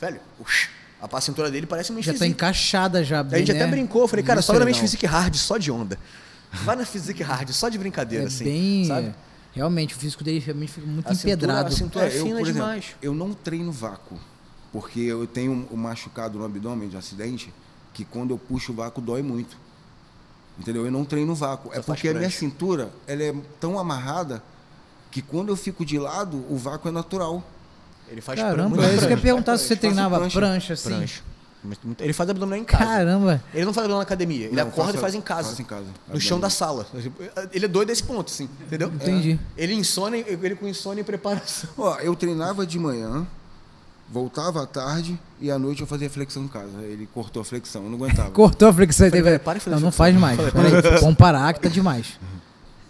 velho, 0.00 0.20
ux, 0.40 0.68
a 1.00 1.20
cintura 1.20 1.50
dele 1.50 1.66
parece 1.66 1.90
uma 1.90 2.02
Já 2.02 2.14
tá 2.14 2.26
encaixada 2.26 3.02
já, 3.04 3.20
A 3.20 3.22
bem, 3.22 3.40
gente 3.40 3.52
né? 3.54 3.62
até 3.62 3.70
brincou, 3.70 4.02
eu 4.02 4.08
falei, 4.08 4.24
cara, 4.24 4.40
Isso 4.40 4.46
só 4.48 4.54
é 4.56 4.58
na 4.58 4.64
mente 4.64 4.80
physique 4.80 5.06
hard, 5.06 5.34
só 5.36 5.56
de 5.58 5.70
onda. 5.70 5.98
Vai 6.64 6.76
na 6.76 6.86
physique 6.86 7.22
hard, 7.22 7.50
só 7.50 7.68
de 7.68 7.78
brincadeira, 7.78 8.24
É 8.24 8.26
assim. 8.28 8.44
bem. 8.44 8.84
Sabe? 8.86 9.14
Realmente, 9.52 9.94
o 9.94 9.98
físico 9.98 10.22
dele 10.22 10.38
realmente 10.38 10.72
fica 10.72 10.86
muito 10.86 11.06
A 11.06 11.14
cintura- 11.14 11.32
empedrado. 11.34 11.68
a 11.68 11.70
cintura- 11.70 12.04
É, 12.04 12.08
é 12.08 12.10
fina 12.10 12.24
por 12.24 12.40
exemplo, 12.48 12.52
demais. 12.52 12.84
eu 13.02 13.14
não 13.14 13.32
treino 13.32 13.72
vácuo. 13.72 14.18
Porque 14.72 15.00
eu 15.00 15.26
tenho 15.26 15.66
um 15.72 15.76
machucado 15.76 16.38
no 16.38 16.44
abdômen 16.44 16.88
de 16.88 16.96
acidente 16.96 17.52
que 17.94 18.04
quando 18.04 18.32
eu 18.32 18.38
puxo 18.38 18.72
o 18.72 18.74
vácuo 18.74 19.00
dói 19.00 19.22
muito. 19.22 19.56
Entendeu? 20.58 20.84
Eu 20.84 20.90
não 20.90 21.04
treino 21.04 21.34
vácuo. 21.34 21.70
É 21.72 21.76
Só 21.76 21.82
faz 21.82 21.98
porque 22.00 22.08
a 22.08 22.14
minha 22.14 22.30
cintura 22.30 22.90
ela 23.06 23.22
é 23.22 23.34
tão 23.60 23.78
amarrada 23.78 24.42
que 25.16 25.22
quando 25.22 25.48
eu 25.48 25.56
fico 25.56 25.82
de 25.82 25.98
lado, 25.98 26.44
o 26.50 26.58
vácuo 26.58 26.88
é 26.88 26.92
natural. 26.92 27.42
Ele 28.10 28.20
faz 28.20 28.38
Caramba, 28.38 28.68
muito 28.68 28.82
é 28.84 28.88
isso 28.88 28.98
que 28.98 29.04
eu 29.04 29.10
ia 29.10 29.16
prancha. 29.16 29.22
perguntar 29.22 29.56
se 29.58 29.64
você 29.64 29.74
treinava 29.76 30.18
prancha. 30.18 30.38
prancha, 30.38 30.72
assim. 30.74 30.90
Prancha. 30.90 31.22
Ele 32.00 32.12
faz 32.12 32.28
abdominal 32.28 32.58
em 32.58 32.64
casa. 32.64 32.84
Caramba. 32.84 33.42
Ele 33.54 33.64
não 33.64 33.72
faz 33.72 33.84
abdominal 33.86 33.98
na 33.98 34.02
academia. 34.02 34.46
Ele 34.46 34.54
Não, 34.54 34.62
acorda 34.64 34.84
faço- 34.92 34.96
e 34.98 35.00
faz 35.00 35.14
em 35.14 35.20
casa. 35.22 35.48
faço 35.48 35.62
em 35.62 35.64
casa. 35.64 35.86
No 36.12 36.20
chão 36.20 36.38
da 36.38 36.50
sala. 36.50 36.86
Ele 37.50 37.64
é 37.64 37.68
doido 37.68 37.88
desse 37.88 38.02
ponto, 38.02 38.30
assim. 38.30 38.46
Entendeu? 38.60 38.88
Entendi. 38.88 39.40
Ele 39.56 39.72
insônia, 39.74 40.22
ele 40.28 40.54
com 40.54 40.68
insônia 40.68 41.00
e 41.00 41.04
preparação. 41.04 41.70
Ó, 41.78 41.96
eu 42.00 42.14
treinava 42.14 42.66
de 42.66 42.78
manhã, 42.78 43.26
voltava 44.08 44.62
à 44.62 44.66
tarde 44.66 45.18
e 45.40 45.50
à 45.50 45.58
noite 45.58 45.80
eu 45.80 45.86
fazia 45.86 46.08
flexão 46.08 46.44
em 46.44 46.48
casa. 46.48 46.82
Ele 46.82 47.08
cortou 47.12 47.40
a 47.40 47.44
flexão, 47.44 47.82
eu 47.84 47.88
não 47.90 47.96
aguentava. 47.96 48.30
Cortou 48.32 48.68
a 48.68 48.72
flexão. 48.72 49.08
Falei, 49.10 49.22
teve- 49.24 49.38
para 49.40 49.58
de 49.58 49.64
fazer 49.64 49.74
Não, 49.74 49.80
não 49.82 49.90
faz 49.92 50.14
mais. 50.14 50.38
Peraí, 50.38 51.00
vamos 51.00 51.16
parar 51.16 51.52
que 51.54 51.60
tá 51.60 51.68
demais. 51.68 52.20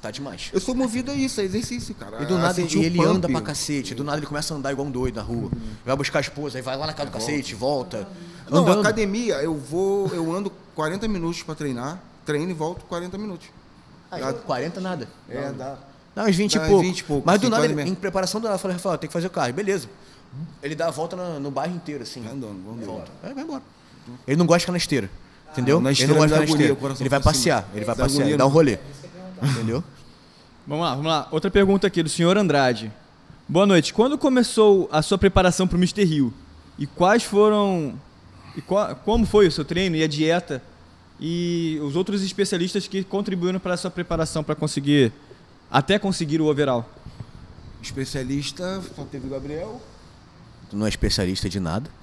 Tá 0.07 0.11
demais. 0.13 0.51
Eu 0.53 0.61
sou 0.61 0.73
movido 0.73 1.11
a 1.11 1.15
isso, 1.15 1.41
a 1.41 1.43
exercício, 1.43 1.93
cara. 1.93 2.23
E 2.23 2.27
do 2.27 2.37
a 2.37 2.39
nada 2.39 2.61
ele 2.61 2.91
pump. 2.97 3.05
anda 3.09 3.29
pra 3.29 3.41
cacete. 3.41 3.93
Do 3.93 4.05
nada 4.05 4.19
ele 4.19 4.27
começa 4.27 4.55
a 4.55 4.57
andar 4.57 4.71
igual 4.71 4.87
um 4.87 4.91
doido 4.91 5.17
na 5.17 5.23
rua. 5.23 5.51
Vai 5.85 5.97
buscar 5.97 6.21
a 6.21 6.23
esposa, 6.23 6.59
aí 6.59 6.63
vai 6.63 6.77
lá 6.77 6.87
na 6.87 6.93
casa 6.93 7.11
do 7.11 7.13
cacete, 7.13 7.57
volta. 7.57 8.07
Não, 8.49 8.63
Andando. 8.63 8.81
academia, 8.83 9.35
eu 9.43 9.57
vou, 9.57 10.07
eu 10.15 10.33
ando 10.33 10.49
40 10.77 11.09
minutos 11.09 11.43
pra 11.43 11.57
treinar, 11.57 12.01
treino 12.25 12.49
e 12.49 12.55
volto 12.55 12.85
40 12.85 13.19
minutos. 13.19 13.49
Aí, 14.09 14.21
Dá- 14.23 14.33
40 14.33 14.81
nada. 14.81 15.09
É, 15.29 15.51
dá. 15.51 15.77
Não, 16.15 16.27
uns 16.27 16.37
20 16.37 16.57
Dá 16.57 16.65
e 16.65 16.69
pouco. 16.69 16.83
20 16.85 16.99
e 17.01 17.05
pouco, 17.05 17.27
Mas 17.27 17.41
do 17.41 17.51
nada, 17.51 17.65
ele, 17.65 17.83
em 17.83 17.95
preparação 17.97 18.41
do 18.41 18.45
nada, 18.45 18.55
eu 18.55 18.61
falei, 18.61 18.77
Rafael, 18.77 18.97
tem 18.99 19.09
que 19.09 19.13
fazer 19.13 19.27
o 19.27 19.31
carro. 19.31 19.53
Beleza. 19.53 19.89
Ele 20.63 20.77
dá 20.77 20.87
a 20.87 20.91
volta 20.93 21.17
na- 21.17 21.41
no 21.41 21.51
bairro 21.51 21.75
inteiro, 21.75 22.05
assim. 22.05 22.23
Vai 22.23 22.33
andando, 22.33 22.63
vamos 22.65 22.81
embora. 22.83 22.99
Volta. 22.99 23.11
Aí 23.25 23.35
vai 23.35 23.43
embora. 23.43 23.63
Ele 24.25 24.37
não 24.37 24.47
gosta 24.47 24.59
de 24.59 24.63
ficar 24.63 24.73
na 24.73 24.79
esteira. 24.79 25.11
Entendeu? 25.51 25.77
Não, 25.77 25.83
na 25.83 25.89
ele 25.91 25.93
esteira 25.95 26.13
não 26.13 26.21
gosta 26.21 26.29
de 26.29 26.47
ficar 26.47 26.59
na 26.59 26.75
esteira. 26.75 26.97
Ele 27.01 27.09
vai 27.09 27.21
passear. 27.21 27.69
Ele 27.75 27.85
vai 27.85 27.97
passear, 27.97 28.27
ele 28.29 28.37
dá 28.37 28.45
um 28.45 28.49
no- 28.49 28.55
rolê. 28.55 28.79
Entendeu? 29.43 29.83
Vamos 30.67 30.85
lá, 30.85 30.91
vamos 30.95 31.07
lá. 31.11 31.29
Outra 31.31 31.51
pergunta 31.51 31.87
aqui 31.87 32.03
do 32.03 32.09
senhor 32.09 32.37
Andrade. 32.37 32.91
Boa 33.49 33.67
noite. 33.67 33.95
Quando 33.95 34.19
começou 34.19 34.89
a 34.91 35.01
sua 35.03 35.17
preparação 35.17 35.69
para 35.69 35.77
o 35.77 35.79
Mr. 35.79 36.05
Rio? 36.05 36.35
E 36.79 36.87
quais 36.87 37.23
foram. 37.23 37.95
E 38.57 38.61
qua- 38.61 38.95
como 38.95 39.25
foi 39.25 39.47
o 39.47 39.53
seu 39.53 39.65
treino 39.65 39.95
e 39.97 40.03
a 40.03 40.09
dieta? 40.09 40.63
E 41.21 41.79
os 41.83 41.95
outros 41.97 42.23
especialistas 42.23 42.87
que 42.89 43.05
contribuíram 43.05 43.61
para 43.61 43.75
a 43.75 43.77
sua 43.77 43.91
preparação 43.91 44.43
para 44.43 44.55
conseguir. 44.55 45.13
Até 45.71 45.99
conseguir 45.99 46.41
o 46.41 46.47
overall? 46.47 46.89
Especialista, 47.83 48.83
só 48.95 49.05
teve 49.05 49.27
o 49.27 49.31
Gabriel. 49.31 49.81
Tu 50.71 50.77
não 50.77 50.87
é 50.87 50.89
especialista 50.89 51.49
de 51.49 51.61
nada. 51.61 51.89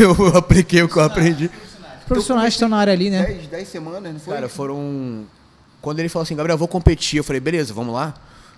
eu 0.00 0.26
apliquei 0.36 0.82
o 0.82 0.88
que 0.88 0.96
eu 0.96 1.02
aprendi. 1.02 1.50
Os 2.00 2.04
profissionais 2.06 2.54
estão 2.54 2.68
na 2.68 2.78
área 2.78 2.92
ali, 2.92 3.10
né? 3.10 3.22
10, 3.24 3.46
10 3.48 3.68
semanas, 3.68 4.12
não 4.12 4.20
foi? 4.20 4.34
Cara, 4.34 4.48
foram. 4.48 5.24
Quando 5.80 6.00
ele 6.00 6.08
falou 6.08 6.24
assim, 6.24 6.34
Gabriel, 6.34 6.54
eu 6.54 6.58
vou 6.58 6.68
competir, 6.68 7.18
eu 7.18 7.24
falei, 7.24 7.40
beleza, 7.40 7.72
vamos 7.72 7.94
lá. 7.94 8.14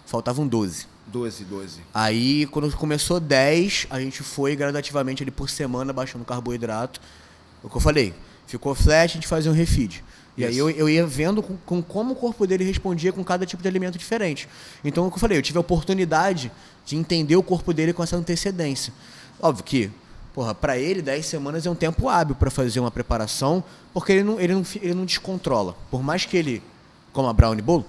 Faltavam 0.06 0.46
12. 0.46 0.86
12, 1.06 1.44
12. 1.44 1.80
Aí, 1.92 2.46
quando 2.46 2.74
começou 2.76 3.18
10, 3.18 3.86
a 3.90 4.00
gente 4.00 4.22
foi 4.22 4.54
gradativamente 4.54 5.22
ali 5.22 5.30
por 5.30 5.50
semana 5.50 5.92
baixando 5.92 6.24
carboidrato. 6.24 7.00
O 7.62 7.68
que 7.68 7.76
eu 7.76 7.80
falei, 7.80 8.14
ficou 8.46 8.74
flat, 8.74 9.12
a 9.12 9.14
gente 9.14 9.26
fazia 9.26 9.50
um 9.50 9.54
refeed. 9.54 10.02
E 10.38 10.44
aí 10.44 10.56
eu, 10.56 10.70
eu 10.70 10.88
ia 10.88 11.04
vendo 11.04 11.42
com, 11.42 11.56
com 11.56 11.82
como 11.82 12.12
o 12.12 12.16
corpo 12.16 12.46
dele 12.46 12.62
respondia 12.62 13.12
com 13.12 13.24
cada 13.24 13.44
tipo 13.44 13.60
de 13.60 13.68
alimento 13.68 13.98
diferente. 13.98 14.48
Então, 14.84 15.04
o 15.06 15.10
que 15.10 15.16
eu 15.16 15.20
falei, 15.20 15.36
eu 15.36 15.42
tive 15.42 15.58
a 15.58 15.60
oportunidade 15.60 16.52
de 16.86 16.96
entender 16.96 17.34
o 17.34 17.42
corpo 17.42 17.74
dele 17.74 17.92
com 17.92 18.04
essa 18.04 18.16
antecedência. 18.16 18.92
Óbvio 19.40 19.64
que, 19.64 19.90
porra, 20.32 20.54
pra 20.54 20.78
ele, 20.78 21.02
10 21.02 21.26
semanas 21.26 21.66
é 21.66 21.70
um 21.70 21.74
tempo 21.74 22.08
hábil 22.08 22.36
para 22.36 22.52
fazer 22.52 22.78
uma 22.78 22.90
preparação, 22.90 23.64
porque 23.92 24.12
ele 24.12 24.22
não, 24.22 24.40
ele, 24.40 24.54
não, 24.54 24.64
ele 24.80 24.94
não 24.94 25.04
descontrola. 25.04 25.74
Por 25.90 26.04
mais 26.04 26.24
que 26.24 26.36
ele 26.36 26.62
coma 27.18 27.32
brownie 27.32 27.62
bolo, 27.62 27.84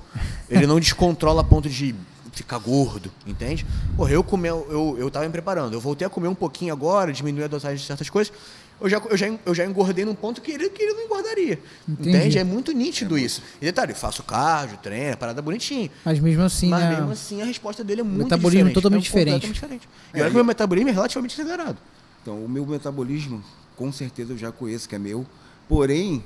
ele 0.50 0.66
não 0.66 0.80
descontrola 0.80 1.42
a 1.42 1.44
ponto 1.44 1.70
de 1.70 1.94
ficar 2.32 2.58
gordo, 2.58 3.12
entende? 3.28 3.64
Porra, 3.96 4.12
eu, 4.12 4.24
come, 4.24 4.48
eu, 4.48 4.96
eu 4.98 5.12
tava 5.12 5.26
me 5.26 5.32
preparando. 5.32 5.74
Eu 5.74 5.80
voltei 5.80 6.08
a 6.08 6.10
comer 6.10 6.28
um 6.28 6.34
pouquinho 6.36 6.74
agora, 6.74 7.14
diminuir 7.14 7.44
a 7.44 7.48
dosagem 7.48 7.78
de 7.78 7.84
certas 7.86 8.10
coisas. 8.10 8.34
Eu 8.82 8.90
já, 8.90 8.98
eu 9.10 9.18
já, 9.18 9.28
eu 9.46 9.54
já 9.54 9.66
engordei 9.66 10.04
num 10.06 10.16
ponto 10.16 10.42
que 10.42 10.52
ele, 10.52 10.70
que 10.70 10.82
ele 10.82 10.94
não 10.94 11.04
engordaria. 11.04 11.60
Entendi. 11.88 12.10
Entende? 12.10 12.38
É 12.40 12.44
muito 12.44 12.72
nítido 12.72 13.18
isso. 13.18 13.44
E 13.62 13.66
detalhe, 13.66 13.94
faço 13.94 14.24
cardio, 14.24 14.78
treino, 14.78 15.18
parada 15.18 15.42
bonitinha. 15.42 15.92
Mas 16.04 16.18
mesmo 16.20 16.44
assim, 16.44 16.70
Mas 16.70 16.82
né? 16.82 16.90
mesmo 16.96 17.12
assim 17.12 17.42
a 17.42 17.46
resposta 17.46 17.84
dele 17.84 18.02
é 18.02 18.04
muito 18.04 18.24
metabolismo 18.24 18.70
diferente. 18.70 18.74
totalmente 18.74 19.08
é 19.08 19.12
completamente 19.12 19.54
diferente. 19.54 19.82
diferente. 19.82 19.90
E 20.16 20.22
olha 20.22 20.26
que 20.26 20.32
o 20.32 20.36
meu 20.36 20.46
metabolismo 20.46 20.90
é 20.90 20.94
relativamente 20.94 21.40
acelerado. 21.40 21.78
Então, 22.22 22.44
o 22.44 22.50
meu 22.50 22.66
metabolismo, 22.66 23.44
com 23.76 23.92
certeza 23.92 24.34
eu 24.34 24.38
já 24.38 24.52
conheço 24.52 24.88
que 24.88 24.96
é 24.96 25.00
meu. 25.00 25.26
Porém, 25.68 26.24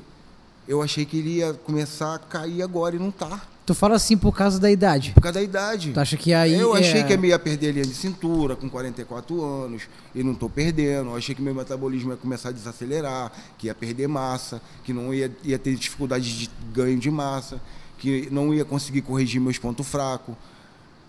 eu 0.68 0.82
achei 0.82 1.06
que 1.06 1.18
ele 1.18 1.38
ia 1.38 1.54
começar 1.54 2.16
a 2.16 2.20
cair 2.20 2.62
agora 2.62 2.96
e 2.96 3.00
não 3.00 3.12
tá. 3.12 3.42
Tu 3.66 3.74
fala 3.74 3.96
assim 3.96 4.18
por 4.18 4.36
causa 4.36 4.60
da 4.60 4.70
idade. 4.70 5.12
Por 5.12 5.22
causa 5.22 5.40
da 5.40 5.42
idade. 5.44 5.92
Tu 5.94 6.00
acha 6.00 6.18
que 6.18 6.34
aí. 6.34 6.54
eu 6.54 6.74
achei 6.74 7.00
é- 7.00 7.04
que 7.04 7.14
eu 7.14 7.26
ia 7.26 7.40
perder 7.40 7.70
a 7.70 7.72
linha 7.72 7.86
de 7.86 7.94
cintura 7.94 8.58
com 8.58 8.70
44 8.70 9.42
anos 9.42 9.84
e 10.14 10.22
não 10.22 10.34
estou 10.34 10.50
perdendo. 10.50 11.12
Eu 11.12 11.16
achei 11.16 11.34
que 11.34 11.42
meu 11.42 11.56
metabolismo 11.56 12.12
ia 12.12 12.18
começar 12.18 12.50
a 12.50 12.52
desacelerar, 12.52 13.32
que 13.58 13.68
ia 13.68 13.76
perder 13.76 14.08
massa, 14.08 14.62
que 14.84 14.92
não 14.92 15.14
ia, 15.14 15.32
ia 15.46 15.58
ter 15.58 15.76
dificuldade 15.76 16.38
de 16.38 16.50
ganho 16.74 17.00
de 17.00 17.10
massa, 17.10 17.62
que 17.98 18.28
não 18.30 18.54
ia 18.54 18.66
conseguir 18.66 19.02
corrigir 19.02 19.40
meus 19.40 19.58
pontos 19.58 19.88
fracos. 19.88 20.36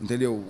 Entendeu? 0.01 0.45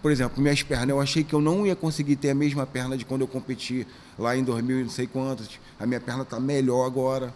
Por 0.00 0.10
exemplo, 0.10 0.40
minhas 0.40 0.62
pernas, 0.62 0.88
eu 0.88 1.00
achei 1.00 1.22
que 1.24 1.34
eu 1.34 1.42
não 1.42 1.66
ia 1.66 1.76
conseguir 1.76 2.16
ter 2.16 2.30
a 2.30 2.34
mesma 2.34 2.64
perna 2.64 2.96
de 2.96 3.04
quando 3.04 3.20
eu 3.20 3.28
competi 3.28 3.86
lá 4.18 4.34
em 4.34 4.42
2000 4.42 4.80
e 4.80 4.82
não 4.84 4.90
sei 4.90 5.06
quantos. 5.06 5.60
A 5.78 5.84
minha 5.84 6.00
perna 6.00 6.22
está 6.22 6.40
melhor 6.40 6.86
agora. 6.86 7.34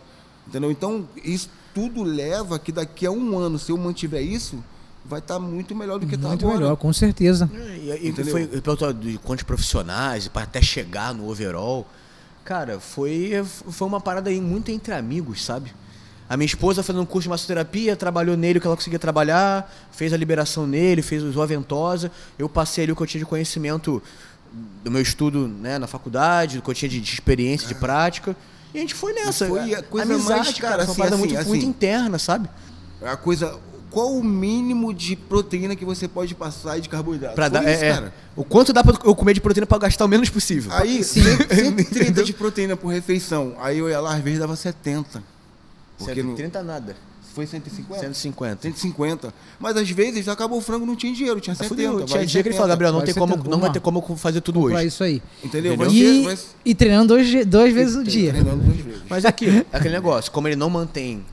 Entendeu? 0.48 0.70
Então, 0.70 1.06
isso 1.22 1.50
tudo 1.74 2.02
leva 2.02 2.58
que 2.58 2.72
daqui 2.72 3.06
a 3.06 3.10
um 3.10 3.38
ano, 3.38 3.58
se 3.58 3.70
eu 3.70 3.76
mantiver 3.76 4.22
isso, 4.22 4.62
vai 5.04 5.20
estar 5.20 5.38
muito 5.38 5.74
melhor 5.74 5.98
do 5.98 6.06
que 6.06 6.14
está 6.14 6.28
Muito 6.28 6.44
agora. 6.44 6.60
melhor, 6.60 6.76
com 6.76 6.92
certeza. 6.92 7.50
E, 7.54 8.06
e 8.06 8.08
Entendeu? 8.08 8.32
foi 8.32 8.92
de 8.92 9.18
quantos 9.18 9.44
profissionais, 9.44 10.26
e 10.26 10.30
para 10.30 10.42
até 10.42 10.60
chegar 10.60 11.14
no 11.14 11.30
overall. 11.30 11.86
Cara, 12.44 12.80
foi, 12.80 13.32
foi 13.44 13.86
uma 13.86 14.00
parada 14.00 14.30
aí 14.30 14.40
muito 14.40 14.70
entre 14.70 14.94
amigos, 14.94 15.44
sabe? 15.44 15.72
A 16.28 16.36
minha 16.36 16.46
esposa 16.46 16.82
fazendo 16.82 17.02
um 17.02 17.06
curso 17.06 17.24
de 17.24 17.30
massoterapia, 17.30 17.96
trabalhou 17.96 18.36
nele 18.36 18.58
o 18.58 18.60
que 18.60 18.66
ela 18.66 18.76
conseguia 18.76 18.98
trabalhar, 18.98 19.72
fez 19.90 20.12
a 20.12 20.16
liberação 20.16 20.66
nele, 20.66 21.00
fez 21.00 21.22
a 21.24 21.46
ventosa. 21.46 22.10
Eu 22.38 22.48
passei 22.48 22.84
ali 22.84 22.92
o 22.92 22.96
que 22.96 23.02
eu 23.02 23.06
tinha 23.06 23.20
de 23.20 23.26
conhecimento 23.26 24.02
do 24.84 24.90
meu 24.90 25.00
estudo 25.00 25.48
né, 25.48 25.78
na 25.78 25.86
faculdade, 25.86 26.56
do 26.56 26.62
que 26.62 26.68
eu 26.68 26.74
tinha 26.74 26.88
de, 26.88 27.00
de 27.00 27.12
experiência, 27.14 27.66
de 27.66 27.74
prática. 27.74 28.36
E 28.74 28.78
a 28.78 28.80
gente 28.80 28.94
foi 28.94 29.12
nessa. 29.12 29.46
foi 29.46 29.74
a 29.74 29.82
coisa 29.82 30.12
Amizade, 30.14 30.40
mais, 30.40 30.58
cara, 30.58 30.84
uma 30.84 30.92
assim, 30.92 31.02
assim, 31.02 31.16
muito, 31.16 31.36
assim. 31.36 31.48
muito 31.48 31.66
interna, 31.66 32.18
sabe? 32.18 32.48
A 33.02 33.16
coisa. 33.16 33.58
Qual 33.90 34.14
o 34.14 34.22
mínimo 34.22 34.92
de 34.92 35.16
proteína 35.16 35.74
que 35.74 35.84
você 35.84 36.06
pode 36.06 36.34
passar 36.34 36.76
e 36.76 36.82
de 36.82 36.90
carboidrato? 36.90 37.34
Pra 37.34 37.48
dar, 37.48 37.62
isso, 37.62 37.82
é, 37.82 37.88
é. 37.88 37.94
cara. 37.94 38.14
O 38.36 38.44
quanto 38.44 38.70
dá 38.70 38.84
pra 38.84 38.94
eu 39.02 39.14
comer 39.14 39.32
de 39.32 39.40
proteína 39.40 39.66
pra 39.66 39.78
gastar 39.78 40.04
o 40.04 40.08
menos 40.08 40.28
possível. 40.28 40.70
Aí, 40.74 41.02
130 41.02 42.22
de 42.22 42.32
proteína 42.34 42.76
por 42.76 42.88
refeição. 42.88 43.56
Aí 43.58 43.78
eu 43.78 43.88
ia 43.88 43.98
lá, 43.98 44.14
às 44.14 44.22
vezes 44.22 44.38
dava 44.38 44.54
70. 44.54 45.22
Porque 45.96 46.22
não, 46.22 46.36
130 46.36 46.62
nada. 46.62 46.96
Foi 47.38 47.46
150? 47.46 48.00
150. 48.00 48.62
150. 48.62 49.32
Mas 49.60 49.76
às 49.76 49.88
vezes 49.90 50.26
acabou 50.28 50.58
o 50.58 50.60
frango, 50.60 50.84
não 50.84 50.96
tinha 50.96 51.12
dinheiro, 51.12 51.40
tinha 51.40 51.54
70. 51.54 51.68
Fudeu. 51.68 51.98
vai 51.98 52.06
Tinha 52.06 52.26
dia 52.26 52.42
que 52.42 52.48
ele 52.48 52.54
70. 52.54 52.56
falou, 52.56 52.68
Gabriel, 52.68 52.92
não, 52.92 52.98
vai 52.98 53.06
tem 53.06 53.14
70, 53.14 53.36
como, 53.38 53.50
não 53.50 53.60
vai 53.60 53.70
ter 53.72 53.80
como 53.80 54.16
fazer 54.16 54.40
tudo 54.40 54.60
Pra 54.62 54.78
hoje. 54.78 54.86
isso 54.88 55.04
aí. 55.04 55.22
Entendeu? 55.44 55.74
Entendeu? 55.74 55.92
E, 55.92 56.22
vai- 56.24 56.38
e 56.64 56.74
treinando 56.74 57.08
dois, 57.14 57.46
duas 57.46 57.72
vezes 57.72 57.94
no 57.94 58.02
dia. 58.04 58.30
Treinando 58.32 58.64
duas 58.64 58.76
vezes. 58.78 59.02
Mas 59.08 59.24
aquilo, 59.24 59.58
é 59.58 59.66
aquele 59.72 59.94
negócio, 59.94 60.32
como 60.32 60.48
ele 60.48 60.56
não 60.56 60.68
mantém 60.68 61.24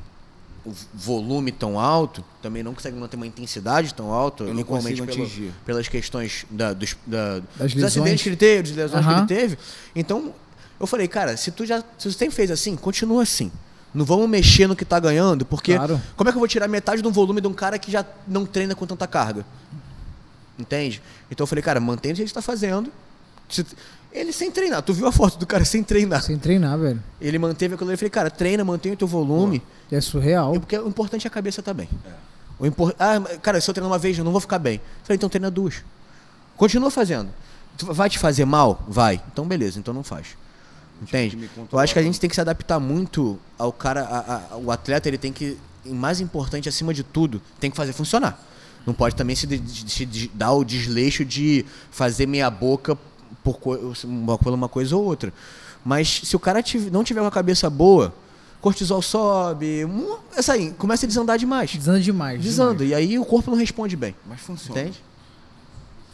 o 0.64 0.72
volume 0.94 1.52
tão 1.52 1.80
alto, 1.80 2.24
também 2.42 2.62
não 2.64 2.74
consegue 2.74 2.96
manter 2.98 3.16
uma 3.16 3.28
intensidade 3.28 3.94
tão 3.94 4.12
alta, 4.12 4.44
Eu 4.46 4.54
não 4.54 4.64
pelo- 4.64 5.30
pelas 5.66 5.88
questões 5.88 6.46
da, 6.50 6.74
dos, 6.74 6.96
da- 7.06 7.40
Das 7.58 7.74
dos 7.74 7.84
acidentes 7.84 8.24
que 8.24 8.30
ele 8.30 8.36
teve, 8.36 8.72
das 8.74 8.92
lesões 8.92 9.06
que 9.06 9.12
ele 9.12 9.28
teve. 9.28 9.58
Então, 9.96 10.34
eu 10.80 10.88
falei, 10.88 11.08
cara, 11.08 11.36
se 11.38 11.52
tu 11.52 11.66
já 11.66 11.80
se 11.98 12.10
tu 12.10 12.12
sempre 12.12 12.36
fez 12.36 12.50
assim, 12.52 12.76
continua 12.76 13.24
assim. 13.24 13.52
Não 13.96 14.04
vamos 14.06 14.30
mexer 14.30 14.68
no 14.68 14.76
que 14.76 14.84
tá 14.84 15.00
ganhando, 15.00 15.46
porque 15.46 15.74
Claro. 15.76 16.02
como 16.18 16.30
é 16.30 16.32
que 16.32 16.38
eu 16.38 16.40
vou 16.42 16.48
tirar 16.48 16.68
metade 16.68 17.02
do 17.02 17.10
volume 17.10 17.40
de 17.40 17.48
um 17.48 17.54
cara 17.54 17.80
que 17.80 17.90
já 17.90 18.06
não 18.28 18.46
treina 18.46 18.76
com 18.76 18.86
tanta 18.86 19.08
carga? 19.08 19.46
Entende? 20.60 21.02
Então 21.32 21.44
eu 21.44 21.48
falei, 21.48 21.62
cara, 21.64 21.80
mantém 21.80 22.12
o 22.12 22.16
que 22.16 22.22
a 22.22 22.26
gente 22.26 22.34
tá 22.34 22.42
fazendo. 22.42 22.92
Ele 24.12 24.32
sem 24.32 24.50
treinar, 24.52 24.82
tu 24.82 24.94
viu 24.94 25.08
a 25.08 25.12
foto 25.12 25.38
do 25.38 25.46
cara 25.46 25.66
sem 25.66 25.84
treinar. 25.84 26.22
Sem 26.22 26.38
treinar, 26.38 26.78
velho. 26.78 27.02
Ele 27.20 27.38
manteve 27.40 27.74
aquilo 27.76 27.90
ali. 27.90 27.96
Eu 27.96 27.98
falei, 27.98 28.10
cara, 28.10 28.30
treina, 28.30 28.64
mantém 28.64 28.92
o 28.92 28.98
teu 28.98 29.08
volume. 29.08 29.62
É 29.92 30.00
surreal. 30.02 30.56
E 30.56 30.60
Porque 30.60 30.78
o 30.78 30.88
importante 30.88 31.26
é 31.26 31.30
a 31.30 31.32
cabeça 31.32 31.62
estar 31.62 31.74
bem. 31.74 31.90
O 32.60 32.66
impor... 32.66 32.96
Ah, 33.00 33.20
cara, 33.42 33.60
se 33.60 33.70
eu 33.70 33.74
treinar 33.74 33.92
uma 33.92 33.98
vez, 34.00 34.18
eu 34.18 34.24
não 34.24 34.32
vou 34.32 34.40
ficar 34.42 34.60
bem. 34.60 34.76
Eu 34.76 34.82
falei, 35.06 35.16
então 35.18 35.28
treina 35.30 35.52
duas. 35.52 35.84
Continua 36.56 36.90
fazendo. 36.90 37.30
Vai 37.82 38.10
te 38.10 38.18
fazer 38.18 38.46
mal? 38.46 38.82
Vai. 38.88 39.22
Então 39.32 39.46
beleza, 39.46 39.78
então 39.80 39.94
não 39.94 40.04
faz. 40.04 40.28
Entende? 41.02 41.50
Eu 41.72 41.80
acho 41.80 41.94
que 41.94 42.00
a 42.00 42.04
gente 42.04 42.20
tem 42.20 42.30
que 42.30 42.36
se 42.36 42.42
adaptar 42.42 42.80
muito 42.80 43.38
ao 43.58 43.72
cara. 43.72 44.02
a- 44.04 44.54
a- 44.54 44.58
o 44.58 44.72
atleta, 44.72 45.08
ele 45.08 45.18
tem 45.18 45.32
que. 45.34 45.58
Mais 45.86 46.20
importante, 46.20 46.68
acima 46.68 46.94
de 46.94 47.04
tudo, 47.04 47.42
tem 47.60 47.70
que 47.70 47.78
fazer 47.78 47.94
funcionar. 47.94 48.42
Não 48.88 48.94
pode 48.94 49.16
também 49.16 49.36
se, 49.36 49.46
de- 49.46 49.60
de- 49.60 49.92
se 49.92 50.06
de- 50.06 50.32
dar 50.34 50.52
o 50.54 50.64
desleixo 50.64 51.24
de 51.26 51.64
fazer 51.92 52.26
meia 52.26 52.50
boca 52.50 52.98
por 53.44 53.60
co- 53.60 53.94
uma, 54.04 54.38
por 54.38 54.52
uma 54.54 54.68
coisa 54.70 54.96
ou 54.96 55.04
outra. 55.04 55.32
Mas 55.84 56.22
se 56.24 56.36
o 56.36 56.40
cara 56.40 56.64
não 56.92 57.04
tiver 57.04 57.22
uma 57.22 57.30
cabeça 57.30 57.70
boa, 57.70 58.14
cortisol 58.62 59.02
sobe, 59.02 59.86
essa 60.36 60.54
aí, 60.54 60.72
começa 60.72 61.06
a 61.06 61.08
desandar 61.08 61.38
demais. 61.38 61.76
Desanda 61.76 62.00
demais. 62.00 62.42
Desanda. 62.42 62.74
demais. 62.84 62.92
E 62.92 62.94
aí 62.96 63.20
o 63.20 63.26
corpo 63.26 63.52
não 63.52 63.58
responde 63.58 63.96
bem. 63.96 64.16
Mas 64.28 64.40
funciona. 64.42 64.82
Entende? 64.82 65.04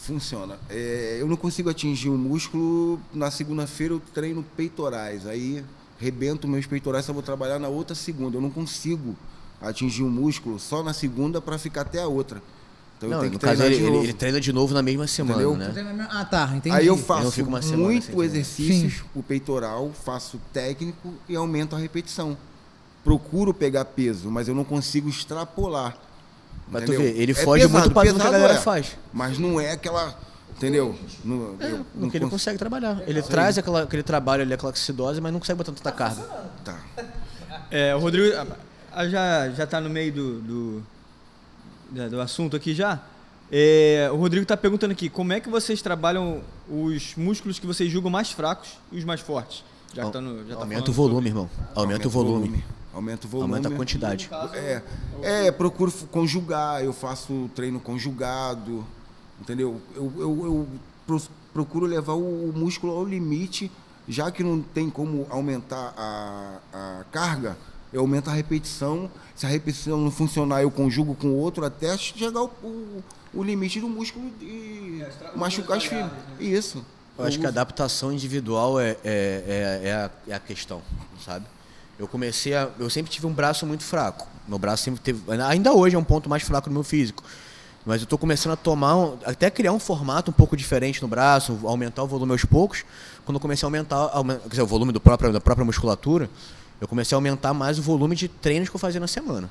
Funciona. 0.02 0.58
É, 0.70 1.18
eu 1.20 1.28
não 1.28 1.36
consigo 1.38 1.70
atingir 1.70 2.10
o 2.10 2.18
músculo. 2.18 3.00
Na 3.14 3.30
segunda-feira 3.30 3.94
eu 3.94 4.02
treino 4.14 4.44
peitorais. 4.58 5.28
Aí 5.28 5.64
rebento 6.00 6.48
meus 6.48 6.66
peitorais, 6.66 7.06
só 7.06 7.14
vou 7.14 7.22
trabalhar 7.22 7.60
na 7.60 7.68
outra 7.68 7.96
segunda. 7.96 8.36
Eu 8.38 8.42
não 8.42 8.50
consigo 8.50 9.16
atingir 9.62 10.02
o 10.02 10.10
músculo 10.10 10.60
só 10.60 10.82
na 10.82 10.92
segunda 10.94 11.40
para 11.40 11.58
ficar 11.60 11.82
até 11.82 12.02
a 12.02 12.08
outra. 12.08 12.42
Então 12.98 13.10
eu 13.10 13.14
Não, 13.14 13.20
tenho 13.22 13.34
no 13.34 13.40
que 13.40 13.46
caso, 13.46 13.58
treinar 13.58 13.72
ele, 13.74 13.78
de 13.80 13.84
ele- 13.84 13.92
novo. 13.96 14.06
ele 14.06 14.14
treina 14.14 14.42
de 14.42 14.52
novo 14.54 14.74
na 14.74 14.82
mesma 14.82 15.06
semana, 15.08 15.66
Entendeu? 15.70 15.94
né? 15.94 16.08
Ah, 16.10 16.26
tá, 16.26 16.52
entendi. 16.56 16.76
Aí 16.76 16.88
eu 16.88 16.96
Eu 16.96 17.02
faço 17.02 17.32
semana 17.32 17.78
muito 17.78 18.24
exercícios, 18.24 19.04
o 19.16 19.22
peitoral, 19.22 19.92
faço 20.04 20.40
técnico 20.52 21.14
e 21.30 21.36
aumento 21.36 21.76
a 21.76 21.80
repetição. 21.80 22.36
Procuro 23.04 23.54
pegar 23.54 23.86
peso, 23.86 24.30
mas 24.32 24.48
eu 24.48 24.54
não 24.56 24.64
consigo 24.64 25.10
extrapolar. 25.10 25.96
Mas 26.72 26.86
tu 26.86 26.94
entendeu? 26.94 27.14
vê, 27.14 27.22
ele 27.22 27.32
É 27.34 27.36
foge 27.36 27.68
muito 27.68 27.90
do 27.90 27.94
padrão 27.94 28.16
que 28.16 28.22
a 28.22 28.24
pesado 28.24 28.32
galera 28.42 28.60
é, 28.60 28.62
faz. 28.62 28.98
Mas 29.14 29.38
não 29.38 29.60
é 29.60 29.74
aquela. 29.74 30.18
Entendeu? 30.56 30.96
Não, 31.24 31.56
É, 31.60 31.72
eu 31.72 31.86
no 31.96 32.10
que 32.10 32.18
ele 32.18 32.26
cons- 32.26 32.32
consegue 32.34 32.58
trabalhar. 32.58 33.02
Ele 33.06 33.22
traz 33.22 33.58
aquela, 33.58 33.84
aquele 33.84 34.04
trabalho 34.04 34.44
ali, 34.44 34.54
aquela 34.54 34.72
acidose, 34.72 35.20
mas 35.20 35.34
não 35.34 35.40
consegue 35.40 35.58
botar 35.58 35.72
tanta 35.72 35.92
carga. 35.92 36.22
Tá. 36.64 36.80
É, 37.70 37.96
o 37.96 38.00
Rodrigo 38.00 38.36
ah, 38.38 38.46
ah, 38.94 39.08
já, 39.08 39.50
já 39.50 39.68
tá 39.68 39.82
no 39.82 39.90
meio 39.90 40.12
do, 40.14 40.40
do, 40.42 40.84
do 42.10 42.22
assunto 42.22 42.56
aqui 42.56 42.74
já. 42.74 43.00
É, 43.52 44.10
o 44.14 44.16
Rodrigo 44.16 44.46
tá 44.46 44.56
perguntando 44.56 44.92
aqui, 44.94 45.10
como 45.10 45.34
é 45.34 45.40
que 45.40 45.50
vocês 45.50 45.82
trabalham 45.82 46.42
os 46.70 47.16
músculos 47.18 47.60
que 47.60 47.68
vocês 47.68 47.92
julgam 47.92 48.10
mais 48.10 48.32
fracos 48.32 48.78
e 48.92 48.98
os 48.98 49.04
mais 49.04 49.20
fortes? 49.20 49.64
Já 49.94 50.10
tá 50.10 50.22
no, 50.22 50.48
já 50.48 50.56
tá 50.56 50.62
Aumenta 50.62 50.82
falando 50.82 50.90
o 50.90 50.94
volume, 50.94 51.28
irmão. 51.28 51.50
Aumenta 51.76 52.08
o 52.08 52.12
volume. 52.12 52.64
Aumenta 52.94 53.26
o 53.26 53.30
volume. 53.30 53.54
Aumenta 53.56 53.74
a 53.74 53.78
quantidade. 53.78 54.30
É, 54.54 54.82
é, 55.22 55.52
procuro 55.52 55.92
conjugar, 56.12 56.84
eu 56.84 56.92
faço 56.92 57.50
treino 57.56 57.80
conjugado, 57.80 58.86
entendeu? 59.40 59.82
Eu, 59.96 60.12
eu, 60.18 60.46
eu 60.46 60.68
pro- 61.08 61.22
procuro 61.54 61.86
levar 61.86 62.14
o, 62.14 62.50
o 62.50 62.54
músculo 62.54 62.94
ao 62.94 63.06
limite, 63.06 63.72
já 64.08 64.30
que 64.32 64.44
não 64.44 64.62
tem 64.62 64.90
como 64.90 65.26
aumentar 65.30 65.94
a, 65.96 66.58
a 66.74 67.04
carga, 67.12 67.58
eu 67.94 68.02
aumento 68.02 68.30
a 68.30 68.34
repetição. 68.34 69.10
Se 69.36 69.46
a 69.46 69.50
repetição 69.50 69.98
não 69.98 70.12
funcionar, 70.12 70.62
eu 70.62 70.72
conjugo 70.72 71.16
com 71.16 71.28
o 71.28 71.36
outro 71.38 71.64
até 71.66 71.98
chegar 71.98 72.38
ao 72.40 72.48
o, 72.64 73.02
o 73.34 73.44
limite 73.44 73.80
do 73.80 73.88
músculo 73.88 74.30
e 74.42 75.02
machucar 75.36 75.78
as 75.78 75.86
fibras. 75.86 76.12
Isso. 76.40 76.86
Eu 77.18 77.26
acho 77.26 77.40
que 77.40 77.46
a 77.46 77.50
adaptação 77.50 78.12
individual 78.12 78.80
é, 78.80 78.92
é, 78.92 78.98
é, 79.06 79.82
é 79.90 79.94
a, 79.94 80.12
é 80.28 80.34
a 80.34 80.40
questão, 80.40 80.82
sabe? 81.24 81.46
Eu 82.00 82.08
comecei 82.08 82.54
a. 82.56 82.70
Eu 82.80 82.90
sempre 82.90 83.12
tive 83.12 83.28
um 83.28 83.34
braço 83.34 83.66
muito 83.66 83.84
fraco. 83.84 84.28
Meu 84.48 84.58
braço 84.58 84.84
sempre 84.84 85.00
teve. 85.02 85.22
Ainda 85.48 85.74
hoje 85.74 85.96
é 85.96 86.00
um 86.00 86.04
ponto 86.04 86.30
mais 86.30 86.44
fraco 86.44 86.70
no 86.70 86.74
meu 86.74 86.84
físico. 86.84 87.24
Mas 87.86 88.02
eu 88.02 88.04
estou 88.04 88.18
começando 88.18 88.54
a 88.54 88.56
tomar. 88.56 88.96
um- 88.96 89.18
até 89.26 89.50
criar 89.50 89.72
um 89.72 89.80
formato 89.80 90.30
um 90.32 90.34
pouco 90.34 90.56
diferente 90.58 91.02
no 91.02 91.08
braço, 91.08 91.60
aumentar 91.64 92.04
o 92.04 92.08
volume 92.08 92.32
aos 92.32 92.46
poucos. 92.46 92.84
Quando 93.26 93.36
eu 93.36 93.40
comecei 93.40 93.66
a 93.66 93.68
aumentar 93.68 93.96
aumen- 94.14 94.38
quer 94.40 94.50
dizer, 94.50 94.62
o 94.62 94.68
volume 94.68 94.92
do 94.92 95.00
próprio, 95.00 95.32
da 95.34 95.42
própria 95.42 95.66
musculatura, 95.66 96.30
eu 96.80 96.88
comecei 96.88 97.16
a 97.16 97.18
aumentar 97.18 97.54
mais 97.54 97.78
o 97.80 97.82
volume 97.82 98.16
de 98.16 98.28
treinos 98.28 98.70
que 98.70 98.76
eu 98.76 98.80
fazia 98.80 99.00
na 99.00 99.08
semana. 99.08 99.50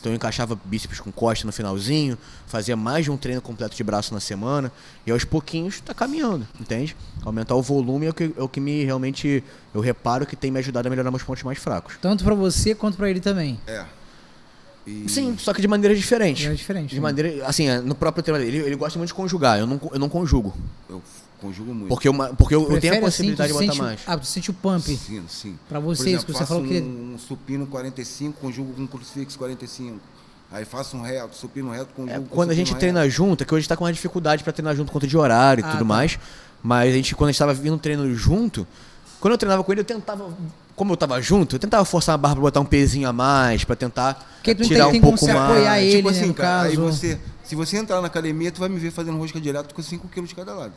Então 0.00 0.10
eu 0.10 0.16
encaixava 0.16 0.58
bíceps 0.64 0.98
com 0.98 1.12
costa 1.12 1.44
no 1.46 1.52
finalzinho, 1.52 2.16
fazia 2.46 2.74
mais 2.74 3.04
de 3.04 3.10
um 3.10 3.16
treino 3.18 3.42
completo 3.42 3.76
de 3.76 3.84
braço 3.84 4.14
na 4.14 4.20
semana, 4.20 4.72
e 5.06 5.10
aos 5.10 5.24
pouquinhos 5.24 5.78
tá 5.80 5.92
caminhando, 5.92 6.48
entende? 6.58 6.96
Aumentar 7.22 7.54
o 7.54 7.60
volume 7.62 8.06
é 8.06 8.10
o 8.10 8.14
que, 8.14 8.32
é 8.36 8.42
o 8.42 8.48
que 8.48 8.60
me 8.60 8.82
realmente 8.82 9.44
eu 9.74 9.80
reparo 9.82 10.24
que 10.24 10.34
tem 10.34 10.50
me 10.50 10.58
ajudado 10.58 10.86
a 10.86 10.90
melhorar 10.90 11.10
meus 11.10 11.22
pontos 11.22 11.42
mais 11.42 11.58
fracos. 11.58 11.96
Tanto 12.00 12.24
pra 12.24 12.34
você 12.34 12.74
quanto 12.74 12.96
pra 12.96 13.10
ele 13.10 13.20
também. 13.20 13.60
É. 13.66 13.84
E- 14.86 15.06
Sim, 15.06 15.36
só 15.38 15.52
que 15.52 15.60
de 15.60 15.68
maneira 15.68 15.94
diferente. 15.94 16.46
É 16.46 16.54
diferente, 16.54 16.88
De 16.90 16.94
né? 16.96 17.00
maneira, 17.02 17.46
assim, 17.46 17.68
é, 17.68 17.78
no 17.80 17.94
próprio 17.94 18.22
treino 18.22 18.42
dele, 18.42 18.56
ele, 18.56 18.66
ele 18.68 18.76
gosta 18.76 18.98
muito 18.98 19.08
de 19.08 19.14
conjugar, 19.14 19.58
eu 19.58 19.66
não, 19.66 19.78
eu 19.92 19.98
não 19.98 20.08
conjugo. 20.08 20.56
Eu 20.88 21.02
conjugo 21.40 21.74
muito. 21.74 21.88
Porque, 21.88 22.08
uma, 22.08 22.28
porque 22.34 22.54
eu, 22.54 22.62
eu 22.70 22.80
tenho 22.80 22.92
a 22.94 22.96
assim, 22.96 23.04
possibilidade 23.06 23.52
tu 23.52 23.58
de 23.60 23.66
botar 23.66 23.80
o- 23.80 23.84
mais. 23.84 24.00
Ah, 24.06 24.16
tu 24.18 24.26
sente 24.26 24.50
o 24.50 24.54
pump. 24.54 24.80
Sim, 24.82 25.24
sim. 25.28 25.58
Pra 25.68 25.80
Por 25.80 25.94
você, 25.96 26.10
isso 26.12 26.24
que 26.26 26.32
você 26.32 26.38
faço 26.40 26.52
falou 26.54 26.66
que- 26.68 26.80
um, 26.80 27.14
um 27.14 27.18
supino 27.18 27.66
45, 27.66 28.38
conjugo 28.40 28.72
com 28.74 28.86
crucifixo 28.86 29.38
45. 29.38 29.98
Aí 30.52 30.64
faço 30.64 30.96
um 30.96 31.02
reto, 31.02 31.36
supino 31.36 31.70
reto, 31.70 31.88
conjugo 31.94 32.12
É, 32.12 32.18
com 32.18 32.26
quando 32.26 32.50
a 32.50 32.54
gente 32.54 32.74
treina 32.74 33.02
reto. 33.02 33.12
junto, 33.14 33.42
é 33.42 33.46
que 33.46 33.54
hoje 33.54 33.68
tá 33.68 33.76
com 33.76 33.84
uma 33.84 33.92
dificuldade 33.92 34.42
pra 34.42 34.52
treinar 34.52 34.74
junto 34.74 34.90
conta 34.92 35.06
de 35.06 35.16
horário 35.16 35.62
e 35.62 35.64
Ah, 35.64 35.70
tudo 35.70 35.78
tá. 35.80 35.84
mais. 35.84 36.18
Mas 36.62 36.92
a 36.92 36.96
gente, 36.96 37.14
quando 37.14 37.28
a 37.28 37.32
gente 37.32 37.38
tava 37.38 37.54
vindo 37.54 37.78
treino 37.78 38.12
junto, 38.14 38.66
quando 39.20 39.32
eu 39.32 39.38
treinava 39.38 39.62
com 39.62 39.70
ele, 39.72 39.80
eu 39.80 39.84
tentava. 39.84 40.28
Como 40.74 40.92
eu 40.92 40.96
tava 40.96 41.20
junto, 41.20 41.56
eu 41.56 41.60
tentava 41.60 41.84
forçar 41.84 42.14
a 42.14 42.18
barra 42.18 42.34
pra 42.34 42.42
botar 42.42 42.60
um 42.60 42.64
pezinho 42.64 43.06
a 43.08 43.12
mais, 43.12 43.64
pra 43.64 43.76
tentar 43.76 44.26
tirar 44.42 44.88
um 44.88 44.98
pouco 45.00 45.24
mais. 45.26 45.36
apoiar 45.38 45.80
ele, 45.80 45.96
tipo 45.96 46.10
né, 46.10 46.16
assim, 46.18 46.26
no 46.28 46.34
cara, 46.34 46.68
aí 46.68 46.76
caso. 46.76 46.86
você, 46.90 47.18
se 47.44 47.54
você 47.54 47.76
entrar 47.76 48.00
na 48.00 48.06
academia, 48.06 48.50
tu 48.50 48.60
vai 48.60 48.68
me 48.70 48.78
ver 48.78 48.90
fazendo 48.90 49.18
rosca 49.18 49.38
direto 49.38 49.74
com 49.74 49.82
5 49.82 50.08
kg 50.08 50.26
de 50.26 50.34
cada 50.34 50.54
lado. 50.54 50.72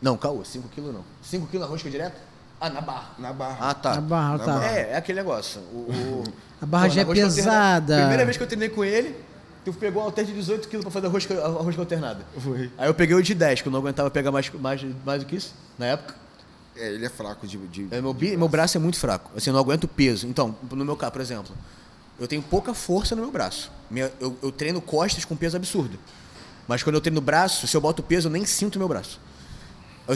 Não, 0.00 0.16
caô, 0.16 0.44
5 0.44 0.68
kg 0.68 0.80
não. 0.92 1.04
5 1.22 1.46
kg 1.46 1.58
na 1.60 1.66
rosca 1.66 1.90
direto? 1.90 2.16
Ah, 2.60 2.68
na 2.70 2.80
barra. 2.80 3.10
Na 3.18 3.32
barra. 3.32 3.56
Ah, 3.70 3.74
tá. 3.74 3.94
Na 3.96 4.00
barra, 4.00 4.32
Na 4.32 4.44
tá. 4.44 4.52
barra. 4.54 4.66
É, 4.66 4.90
é 4.92 4.96
aquele 4.96 5.18
negócio. 5.18 5.60
O, 5.72 5.76
o- 5.90 6.24
A 6.60 6.66
barra 6.66 6.88
Pô, 6.88 6.90
já 6.94 7.00
é 7.00 7.04
rosca 7.04 7.24
alternada- 7.24 7.34
pesada. 7.36 7.96
Primeira 7.98 8.24
vez 8.24 8.36
que 8.36 8.42
eu 8.42 8.46
treinei 8.46 8.68
com 8.68 8.84
ele, 8.84 9.16
tu 9.64 9.72
pegou 9.72 10.02
um 10.02 10.04
halter 10.06 10.24
de 10.24 10.32
18 10.32 10.68
kg 10.68 10.82
pra 10.82 10.90
fazer 10.90 11.06
a 11.06 11.10
rosca, 11.10 11.42
a 11.44 11.48
rosca 11.48 11.80
alternada. 11.80 12.24
Foi. 12.38 12.70
Aí 12.76 12.88
eu 12.88 12.94
peguei 12.94 13.14
o 13.16 13.22
de 13.22 13.34
10, 13.34 13.62
que 13.62 13.68
eu 13.68 13.72
não 13.72 13.78
aguentava 13.80 14.10
pegar 14.10 14.30
mais, 14.30 14.50
mais, 14.52 14.84
mais 15.04 15.22
do 15.22 15.26
que 15.26 15.36
isso, 15.36 15.54
na 15.78 15.86
época. 15.86 16.14
É, 16.76 16.88
ele 16.92 17.04
é 17.04 17.08
fraco 17.10 17.46
de. 17.46 17.56
de 17.58 17.88
É, 17.90 18.00
meu, 18.00 18.12
bi- 18.14 18.36
meu 18.36 18.48
braço 18.48 18.76
é 18.76 18.80
muito 18.80 18.98
fraco. 18.98 19.30
Assim, 19.36 19.50
eu 19.50 19.54
não 19.54 19.60
aguento 19.60 19.88
peso. 19.88 20.26
Então, 20.26 20.54
no 20.70 20.84
meu 20.84 20.96
caso, 20.96 21.12
por 21.12 21.20
exemplo, 21.20 21.54
eu 22.18 22.28
tenho 22.28 22.42
pouca 22.42 22.72
força 22.74 23.14
no 23.16 23.22
meu 23.22 23.30
braço. 23.30 23.70
Minha- 23.90 24.12
eu, 24.20 24.36
eu 24.42 24.52
treino 24.52 24.80
costas 24.80 25.24
com 25.24 25.34
peso 25.36 25.56
absurdo. 25.56 25.98
Mas 26.68 26.82
quando 26.82 26.94
eu 26.96 27.00
treino 27.00 27.20
braço, 27.20 27.66
se 27.66 27.76
eu 27.76 27.80
boto 27.80 28.02
peso, 28.02 28.28
eu 28.28 28.32
nem 28.32 28.44
sinto 28.46 28.78
meu 28.78 28.86
braço. 28.86 29.18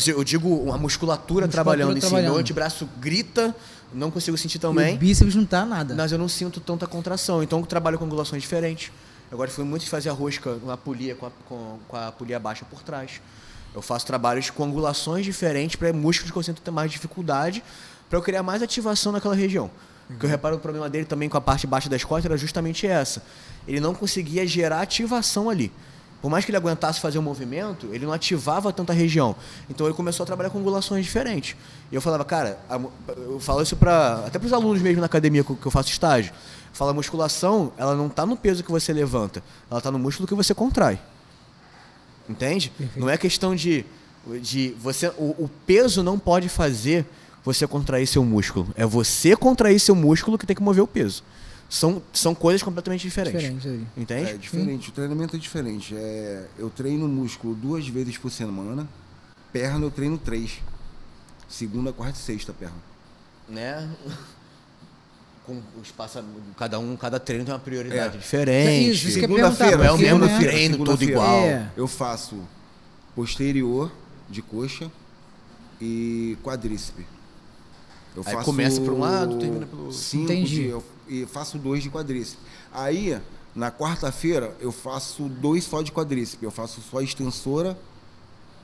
Eu, 0.07 0.25
digo 0.25 0.73
a 0.73 0.79
musculatura, 0.79 1.47
trabalhando 1.47 1.97
em 1.97 2.01
cima. 2.01 2.11
trabalhando. 2.11 2.33
Meu 2.33 2.41
antebraço 2.41 2.89
grita, 2.99 3.55
não 3.93 4.11
consigo 4.11 4.37
sentir 4.37 4.57
E 4.57 4.61
também. 4.61 4.95
o 4.95 4.99
bíceps 4.99 5.35
não 5.35 5.45
tá 5.45 5.65
nada. 5.65 5.95
Mas 5.95 6.11
eu 6.13 6.19
não 6.19 6.29
sinto 6.29 6.61
tanta 6.61 6.87
contração. 6.87 7.43
Então 7.43 7.61
eu 7.61 7.67
trabalho 7.67 7.99
com 7.99 8.05
angulações 8.05 8.43
diferentes. 8.43 8.91
Gosto 9.31 9.53
foi 9.55 9.65
muito 9.65 9.83
de 9.83 9.91
fazer 9.91 10.11
a 10.11 10.13
rosca 10.13 10.57
na 10.65 10.77
polia, 10.77 11.15
com 11.15 11.27
a, 11.27 11.31
com, 11.49 11.79
com 11.89 11.97
a 11.97 12.13
polia 12.13 12.39
baixa 12.39 12.65
por 12.65 12.83
trás. 12.83 13.21
Eu 13.75 13.83
faço 13.83 14.07
trabalhos 14.07 14.49
com 14.51 14.63
angulações 14.65 15.25
diferentes 15.25 15.75
para 15.75 15.93
músculos 15.93 16.31
que 16.31 16.39
eu 16.39 16.43
sinto 16.43 16.61
ter 16.61 16.71
mais 16.71 16.91
dificuldade, 16.91 17.63
para 18.09 18.17
eu 18.17 18.23
criar 18.23 18.43
mais 18.45 18.63
ativação 18.63 19.11
naquela 19.11 19.35
região. 19.35 19.69
O 20.09 20.15
que 20.15 20.27
eu 20.27 20.31
reparo 20.31 20.57
o 20.57 20.61
problema 20.61 20.89
dele 20.89 21.05
também 21.05 21.29
com 21.29 21.37
a 21.37 21.41
parte 21.41 21.67
baixa 21.67 21.89
das 21.89 22.05
costas 22.05 22.27
era 22.27 22.37
justamente 22.37 22.87
essa. 22.87 23.23
Ele 23.67 23.81
não 23.81 23.95
conseguia 23.95 24.47
gerar 24.47 24.83
ativação 24.83 25.51
ali. 25.51 25.73
Por 26.25 26.31
mais 26.31 26.43
que 26.43 26.51
ele 26.51 26.57
aguentasse 26.57 27.01
fazer 27.01 27.19
o 27.19 27.23
movimento, 27.23 27.91
ele 27.93 28.07
não 28.07 28.13
ativava 28.15 28.73
tanta 28.73 28.95
região. 28.95 29.37
Então 29.69 29.87
ele 29.87 29.95
começou 29.95 30.25
a 30.25 30.27
trabalhar 30.27 30.49
com 30.49 30.59
angulações 30.59 31.05
diferentes. 31.05 31.55
E 31.93 31.95
eu 31.95 32.01
falava, 32.01 32.25
cara, 32.25 32.59
eu 33.15 33.39
falo 33.39 33.61
isso 33.61 33.77
para 33.77 34.25
até 34.27 34.39
para 34.39 34.47
os 34.47 34.53
alunos 34.55 34.81
mesmo 34.81 35.01
na 35.01 35.05
academia 35.05 35.45
que 35.45 35.67
eu 35.67 35.71
faço 35.71 35.91
estágio. 35.91 36.33
Eu 36.33 36.73
falo, 36.73 36.93
a 36.93 36.95
musculação, 36.95 37.75
ela 37.77 37.95
não 37.95 38.07
está 38.07 38.25
no 38.25 38.39
peso 38.39 38.65
que 38.65 38.71
você 38.71 38.91
levanta, 38.91 39.43
ela 39.71 39.77
está 39.77 39.91
no 39.91 39.99
músculo 39.99 40.27
que 40.27 40.35
você 40.35 40.55
contrai. 40.55 40.99
Entende? 42.27 42.73
Não 42.97 43.11
é 43.11 43.19
questão 43.19 43.55
de, 43.55 43.85
de 44.41 44.75
você. 44.81 45.09
O, 45.19 45.45
o 45.45 45.51
peso 45.67 46.03
não 46.03 46.19
pode 46.19 46.49
fazer 46.49 47.05
você 47.45 47.67
contrair 47.67 48.07
seu 48.07 48.25
músculo. 48.25 48.67
É 48.77 48.87
você 48.87 49.37
contrair 49.37 49.79
seu 49.79 49.95
músculo 49.95 50.39
que 50.39 50.47
tem 50.47 50.57
que 50.57 50.63
mover 50.63 50.83
o 50.83 50.87
peso. 50.87 51.23
São, 51.75 52.01
são 52.13 52.37
coisas 52.37 52.63
completamente 52.63 53.01
diferentes. 53.03 53.43
Diferente. 53.43 53.87
Entende? 53.97 54.31
É 54.31 54.37
diferente, 54.37 54.91
o 54.91 54.93
treinamento 54.93 55.35
é 55.35 55.39
diferente. 55.41 55.93
É, 55.97 56.47
eu 56.57 56.71
treino 56.71 57.09
músculo 57.09 57.53
duas 57.53 57.89
vezes 57.89 58.17
por 58.17 58.31
semana, 58.31 58.89
perna 59.53 59.85
eu 59.85 59.91
treino 59.91 60.17
três. 60.17 60.61
Segunda, 61.49 61.93
quarta 61.93 62.17
e 62.17 62.23
sexta 62.23 62.53
perna. 62.53 62.77
Né? 63.49 63.91
Com 65.45 65.61
passa, 65.97 66.25
cada 66.57 66.79
um, 66.79 66.97
cada 66.97 67.19
treino 67.19 67.45
tem 67.45 67.53
uma 67.53 67.59
prioridade 67.59 68.19
É. 68.19 68.21
diferente. 68.21 68.91
Isso, 68.91 69.09
isso 69.09 69.19
ia 69.19 69.23
Segunda-feira, 69.23 69.85
é 69.85 69.91
o 69.91 69.99
mesmo 69.99 70.19
né? 70.21 70.39
treino 70.39 70.77
todo 70.79 70.97
Segunda-feira, 70.97 71.13
igual. 71.13 71.41
É. 71.41 71.73
Eu 71.77 71.89
faço 71.89 72.41
posterior 73.17 73.91
de 74.31 74.41
coxa 74.41 74.89
e 75.81 76.39
quadríceps. 76.41 77.05
Eu 78.15 78.23
Aí 78.25 78.45
começa 78.45 78.81
por 78.81 78.93
um 78.93 79.01
lado, 79.01 79.39
termina 79.39 79.67
pelo 79.67 79.87
outro. 79.87 79.99
Cinco 79.99 80.25
Entendi. 80.33 80.55
de, 80.55 80.67
eu, 80.67 80.85
e 81.09 81.27
faço 81.27 81.59
dois 81.59 81.83
de 81.83 81.91
quadríceps. 81.91 82.39
Aí, 82.73 83.19
na 83.55 83.71
quarta-feira, 83.71 84.57
eu 84.61 84.73
faço 84.73 85.29
dois 85.29 85.65
só 85.65 85.83
de 85.83 85.93
quadríceps. 85.93 86.43
Eu 86.43 86.51
faço 86.51 86.81
só 86.81 87.01
extensora 87.01 87.79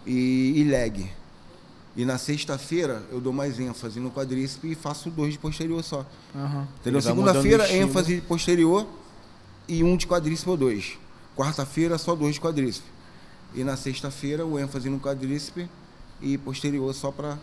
e, 0.07 0.55
e 0.57 0.65
leg. 0.65 1.11
E 1.97 2.05
na 2.05 2.19
sexta-feira, 2.19 3.03
eu 3.11 3.21
dou 3.21 3.33
mais 3.33 3.59
ênfase 3.59 3.99
no 4.01 4.11
quadríceps 4.11 4.71
e 4.71 4.75
faço 4.75 5.11
dois 5.11 5.33
de 5.33 5.39
posterior 5.39 5.83
só. 5.83 6.07
Aham. 6.35 6.67
Entendeu? 6.81 7.03
Segunda-feira, 7.03 7.73
ênfase 7.73 8.17
de 8.17 8.21
posterior 8.23 8.87
e 9.69 9.83
um 9.83 9.97
de 9.97 10.07
quadríceps 10.07 10.47
ou 10.47 10.57
dois. 10.57 10.99
Quarta-feira, 11.37 11.99
só 11.99 12.15
dois 12.15 12.35
de 12.35 12.41
quadríceps. 12.41 12.89
E 13.55 13.65
na 13.65 13.77
sexta-feira, 13.77 14.47
o 14.47 14.59
ênfase 14.59 14.89
no 14.89 15.01
quadríceps 15.01 15.69
e 16.21 16.39
posterior 16.39 16.95
só 16.95 17.11
para 17.11 17.39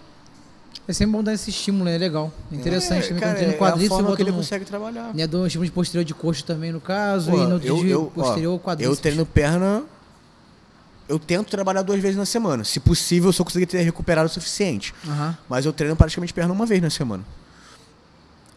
É 0.88 0.94
sempre 0.94 1.14
bom 1.14 1.24
dar 1.24 1.34
esse 1.34 1.50
estímulo, 1.50 1.90
é 1.90 1.98
legal. 1.98 2.32
É 2.52 2.56
interessante 2.56 3.06
É, 3.06 3.08
também 3.08 3.22
cara, 3.22 3.34
quando 3.36 3.40
tem 3.40 3.48
no 3.48 3.84
é 3.84 3.86
a 3.86 3.90
forma 3.90 4.16
que 4.16 4.22
ele 4.22 4.32
no, 4.32 4.38
consegue 4.38 4.66
trabalhar. 4.66 5.14
né, 5.14 5.28
um 5.34 5.46
estímulo 5.46 5.66
de 5.66 5.72
posterior 5.72 6.04
de 6.06 6.14
coxa 6.14 6.44
também, 6.46 6.72
no 6.72 6.80
caso, 6.82 7.32
Pô, 7.32 7.38
e 7.38 7.48
no 7.48 7.58
eu, 7.62 7.86
eu, 7.88 8.12
ó, 8.16 8.22
posterior, 8.22 8.60
quadríceps. 8.60 8.98
eu 8.98 9.02
treino 9.02 9.26
perna 9.26 9.84
eu 11.08 11.18
tento 11.18 11.50
trabalhar 11.50 11.82
duas 11.82 12.02
vezes 12.02 12.18
na 12.18 12.26
semana. 12.26 12.64
Se 12.64 12.80
possível, 12.80 13.32
eu 13.38 13.46
conseguir 13.46 13.66
ter 13.66 13.82
recuperado 13.82 14.28
o 14.28 14.32
suficiente. 14.32 14.94
Mas 15.48 15.66
eu 15.66 15.72
treino 15.74 15.96
praticamente 15.96 16.34
perna 16.34 16.54
uma 16.54 16.66
vez 16.66 16.82
na 16.82 16.90
semana. 16.90 17.24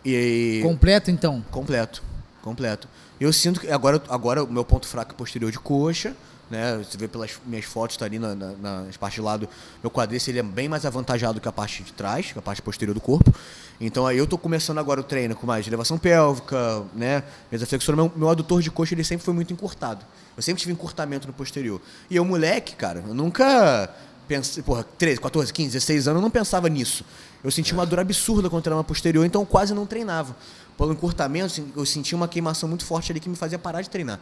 E. 0.04 0.60
Completo, 0.62 1.10
então? 1.10 1.44
Completo. 1.50 2.02
Completo. 2.42 2.88
Eu 3.20 3.32
sinto 3.32 3.60
que 3.60 3.70
agora, 3.70 4.02
agora 4.08 4.42
o 4.42 4.50
meu 4.52 4.64
ponto 4.64 4.86
fraco 4.86 5.12
é 5.12 5.14
posterior 5.14 5.52
de 5.52 5.58
coxa, 5.58 6.16
né? 6.50 6.78
Você 6.78 6.98
vê 6.98 7.06
pelas 7.06 7.38
minhas 7.46 7.64
fotos, 7.64 7.96
tá 7.96 8.04
ali 8.04 8.18
na, 8.18 8.34
na, 8.34 8.52
nas 8.82 8.96
partes 8.96 9.16
de 9.16 9.20
lado, 9.22 9.48
meu 9.82 9.90
quadríceps 9.90 10.28
ele 10.28 10.40
é 10.40 10.42
bem 10.42 10.68
mais 10.68 10.84
avantajado 10.84 11.40
que 11.40 11.48
a 11.48 11.52
parte 11.52 11.82
de 11.82 11.92
trás, 11.92 12.32
que 12.32 12.38
a 12.38 12.42
parte 12.42 12.60
posterior 12.60 12.92
do 12.92 13.00
corpo. 13.00 13.32
Então 13.80 14.06
aí 14.06 14.18
eu 14.18 14.26
tô 14.26 14.36
começando 14.36 14.78
agora 14.78 15.00
o 15.00 15.04
treino 15.04 15.34
com 15.34 15.46
mais 15.46 15.66
elevação 15.66 15.96
pélvica, 15.96 16.82
né? 16.94 17.22
Mesa 17.50 17.64
flexora, 17.64 17.96
meu, 17.96 18.12
meu 18.14 18.28
adutor 18.28 18.60
de 18.60 18.70
coxa 18.70 18.94
ele 18.94 19.04
sempre 19.04 19.24
foi 19.24 19.32
muito 19.32 19.52
encurtado. 19.52 20.04
Eu 20.36 20.42
sempre 20.42 20.60
tive 20.60 20.72
encurtamento 20.72 21.26
no 21.26 21.32
posterior. 21.32 21.80
E 22.10 22.16
eu, 22.16 22.24
moleque, 22.24 22.74
cara, 22.74 23.04
eu 23.06 23.14
nunca 23.14 23.88
pensei, 24.26 24.62
porra, 24.62 24.84
13, 24.96 25.20
14, 25.20 25.52
15, 25.52 25.72
16 25.72 26.08
anos, 26.08 26.18
eu 26.18 26.22
não 26.22 26.30
pensava 26.30 26.68
nisso. 26.68 27.04
Eu 27.42 27.50
sentia 27.50 27.74
uma 27.74 27.84
dor 27.84 27.98
absurda 27.98 28.48
quando 28.48 28.62
treinava 28.62 28.84
posterior, 28.84 29.24
então 29.24 29.42
eu 29.42 29.46
quase 29.46 29.74
não 29.74 29.86
treinava. 29.86 30.36
Pelo 30.76 30.92
encurtamento, 30.92 31.46
assim, 31.46 31.72
eu 31.76 31.84
sentia 31.84 32.16
uma 32.16 32.28
queimação 32.28 32.68
muito 32.68 32.84
forte 32.84 33.10
ali 33.10 33.18
que 33.18 33.28
me 33.28 33.36
fazia 33.36 33.58
parar 33.58 33.82
de 33.82 33.90
treinar. 33.90 34.20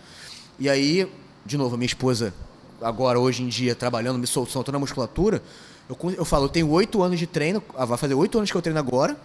E 0.58 0.68
aí, 0.68 1.10
de 1.44 1.56
novo, 1.56 1.74
a 1.74 1.78
minha 1.78 1.86
esposa, 1.86 2.32
agora, 2.80 3.18
hoje 3.18 3.42
em 3.42 3.48
dia, 3.48 3.74
trabalhando, 3.74 4.18
me 4.18 4.26
sol- 4.26 4.46
soltando 4.46 4.76
a 4.76 4.78
musculatura, 4.78 5.42
eu, 5.88 5.96
eu 6.12 6.24
falo, 6.24 6.44
eu 6.44 6.48
tenho 6.48 6.68
oito 6.70 7.02
anos 7.02 7.18
de 7.18 7.26
treino, 7.26 7.62
ah, 7.76 7.84
vai 7.84 7.96
fazer 7.98 8.14
oito 8.14 8.36
anos 8.38 8.50
que 8.50 8.56
eu 8.56 8.62
treino 8.62 8.78
agora, 8.78 9.16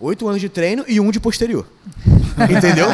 oito 0.00 0.26
anos 0.28 0.40
de 0.40 0.48
treino 0.48 0.84
e 0.86 1.00
um 1.00 1.10
de 1.10 1.18
posterior. 1.20 1.66
Entendeu? 2.50 2.88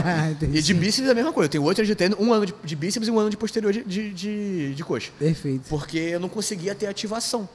E 0.54 0.60
de 0.60 0.74
bíceps 0.74 1.08
é 1.08 1.12
a 1.12 1.14
mesma 1.14 1.32
coisa. 1.32 1.46
Eu 1.46 1.50
tenho 1.50 1.64
oito 1.64 1.78
anos 1.78 1.88
de 1.88 1.94
treino, 1.94 2.16
um 2.20 2.32
ano 2.32 2.46
de, 2.46 2.54
de 2.62 2.76
bíceps 2.76 3.08
e 3.08 3.10
um 3.10 3.18
ano 3.18 3.30
de 3.30 3.36
posterior 3.36 3.72
de, 3.72 3.82
de, 3.84 4.12
de, 4.12 4.74
de 4.74 4.84
coxa. 4.84 5.10
Perfeito. 5.18 5.62
Porque 5.68 5.98
eu 5.98 6.20
não 6.20 6.28
conseguia 6.28 6.74
ter 6.74 6.86
ativação. 6.86 7.48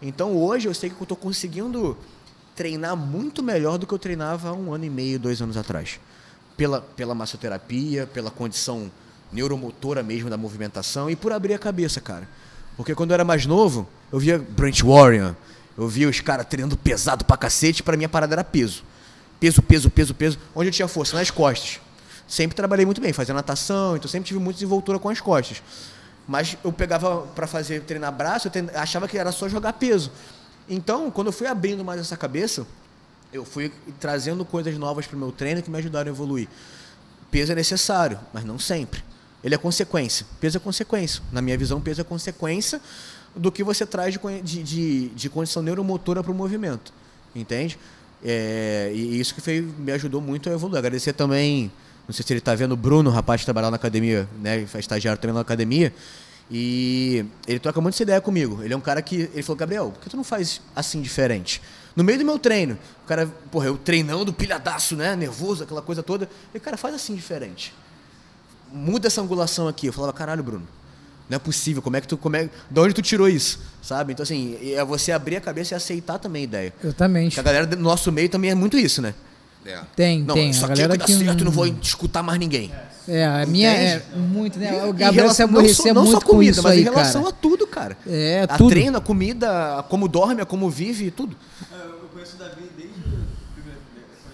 Então 0.00 0.36
hoje 0.36 0.68
eu 0.68 0.74
sei 0.74 0.90
que 0.90 0.96
eu 0.96 1.04
estou 1.04 1.16
conseguindo 1.16 1.96
treinar 2.54 2.94
muito 2.96 3.42
melhor 3.42 3.78
do 3.78 3.86
que 3.86 3.94
eu 3.94 3.98
treinava 3.98 4.50
há 4.50 4.52
um 4.52 4.74
ano 4.74 4.84
e 4.84 4.90
meio, 4.90 5.18
dois 5.18 5.40
anos 5.40 5.56
atrás. 5.56 5.98
Pela, 6.54 6.82
pela 6.82 7.14
massoterapia, 7.14 8.06
pela 8.06 8.30
condição 8.30 8.90
neuromotora 9.32 10.02
mesmo 10.02 10.28
da 10.28 10.36
movimentação 10.36 11.08
e 11.10 11.16
por 11.16 11.32
abrir 11.32 11.54
a 11.54 11.58
cabeça, 11.58 12.00
cara. 12.00 12.28
Porque 12.76 12.94
quando 12.94 13.10
eu 13.10 13.14
era 13.14 13.24
mais 13.24 13.46
novo, 13.46 13.88
eu 14.12 14.18
via 14.18 14.38
Brent 14.38 14.82
Warrior, 14.82 15.34
eu 15.76 15.88
via 15.88 16.08
os 16.08 16.20
caras 16.20 16.46
treinando 16.46 16.76
pesado 16.76 17.24
pra 17.24 17.36
cacete, 17.36 17.82
pra 17.82 17.96
mim 17.96 18.04
a 18.04 18.08
parada 18.08 18.34
era 18.34 18.44
peso. 18.44 18.82
Peso, 19.40 19.60
peso, 19.62 19.90
peso, 19.90 20.14
peso. 20.14 20.38
Onde 20.54 20.68
eu 20.68 20.72
tinha 20.72 20.86
força? 20.88 21.16
Nas 21.16 21.30
costas. 21.30 21.80
Sempre 22.28 22.54
trabalhei 22.54 22.86
muito 22.86 23.00
bem, 23.00 23.12
fazia 23.12 23.34
natação, 23.34 23.96
então 23.96 24.08
sempre 24.08 24.28
tive 24.28 24.38
muita 24.40 24.54
desenvoltura 24.58 24.98
com 24.98 25.08
as 25.08 25.20
costas. 25.20 25.62
Mas 26.26 26.56
eu 26.62 26.72
pegava 26.72 27.22
pra 27.34 27.46
fazer 27.46 27.82
treinar 27.82 28.12
braço, 28.12 28.46
eu 28.46 28.50
trein- 28.52 28.70
achava 28.74 29.08
que 29.08 29.18
era 29.18 29.32
só 29.32 29.48
jogar 29.48 29.72
peso. 29.74 30.10
Então, 30.68 31.10
quando 31.10 31.26
eu 31.26 31.32
fui 31.32 31.46
abrindo 31.46 31.84
mais 31.84 32.00
essa 32.00 32.16
cabeça, 32.16 32.64
eu 33.32 33.44
fui 33.44 33.72
trazendo 33.98 34.44
coisas 34.44 34.76
novas 34.78 35.06
pro 35.06 35.18
meu 35.18 35.32
treino 35.32 35.60
que 35.62 35.70
me 35.70 35.76
ajudaram 35.78 36.10
a 36.10 36.14
evoluir. 36.14 36.48
Peso 37.30 37.50
é 37.52 37.54
necessário, 37.54 38.18
mas 38.32 38.44
não 38.44 38.58
sempre. 38.58 39.02
Ele 39.42 39.54
é 39.54 39.58
consequência. 39.58 40.24
Peso 40.40 40.56
é 40.56 40.60
consequência. 40.60 41.22
Na 41.32 41.42
minha 41.42 41.58
visão, 41.58 41.80
peso 41.80 42.00
é 42.00 42.04
consequência 42.04 42.80
do 43.34 43.50
que 43.50 43.64
você 43.64 43.84
traz 43.84 44.14
de, 44.14 44.62
de, 44.62 45.08
de, 45.08 45.28
condição 45.30 45.62
neuromotora 45.62 46.22
para 46.22 46.30
o 46.30 46.34
movimento. 46.34 46.92
Entende? 47.34 47.78
É, 48.24 48.92
e 48.94 49.18
isso 49.18 49.34
que 49.34 49.40
fez, 49.40 49.64
me 49.78 49.90
ajudou 49.92 50.20
muito 50.20 50.48
a 50.48 50.52
evoluir. 50.52 50.78
Agradecer 50.78 51.12
também, 51.12 51.72
não 52.06 52.14
sei 52.14 52.24
se 52.24 52.32
ele 52.32 52.38
está 52.38 52.54
vendo, 52.54 52.72
o 52.72 52.76
Bruno, 52.76 53.10
o 53.10 53.12
rapaz 53.12 53.40
que 53.40 53.46
trabalha 53.46 53.70
na 53.70 53.76
academia, 53.76 54.28
né? 54.40 54.66
Estagiário 54.78 55.20
treinando 55.20 55.38
na 55.38 55.42
academia. 55.42 55.92
E 56.50 57.24
ele 57.48 57.58
troca 57.58 57.80
muito 57.80 57.94
essa 57.94 58.02
ideia 58.02 58.20
comigo. 58.20 58.62
Ele 58.62 58.74
é 58.74 58.76
um 58.76 58.80
cara 58.80 59.00
que. 59.00 59.30
Ele 59.32 59.42
falou, 59.42 59.56
Gabriel, 59.56 59.90
por 59.90 60.02
que 60.02 60.10
tu 60.10 60.16
não 60.16 60.24
faz 60.24 60.60
assim 60.76 61.00
diferente? 61.00 61.62
No 61.96 62.04
meio 62.04 62.18
do 62.18 62.24
meu 62.24 62.38
treino, 62.38 62.78
o 63.04 63.06
cara, 63.06 63.26
porra, 63.50 63.66
eu 63.66 63.76
treinando 63.76 64.32
pilhadaço, 64.32 64.94
né? 64.94 65.16
Nervoso, 65.16 65.64
aquela 65.64 65.82
coisa 65.82 66.02
toda. 66.02 66.28
Ele, 66.52 66.62
cara, 66.62 66.76
faz 66.76 66.94
assim 66.94 67.14
diferente 67.14 67.72
muda 68.72 69.06
essa 69.08 69.20
angulação 69.20 69.68
aqui. 69.68 69.86
Eu 69.86 69.92
falava, 69.92 70.12
caralho, 70.12 70.42
Bruno, 70.42 70.66
não 71.28 71.36
é 71.36 71.38
possível. 71.38 71.80
Como 71.82 71.96
é 71.96 72.00
que 72.00 72.08
tu. 72.08 72.16
Como 72.16 72.36
é, 72.36 72.48
de 72.70 72.80
onde 72.80 72.94
tu 72.94 73.02
tirou 73.02 73.28
isso? 73.28 73.58
Sabe? 73.82 74.12
Então, 74.12 74.22
assim, 74.22 74.58
é 74.74 74.84
você 74.84 75.12
abrir 75.12 75.36
a 75.36 75.40
cabeça 75.40 75.74
e 75.74 75.76
aceitar 75.76 76.18
também 76.18 76.42
a 76.42 76.44
ideia. 76.44 76.74
Exatamente. 76.82 77.34
Porque 77.36 77.40
a 77.40 77.42
galera 77.42 77.66
do 77.66 77.76
nosso 77.76 78.10
meio 78.12 78.28
também 78.28 78.50
é 78.50 78.54
muito 78.54 78.76
isso, 78.76 79.00
né? 79.02 79.14
É. 79.64 79.78
Tem, 79.94 80.22
Não, 80.22 80.34
tem. 80.34 80.50
isso 80.50 80.64
a 80.64 80.68
aqui 80.68 80.82
é 80.82 80.84
o 80.84 80.88
galera 80.88 81.04
que 81.06 81.12
certo, 81.12 81.38
eu 81.40 81.44
não 81.44 81.52
vou 81.52 81.66
escutar 81.66 82.20
mais 82.22 82.38
ninguém. 82.40 82.72
É, 83.06 83.24
a 83.24 83.46
minha 83.46 83.70
é 83.70 84.02
muito, 84.16 84.58
né? 84.58 84.84
O 84.84 84.92
Gabriel 84.92 85.12
relação- 85.12 85.34
se 85.34 85.42
não 85.52 85.58
aborrecia 85.60 85.76
só- 85.88 85.94
não 85.94 86.02
muito 86.04 86.20
só 86.20 86.26
comida, 86.26 86.36
com 86.36 86.42
isso 86.42 86.62
mas 86.62 86.72
aí, 86.72 86.80
em 86.80 86.84
relação 86.84 87.22
cara. 87.22 87.34
a 87.34 87.38
tudo, 87.40 87.66
cara. 87.66 87.96
É, 88.06 88.42
a 88.48 88.56
tudo. 88.58 88.70
treino, 88.70 88.98
a 88.98 89.00
comida, 89.00 89.78
a 89.78 89.82
como 89.84 90.08
dorme, 90.08 90.40
a 90.42 90.46
como 90.46 90.68
vive, 90.68 91.10
tudo. 91.12 91.36
Eu 91.72 91.78
eu 91.78 92.08
conheço 92.12 92.34
o 92.36 92.38
Davi 92.40 92.62
desde 92.76 92.94
o 92.98 93.02
primeiro- 93.54 93.80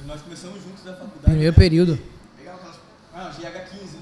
nós 0.06 0.20
começamos 0.22 0.62
juntos 0.62 0.82
da 0.84 0.92
faculdade. 0.92 1.20
Primeiro 1.24 1.52
né? 1.52 1.56
período. 1.58 1.98
Pegava 2.38 2.56
aquelas. 2.58 2.76
Ah, 3.14 3.30
GH15, 3.38 3.97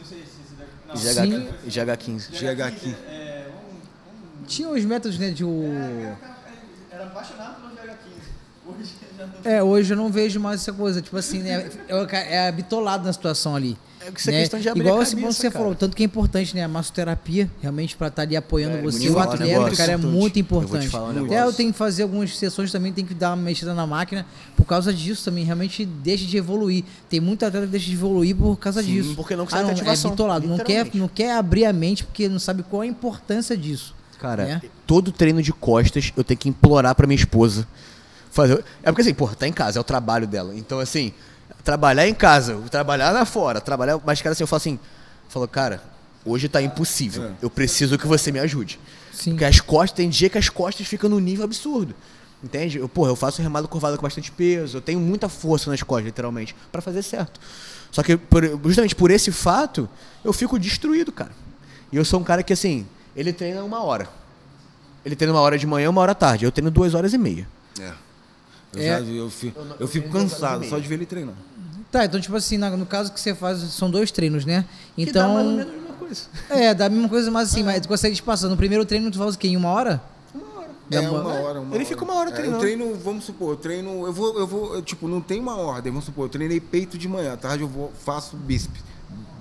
não 0.97 1.03
sei 1.03 1.13
se 1.13 1.21
se 1.21 1.21
deve. 1.21 1.37
Não, 1.37 1.47
Sim. 1.47 1.69
GH15. 1.69 2.31
GH15. 2.33 2.95
É, 3.09 3.45
vamos, 3.45 3.63
vamos, 4.05 4.49
Tinha 4.49 4.69
os 4.69 4.85
métodos, 4.85 5.19
né, 5.19 5.31
de 5.31 5.45
o... 5.45 5.63
era 6.91 7.05
apaixonado 7.05 7.61
pelo 7.61 7.75
GH15. 7.75 7.97
Hoje 8.67 8.93
já 9.17 9.27
não. 9.27 9.35
É, 9.45 9.63
hoje 9.63 9.93
eu 9.93 9.97
não 9.97 10.11
vejo 10.11 10.41
mais 10.41 10.61
essa 10.63 10.73
coisa, 10.73 11.01
tipo 11.01 11.17
assim, 11.17 11.43
né? 11.43 11.71
É, 11.89 12.35
é 12.35 12.49
habitolado 12.49 13.05
na 13.05 13.13
situação 13.13 13.55
ali. 13.55 13.79
É 14.07 14.13
isso 14.17 14.31
é 14.31 14.33
né? 14.33 14.41
questão 14.41 14.61
de 14.61 14.69
abrir 14.69 14.81
Igual 14.83 15.01
a 15.01 15.03
esse 15.03 15.13
ponto 15.13 15.21
que 15.21 15.23
cabeça, 15.25 15.41
você 15.43 15.51
cara. 15.51 15.61
falou, 15.65 15.75
tanto 15.75 15.97
que 15.97 16.03
é 16.03 16.07
importante, 16.07 16.55
né? 16.55 16.63
A 16.63 16.69
massoterapia, 16.69 17.51
realmente, 17.61 17.97
pra 17.97 18.09
estar 18.09 18.23
ali 18.23 18.37
apoiando 18.37 18.77
É, 18.77 18.83
você. 18.83 19.09
O 19.09 19.15
um 19.15 19.19
atleta, 19.19 19.45
negócio 19.45 19.77
cara, 19.77 19.93
é 19.93 19.95
importante. 19.95 20.17
muito 20.17 20.39
Eu 20.39 20.45
vou 20.45 20.61
te 20.61 20.65
importante. 20.65 20.89
falar 20.89 21.09
um 21.11 21.25
Até 21.27 21.43
eu 21.43 21.53
tenho 21.53 21.73
que 21.73 21.79
fazer 21.79 22.03
algumas 22.05 22.37
sessões 22.39 22.71
também, 22.71 22.93
tem 22.93 23.05
que 23.05 23.15
dar 23.15 23.31
uma 23.31 23.37
mexida 23.43 23.75
na 23.75 23.87
máquina, 23.87 24.25
por 24.57 24.65
causa 24.65 24.93
disso 24.93 25.25
também, 25.25 25.45
realmente 25.45 25.85
deixa 25.85 26.25
de 26.25 26.37
evoluir. 26.37 26.85
Tem 27.09 27.21
muito 27.21 27.45
atleta 27.45 27.67
que 27.67 27.73
deixa 27.73 27.87
de 27.87 27.95
evoluir 27.95 28.37
por 28.37 28.57
causa 28.57 28.83
Sim, 28.83 28.93
disso. 28.93 29.15
porque 29.17 29.35
não 29.35 29.47
ah, 29.51 29.63
não, 29.63 29.71
ativação, 29.71 30.11
É 30.11 30.13
bitolado, 30.13 30.47
não 30.47 30.59
quer, 30.59 30.89
não 30.95 31.09
quer 31.09 31.33
abrir 31.33 31.65
a 31.65 31.73
mente 31.73 32.05
porque 32.05 32.29
não 32.29 32.39
sabe 32.39 32.63
qual 32.63 32.83
a 32.83 32.87
importância 32.87 33.57
disso. 33.57 33.95
Cara, 34.21 34.45
né? 34.47 34.63
todo 34.87 35.13
treino 35.13 35.43
de 35.43 35.53
costas 35.53 36.13
eu 36.17 36.25
tenho 36.25 36.39
que 36.39 36.49
implorar 36.49 36.95
pra 36.95 37.07
minha 37.07 37.17
esposa 37.19 37.67
fazer. 38.31 38.65
É 38.83 38.91
porque 38.91 39.03
assim, 39.03 39.15
porra, 39.15 39.35
tá 39.35 39.47
em 39.49 39.53
casa, 39.53 39.79
é 39.79 39.81
o 39.81 39.85
trabalho 39.85 40.27
dela. 40.27 40.55
Então, 40.55 40.79
assim, 40.79 41.13
trabalhar 41.67 42.07
em 42.09 42.15
casa, 42.15 42.57
trabalhar 42.71 43.11
lá 43.11 43.25
fora, 43.25 43.61
trabalhar. 43.61 44.01
Mas, 44.07 44.23
cara, 44.23 44.33
assim, 44.33 44.45
eu 44.45 44.47
falo 44.47 44.59
assim, 44.59 44.79
falou, 45.29 45.49
cara, 45.49 45.83
hoje 46.25 46.49
tá 46.49 46.63
impossível. 46.63 47.33
Eu 47.43 47.51
preciso 47.51 47.99
que 47.99 48.07
você 48.07 48.31
me 48.31 48.39
ajude. 48.39 48.79
Sim. 49.13 49.31
Porque 49.33 49.45
as 49.45 49.61
costas, 49.61 49.97
tem 49.97 50.09
dia 50.09 50.31
que 50.31 50.39
as 50.39 50.49
costas 50.49 50.87
ficam 50.87 51.11
num 51.11 51.19
nível 51.19 51.45
absurdo. 51.45 51.93
Entende? 52.43 52.79
Eu, 52.79 52.89
porra, 52.89 53.11
eu 53.11 53.17
faço 53.17 53.43
remado 53.43 53.67
curvado 53.67 53.97
com 53.97 54.03
bastante 54.05 54.31
peso, 54.31 54.77
eu 54.77 54.81
tenho 54.81 55.01
muita 55.01 55.29
força 55.29 55.69
nas 55.69 55.83
costas, 55.83 56.05
literalmente, 56.07 56.55
pra 56.71 56.81
fazer 56.81 57.03
certo. 57.03 57.41
Só 57.91 58.01
que 58.03 58.17
por- 58.17 58.45
justamente 58.65 58.95
por 58.95 59.11
esse 59.11 59.33
fato, 59.33 59.89
eu 60.25 60.33
fico 60.33 60.59
destruído, 60.61 61.11
cara. 61.11 61.33
E 61.91 61.97
eu 61.97 62.05
sou 62.05 62.21
um 62.21 62.25
cara 62.25 62.45
que, 62.45 62.53
assim, 62.53 62.87
ele 63.17 63.33
treina 63.33 63.65
uma 63.65 63.83
hora. 63.83 64.09
Ele 65.05 65.17
treina 65.17 65.33
uma 65.35 65.41
hora 65.41 65.59
de 65.59 65.67
manhã, 65.67 65.91
uma 65.91 66.01
hora 66.01 66.13
à 66.13 66.15
tarde. 66.15 66.45
Eu 66.45 66.53
treino 66.53 66.71
duas 66.71 66.95
horas 66.95 67.13
e 67.13 67.19
meia. 67.19 67.49
É. 67.81 67.93
Eu, 68.75 68.83
É. 68.83 68.87
já 68.87 69.01
eu, 69.01 69.31
fi- 69.31 69.55
eu 69.81 69.89
fico 69.89 70.11
cansado 70.11 70.65
só 70.69 70.79
de 70.79 70.87
ver 70.87 70.97
ele 70.97 71.07
treinar. 71.07 71.35
Tá, 71.91 72.05
então, 72.05 72.21
tipo 72.21 72.37
assim, 72.37 72.59
na- 72.59 72.71
no 72.71 72.85
caso 72.87 73.13
que 73.13 73.21
você 73.21 73.35
faz, 73.35 73.59
são 73.61 73.91
dois 73.91 74.11
treinos, 74.11 74.45
né? 74.45 74.65
Que 74.97 75.11
dá 75.13 75.29
mais 75.29 75.47
ou 75.47 75.53
Então. 75.53 75.57
menos 75.57 75.73
a 75.73 75.77
mesma 75.77 75.95
coisa. 75.95 76.23
É, 76.51 76.75
dá 76.75 76.87
a 76.87 76.89
mesma 76.89 77.09
coisa, 77.09 77.31
mas 77.31 77.51
assim, 77.51 77.63
mas 77.63 77.81
tu 77.81 77.89
consegue 77.89 78.15
te 78.15 78.23
passar. 78.23 78.49
No 78.49 78.57
primeiro 78.57 78.85
treino, 78.85 79.11
tu 79.11 79.19
faz 79.19 79.35
o 79.35 79.39
quê? 79.39 79.49
Em 79.49 79.57
uma 79.57 79.71
hora? 79.71 80.03
Dá 80.89 81.03
É 81.03 81.09
uma- 81.11 81.21
uma 81.21 81.35
hora, 81.35 81.61
uma 81.61 81.69
Ele 81.75 81.77
hora. 81.79 81.85
fica 81.85 82.05
uma 82.05 82.15
hora 82.15 82.31
É, 82.31 82.33
treinando. 82.33 82.57
Eu 82.57 82.61
treino, 82.61 82.95
vamos 82.95 83.25
supor, 83.25 83.51
eu 83.51 83.57
treino, 83.57 84.07
eu 84.07 84.13
vou, 84.13 84.39
eu 84.39 84.47
vou, 84.47 84.75
eu, 84.77 84.83
tipo, 84.83 85.09
não 85.09 85.21
tem 85.21 85.41
uma 85.41 85.57
ordem, 85.57 85.91
vamos 85.91 86.05
supor, 86.05 86.27
eu 86.27 86.29
treinei 86.29 86.61
peito 86.61 86.97
de 86.97 87.09
manhã, 87.09 87.33
à 87.33 87.37
tarde 87.37 87.63
eu 87.65 87.69
vou, 87.69 87.93
faço 88.05 88.37
bíceps, 88.37 88.83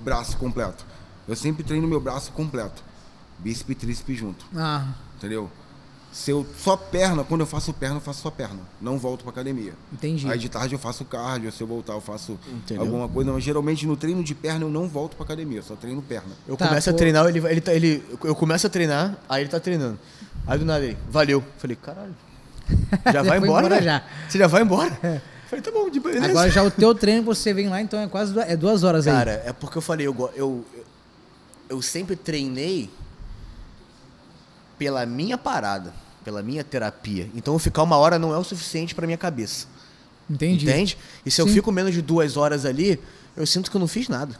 braço 0.03 0.37
completo. 0.37 0.83
Eu 1.27 1.35
sempre 1.35 1.63
treino 1.63 1.87
meu 1.87 1.99
braço 1.99 2.31
completo, 2.31 2.83
bíceps 3.37 3.69
e 3.71 3.75
tríceps 3.75 4.17
junto, 4.17 4.43
Ah, 4.55 4.85
entendeu? 5.17 5.51
Se 6.17 6.31
eu 6.31 6.45
só 6.57 6.77
perna, 6.77 7.25
quando 7.25 7.41
eu 7.41 7.45
faço 7.45 7.73
perna, 7.73 7.97
eu 7.97 8.01
faço 8.01 8.21
só 8.21 8.31
perna, 8.31 8.59
não 8.81 8.97
volto 8.97 9.23
pra 9.23 9.31
academia. 9.31 9.73
entendi. 9.91 10.25
Aí 10.31 10.39
de 10.39 10.47
tarde 10.47 10.73
eu 10.73 10.79
faço 10.79 11.03
cardio, 11.03 11.51
se 11.51 11.61
eu 11.61 11.67
voltar 11.67 11.91
eu 11.91 11.99
faço 11.99 12.39
Entendeu? 12.53 12.83
alguma 12.85 13.09
coisa, 13.09 13.33
mas 13.33 13.43
geralmente 13.43 13.85
no 13.85 13.97
treino 13.97 14.23
de 14.23 14.33
perna 14.33 14.63
eu 14.63 14.69
não 14.69 14.87
volto 14.87 15.17
pra 15.17 15.25
academia, 15.25 15.59
eu 15.59 15.63
só 15.63 15.75
treino 15.75 16.01
perna. 16.01 16.31
Eu 16.47 16.55
Tá, 16.55 16.69
começo 16.69 16.89
a 16.89 16.93
pô. 16.93 16.97
treinar, 16.97 17.27
ele, 17.27 17.39
ele, 17.45 17.59
tá- 17.59 17.73
ele, 17.73 18.01
eu 18.23 18.33
começo 18.33 18.65
a 18.65 18.69
treinar, 18.69 19.17
aí 19.27 19.41
ele 19.43 19.49
tá 19.49 19.59
treinando. 19.59 19.99
Aí 20.47 20.57
do 20.57 20.63
nada 20.63 20.85
ele, 20.85 20.97
valeu. 21.09 21.43
Falei, 21.57 21.75
caralho. 21.75 22.15
Já 23.11 23.21
vai 23.21 23.37
embora? 23.37 23.65
embora 23.65 23.81
já. 23.83 24.01
Você 24.29 24.37
já 24.37 24.47
vai 24.47 24.61
embora? 24.61 25.21
Falei, 25.49 25.61
tá 25.61 25.69
bom, 25.69 25.89
de 25.89 25.99
beleza. 25.99 26.27
Agora 26.27 26.49
já 26.49 26.63
o 26.63 26.71
teu 26.71 26.95
treino, 26.95 27.23
você 27.23 27.53
vem 27.53 27.67
lá, 27.67 27.81
então 27.81 27.99
é 27.99 28.07
quase 28.07 28.31
duas, 28.33 28.49
é 28.49 28.55
duas 28.55 28.83
horas 28.85 29.05
aí. 29.05 29.13
Cara, 29.13 29.43
é 29.45 29.51
porque 29.51 29.77
eu 29.77 29.81
falei, 29.81 30.07
eu, 30.07 30.31
eu, 30.33 30.65
eu 31.69 31.81
sempre 31.81 32.15
treinei 32.15 32.89
pela 34.77 35.05
minha 35.05 35.37
parada, 35.37 35.93
pela 36.25 36.41
minha 36.41 36.63
terapia. 36.63 37.29
Então 37.35 37.53
eu 37.53 37.59
ficar 37.59 37.83
uma 37.83 37.95
hora 37.95 38.17
não 38.17 38.33
é 38.33 38.37
o 38.37 38.43
suficiente 38.43 38.95
pra 38.95 39.05
minha 39.05 39.17
cabeça. 39.17 39.67
Entendi. 40.27 40.65
Entende? 40.65 40.97
E 41.23 41.29
se 41.29 41.39
eu 41.39 41.47
Sim. 41.47 41.53
fico 41.53 41.71
menos 41.71 41.93
de 41.93 42.01
duas 42.01 42.35
horas 42.35 42.65
ali, 42.65 42.99
eu 43.37 43.45
sinto 43.45 43.69
que 43.69 43.77
eu 43.77 43.79
não 43.79 43.87
fiz 43.87 44.09
nada. 44.09 44.35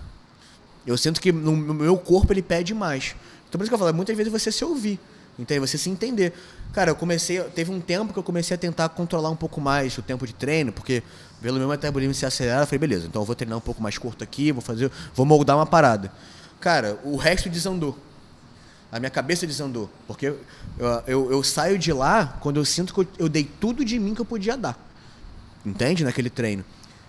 Eu 0.85 0.97
sinto 0.97 1.21
que 1.21 1.31
no, 1.31 1.55
meu 1.55 1.95
corpo 1.95 2.33
ele 2.33 2.41
pede 2.41 2.73
mais. 2.73 3.15
Então 3.47 3.59
por 3.59 3.61
isso 3.61 3.69
que 3.69 3.75
eu 3.75 3.79
falo, 3.79 3.93
muitas 3.93 4.17
vezes 4.17 4.31
você 4.31 4.51
se 4.51 4.65
ouvir. 4.65 4.99
Entende? 5.37 5.59
Você 5.59 5.77
se 5.77 5.89
entender. 5.89 6.33
Cara, 6.73 6.91
eu 6.91 6.95
comecei. 6.95 7.39
Teve 7.43 7.71
um 7.71 7.79
tempo 7.79 8.11
que 8.13 8.17
eu 8.17 8.23
comecei 8.23 8.55
a 8.55 8.57
tentar 8.57 8.89
controlar 8.89 9.29
um 9.29 9.35
pouco 9.35 9.61
mais 9.61 9.95
o 9.97 10.01
tempo 10.01 10.25
de 10.25 10.33
treino, 10.33 10.71
porque 10.71 11.03
pelo 11.41 11.59
meu 11.59 11.67
metabolismo 11.67 12.13
se 12.13 12.25
acelerar, 12.25 12.61
eu 12.61 12.65
falei, 12.65 12.79
beleza, 12.79 13.05
então 13.05 13.21
eu 13.21 13.25
vou 13.25 13.35
treinar 13.35 13.57
um 13.57 13.61
pouco 13.61 13.83
mais 13.83 13.97
curto 13.97 14.23
aqui, 14.23 14.51
vou 14.51 14.61
fazer. 14.61 14.89
Vou 15.13 15.25
moldar 15.25 15.55
uma 15.55 15.65
parada. 15.65 16.11
Cara, 16.59 16.97
o 17.03 17.15
resto 17.15 17.49
desandou. 17.49 17.95
A 18.95 18.99
minha 18.99 19.09
cabeça 19.09 19.45
desandou. 19.45 19.89
Porque 20.07 20.27
eu, 20.27 20.39
eu, 21.05 21.31
eu 21.31 21.43
saio 21.43 21.77
de 21.77 21.91
lá 21.91 22.37
quando 22.39 22.55
eu 22.57 22.63
sinto 22.63 22.93
que 22.93 23.01
eu, 23.01 23.07
eu 23.19 23.27
dei 23.29 23.43
tudo 23.43 23.83
de 23.83 23.99
mim 23.99 24.15
que 24.15 24.21
eu 24.21 24.25
podia 24.25 24.55
dar. 24.55 24.77
Entende? 25.65 26.05
Naquele 26.05 26.29
treino. 26.29 26.63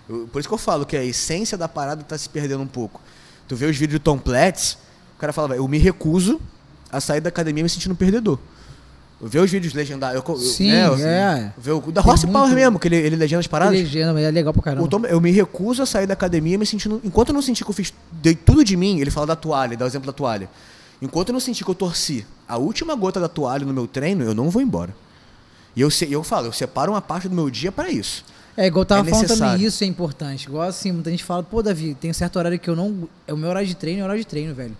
Eu- 0.09 0.27
por 0.31 0.39
isso 0.39 0.49
que 0.49 0.53
eu 0.53 0.57
falo 0.57 0.85
que 0.85 0.97
a 0.97 1.03
essência 1.03 1.57
da 1.57 1.67
parada 1.69 2.03
tá 2.03 2.17
se 2.17 2.27
perdendo 2.27 2.61
um 2.61 2.67
pouco. 2.67 2.99
Tu 3.47 3.55
vê 3.55 3.65
os 3.67 3.77
vídeos 3.77 4.01
do 4.01 4.03
Tom 4.03 4.17
Platz, 4.17 4.77
o 5.15 5.19
cara 5.19 5.31
fala, 5.31 5.55
eu 5.55 5.65
me 5.65 5.77
recuso 5.77 6.41
a 6.91 6.99
sair 6.99 7.21
da 7.21 7.29
academia 7.29 7.63
me 7.63 7.69
sentindo 7.69 7.95
perdedor. 7.95 8.37
Eu 9.21 9.27
vejo 9.29 9.45
os 9.45 9.51
vídeos 9.51 9.73
legendários. 9.73 10.21
Eu, 10.27 10.35
Sim, 10.37 10.69
né, 10.69 10.87
eu- 10.87 10.95
é. 10.97 11.53
vejo 11.57 11.83
o 11.87 11.91
da 11.93 12.01
Rossi 12.01 12.27
Power 12.27 12.53
mesmo, 12.53 12.77
que 12.77 12.89
ele, 12.89 12.97
ele 12.97 13.15
legenda 13.15 13.39
as 13.39 13.47
paradas. 13.47 13.73
Legenda, 13.79 14.13
mas 14.13 14.23
é 14.25 14.29
legal 14.31 14.51
pra 14.53 14.61
caramba. 14.61 14.87
Tom- 14.89 15.05
eu 15.05 15.21
me 15.21 15.31
recuso 15.31 15.81
a 15.81 15.85
sair 15.85 16.05
da 16.05 16.13
academia 16.13 16.57
me 16.57 16.65
sentindo. 16.65 16.99
Enquanto 17.03 17.29
eu 17.29 17.33
não 17.33 17.41
senti 17.41 17.63
que 17.63 17.69
eu 17.69 17.73
fiz. 17.73 17.93
Dei 18.11 18.35
tudo 18.35 18.61
de 18.63 18.75
mim, 18.75 18.99
ele 18.99 19.09
fala 19.09 19.25
da 19.27 19.35
toalha, 19.35 19.75
dá 19.77 19.85
o 19.85 19.87
exemplo 19.87 20.05
da 20.05 20.13
toalha. 20.13 20.49
Enquanto 21.01 21.29
eu 21.29 21.33
não 21.33 21.39
senti 21.39 21.63
que 21.63 21.69
eu 21.69 21.75
torci 21.75 22.25
a 22.47 22.57
última 22.57 22.95
gota 22.95 23.19
da 23.19 23.27
toalha 23.27 23.65
no 23.65 23.73
meu 23.73 23.87
treino, 23.87 24.23
eu 24.23 24.33
não 24.33 24.49
vou 24.49 24.61
embora. 24.61 24.95
E 25.75 25.81
eu, 25.81 25.89
eu 26.09 26.23
falo, 26.23 26.47
eu 26.47 26.53
separo 26.53 26.91
uma 26.91 27.01
parte 27.01 27.27
do 27.29 27.35
meu 27.35 27.49
dia 27.49 27.71
para 27.71 27.89
isso. 27.89 28.25
É, 28.55 28.65
igual 28.65 28.81
eu 28.81 28.85
tava 28.87 29.07
É 29.07 29.11
falando 29.11 29.27
também, 29.27 29.63
isso 29.63 29.83
é 29.83 29.87
importante. 29.87 30.45
Igual 30.47 30.63
assim, 30.67 30.91
muita 30.91 31.11
gente 31.11 31.23
fala, 31.23 31.43
pô, 31.43 31.61
Davi, 31.61 31.93
tem 31.93 32.11
certo 32.11 32.37
horário 32.39 32.57
que 32.57 32.67
eu 32.67 32.75
não. 32.75 33.07
É 33.27 33.33
o 33.33 33.37
meu 33.37 33.49
horário 33.49 33.67
de 33.67 33.75
treino, 33.75 33.99
é 33.99 34.01
o 34.01 34.05
horário 34.05 34.21
de 34.23 34.27
treino, 34.27 34.55
velho. 34.55 34.75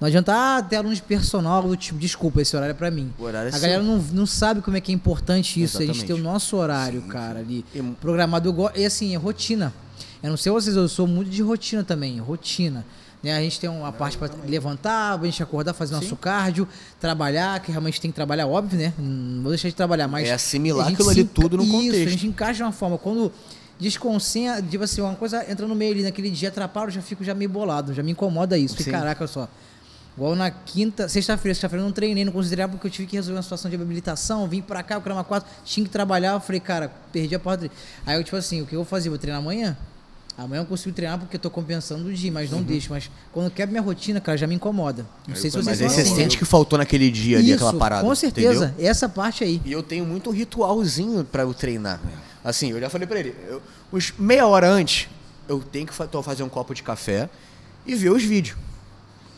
Não 0.00 0.08
adianta 0.08 0.32
ah, 0.34 0.62
ter 0.62 0.76
aluno 0.76 0.94
de 0.94 1.02
personal 1.02 1.62
do 1.62 1.76
tipo, 1.76 1.98
desculpa, 1.98 2.40
esse 2.40 2.56
horário 2.56 2.70
é 2.70 2.74
pra 2.74 2.90
mim. 2.90 3.12
O 3.18 3.24
horário 3.24 3.48
é 3.48 3.50
a 3.50 3.52
seu. 3.52 3.60
galera 3.60 3.82
não, 3.82 3.98
não 3.98 4.24
sabe 4.24 4.62
como 4.62 4.74
é 4.74 4.80
que 4.80 4.90
é 4.90 4.94
importante 4.94 5.62
isso. 5.62 5.76
A 5.76 5.80
gente 5.82 5.90
Exatamente. 5.96 6.06
tem 6.06 6.16
o 6.16 6.32
nosso 6.32 6.56
horário, 6.56 7.02
cara, 7.02 7.40
ali. 7.40 7.62
E- 7.74 7.82
Programado. 8.00 8.48
Eu 8.48 8.52
go- 8.54 8.70
E 8.74 8.86
assim, 8.86 9.14
é 9.14 9.18
rotina. 9.18 9.74
Eu 10.22 10.30
não 10.30 10.38
sei 10.38 10.50
vocês, 10.50 10.74
eu 10.74 10.88
sou 10.88 11.06
muito 11.06 11.30
de 11.30 11.42
rotina 11.42 11.84
também. 11.84 12.18
Rotina. 12.18 12.86
Né? 13.22 13.36
A 13.36 13.40
gente 13.40 13.60
tem 13.60 13.68
uma 13.68 13.92
parte 13.92 14.16
pra 14.16 14.30
levantar, 14.46 15.18
a 15.18 15.24
gente 15.24 15.42
acordar, 15.42 15.74
fazer 15.74 15.94
nosso 15.94 16.16
cardio, 16.16 16.66
trabalhar, 16.98 17.60
que 17.60 17.70
realmente 17.70 18.00
tem 18.00 18.10
que 18.10 18.14
trabalhar, 18.14 18.46
óbvio, 18.46 18.78
né? 18.78 18.94
Não 18.98 19.42
vou 19.42 19.50
deixar 19.50 19.68
de 19.68 19.74
trabalhar, 19.74 20.08
mas. 20.08 20.28
É 20.28 20.32
assimilar 20.32 20.88
aquilo 20.88 21.10
ali 21.10 21.24
tudo 21.24 21.58
no 21.58 21.62
Isso, 21.62 21.72
contexto. 21.72 22.06
a 22.06 22.10
gente 22.10 22.26
encaixa 22.26 22.54
de 22.54 22.62
uma 22.62 22.72
forma. 22.72 22.96
Quando 22.96 23.30
desconcentra, 23.78 24.62
tipo 24.62 24.84
assim, 24.84 25.00
uma 25.00 25.14
coisa 25.14 25.44
entra 25.50 25.66
no 25.66 25.74
meio 25.74 25.92
ali 25.92 26.02
naquele 26.02 26.30
dia, 26.30 26.48
atrapalha, 26.48 26.88
eu 26.88 26.92
já 26.92 27.02
fico 27.02 27.22
já 27.22 27.34
meio 27.34 27.50
bolado, 27.50 27.92
já 27.92 28.02
me 28.02 28.12
incomoda 28.12 28.56
isso. 28.56 28.82
Sim. 28.82 28.90
caraca, 28.90 29.26
só. 29.26 29.48
Igual 30.16 30.34
na 30.34 30.50
quinta, 30.50 31.08
sexta-feira, 31.08 31.54
sexta-feira 31.54 31.82
eu 31.82 31.86
não 31.86 31.92
treinei, 31.92 32.24
não 32.24 32.32
treinar 32.32 32.68
porque 32.68 32.86
eu 32.86 32.90
tive 32.90 33.06
que 33.06 33.16
resolver 33.16 33.36
uma 33.36 33.42
situação 33.42 33.70
de 33.70 33.76
habilitação, 33.76 34.46
vim 34.46 34.60
pra 34.60 34.82
cá, 34.82 34.98
o 34.98 35.00
Crama 35.00 35.24
4, 35.24 35.48
tinha 35.64 35.84
que 35.84 35.90
trabalhar, 35.90 36.32
eu 36.32 36.40
falei, 36.40 36.60
cara, 36.60 36.90
perdi 37.12 37.34
a 37.34 37.38
porta. 37.38 37.70
Aí 38.04 38.18
eu, 38.18 38.24
tipo 38.24 38.36
assim, 38.36 38.60
o 38.60 38.66
que 38.66 38.74
eu 38.74 38.80
vou 38.80 38.84
fazer? 38.84 39.08
Vou 39.08 39.18
treinar 39.18 39.40
amanhã? 39.40 39.76
Amanhã 40.38 40.62
eu 40.62 40.66
consigo 40.66 40.94
treinar 40.94 41.18
porque 41.18 41.36
eu 41.36 41.40
tô 41.40 41.50
compensando 41.50 42.08
o 42.08 42.12
dia, 42.12 42.32
mas 42.32 42.50
não 42.50 42.62
deixo. 42.62 42.90
Mas 42.90 43.10
quando 43.32 43.50
quebra 43.50 43.72
minha 43.72 43.82
rotina, 43.82 44.20
cara, 44.20 44.38
já 44.38 44.46
me 44.46 44.54
incomoda. 44.54 45.06
Não 45.28 45.34
sei 45.34 45.50
se 45.50 45.56
vocês 45.56 45.66
Mas 45.66 45.82
aí 45.82 45.88
você 45.88 46.00
assim, 46.02 46.14
sente 46.14 46.38
que 46.38 46.44
faltou 46.44 46.78
naquele 46.78 47.10
dia 47.10 47.38
ali, 47.38 47.48
Isso, 47.50 47.56
aquela 47.56 47.74
parada. 47.74 48.06
com 48.06 48.14
certeza. 48.14 48.66
entendeu? 48.66 48.90
Essa 48.90 49.08
parte 49.08 49.44
aí. 49.44 49.60
E 49.64 49.72
eu 49.72 49.82
tenho 49.82 50.04
muito 50.06 50.30
ritualzinho 50.30 51.24
pra 51.24 51.42
eu 51.42 51.52
treinar. 51.52 52.00
Assim, 52.42 52.70
eu 52.70 52.80
já 52.80 52.88
falei 52.88 53.06
pra 53.06 53.20
ele, 53.20 53.34
eu, 53.48 53.60
uns 53.92 54.14
meia 54.18 54.46
hora 54.46 54.68
antes, 54.70 55.08
eu 55.46 55.60
tenho 55.60 55.86
que 55.86 55.92
fazer 55.92 56.42
um 56.42 56.48
copo 56.48 56.74
de 56.74 56.82
café 56.82 57.28
e 57.84 57.94
ver 57.94 58.10
os 58.10 58.22
vídeos. 58.22 58.56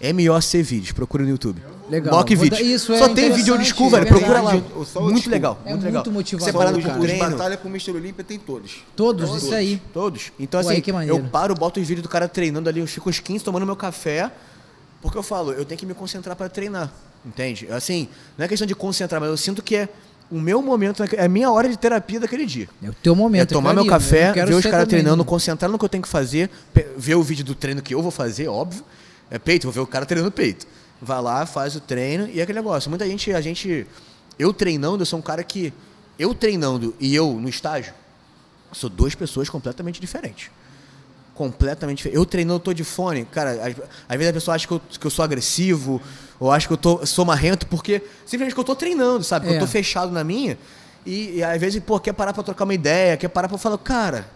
MOC 0.03 0.63
Vídeos, 0.63 0.93
procura 0.93 1.23
no 1.23 1.31
YouTube. 1.31 1.63
Legal. 1.89 2.15
Mock 2.17 2.35
Vídeos. 2.35 2.61
isso 2.61 2.93
é 2.93 2.99
Só 2.99 3.09
tem 3.11 3.31
vídeo 3.33 3.53
old 3.55 3.65
school, 3.67 3.89
é 3.89 3.91
velho. 4.01 4.07
Procura 4.07 4.41
lá. 4.41 4.55
O 4.57 5.01
Muito 5.11 5.29
legal, 5.29 5.61
É 5.65 5.71
muito 5.71 5.85
legal. 5.85 6.03
muito 6.03 6.11
motivador, 6.13 6.47
Separado 6.47 6.79
Os 6.79 7.07
treino. 7.07 7.31
Batalha 7.31 7.57
pro 7.59 7.69
Mr. 7.69 7.91
Olímpia 7.93 8.25
tem 8.25 8.39
todos. 8.39 8.83
Todos, 8.97 9.43
isso 9.43 9.55
aí. 9.55 9.81
Todos. 9.93 10.33
Então, 10.41 10.63
Pô, 10.63 10.69
assim, 10.71 10.83
eu 11.07 11.21
paro, 11.25 11.55
boto 11.55 11.79
os 11.81 11.87
vídeos 11.87 12.03
do 12.03 12.09
cara 12.09 12.27
treinando 12.27 12.69
ali, 12.69 12.81
eu 12.81 12.87
fico 12.87 13.11
uns 13.11 13.21
15 13.21 13.45
tomando 13.45 13.67
meu 13.67 13.77
café, 13.77 14.31
porque 15.03 15.19
eu 15.19 15.23
falo, 15.23 15.53
eu 15.53 15.65
tenho 15.65 15.79
que 15.79 15.85
me 15.85 15.93
concentrar 15.95 16.35
para 16.35 16.49
treinar, 16.49 16.91
entende? 17.27 17.69
Assim, 17.71 18.09
não 18.39 18.45
é 18.45 18.49
questão 18.49 18.67
de 18.67 18.75
concentrar, 18.75 19.21
mas 19.21 19.29
eu 19.31 19.37
sinto 19.37 19.63
que 19.63 19.77
é 19.77 19.89
o 20.31 20.41
meu 20.41 20.63
momento, 20.63 21.01
naque- 21.01 21.17
é 21.17 21.25
a 21.27 21.29
minha 21.29 21.51
hora 21.51 21.69
de 21.69 21.77
terapia 21.77 22.19
daquele 22.19 22.47
dia. 22.47 22.69
É 22.83 22.89
o 22.89 22.95
teu 22.95 23.15
momento. 23.15 23.51
é 23.53 23.55
tomar 23.55 23.71
aquilo 23.73 23.85
meu 23.85 23.93
café, 23.93 24.33
ver 24.33 24.55
os 24.55 24.65
caras 24.65 24.89
treinando, 24.89 25.23
concentrar 25.27 25.71
no 25.71 25.79
que 25.79 25.85
eu 25.85 25.89
tenho 25.91 26.03
que 26.03 26.09
fazer, 26.09 26.49
ver 26.97 27.17
o 27.17 27.23
vídeo 27.23 27.45
do 27.45 27.55
treino 27.55 27.83
que 27.83 27.95
eu 27.95 28.01
vou 28.01 28.11
fazer, 28.11 28.49
óbvio. 28.49 28.83
É 29.33 29.39
peito, 29.39 29.65
vou 29.65 29.73
ver 29.73 29.81
o 29.81 29.87
cara 29.87 30.05
treinando 30.05 30.31
peito. 30.31 30.67
Vai 31.01 31.21
lá, 31.23 31.47
faz 31.47 31.75
o 31.75 31.81
treino 31.81 32.29
e 32.29 32.39
é 32.39 32.43
aquele 32.43 32.59
negócio. 32.59 32.91
Muita 32.91 33.07
gente, 33.07 33.33
a 33.33 33.41
gente. 33.41 33.87
Eu 34.39 34.53
treinando, 34.53 35.01
eu 35.03 35.07
sou 35.07 35.19
um 35.19 35.23
cara 35.23 35.43
que. 35.43 35.73
Eu 36.19 36.35
treinando 36.35 36.95
e 37.01 37.15
eu 37.15 37.33
no 37.41 37.49
estágio, 37.49 37.95
sou 38.73 38.91
duas 38.91 39.15
pessoas 39.15 39.49
completamente 39.49 39.99
diferentes. 40.01 40.51
Completamente 41.35 41.97
diferentes. 41.99 42.21
Eu 42.21 42.27
treinando, 42.27 42.57
eu 42.57 42.61
tô 42.61 42.73
de 42.75 42.85
fone. 42.85 43.25
Cara, 43.25 43.53
às, 43.53 43.75
às 44.09 44.17
vezes 44.19 44.29
a 44.29 44.33
pessoa 44.35 44.55
acha 44.55 44.67
que 44.69 44.75
eu, 44.75 44.81
que 45.01 45.07
eu 45.07 45.11
sou 45.11 45.25
agressivo, 45.25 46.01
ou 46.39 46.53
acha 46.53 46.67
que 46.67 46.73
eu 46.75 46.77
tô, 46.77 47.05
sou 47.07 47.25
marrento, 47.25 47.67
porque 47.67 48.03
simplesmente 48.27 48.55
que 48.55 48.61
eu 48.61 48.65
tô 48.65 48.77
treinando, 48.77 49.25
sabe? 49.25 49.47
Que 49.47 49.55
É. 49.55 49.57
eu 49.57 49.61
tô 49.61 49.67
fechado 49.67 50.13
na 50.13 50.23
minha. 50.23 50.59
E, 51.07 51.39
e 51.39 51.43
às 51.43 51.59
vezes, 51.59 51.83
pô, 51.83 51.99
quer 51.99 52.13
parar 52.13 52.35
pra 52.35 52.43
trocar 52.43 52.65
uma 52.65 52.75
ideia, 52.75 53.17
quer 53.17 53.29
parar 53.29 53.49
pra 53.49 53.57
falar, 53.57 53.79
cara. 53.79 54.29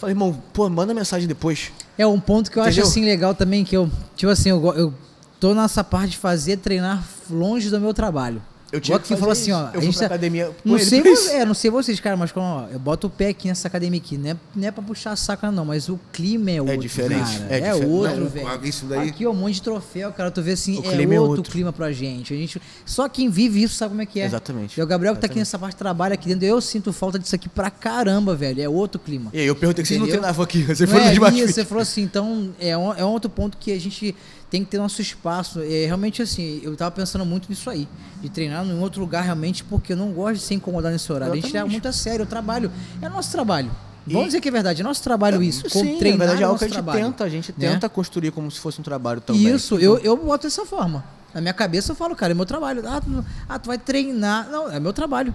Falei, 0.00 0.14
irmão, 0.14 0.34
pô, 0.54 0.66
manda 0.70 0.94
mensagem 0.94 1.28
depois. 1.28 1.70
É 1.98 2.06
um 2.06 2.18
ponto 2.18 2.50
que 2.50 2.58
eu 2.58 2.62
Entendeu? 2.62 2.84
acho 2.84 2.90
assim 2.90 3.04
legal 3.04 3.34
também, 3.34 3.62
que 3.62 3.76
eu, 3.76 3.90
tipo 4.16 4.32
assim, 4.32 4.48
eu, 4.48 4.64
eu 4.74 4.94
tô 5.38 5.52
nessa 5.52 5.84
parte 5.84 6.12
de 6.12 6.16
fazer 6.16 6.56
treinar 6.56 7.04
longe 7.28 7.68
do 7.68 7.78
meu 7.78 7.92
trabalho. 7.92 8.40
Eu 8.72 8.78
Igual 8.78 8.98
tive 8.98 9.00
que 9.00 9.08
você 9.08 9.16
falou 9.16 9.32
assim, 9.32 9.50
ó. 9.52 9.68
Eu 9.74 9.80
a 9.80 9.82
fui 9.82 9.92
tá- 9.92 10.06
academia 10.06 10.50
Não 10.64 10.78
sei, 10.78 11.00
pra 11.02 11.10
vo- 11.10 11.16
isso. 11.16 11.30
é, 11.30 11.44
não 11.44 11.54
sei 11.54 11.70
vocês, 11.70 11.98
cara, 11.98 12.16
mas 12.16 12.30
quando 12.30 12.44
ó, 12.46 12.66
eu 12.72 12.78
boto 12.78 13.08
o 13.08 13.10
pé 13.10 13.28
aqui 13.28 13.48
nessa 13.48 13.66
academia 13.66 13.98
aqui, 14.00 14.16
não 14.16 14.30
é, 14.30 14.36
não 14.54 14.68
é 14.68 14.70
pra 14.70 14.82
puxar 14.82 15.16
saco, 15.16 15.50
não, 15.50 15.64
mas 15.64 15.88
o 15.88 15.98
clima 16.12 16.50
é 16.52 16.60
outro. 16.62 16.78
diferente, 16.78 17.38
cara. 17.38 17.46
é 17.52 17.56
É, 17.58 17.60
diferente. 17.72 17.86
outro, 17.92 18.20
Não, 18.20 18.28
velho. 18.28 18.60
isso 18.66 18.86
daí- 18.86 19.08
Aqui, 19.08 19.26
ó, 19.26 19.30
um 19.30 19.34
monte 19.34 19.54
de 19.54 19.62
troféu, 19.62 20.12
cara. 20.12 20.30
Tu 20.30 20.40
vê 20.42 20.52
assim, 20.52 20.78
O 20.78 20.86
é 20.86 20.94
clima 20.94 21.14
é 21.14 21.20
outro, 21.20 21.38
outro. 21.38 21.52
clima 21.52 21.72
pra 21.72 21.90
gente. 21.90 22.32
A 22.32 22.36
gente. 22.36 22.62
Só 22.86 23.08
quem 23.08 23.28
vive 23.28 23.62
isso 23.62 23.74
sabe 23.74 23.90
como 23.90 24.02
é 24.02 24.06
que 24.06 24.20
é. 24.20 24.24
Exatamente. 24.26 24.78
E 24.78 24.82
o 24.82 24.86
Gabriel 24.86 25.14
que 25.14 25.20
tá 25.20 25.26
aqui 25.26 25.38
nessa 25.40 25.58
parte 25.58 25.74
trabalha 25.76 26.14
aqui 26.14 26.28
dentro, 26.28 26.44
eu 26.46 26.60
sinto 26.60 26.92
falta 26.92 27.18
disso 27.18 27.34
aqui 27.34 27.48
pra 27.48 27.70
caramba, 27.70 28.36
velho. 28.36 28.62
É 28.62 28.68
outro 28.68 29.00
clima. 29.00 29.30
E 29.34 29.40
aí 29.40 29.46
eu 29.46 29.56
perguntei 29.56 29.82
que 29.82 29.88
vocês 29.88 29.98
não 30.00 30.06
treinavam 30.06 30.44
aqui. 30.44 30.62
Você 30.70 30.86
foi 30.86 31.00
é, 31.00 31.06
no 31.14 31.26
isso, 31.28 31.30
Fit. 31.46 31.52
você 31.52 31.64
falou 31.64 31.82
assim, 31.82 32.02
então 32.02 32.50
é 32.60 32.76
um, 32.76 32.94
é 32.94 33.04
um 33.04 33.08
outro 33.08 33.28
ponto 33.28 33.56
que 33.58 33.72
a 33.72 33.80
gente 33.80 34.14
tem 34.50 34.64
que 34.64 34.70
ter 34.70 34.78
nosso 34.78 35.00
espaço. 35.00 35.60
É, 35.60 35.86
realmente 35.86 36.20
assim, 36.20 36.60
eu 36.62 36.76
tava 36.76 36.90
pensando 36.90 37.24
muito 37.24 37.48
nisso 37.48 37.70
aí, 37.70 37.86
de 38.20 38.28
treinar 38.28 38.66
em 38.66 38.78
outro 38.80 39.00
lugar 39.00 39.22
realmente, 39.22 39.62
porque 39.64 39.92
eu 39.92 39.96
não 39.96 40.10
gosto 40.12 40.34
de 40.34 40.40
ser 40.42 40.54
incomodado 40.54 40.92
nesse 40.92 41.10
horário. 41.12 41.34
A 41.34 41.36
gente 41.36 41.52
leva 41.52 41.68
muito 41.68 41.86
a 41.86 41.92
sério 41.92 42.24
o 42.24 42.28
trabalho. 42.28 42.70
É 43.00 43.08
nosso 43.08 43.30
trabalho. 43.30 43.70
E- 44.06 44.12
Vamos 44.12 44.28
dizer 44.28 44.40
que 44.40 44.48
é 44.48 44.52
verdade, 44.52 44.80
é 44.80 44.84
nosso 44.84 45.02
trabalho 45.02 45.42
isso. 45.42 45.62
com- 45.64 45.80
Sim, 45.80 45.92
na 45.92 45.98
treinar 45.98 46.18
verdade 46.18 46.40
é 46.40 46.42
é 46.42 46.46
algo 46.46 46.58
que 46.58 46.64
a 46.64 46.68
gente 46.68 46.74
trabalho. 46.74 47.04
tenta. 47.04 47.24
A 47.24 47.28
gente 47.28 47.54
né? 47.56 47.70
tenta 47.70 47.88
construir 47.88 48.30
como 48.32 48.50
se 48.50 48.58
fosse 48.58 48.80
um 48.80 48.84
trabalho 48.84 49.20
também. 49.20 49.54
Isso, 49.54 49.76
eu, 49.78 49.98
eu 49.98 50.16
boto 50.16 50.46
dessa 50.46 50.66
forma. 50.66 51.04
Na 51.32 51.40
minha 51.40 51.54
cabeça 51.54 51.92
eu 51.92 51.96
falo, 51.96 52.16
cara, 52.16 52.32
é 52.32 52.34
meu 52.34 52.44
trabalho. 52.46 52.82
Ah, 52.88 53.00
tu, 53.00 53.24
ah, 53.48 53.58
tu 53.58 53.68
vai 53.68 53.78
treinar. 53.78 54.48
Não, 54.50 54.68
é 54.70 54.80
meu 54.80 54.92
trabalho. 54.92 55.32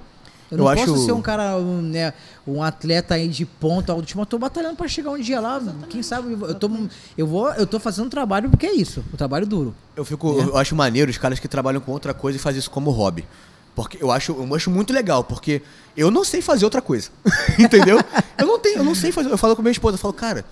Eu 0.52 0.58
não 0.60 0.70
Eu 0.70 0.76
posso 0.78 0.94
acho- 0.94 1.06
ser 1.06 1.12
um 1.12 1.22
cara, 1.22 1.58
um, 1.58 1.82
né, 1.82 2.14
um 2.46 2.62
atleta 2.62 3.16
aí 3.16 3.28
de 3.28 3.46
ponta, 3.46 3.92
algo 3.92 4.04
do 4.04 4.06
tipo, 4.06 4.22
eu 4.22 4.26
tô 4.28 4.38
batalhando 4.38 4.76
pra 4.76 4.88
chegar 4.88 5.10
um 5.12 5.18
dia 5.20 5.40
lá, 5.40 5.60
quem 5.90 6.04
sabe, 6.04 6.34
eu 6.34 6.54
tô, 6.54 6.70
eu 7.18 7.26
vou, 7.26 7.52
eu 7.54 7.66
tô 7.66 7.80
fazendo 7.80 8.06
um 8.06 8.10
trabalho 8.10 8.50
porque 8.50 8.68
é 8.68 8.74
isso, 8.74 9.04
o 9.12 9.18
trabalho 9.18 9.48
duro. 9.48 9.74
Eu 9.96 10.06
fico, 10.06 10.40
eu 10.40 10.56
acho 10.56 10.76
maneiro 10.76 11.10
os 11.10 11.18
caras 11.18 11.40
que 11.40 11.48
trabalham 11.48 11.82
com 11.82 11.92
outra 11.92 12.14
coisa 12.14 12.38
e 12.38 12.40
fazem 12.40 12.60
isso 12.60 12.70
como 12.70 12.92
hobby. 12.92 13.26
Porque 13.74 13.98
eu 14.02 14.10
acho, 14.12 14.32
eu 14.34 14.56
acho 14.56 14.70
muito 14.70 14.94
legal, 14.94 15.24
porque 15.24 15.62
eu 15.98 16.10
não 16.12 16.24
sei 16.24 16.42
fazer 16.42 16.64
outra 16.64 16.82
coisa. 16.82 17.10
Entendeu? 17.60 18.00
Eu 18.38 18.46
não 18.48 18.58
tenho, 18.60 18.78
eu 18.78 18.84
não 18.86 18.96
sei 18.96 19.12
fazer. 19.12 19.30
Eu 19.30 19.38
falo 19.38 19.54
com 19.56 19.62
a 19.62 19.64
minha 19.64 19.72
esposa, 19.74 19.96
eu 19.96 20.00
falo, 20.00 20.14
cara, 20.14 20.46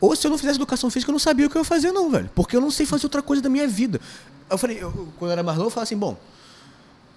ou 0.00 0.14
se 0.16 0.26
eu 0.26 0.30
não 0.30 0.38
fizesse 0.38 0.56
educação 0.56 0.88
física, 0.88 1.10
eu 1.10 1.12
não 1.14 1.18
sabia 1.18 1.46
o 1.46 1.50
que 1.50 1.56
eu 1.56 1.60
ia 1.60 1.64
fazer, 1.66 1.92
não, 1.92 2.08
velho. 2.10 2.30
Porque 2.34 2.56
eu 2.56 2.60
não 2.62 2.70
sei 2.70 2.86
fazer 2.86 3.04
outra 3.06 3.20
coisa 3.20 3.42
da 3.42 3.48
minha 3.50 3.66
vida. 3.68 4.00
Eu 4.48 4.56
falei, 4.56 4.78
eu- 4.80 5.08
quando 5.18 5.30
eu 5.30 5.32
era 5.32 5.42
mais 5.42 5.58
novo, 5.58 5.66
eu 5.66 5.70
falava 5.70 5.84
assim, 5.84 5.96
bom, 5.98 6.16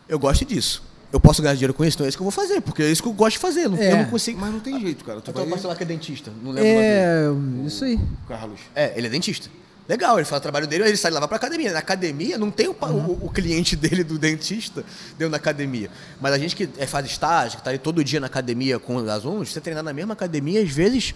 eu 0.10 0.18
gosto 0.20 0.44
disso. 0.44 0.82
Eu 1.12 1.20
posso 1.22 1.42
ganhar 1.42 1.54
dinheiro 1.54 1.74
com 1.74 1.86
isso, 1.86 1.96
então 1.96 2.06
é 2.06 2.10
isso 2.10 2.18
que 2.18 2.22
eu 2.22 2.30
vou 2.30 2.32
fazer, 2.32 2.60
porque 2.62 2.84
é 2.84 2.92
isso 2.92 3.02
que 3.02 3.08
eu 3.08 3.14
gosto 3.14 3.34
de 3.36 3.40
fazer. 3.40 3.70
Não, 3.70 3.78
É. 3.78 3.94
eu 3.94 3.98
não 3.98 4.06
consigo. 4.06 4.40
Mas 4.42 4.52
não 4.52 4.60
tem 4.60 4.80
jeito, 4.80 5.06
cara. 5.06 5.22
Tu 5.22 5.32
Então 5.32 5.46
vai... 5.48 5.58
falar 5.58 5.76
que 5.76 5.84
é 5.84 5.86
dentista. 5.86 6.32
Não 6.44 6.52
lembro 6.52 6.70
o 6.70 6.74
nome 6.74 6.82
dele. 6.82 7.64
É, 7.64 7.68
isso 7.68 7.86
aí. 7.86 8.00
Carlos. 8.28 8.60
É, 8.76 8.94
ele 8.98 9.08
é 9.08 9.10
dentista. 9.10 9.50
Legal, 9.88 10.18
ele 10.18 10.26
faz 10.26 10.40
o 10.40 10.44
trabalho 10.44 10.68
dele, 10.68 10.84
ele 10.84 10.98
sai 10.98 11.10
lá 11.12 11.20
vai 11.22 11.30
pra 11.30 11.38
academia. 11.38 11.72
Na 11.72 11.80
academia 11.80 12.38
não 12.38 12.52
tem 12.52 12.68
o, 12.68 12.74
pa- 12.74 12.90
o- 12.90 13.26
o 13.26 13.30
cliente 13.30 13.74
dele 13.78 14.04
do 14.04 14.20
dentista 14.20 14.84
dentro 15.18 15.30
da 15.32 15.38
academia. 15.38 15.90
Mas 16.20 16.34
a 16.34 16.38
gente 16.38 16.58
que 16.58 16.68
é, 16.78 16.86
faz 16.86 17.06
estágio, 17.06 17.58
que 17.58 17.64
tá 17.64 17.70
ali 17.70 17.80
todo 17.80 18.04
dia 18.04 18.20
na 18.20 18.28
academia 18.28 18.78
com 18.80 18.98
os 18.98 19.08
alunos, 19.08 19.50
você 19.54 19.62
treinar 19.62 19.82
na 19.86 19.94
mesma 19.94 20.12
academia, 20.14 20.62
às 20.62 20.70
vezes. 20.70 21.16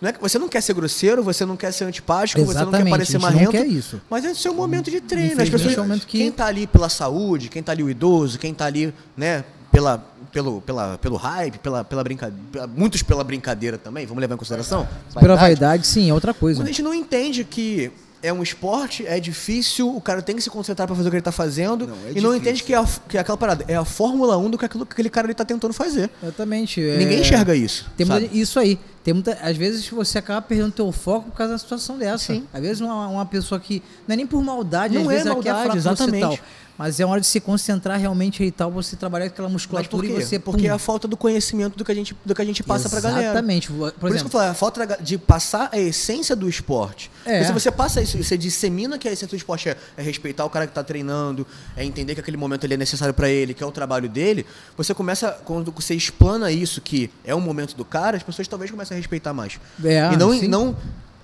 Não 0.00 0.08
é 0.08 0.12
que 0.12 0.20
você 0.20 0.38
não 0.38 0.48
quer 0.48 0.62
ser 0.62 0.72
grosseiro, 0.74 1.22
você 1.22 1.44
não 1.44 1.56
quer 1.56 1.72
ser 1.72 1.84
antipático, 1.84 2.40
você 2.40 2.46
não 2.46 2.54
quer 2.54 2.62
Exatamente, 2.62 2.90
parecer 2.90 3.16
a 3.16 3.20
gente 3.20 3.28
não 3.28 3.34
marrento. 3.34 3.50
quer 3.52 3.66
isso. 3.66 4.00
Mas 4.08 4.24
é 4.24 4.30
o 4.30 4.34
seu 4.34 4.54
momento 4.54 4.90
de 4.90 5.00
treino. 5.00 5.40
As 5.42 5.48
pessoas, 5.48 5.76
é 5.76 5.98
que- 6.06 6.18
Quem 6.18 6.32
tá 6.32 6.46
ali 6.46 6.66
pela 6.66 6.88
saúde, 6.88 7.48
quem 7.48 7.62
tá 7.62 7.72
ali 7.72 7.82
o 7.82 7.90
idoso, 7.90 8.38
quem 8.38 8.54
tá 8.54 8.64
ali, 8.64 8.94
né, 9.16 9.44
pela, 9.70 9.98
pelo, 10.32 10.60
pela, 10.62 10.98
pelo 10.98 11.16
hype, 11.16 11.58
pela, 11.58 11.84
pela 11.84 12.02
brincadeira. 12.02 12.66
Muitos 12.66 13.02
pela 13.02 13.22
brincadeira 13.22 13.76
também, 13.76 14.06
vamos 14.06 14.20
levar 14.20 14.34
em 14.34 14.38
consideração? 14.38 14.88
Pela 15.18 15.36
vaidade, 15.36 15.86
sim, 15.86 16.08
é 16.08 16.14
outra 16.14 16.32
coisa. 16.32 16.62
A 16.62 16.66
gente 16.66 16.82
não 16.82 16.94
entende 16.94 17.44
que 17.44 17.92
é 18.22 18.32
um 18.32 18.42
esporte, 18.42 19.06
é 19.06 19.18
difícil, 19.18 19.94
o 19.96 20.00
cara 20.00 20.20
tem 20.20 20.36
que 20.36 20.42
se 20.42 20.50
concentrar 20.50 20.86
pra 20.86 20.94
fazer 20.94 21.08
o 21.08 21.10
que 21.10 21.16
ele 21.16 21.22
tá 21.22 21.32
fazendo 21.32 21.86
Não, 21.86 21.94
é 21.94 21.98
e 21.98 22.00
não 22.20 22.30
difícil. 22.32 22.36
entende 22.36 22.62
que 22.64 22.74
é, 22.74 22.76
a, 22.76 22.86
que 23.08 23.16
é 23.16 23.20
aquela 23.20 23.38
parada, 23.38 23.64
é 23.66 23.76
a 23.76 23.84
Fórmula 23.84 24.36
1 24.36 24.50
do 24.50 24.58
que 24.58 24.64
aquilo 24.64 24.84
que 24.84 24.92
aquele 24.92 25.08
cara 25.08 25.26
ali 25.26 25.34
tá 25.34 25.44
tentando 25.44 25.72
fazer. 25.72 26.10
Exatamente. 26.22 26.80
Ninguém 26.80 27.18
é, 27.18 27.20
enxerga 27.20 27.54
isso. 27.54 27.90
Tem 27.96 28.06
sabe? 28.06 28.28
isso 28.32 28.58
aí. 28.58 28.78
Tem 29.02 29.14
muita, 29.14 29.32
às 29.40 29.56
vezes 29.56 29.88
você 29.88 30.18
acaba 30.18 30.42
perdendo 30.42 30.72
teu 30.72 30.92
foco 30.92 31.30
por 31.30 31.36
causa 31.36 31.54
da 31.54 31.58
situação 31.58 31.96
dessa. 31.96 32.34
Sim. 32.34 32.46
Às 32.52 32.60
vezes 32.60 32.80
uma, 32.80 33.08
uma 33.08 33.26
pessoa 33.26 33.58
que. 33.58 33.82
Não 34.06 34.12
é 34.12 34.16
nem 34.16 34.26
por 34.26 34.42
maldade, 34.42 34.94
Não 34.94 35.02
às 35.02 35.08
é 35.08 35.10
vezes 35.10 35.26
ela 35.26 35.42
quer 35.42 35.52
maldade, 35.52 35.68
falar 35.68 35.74
com 35.74 35.96
você 35.96 36.02
exatamente. 36.04 36.38
tal. 36.38 36.46
Mas 36.80 36.98
é 36.98 37.04
hora 37.04 37.20
de 37.20 37.26
se 37.26 37.38
concentrar 37.40 38.00
realmente 38.00 38.42
e 38.42 38.50
tal, 38.50 38.70
você 38.70 38.96
trabalhar 38.96 39.26
com 39.26 39.34
aquela 39.34 39.50
musculatura 39.50 40.06
e 40.06 40.12
você. 40.14 40.38
Porque 40.38 40.62
pum. 40.62 40.68
é 40.68 40.70
a 40.70 40.78
falta 40.78 41.06
do 41.06 41.14
conhecimento 41.14 41.76
do 41.76 41.84
que 41.84 41.92
a 41.92 41.94
gente, 41.94 42.16
do 42.24 42.34
que 42.34 42.40
a 42.40 42.44
gente 42.44 42.62
passa 42.62 42.88
pra 42.88 43.00
galera. 43.00 43.24
Exatamente. 43.24 43.70
Por, 43.70 43.92
Por, 43.92 44.08
isso 44.08 44.20
que 44.20 44.26
eu 44.28 44.30
falo, 44.30 44.50
a 44.50 44.54
falta 44.54 44.96
de 44.98 45.18
passar 45.18 45.68
a 45.72 45.78
essência 45.78 46.34
do 46.34 46.48
esporte. 46.48 47.10
É. 47.26 47.32
Porque 47.32 47.44
se 47.48 47.52
você 47.52 47.70
passa 47.70 48.00
isso, 48.00 48.16
você 48.16 48.34
dissemina 48.38 48.98
que 48.98 49.06
a 49.06 49.12
essência 49.12 49.28
do 49.28 49.36
esporte 49.36 49.68
é, 49.68 49.76
é 49.94 50.00
respeitar 50.00 50.42
o 50.46 50.48
cara 50.48 50.66
que 50.66 50.72
tá 50.72 50.82
treinando, 50.82 51.46
é 51.76 51.84
entender 51.84 52.14
que 52.14 52.20
aquele 52.22 52.38
momento 52.38 52.64
ele 52.64 52.72
é 52.72 52.78
necessário 52.78 53.12
pra 53.12 53.28
ele, 53.28 53.52
que 53.52 53.62
é 53.62 53.66
o 53.66 53.72
trabalho 53.72 54.08
dele, 54.08 54.46
você 54.74 54.94
começa, 54.94 55.38
quando 55.44 55.70
você 55.70 55.94
explana 55.94 56.50
isso, 56.50 56.80
que 56.80 57.10
é 57.26 57.34
um 57.34 57.42
momento 57.42 57.76
do 57.76 57.84
cara, 57.84 58.16
as 58.16 58.22
pessoas 58.22 58.48
talvez 58.48 58.70
comecem 58.70 58.89
a 58.94 58.98
respeitar 58.98 59.32
mais. 59.32 59.58
É, 59.84 60.12
e 60.12 60.16
não, 60.16 60.32
sim. 60.32 60.48
não, 60.48 60.76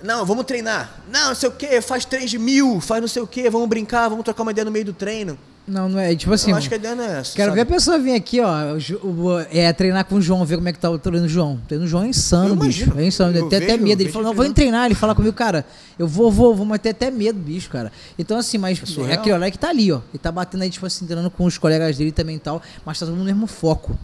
não, 0.03 0.25
vamos 0.27 0.45
treinar. 0.45 1.01
Não, 1.13 1.29
não 1.29 1.35
sei 1.35 1.49
o 1.49 1.53
quê, 1.53 1.81
faz 1.81 2.05
três 2.05 2.31
de 2.31 2.39
mil, 2.39 2.81
faz 2.81 3.01
não 3.01 3.09
sei 3.09 3.23
o 3.23 3.27
quê, 3.27 3.49
vamos 3.51 3.69
brincar, 3.69 4.09
vamos 4.09 4.25
trocar 4.25 4.43
uma 4.43 4.51
ideia 4.53 4.65
no 4.65 4.71
meio 4.71 4.85
do 4.85 4.93
treino. 4.93 5.39
não, 5.67 5.89
não 5.89 5.99
é. 5.99 6.15
Tipo 6.15 6.33
assim. 6.33 6.51
eu 6.53 6.57
acho 6.57 6.69
que 6.69 6.75
a 6.75 6.77
ideia 6.77 6.95
não 6.95 7.03
é 7.03 7.19
essa. 7.19 7.35
Quero 7.35 7.49
sabe? 7.51 7.57
ver 7.57 7.63
a 7.63 7.67
pessoa 7.67 7.99
vir 7.99 8.15
aqui, 8.15 8.41
ó, 8.41 8.77
é, 9.51 9.73
treinar 9.73 10.05
com 10.05 10.15
o 10.17 10.21
João, 10.21 10.45
ver 10.45 10.57
como 10.57 10.69
é 10.69 10.73
que 10.73 10.79
tá 10.79 10.89
o 10.91 10.99
treino 10.99 11.27
do 11.27 11.29
João. 11.29 11.55
O 11.55 11.67
treino 11.67 11.85
do 11.85 11.89
João 11.89 12.05
é 12.05 12.09
insano, 12.09 12.55
bicho. 12.55 12.93
É 12.97 13.05
insano. 13.05 13.37
Eu 13.37 13.49
Tem 13.49 13.59
até 13.59 13.73
vejo- 13.73 13.83
medo. 13.83 14.01
Ele 14.01 14.13
falou, 14.13 14.29
não, 14.29 14.35
vou 14.35 14.49
treinar. 14.53 14.87
Ele 14.87 14.95
fala 14.95 15.13
comigo, 15.15 15.35
cara, 15.35 15.65
eu 15.99 16.07
vou, 16.07 16.31
vou, 16.31 16.55
vou, 16.55 16.65
mas 16.65 16.79
tem 16.81 16.91
até 16.93 17.11
medo, 17.11 17.39
bicho, 17.39 17.69
cara. 17.69 17.91
Então, 18.19 18.39
assim, 18.39 18.59
mas 18.59 18.81
é, 18.81 18.87
surreal. 18.87 19.19
aquele 19.19 19.35
olhar 19.35 19.51
que 19.51 19.59
tá 19.59 19.71
ali, 19.71 19.91
ó. 19.91 20.01
Ele 20.13 20.19
tá 20.23 20.31
batendo 20.31 20.63
aí, 20.63 20.71
tipo 20.71 20.87
assim, 20.87 21.05
treinando 21.05 21.31
com 21.31 21.45
os 21.45 21.59
colegas 21.59 21.97
dele 21.97 22.13
também 22.13 22.37
e 22.37 22.41
tal, 22.41 22.63
mas 22.85 22.99
tá 23.01 23.07
todo 23.07 23.15
mundo 23.17 23.25
no 23.27 23.33
mesmo 23.33 23.47
foco. 23.49 23.99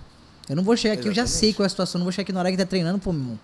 Eu 0.52 0.56
não 0.56 0.62
vou 0.62 0.76
chegar 0.76 0.94
aqui, 0.94 1.08
eu 1.08 1.14
já 1.14 1.26
sei 1.26 1.52
qual 1.54 1.64
é 1.64 1.66
a 1.66 1.70
situação, 1.70 1.98
não 1.98 2.04
vou 2.04 2.12
chegar 2.12 2.22
aqui 2.24 2.32
na 2.32 2.40
hora 2.40 2.50
que 2.50 2.56
tá 2.58 2.66
treinando, 2.66 2.98
pô, 2.98 3.10
meu 3.12 3.22
irmão. 3.22 3.40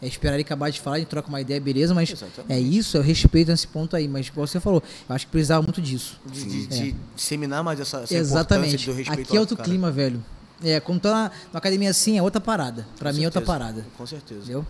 É 0.00 0.06
esperar 0.06 0.34
ele 0.34 0.42
acabar 0.42 0.70
de 0.70 0.80
falar, 0.80 0.96
a 0.96 0.98
gente 1.00 1.08
troca 1.08 1.28
uma 1.28 1.40
ideia, 1.40 1.60
beleza, 1.60 1.92
mas 1.94 2.10
Exatamente. 2.10 2.52
é 2.52 2.60
isso, 2.60 2.96
eu 2.96 3.02
respeito 3.02 3.50
nesse 3.50 3.66
ponto 3.66 3.96
aí, 3.96 4.06
mas 4.06 4.28
igual 4.28 4.46
você 4.46 4.60
falou, 4.60 4.82
eu 5.08 5.14
acho 5.14 5.26
que 5.26 5.32
precisava 5.32 5.62
muito 5.62 5.82
disso. 5.82 6.20
De, 6.26 6.44
de- 6.44 6.66
de 6.66 6.94
disseminar 7.16 7.64
mais 7.64 7.80
essa, 7.80 7.98
essa 8.02 8.14
Exatamente. 8.14 8.74
importância 8.74 8.92
do 8.92 8.96
respeito 8.98 9.28
Aqui 9.28 9.36
é 9.36 9.40
outro 9.40 9.56
cara. 9.56 9.68
clima, 9.68 9.90
velho. 9.90 10.22
É, 10.62 10.78
quando 10.78 11.00
tá 11.00 11.10
na, 11.10 11.22
numa 11.52 11.58
academia 11.58 11.90
assim, 11.90 12.16
é 12.16 12.22
outra 12.22 12.40
parada. 12.40 12.86
Pra 12.98 13.10
Com 13.10 13.16
mim 13.16 13.24
é 13.24 13.26
outra 13.26 13.40
certeza, 13.40 13.58
parada. 13.58 13.86
Com 13.98 14.06
certeza. 14.06 14.40
Entendeu? 14.42 14.66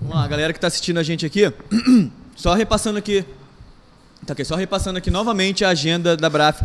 Vamos 0.00 0.16
lá, 0.16 0.26
galera 0.28 0.52
que 0.52 0.60
tá 0.60 0.68
assistindo 0.68 0.98
a 0.98 1.02
gente 1.02 1.26
aqui, 1.26 1.52
só 2.36 2.54
repassando 2.54 2.98
aqui, 2.98 3.24
tá 4.24 4.32
aqui, 4.32 4.44
só 4.44 4.54
repassando 4.54 4.96
aqui 4.98 5.10
novamente 5.10 5.64
a 5.64 5.70
agenda 5.70 6.16
da 6.16 6.30
BRAF 6.30 6.62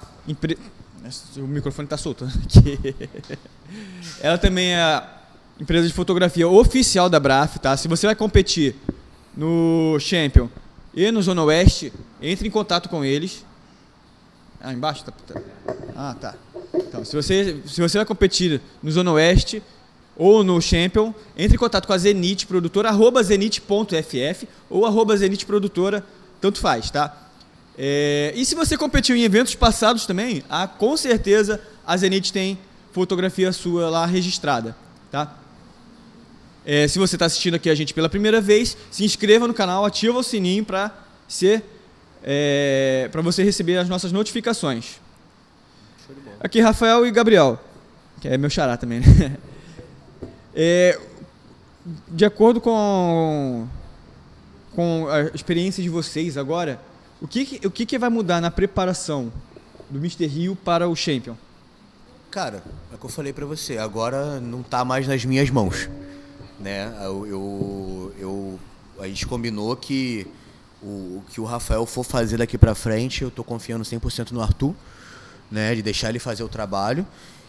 Nossa, 1.03 1.41
O 1.41 1.47
microfone 1.47 1.87
tá 1.87 1.97
solto. 1.99 2.27
Ela 4.23 4.39
também 4.39 4.73
é 4.75 5.03
empresa 5.61 5.87
de 5.87 5.93
fotografia 5.93 6.49
oficial 6.49 7.09
da 7.09 7.21
Braf, 7.21 7.59
tá? 7.59 7.77
Se 7.77 7.89
você 7.89 8.07
vai 8.07 8.15
competir 8.15 8.75
no 9.37 9.97
Champion 10.01 10.49
e 10.95 11.11
no 11.11 11.23
Zona 11.23 11.43
Oeste, 11.45 11.93
entre 12.21 12.49
em 12.49 12.51
contato 12.51 12.89
com 12.89 13.05
eles. 13.05 13.45
Ah, 14.61 14.73
embaixo? 14.73 15.05
Tá, 15.05 15.13
tá. 15.13 15.41
Ah, 15.95 16.17
tá. 16.21 16.35
Então, 16.75 17.05
se 17.05 17.15
você, 17.15 17.61
se 17.67 17.81
você 17.81 17.99
vai 17.99 18.07
competir 18.07 18.61
no 18.83 18.91
Zona 18.91 19.13
Oeste 19.13 19.63
ou 20.17 20.43
no 20.43 20.61
Champion, 20.61 21.13
entre 21.37 21.57
em 21.57 21.59
contato 21.59 21.87
com 21.87 21.93
a 21.93 21.99
Zenit 21.99 22.47
Produtora, 22.47 22.89
arroba 22.89 23.23
zenit.ff 23.23 24.49
ou 24.71 24.87
arroba 24.87 25.17
Zenit 25.17 25.45
Produtora, 25.45 26.05
tanto 26.41 26.61
faz, 26.61 26.91
tá? 26.91 27.17
É, 27.77 28.33
e 28.37 28.45
se 28.45 28.55
você 28.55 28.77
competiu 28.77 29.17
em 29.17 29.23
eventos 29.23 29.55
passados 29.55 30.07
também, 30.07 30.45
ah, 30.49 30.67
com 30.69 30.97
certeza 30.97 31.61
a 31.85 31.97
Zenit 31.97 32.33
tem 32.33 32.59
fotografia 32.93 33.53
sua 33.53 33.91
lá 33.91 34.07
registrada, 34.07 34.77
tá? 35.11 35.37
É, 36.67 36.89
se 36.89 36.99
você 36.99 37.17
está 37.17 37.27
assistindo 37.27 37.55
aqui 37.55 37.69
a 37.69 37.75
gente 37.75 37.93
pela 37.93 38.09
primeira 38.09 38.41
vez, 38.41 38.77
se 38.91 39.05
inscreva 39.05 39.47
no 39.47 39.55
canal, 39.55 39.85
ativa 39.85 40.19
o 40.19 40.23
sininho 40.23 40.65
para 40.65 40.91
ser 41.29 41.63
é, 42.23 43.09
para 43.13 43.21
você 43.21 43.45
receber 43.45 43.77
as 43.77 43.89
nossas 43.89 44.11
notificações. 44.11 44.99
Aqui 46.41 46.61
Rafael 46.61 47.07
e 47.07 47.11
Gabriel, 47.11 47.61
que 48.21 48.29
é 48.29 48.39
meu 48.39 48.49
xará 48.49 48.77
também. 48.77 49.01
Né? 49.01 49.37
É, 50.57 51.01
de 52.07 52.25
acordo 52.25 52.61
com 52.61 53.67
com 54.73 55.09
a 55.09 55.23
experiência 55.35 55.83
de 55.83 55.89
vocês 55.89 56.37
agora, 56.37 56.81
o 57.21 57.27
que 57.27 57.61
o 57.65 57.71
que, 57.73 57.85
que 57.85 57.99
vai 57.99 58.09
mudar 58.09 58.41
na 58.41 58.53
preparação 58.53 59.33
do 59.91 59.99
Mr. 59.99 60.27
Rio 60.27 60.55
para 60.55 60.89
o 60.89 60.95
Champion? 60.95 61.35
Cara, 62.31 62.63
é 62.93 62.95
o 62.95 62.99
que 62.99 63.05
eu 63.05 63.11
falei 63.11 63.33
pra 63.33 63.45
você, 63.45 63.79
agora 63.79 64.39
não 64.39 64.63
tá 64.63 64.85
mais 64.85 65.09
nas 65.09 65.25
minhas 65.25 65.51
mãos, 65.51 65.89
né? 66.59 66.93
Eu, 67.03 67.27
eu, 67.27 68.13
eu- 68.19 68.61
a 69.01 69.07
gente 69.09 69.27
combinou 69.27 69.75
que 69.77 70.27
o, 70.83 71.23
que 71.31 71.41
o 71.41 71.45
Rafael 71.45 71.85
for 71.87 72.05
fazer 72.05 72.37
daqui 72.39 72.57
pra 72.57 72.75
frente, 72.75 73.23
eu 73.23 73.31
tô 73.31 73.43
confiando 73.43 73.85
100% 73.85 74.31
no 74.31 74.41
Arthur, 74.41 74.75
né? 75.51 75.75
De 75.75 75.83
deixar 75.83 76.11
ele 76.11 76.19
fazer 76.19 76.43
o 76.45 76.49
trabalho 76.49 77.07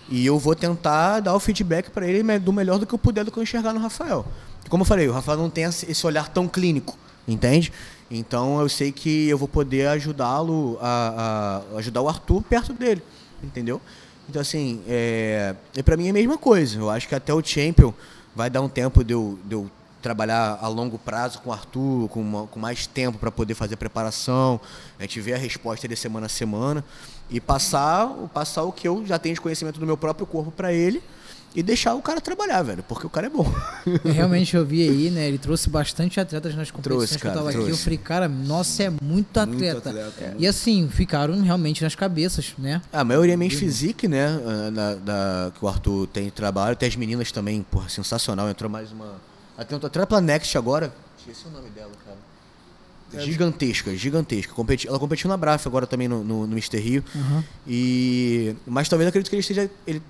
e 0.10 0.26
eu 0.26 0.38
vou 0.38 0.56
tentar 0.56 1.20
dar 1.20 1.34
o 1.36 1.40
feedback 1.40 1.90
pra 1.90 2.08
ele 2.08 2.40
do 2.40 2.54
melhor 2.54 2.78
do 2.80 2.86
que 2.86 2.94
eu 2.94 3.00
puder 3.00 3.24
do 3.26 3.32
que 3.32 3.38
eu 3.40 3.44
enxergar 3.44 3.74
no 3.74 3.80
Rafael. 3.80 4.26
Como 4.70 4.82
eu 4.82 4.86
falei, 4.86 5.08
o 5.08 5.12
Rafael 5.12 5.38
não 5.38 5.50
tem 5.50 5.64
esse 5.66 6.06
olhar 6.08 6.28
tão 6.30 6.48
clínico, 6.48 6.98
entende? 7.28 7.72
Então 8.10 8.60
eu 8.60 8.70
sei 8.70 8.92
que 8.92 9.28
eu 9.28 9.38
vou 9.38 9.48
poder 9.48 9.88
ajudá-lo 9.88 10.78
a, 10.82 11.62
a 11.74 11.78
ajudar 11.78 12.02
o 12.02 12.08
Arthur 12.10 12.42
perto 12.44 12.74
dele, 12.74 13.02
entendeu? 13.44 13.82
Então 14.30 14.42
assim, 14.42 14.82
é, 14.88 15.56
para 15.84 15.98
mim 15.98 16.08
é 16.08 16.10
a 16.10 16.14
mesma 16.14 16.38
coisa. 16.38 16.78
Eu 16.80 16.90
acho 16.90 17.08
que 17.08 17.14
até 17.16 17.34
o 17.34 17.44
Champion 17.44 17.94
vai 18.36 18.50
dar 18.50 18.62
um 18.62 18.70
tempo 18.70 19.04
de 19.04 19.14
eu, 19.14 19.40
de 19.46 19.54
eu 19.56 19.70
trabalhar 20.02 20.60
a 20.62 20.68
longo 20.68 20.98
prazo 21.00 21.40
com 21.40 21.50
o 21.50 21.54
Arthur, 21.54 22.08
com, 22.10 22.20
uma- 22.22 22.48
com 22.48 22.60
mais 22.60 22.86
tempo 22.86 23.18
para 23.18 23.32
poder 23.32 23.56
fazer 23.56 23.76
preparação, 23.76 24.60
a 25.00 25.02
gente 25.04 25.20
ver 25.20 25.34
a 25.34 25.38
resposta 25.38 25.88
de 25.88 25.96
semana 25.96 26.28
a 26.28 26.30
semana 26.30 26.84
e 27.30 27.40
passar, 27.40 28.08
passar 28.34 28.64
o 28.64 28.72
que 28.72 28.88
eu 28.88 29.04
já 29.06 29.18
tenho 29.18 29.34
de 29.34 29.42
conhecimento 29.42 29.80
do 29.80 29.86
meu 29.86 29.98
próprio 29.98 30.28
corpo 30.28 30.52
para 30.52 30.72
ele 30.72 31.02
e 31.56 31.64
deixar 31.64 31.96
o 31.96 32.02
cara 32.02 32.20
trabalhar, 32.20 32.62
velho, 32.62 32.84
porque 32.84 33.08
o 33.08 33.10
cara 33.10 33.28
é 33.28 33.30
bom. 33.30 33.50
É, 34.04 34.12
Realmente 34.12 34.56
eu 34.56 34.66
vi 34.66 34.88
aí, 34.88 35.10
né? 35.10 35.28
Ele 35.28 35.38
trouxe 35.38 35.70
bastante 35.70 36.20
atletas 36.20 36.54
nas 36.56 36.70
competições 36.70 37.08
Trouxe, 37.10 37.18
que 37.20 37.26
eu 37.26 37.30
cara, 37.32 37.36
tava 37.38 37.50
aqui. 37.50 37.58
Eu 37.60 37.66
trouxe. 37.66 37.84
falei, 37.84 37.98
cara, 37.98 38.28
nossa, 38.28 38.84
é 38.84 38.90
muito 39.02 39.40
atleta. 39.40 39.90
atleta, 39.90 40.36
E 40.38 40.46
assim, 40.46 40.90
ficaram 40.90 41.42
realmente 41.42 41.82
nas 41.84 41.96
cabeças, 41.96 42.54
né? 42.58 42.82
A 42.92 43.04
maioria 43.04 43.34
é 43.34 43.38
men's 43.38 43.54
physique, 43.54 44.08
né? 44.08 44.28
ah, 44.46 44.72
na- 44.72 44.96
da, 44.96 45.52
que 45.58 45.64
o 45.64 45.68
Arthur 45.68 46.08
tem 46.08 46.30
trabalho. 46.30 46.76
Tem 46.76 46.90
as 46.90 46.96
meninas 46.96 47.32
também, 47.32 47.64
porra, 47.64 47.88
sensacional. 47.90 48.50
Entrou 48.50 48.70
mais 48.70 48.92
uma. 48.92 49.16
Até 49.58 49.76
até 49.76 50.06
pra 50.06 50.20
Next 50.20 50.58
agora. 50.58 50.94
Esqueci 51.18 51.48
o 51.48 51.52
nome 51.52 51.70
dela, 51.70 51.92
cara. 52.06 52.18
Gigantesca, 53.24 53.96
gigantesca. 53.96 54.54
Competi- 54.54 54.88
ela 54.88 55.00
competiu 55.00 55.30
na 55.30 55.38
Braf 55.38 55.66
agora 55.68 55.88
também 55.88 56.08
no, 56.08 56.22
no, 56.24 56.46
no 56.46 56.52
Mr. 56.54 56.78
Rio. 56.80 57.04
E. 57.68 58.56
Mas 58.68 58.90
talvez 58.90 59.08
acredito 59.08 59.30
que 59.30 59.36
ele 59.36 59.40
esteja. 59.42 59.70
Ele 59.88 60.02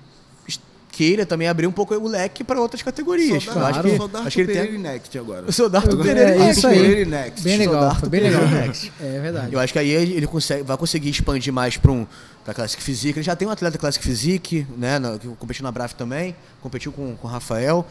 queira 0.95 1.26
também 1.26 1.47
abrir 1.49 1.67
um 1.67 1.72
pouco 1.72 1.93
o 1.93 2.07
leque 2.07 2.41
para 2.43 2.59
outras 2.61 2.81
categorias. 2.81 3.45
Eu 3.45 3.53
dá, 3.53 3.67
acho 3.67 3.81
que, 3.81 4.07
dá 4.07 4.19
acho 4.19 4.30
que 4.31 4.41
ele 4.41 4.47
Pereira 4.47 4.67
tem... 4.72 4.76
e 4.80 4.81
Next 4.84 5.17
agora. 5.19 5.45
O 5.45 5.51
seu 5.51 5.69
Darto 5.69 5.89
Eu- 5.89 5.97
Pereira. 6.03 6.30
é, 6.31 6.38
Next. 6.39 6.57
isso 6.59 6.67
aí. 6.67 6.80
Pereira 6.80 7.01
e 7.01 7.05
Next. 7.05 7.41
Bem 7.43 7.57
legal, 7.57 7.95
foi 7.95 8.09
bem 8.09 8.22
legal. 8.22 8.47
Next. 8.47 8.93
É 9.01 9.19
verdade. 9.19 9.53
Eu 9.53 9.59
acho 9.59 9.73
que 9.73 9.80
aí 9.80 9.89
ele 9.89 10.26
consegue, 10.27 10.63
vai 10.63 10.77
conseguir 10.77 11.09
expandir 11.09 11.51
mais 11.51 11.76
para 11.76 11.91
um 11.91 12.07
pra 12.45 12.53
Classic 12.53 12.81
Physique. 12.81 13.19
Ele 13.19 13.26
já 13.26 13.35
tem 13.35 13.45
um 13.47 13.51
atleta 13.51 13.77
Classic 13.77 14.03
Physique, 14.03 14.65
né? 14.77 14.99
Que 15.19 15.27
competiu 15.27 15.63
na 15.63 15.72
Braf 15.72 15.93
também, 15.95 16.34
competiu 16.61 16.91
com, 16.91 17.15
com 17.17 17.27
o 17.27 17.31
Rafael. 17.31 17.85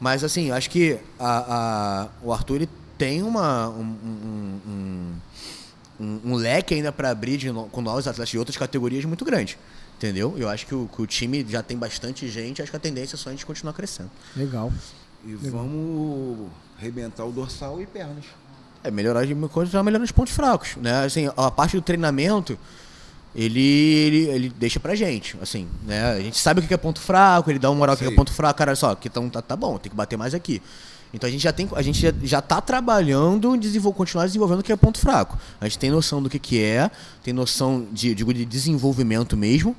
Mas 0.00 0.24
assim, 0.24 0.48
eu 0.48 0.54
acho 0.54 0.68
que 0.70 0.98
a, 1.18 1.44
a- 1.54 2.08
o 2.22 2.32
Arthur 2.32 2.56
ele 2.56 2.68
tem 2.96 3.22
uma, 3.22 3.68
um, 3.68 3.82
um- 4.04 4.60
um- 4.68 5.12
um- 6.00 6.20
um 6.32 6.34
leque 6.34 6.74
ainda 6.74 6.90
para 6.92 7.10
abrir 7.10 7.36
de 7.36 7.52
com 7.70 7.80
novos 7.80 8.06
atletas 8.08 8.28
de 8.30 8.38
outras 8.38 8.56
categorias 8.56 9.04
muito 9.04 9.24
grande. 9.24 9.58
Entendeu? 9.98 10.34
Eu 10.38 10.48
acho 10.48 10.64
que 10.64 10.74
o, 10.76 10.88
que 10.94 11.02
o 11.02 11.06
time 11.08 11.44
já 11.48 11.60
tem 11.60 11.76
bastante 11.76 12.28
gente, 12.28 12.62
acho 12.62 12.70
que 12.70 12.76
a 12.76 12.80
tendência 12.80 13.16
é 13.16 13.18
só 13.18 13.30
a 13.30 13.32
gente 13.32 13.44
continuar 13.44 13.72
crescendo. 13.72 14.08
Legal. 14.36 14.72
E 15.24 15.34
vamos 15.34 16.48
arrebentar 16.78 17.24
o 17.24 17.32
dorsal 17.32 17.82
e 17.82 17.86
pernas. 17.86 18.24
É, 18.84 18.92
melhorar 18.92 19.26
de 19.26 19.34
continuar 19.34 19.82
melhorando 19.82 20.04
os 20.04 20.12
pontos 20.12 20.32
fracos, 20.32 20.76
né? 20.76 21.04
Assim, 21.04 21.28
a 21.36 21.50
parte 21.50 21.76
do 21.76 21.82
treinamento, 21.82 22.56
ele, 23.34 23.60
ele, 23.60 24.16
ele 24.28 24.48
deixa 24.50 24.78
pra 24.78 24.94
gente, 24.94 25.36
assim, 25.42 25.66
né? 25.84 26.12
A 26.12 26.20
gente 26.20 26.38
sabe 26.38 26.60
o 26.60 26.62
que 26.62 26.72
é 26.72 26.76
ponto 26.76 27.00
fraco, 27.00 27.50
ele 27.50 27.58
dá 27.58 27.68
uma 27.68 27.76
moral 27.76 27.96
o 27.96 27.98
que 27.98 28.04
é 28.04 28.14
ponto 28.14 28.32
fraco, 28.32 28.56
cara, 28.56 28.70
olha 28.70 28.76
só, 28.76 28.92
aqui 28.92 29.10
tá, 29.10 29.20
tá, 29.28 29.42
tá 29.42 29.56
bom, 29.56 29.78
tem 29.78 29.90
que 29.90 29.96
bater 29.96 30.16
mais 30.16 30.32
aqui. 30.32 30.62
Então 31.12 31.26
a 31.26 31.30
gente 31.30 31.40
já 31.42 31.52
tem, 31.52 31.68
a 31.74 31.82
gente 31.82 32.00
já, 32.00 32.12
já 32.22 32.40
tá 32.42 32.60
trabalhando 32.60 33.54
em 33.54 33.58
desenvol, 33.58 33.92
continuar 33.94 34.26
desenvolvendo 34.26 34.60
o 34.60 34.62
que 34.62 34.70
é 34.72 34.76
ponto 34.76 34.98
fraco. 34.98 35.38
A 35.60 35.64
gente 35.66 35.78
tem 35.78 35.90
noção 35.90 36.22
do 36.22 36.28
que 36.28 36.38
que 36.38 36.62
é, 36.62 36.90
tem 37.22 37.32
noção 37.32 37.86
de, 37.92 38.14
digo, 38.14 38.32
de 38.34 38.44
desenvolvimento 38.44 39.36
mesmo 39.36 39.74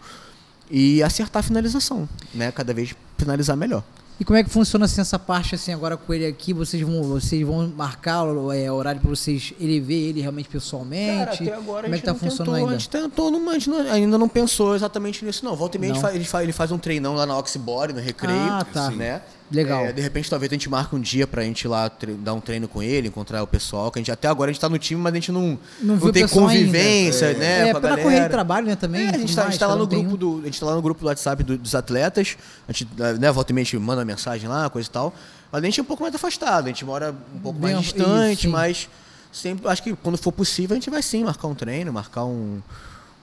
e 0.72 1.01
acertar 1.03 1.39
a 1.41 1.43
finalização, 1.43 2.07
né? 2.34 2.51
Cada 2.51 2.73
vez 2.73 2.95
finalizar 3.18 3.56
melhor. 3.56 3.84
E 4.19 4.26
como 4.26 4.38
é 4.38 4.43
que 4.43 4.49
funciona 4.49 4.84
assim, 4.84 4.99
essa 4.99 5.18
parte 5.18 5.56
assim 5.56 5.72
agora 5.72 5.95
com 5.95 6.14
ele 6.14 6.26
aqui? 6.26 6.51
Vocês 6.53 6.84
vão, 6.84 7.01
vocês 7.03 7.41
vão 7.47 7.69
marcar 7.69 8.23
o 8.23 8.51
é, 8.51 8.69
horário 8.69 8.99
para 8.99 9.10
vocês 9.10 9.53
ele 9.57 9.80
ver 9.80 10.10
ele 10.10 10.19
realmente 10.19 10.49
pessoalmente? 10.49 11.19
Cara, 11.19 11.34
até 11.34 11.53
agora 11.53 11.84
como 11.84 11.85
a 11.85 11.88
é 11.88 11.91
gente 11.91 11.99
que 12.01 12.06
tá 12.06 12.11
não 12.11 12.19
funcionando 12.19 12.38
tentou, 12.38 12.56
ainda? 12.56 12.69
A 12.76 12.77
gente 12.77 12.89
tentou, 12.89 13.31
não, 13.31 13.49
a 13.49 13.53
gente 13.53 13.69
não- 13.69 13.80
ainda 13.93 14.18
não 14.18 14.27
pensou 14.27 14.76
exatamente 14.76 15.23
nisso, 15.23 15.45
não. 15.45 15.56
Volta 15.56 15.77
e 15.77 15.80
meia 15.80 15.93
a 15.93 15.95
gente 15.95 16.01
Não. 16.03 16.10
faz- 16.10 16.15
ele, 16.18 16.26
faz, 16.26 16.43
ele 16.43 16.51
faz 16.51 16.72
um 16.73 16.77
treinão 16.77 17.15
lá 17.15 17.26
na 17.26 17.38
Oxybody, 17.38 17.93
no 17.93 18.01
recreio. 18.01 18.38
Ah, 18.38 18.65
tá. 18.65 18.91
Né? 18.91 19.22
Legal. 19.51 19.85
É, 19.85 19.91
de 19.91 20.01
repente, 20.01 20.30
talvez 20.30 20.51
a 20.51 20.55
gente 20.55 20.69
marque 20.69 20.95
um 20.95 20.99
dia 20.99 21.26
pra 21.26 21.43
gente 21.43 21.63
ir 21.63 21.67
lá 21.67 21.91
dar 22.19 22.34
um 22.35 22.39
treino 22.39 22.67
com 22.67 22.84
ele, 22.84 23.07
encontrar 23.07 23.41
o 23.41 23.47
pessoal, 23.47 23.91
que 23.91 23.97
a 23.97 24.01
gente 24.01 24.11
até 24.11 24.27
agora 24.27 24.51
a 24.51 24.53
gente 24.53 24.61
tá 24.61 24.69
no 24.69 24.77
time, 24.77 25.01
mas 25.01 25.11
a 25.11 25.15
gente 25.15 25.31
não, 25.31 25.57
Não 25.81 25.97
viu 25.97 26.07
o 26.09 26.11
tem 26.11 26.23
pessoal 26.23 26.47
ainda. 26.47 26.65
convivência, 26.67 27.34
né? 27.34 27.69
É, 27.69 27.71
com 27.71 27.77
a 27.77 27.81
pela 27.81 27.97
correria 27.97 28.23
de 28.26 28.30
trabalho, 28.30 28.67
né, 28.67 28.76
também. 28.76 29.07
É, 29.07 29.09
a 29.09 29.17
gente, 29.17 29.35
tá, 29.35 29.41
a 29.41 29.45
gente 29.45 29.51
mais, 29.51 29.57
tá 29.57 29.67
lá 29.67 29.76
no 29.76 29.84
um 29.85 29.88
grupo 29.88 30.09
um. 30.13 30.15
do. 30.15 30.39
A 30.41 30.45
gente 30.45 30.59
tá 30.59 30.65
lá 30.67 30.76
no 30.76 30.81
grupo 30.81 31.01
do 31.01 31.07
WhatsApp 31.07 31.43
do- 31.43 31.57
dos 31.57 31.73
atletas. 31.73 32.38
A 32.67 32.71
gente, 32.71 32.88
né, 33.19 33.31
volta 33.31 33.51
e 33.51 33.55
meia 33.55 33.63
a 33.63 33.65
gente 33.65 33.77
manda 33.80 34.05
mensagem 34.05 34.47
lá, 34.47 34.69
coisa 34.69 34.88
e 34.88 34.91
tal. 34.91 35.13
Mas 35.51 35.63
a 35.63 35.65
gente 35.65 35.80
é 35.80 35.84
um 35.84 35.85
pouco 35.88 36.03
mais 36.03 36.13
afastado, 36.13 36.65
a 36.65 36.67
gente 36.67 36.85
mora 36.85 37.15
um 37.35 37.39
pouco 37.39 37.57
Bem, 37.57 37.73
mais 37.73 37.85
isso, 37.88 37.95
distante, 37.95 38.41
sim. 38.43 38.47
mas 38.49 38.88
sempre, 39.31 39.67
acho 39.67 39.81
que 39.81 39.95
quando 39.95 40.15
for 40.15 40.31
possível 40.31 40.76
a 40.76 40.80
gente 40.80 40.91
vai 40.91 41.01
sim 41.01 41.23
marcar 41.23 41.47
um 41.47 41.55
treino, 41.55 41.91
marcar 41.91 42.23
um, 42.26 42.61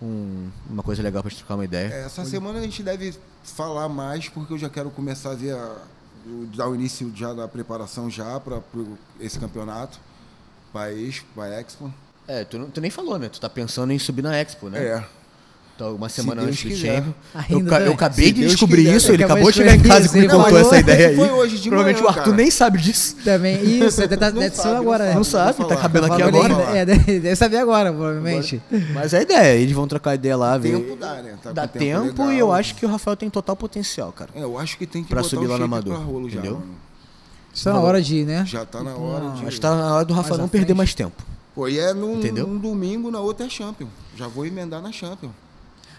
um- 0.03 0.48
uma 0.69 0.82
coisa 0.82 1.01
legal 1.03 1.23
pra 1.23 1.31
gente 1.31 1.39
trocar 1.39 1.55
uma 1.55 1.65
ideia. 1.65 1.89
É, 1.94 2.05
Essa 2.07 2.24
semana 2.24 2.59
a 2.59 2.62
gente 2.62 2.82
deve 2.82 3.15
falar 3.44 3.89
mais, 3.89 4.28
porque 4.28 4.53
eu 4.53 4.59
já 4.59 4.69
quero 4.69 4.90
começar 4.90 5.31
a 5.31 5.35
ver 5.35 5.53
a, 5.55 5.73
dar 6.55 6.69
o 6.69 6.74
início 6.74 7.12
já 7.15 7.32
da 7.32 7.47
preparação 7.47 8.11
já 8.11 8.39
para 8.40 8.61
esse 9.20 9.39
campeonato, 9.39 9.98
para 10.73 10.93
Expo, 10.93 11.27
para 11.35 11.61
Expo. 11.61 11.93
É, 12.27 12.44
tu, 12.44 12.66
tu 12.66 12.81
nem 12.81 12.90
falou, 12.90 13.19
né? 13.19 13.28
Tu 13.28 13.40
tá 13.40 13.48
pensando 13.48 13.93
em 13.93 13.98
subir 13.98 14.23
na 14.23 14.36
Expo, 14.36 14.69
né? 14.69 14.85
É. 14.85 15.09
Então, 15.77 15.94
uma 15.94 16.09
semana 16.09 16.40
Deus 16.40 16.53
antes 16.53 16.65
do 16.65 16.69
quiser. 16.70 16.97
Champion. 16.97 17.12
Eu, 17.51 17.65
ca- 17.66 17.81
eu 17.82 17.93
acabei 17.93 18.24
Se 18.24 18.32
de 18.32 18.40
Deus 18.40 18.53
descobrir 18.53 18.82
quiser. 18.85 18.97
isso, 18.97 19.12
ele 19.12 19.24
Acabou 19.24 19.51
de 19.51 19.57
chegar 19.59 19.74
em 19.77 19.81
casa 19.82 20.09
e 20.09 20.12
me 20.12 20.19
ele 20.24 20.28
contou 20.35 20.59
essa 20.59 20.78
ideia 20.78 21.09
aí. 21.09 21.16
Foi 21.16 21.31
hoje 21.31 21.59
de 21.59 21.69
Provavelmente 21.69 21.97
manhã, 22.03 22.07
o 22.07 22.09
Arthur 22.09 22.24
cara. 22.24 22.36
nem 22.39 22.51
sabe 22.51 22.78
disso. 22.78 23.16
Também, 23.23 23.62
isso, 23.85 24.01
deve 24.01 24.16
tá, 24.16 24.31
Não 24.31 24.40
deve 24.40 24.57
sabe, 24.57 24.74
agora. 24.77 25.05
não 25.05 25.11
né? 25.11 25.15
Não 25.16 25.24
sabe. 25.24 25.65
tá 25.66 25.77
cabendo 25.77 26.07
aqui 26.07 26.23
Agora 26.23 26.53
ele- 26.73 26.78
É, 26.78 26.85
deve, 26.86 27.36
saber 27.36 27.59
agora, 27.59 27.93
provavelmente. 27.93 28.62
Mas 28.94 29.12
a 29.12 29.20
ideia, 29.20 29.55
eles 29.55 29.74
vão 29.74 29.86
trocar 29.86 30.15
ideia 30.15 30.35
lá, 30.35 30.57
ver. 30.57 30.78
Tempo 30.81 30.97
dá, 30.97 31.15
né? 31.23 31.35
Tá 31.43 31.53
dá 31.53 31.69
tempo, 31.69 32.05
legal. 32.23 32.32
e 32.32 32.39
eu 32.39 32.51
acho 32.53 32.74
que 32.74 32.86
o 32.86 32.89
Rafael 32.89 33.15
tem 33.16 33.28
total 33.28 33.55
potencial, 33.55 34.11
cara. 34.12 34.31
É, 34.35 34.43
eu 34.43 34.59
acho 34.59 34.78
que 34.78 34.86
tem 34.86 35.03
que 35.03 35.11
Pra 35.11 35.20
botar 35.20 35.28
subir 35.28 35.44
o 35.47 35.48
lá 35.51 35.59
no 35.59 35.65
shape 35.65 35.74
Amador, 35.90 36.20
entendeu? 36.27 36.62
Está 37.53 37.74
na 37.74 37.81
hora 37.81 38.01
de 38.01 38.16
ir, 38.16 38.24
né? 38.24 38.44
Já 38.47 38.65
tá 38.65 38.82
na 38.82 38.94
hora 38.97 39.31
de... 39.36 39.43
Acho 39.47 39.57
que 39.57 39.61
tá 39.61 39.74
na 39.77 39.94
hora 39.94 40.05
do 40.07 40.15
Rafael 40.15 40.39
não 40.39 40.48
perder 40.48 40.73
mais 40.73 40.94
tempo. 40.94 41.23
Pô, 41.55 41.69
e 41.69 41.78
é 41.78 41.93
num 41.94 42.59
domingo, 42.59 43.11
na 43.11 43.20
outra 43.20 43.44
é 43.47 43.48
Champion. 43.51 43.89
Já 44.16 44.27
vou 44.27 44.47
emendar 44.47 44.81
na 44.81 44.90
Champion. 44.90 45.31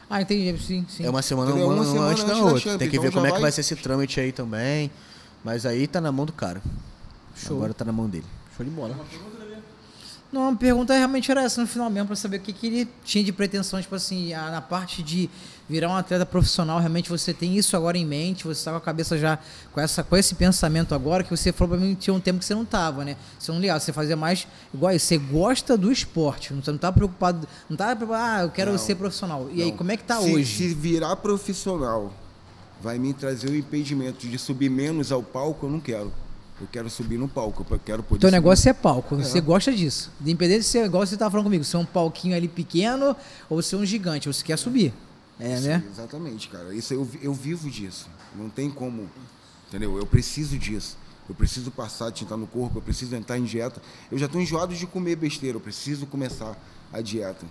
Ah, 0.09 0.21
entendi, 0.21 0.57
sim, 0.63 0.85
sim. 0.87 1.05
É 1.05 1.09
uma 1.09 1.21
semana, 1.21 1.53
uma, 1.53 1.65
Uma 1.73 1.83
semana 1.85 2.07
antes 2.11 2.23
da 2.23 2.29
antes 2.31 2.39
da 2.39 2.45
outra. 2.45 2.59
Champions, 2.59 2.77
Tem 2.79 2.89
que 2.89 2.95
então 2.95 3.03
ver 3.03 3.11
como 3.11 3.21
já 3.23 3.27
é 3.27 3.31
que 3.31 3.33
vai- 3.33 3.41
vai 3.41 3.51
ser 3.51 3.61
esse 3.61 3.75
trâmite 3.75 4.19
aí 4.19 4.31
também. 4.31 4.89
Mas 5.43 5.65
aí 5.65 5.85
tá 5.87 5.99
na 5.99 6.11
mão 6.11 6.25
do 6.25 6.31
cara. 6.33 6.61
Show. 7.35 7.57
Agora 7.57 7.73
tá 7.73 7.83
na 7.85 7.91
mão 7.91 8.07
dele. 8.09 8.25
Show 8.55 8.65
de 8.65 8.71
bola. 8.71 8.95
Não, 10.31 10.49
a 10.49 10.55
pergunta 10.55 10.93
realmente 10.93 11.31
era 11.31 11.41
essa 11.43 11.61
no 11.61 11.67
final 11.67 11.89
mesmo, 11.89 12.07
pra 12.07 12.15
saber 12.17 12.37
o 12.37 12.39
que, 12.41 12.51
que 12.51 12.67
ele 12.67 12.89
tinha 13.05 13.23
de 13.23 13.31
pretensão, 13.31 13.81
tipo 13.81 13.95
assim, 13.95 14.33
a- 14.33 14.51
na 14.51 14.61
parte 14.61 15.01
de 15.01 15.29
virar 15.69 15.89
um 15.89 15.95
atleta 15.95 16.25
profissional, 16.25 16.79
realmente 16.79 17.09
você 17.09 17.33
tem 17.33 17.55
isso 17.57 17.77
agora 17.77 17.97
em 17.97 18.05
mente, 18.05 18.43
você 18.43 18.63
tá 18.65 18.71
com 18.71 18.77
a 18.77 18.81
cabeça 18.81 19.17
já 19.17 19.39
com, 19.71 19.79
essa, 19.79 20.03
com 20.03 20.17
esse 20.17 20.35
pensamento 20.35 20.93
agora, 20.93 21.23
que 21.23 21.29
você 21.31 21.53
falou 21.53 21.77
pra 21.77 21.85
mim 21.85 21.95
que 21.95 22.01
tinha 22.01 22.13
um 22.13 22.19
tempo 22.19 22.39
que 22.39 22.45
você 22.45 22.53
não 22.53 22.65
tava, 22.65 23.05
né? 23.05 23.15
Você 23.39 23.51
não 23.53 23.59
ligava, 23.59 23.79
você 23.79 23.93
fazia 23.93 24.17
mais 24.17 24.45
igual 24.73 24.91
isso, 24.93 25.05
você 25.05 25.17
gosta 25.17 25.77
do 25.77 25.89
esporte, 25.91 26.53
não- 26.53 26.61
você 26.61 26.71
não 26.71 26.77
tá 26.77 26.91
preocupado, 26.91 27.47
não 27.69 27.77
tá 27.77 27.95
preocupado, 27.95 28.23
ah, 28.23 28.41
eu 28.43 28.49
quero 28.51 28.71
Não. 28.71 28.77
ser 28.77 28.95
profissional. 28.95 29.49
E 29.53 29.61
aí, 29.63 29.71
Não. 29.71 29.77
como 29.77 29.91
é 29.93 29.97
que 29.97 30.03
tá 30.03 30.19
se, 30.21 30.33
hoje? 30.33 30.57
Se 30.57 30.73
virar 30.73 31.15
profissional 31.15 32.11
vai 32.81 32.99
me 32.99 33.13
trazer 33.13 33.49
o 33.49 33.55
impedimento 33.55 34.27
de 34.27 34.37
subir 34.37 34.69
menos 34.69 35.09
ao 35.11 35.23
palco, 35.23 35.65
eu 35.67 35.69
não 35.71 35.79
quero. 35.79 36.11
Eu 36.59 36.67
quero 36.71 36.89
subir 36.89 37.17
no 37.19 37.27
palco, 37.27 37.65
eu 37.69 37.79
quero 37.79 38.01
poder 38.01 38.19
Teu 38.19 38.29
subir. 38.29 38.31
negócio 38.31 38.69
é 38.69 38.73
palco, 38.73 39.15
você 39.15 39.39
gosta 39.39 39.71
disso. 39.71 40.11
Independente 40.19 40.59
de 40.61 40.65
ser 40.65 40.85
igual 40.85 41.05
você 41.05 41.15
tava 41.15 41.29
falando 41.29 41.45
comigo, 41.45 41.63
ser 41.63 41.77
um 41.77 41.85
palquinho 41.85 42.35
ali 42.35 42.47
pequeno 42.47 43.15
ou 43.47 43.61
ser 43.61 43.75
um 43.75 43.85
gigante, 43.85 44.27
você 44.27 44.43
quer 44.43 44.57
subir. 44.57 44.91
É, 45.39 45.55
Sim, 45.57 45.67
né? 45.67 45.83
Exatamente, 45.91 46.49
cara. 46.49 46.73
Isso 46.73 46.93
eu, 46.93 47.07
eu 47.21 47.31
vivo 47.33 47.69
disso. 47.69 48.09
Não 48.35 48.49
tem 48.49 48.71
como. 48.71 49.07
Entendeu? 49.67 49.97
Eu 49.97 50.05
preciso 50.05 50.57
disso. 50.57 50.97
Eu 51.29 51.35
preciso 51.35 51.69
passar 51.69 52.11
tinta 52.11 52.35
no 52.37 52.47
corpo, 52.47 52.77
eu 52.77 52.81
preciso 52.81 53.15
entrar 53.15 53.37
em 53.37 53.43
dieta. 53.43 53.81
Eu 54.11 54.17
já 54.17 54.25
estou 54.25 54.41
enjoado 54.41 54.73
de 54.73 54.87
comer 54.87 55.15
besteira, 55.17 55.57
eu 55.57 55.61
preciso 55.61 56.07
começar 56.07 56.57
a 56.91 57.01
dieta. 57.01 57.45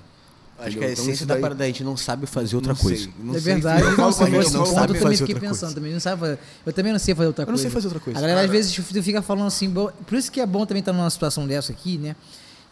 Acho 0.58 0.68
Entendeu? 0.70 0.80
que 0.80 0.84
a 0.86 0.92
Então, 0.92 1.04
essência 1.04 1.12
isso 1.12 1.26
da 1.26 1.34
daí- 1.34 1.42
parada 1.42 1.62
é 1.62 1.66
a 1.66 1.66
gente 1.68 1.84
não 1.84 1.96
sabe 1.96 2.26
fazer 2.26 2.56
outra 2.56 2.72
não 2.72 2.80
coisa. 2.80 3.02
sei, 3.04 3.12
não 3.18 3.34
é 3.34 3.40
sei, 3.40 3.52
verdade, 3.54 3.82
eu 3.82 3.88
não, 3.90 3.96
falo 3.96 4.12
se 4.12 4.18
pra 4.18 4.26
mim, 4.26 4.32
fosse 4.36 4.54
eu 4.54 4.62
esse 4.62 4.72
ponto, 4.74 4.80
eu 4.80 4.86
também 4.86 5.02
fazer 5.02 5.16
fiquei 5.18 5.34
outra 5.34 5.48
pensando 5.48 5.60
coisa. 5.60 5.74
também. 5.74 5.92
Não 5.92 6.00
sabe 6.00 6.20
fazer. 6.20 6.38
Eu 6.64 6.72
também 6.72 6.92
não 6.92 6.98
sei 6.98 7.14
fazer 7.14 7.26
outra 7.26 7.42
Eu 7.42 7.46
não 7.46 7.52
coisa. 7.52 7.62
sei 7.62 7.70
fazer 7.70 7.86
outra 7.88 8.00
coisa. 8.00 8.18
A 8.18 8.22
galera 8.22 8.40
às 8.42 8.50
vezes 8.50 8.72
tu 8.74 9.02
fica 9.02 9.20
falando 9.20 9.46
assim, 9.48 9.68
bo- 9.68 9.92
por 10.06 10.16
isso 10.16 10.32
que 10.32 10.40
é 10.40 10.46
bom 10.46 10.64
também 10.64 10.80
estar 10.80 10.92
numa 10.94 11.10
situação 11.10 11.46
dessa 11.46 11.72
aqui, 11.72 11.98
né? 11.98 12.16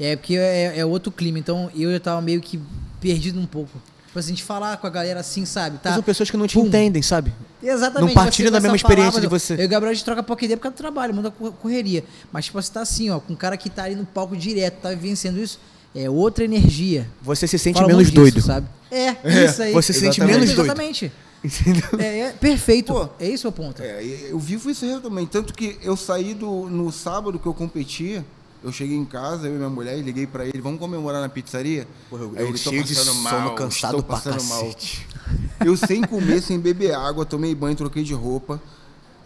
É 0.01 0.16
porque 0.16 0.35
é, 0.36 0.78
é 0.78 0.85
outro 0.86 1.12
clima. 1.12 1.39
Então 1.39 1.70
eu 1.74 1.93
já 1.93 2.01
tava 2.01 2.20
meio 2.23 2.40
que 2.40 2.59
perdido 3.01 3.39
um 3.39 3.47
pouco. 3.47 3.78
Tipo 4.06 4.19
assim, 4.19 4.32
de 4.32 4.43
falar 4.44 4.77
com 4.77 4.86
a 4.86 4.90
galera 4.90 5.20
assim, 5.20 5.44
sabe? 5.44 5.77
Tá? 5.78 5.90
Mas 5.90 5.94
são 5.94 6.02
pessoas 6.02 6.31
que 6.31 6.36
não 6.36 6.47
te 6.47 6.55
Pum. 6.55 6.66
entendem, 6.66 7.02
sabe? 7.02 7.32
Exatamente. 7.62 8.15
Não 8.15 8.15
partilha 8.15 8.47
você 8.48 8.52
da 8.52 8.59
começa 8.59 8.73
mesma 8.73 8.77
experiência 8.77 9.20
de 9.20 9.28
por 9.28 9.39
você. 9.39 9.55
Eu 9.55 9.59
e 9.62 9.66
o 9.66 9.69
Gabriel 9.69 9.90
a 9.90 9.94
gente 9.94 10.05
troca 10.05 10.23
pouca 10.23 10.44
ideia 10.44 10.56
por 10.56 10.62
causa 10.62 10.74
do 10.74 10.78
trabalho, 10.78 11.12
muda 11.12 11.31
cor- 11.31 11.52
correria. 11.52 12.05
Mas 12.32 12.47
tipo, 12.47 12.61
você 12.62 12.73
tá 12.73 12.81
assim, 12.81 13.11
ó, 13.11 13.19
com 13.20 13.32
um 13.32 13.36
cara 13.36 13.56
que 13.59 13.69
tá 13.69 13.82
ali 13.85 13.94
no 13.97 14.06
palco 14.06 14.36
direto, 14.36 14.74
tá 14.81 14.90
vivenciando 14.90 15.39
isso, 15.40 15.59
é 15.95 16.09
outra 16.11 16.45
energia. 16.45 17.09
Você 17.23 17.47
se 17.47 17.59
sente 17.59 17.77
Fala 17.77 17.89
menos 17.89 18.05
disso, 18.11 18.16
doido. 18.21 18.41
sabe? 18.43 18.66
É, 18.95 19.45
isso 19.47 19.61
aí. 19.62 19.73
você 19.73 19.93
se 19.93 19.99
sente 20.01 20.21
menos 20.21 20.47
doido. 20.55 20.62
Exatamente. 20.62 21.11
Entendeu? 21.43 21.83
É, 21.99 22.21
é 22.21 22.31
perfeito. 22.33 22.93
Pô. 22.93 23.09
é 23.19 23.29
esse 23.29 23.45
o 23.47 23.51
ponto. 23.51 23.83
É, 23.83 24.01
eu 24.31 24.39
vivo 24.39 24.71
isso 24.71 24.85
aí 24.85 25.01
também. 25.01 25.27
Tanto 25.27 25.53
que 25.53 25.77
eu 25.83 25.97
saí 25.97 26.33
do, 26.33 26.69
no 26.71 26.93
sábado 26.93 27.39
que 27.39 27.47
eu 27.47 27.53
competi, 27.53 28.23
eu 28.62 28.71
cheguei 28.73 28.97
em 28.97 29.05
casa, 29.05 29.49
eu 29.49 29.55
e 29.55 29.57
minha 29.57 29.69
mulher, 29.69 29.99
e 29.99 30.03
liguei 30.03 30.27
pra 30.29 30.47
ele, 30.47 30.61
vamos 30.61 30.79
comemorar 30.79 31.21
na 31.21 31.29
pizzaria? 31.29 31.89
Porra, 32.09 32.23
eu- 32.23 32.37
eu 32.37 32.51
"Tô 32.53 32.57
cheio 32.57 32.85
de 32.85 32.95
passando 32.95 33.15
sono, 33.29 33.55
cansado 33.57 33.97
estou 33.99 34.03
pra 34.05 34.16
passando 34.16 34.37
cacete." 34.37 35.07
Eu 35.65 35.77
sem 35.77 36.03
comer, 36.03 36.41
sem 36.43 36.59
beber 36.61 36.95
água, 36.95 37.25
tomei 37.25 37.55
banho, 37.55 37.75
troquei 37.75 38.03
de 38.05 38.12
roupa. 38.15 38.61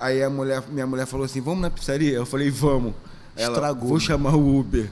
Aí 0.00 0.22
a 0.22 0.30
mulher, 0.30 0.62
minha 0.70 0.86
mulher 0.86 1.06
falou 1.06 1.26
assim, 1.26 1.40
vamos 1.40 1.60
na 1.60 1.70
pizzaria? 1.70 2.12
Eu 2.12 2.24
falei, 2.24 2.50
vamos. 2.50 2.94
Ela, 3.36 3.54
Estragou, 3.54 3.88
vou 3.88 3.98
né? 3.98 4.04
chamar 4.04 4.34
o 4.34 4.58
Uber. 4.60 4.88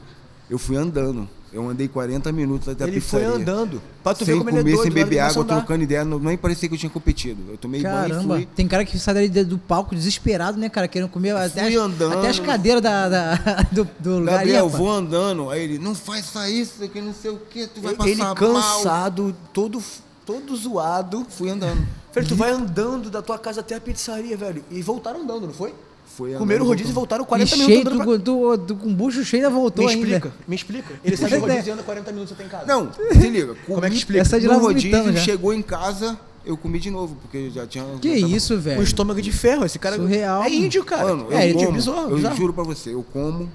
Eu 0.50 0.58
fui 0.58 0.76
andando. 0.76 1.28
Eu 1.56 1.66
andei 1.68 1.88
40 1.88 2.30
minutos 2.32 2.68
até 2.68 2.84
a 2.84 2.86
Ele 2.86 3.00
foi 3.00 3.20
pizzaria. 3.20 3.42
andando. 3.42 3.80
Pra 4.02 4.12
tu 4.14 4.24
sem 4.26 4.34
ver 4.34 4.38
como 4.38 4.50
ele 4.50 4.58
é 4.58 4.60
comer, 4.60 4.74
doido. 4.74 4.82
sem 4.84 4.92
beber 4.92 5.18
água, 5.20 5.44
trocando 5.44 5.82
ideia, 5.84 6.04
não, 6.04 6.18
nem 6.18 6.36
parecia 6.36 6.68
que 6.68 6.74
eu 6.74 6.78
tinha 6.78 6.90
competido. 6.90 7.40
Eu 7.50 7.56
tomei 7.56 7.82
banho 7.82 7.94
e 8.06 8.10
Caramba, 8.10 8.34
fui. 8.36 8.48
tem 8.54 8.68
cara 8.68 8.84
que 8.84 8.98
sai 8.98 9.14
dali 9.14 9.28
do 9.44 9.56
palco 9.56 9.94
desesperado, 9.94 10.58
né, 10.58 10.68
cara? 10.68 10.86
Querendo 10.86 11.08
comer 11.08 11.34
até 11.34 11.66
as, 11.66 11.74
andando. 11.74 12.18
até 12.18 12.28
as 12.28 12.38
cadeiras 12.38 12.82
da, 12.82 13.08
da- 13.08 13.34
do, 13.72 13.88
do 13.98 14.18
lugar. 14.18 14.34
Gabriel, 14.38 14.66
rapaz. 14.66 14.78
vou 14.82 14.90
andando. 14.92 15.48
Aí 15.50 15.62
ele, 15.62 15.78
não 15.78 15.94
faça 15.94 16.48
isso, 16.50 16.86
que 16.88 17.00
não 17.00 17.14
sei 17.14 17.30
o 17.30 17.38
que, 17.38 17.66
tu 17.66 17.80
vai 17.80 17.92
Ele, 17.92 17.96
passar 17.96 18.10
ele 18.10 18.22
mal. 18.22 18.34
cansado, 18.34 19.34
todo, 19.52 19.82
todo 20.26 20.54
zoado. 20.56 21.26
Fui 21.30 21.48
andando. 21.48 21.86
Velho, 22.14 22.28
tu 22.28 22.36
vai 22.36 22.50
andando 22.50 23.10
da 23.10 23.22
tua 23.22 23.38
casa 23.38 23.60
até 23.60 23.74
a 23.74 23.80
pizzaria, 23.80 24.36
velho. 24.36 24.62
E 24.70 24.82
voltaram 24.82 25.20
andando, 25.22 25.46
não 25.46 25.54
foi? 25.54 25.74
Foi 26.16 26.32
Comeram 26.32 26.64
o 26.64 26.68
rodízio 26.68 26.90
e 26.90 26.94
voltaram 26.94 27.26
40 27.26 27.54
e 27.54 27.58
minutos 27.58 27.74
cheio 27.74 27.84
do, 27.84 28.18
do, 28.18 28.56
do, 28.56 28.76
com 28.76 28.94
bucho 28.94 29.22
cheio 29.22 29.44
ainda 29.44 29.54
voltou 29.54 29.84
Me 29.84 29.90
ainda. 29.92 30.06
explica, 30.06 30.32
me 30.48 30.56
explica. 30.56 30.94
Ele 31.04 31.14
sai 31.14 31.28
do 31.28 31.40
rodízio 31.40 31.68
e 31.68 31.70
anda 31.72 31.82
40 31.82 32.12
minutos 32.12 32.32
até 32.32 32.44
em 32.44 32.48
casa. 32.48 32.64
Não, 32.64 32.90
se 33.12 33.28
liga. 33.28 33.54
Como 33.66 33.78
é 33.78 33.80
que 33.82 33.86
comi 33.88 33.96
explica? 33.96 34.20
Essa 34.22 34.40
de 34.40 34.48
lá 34.48 34.56
rodízio, 34.56 35.12
já. 35.12 35.20
chegou 35.20 35.52
em 35.52 35.60
casa, 35.60 36.18
eu 36.44 36.56
comi 36.56 36.78
de 36.78 36.90
novo, 36.90 37.16
porque 37.20 37.36
eu 37.36 37.50
já 37.50 37.66
tinha. 37.66 37.84
Que 38.00 38.14
já 38.18 38.26
tava- 38.26 38.36
isso, 38.36 38.58
velho? 38.58 38.80
Um 38.80 38.82
estômago 38.82 39.20
de 39.20 39.30
ferro, 39.30 39.66
esse 39.66 39.78
cara 39.78 39.96
Surreal, 39.96 40.42
é 40.42 40.48
índio, 40.50 40.82
cara. 40.84 41.04
Mano, 41.04 41.26
eu 41.30 41.36
é 41.36 41.50
índio, 41.50 41.70
bizarro, 41.70 42.10
eu 42.10 42.16
bizarro. 42.16 42.36
juro 42.36 42.52
pra 42.54 42.64
você, 42.64 42.94
eu 42.94 43.04
como 43.12 43.50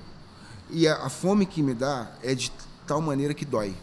e 0.69 0.87
a, 0.87 0.97
a 0.97 1.09
fome 1.09 1.47
que 1.47 1.63
me 1.63 1.73
dá 1.73 2.11
é 2.23 2.35
de 2.35 2.51
tal 2.85 3.01
maneira 3.01 3.33
que 3.33 3.43
dói. 3.43 3.73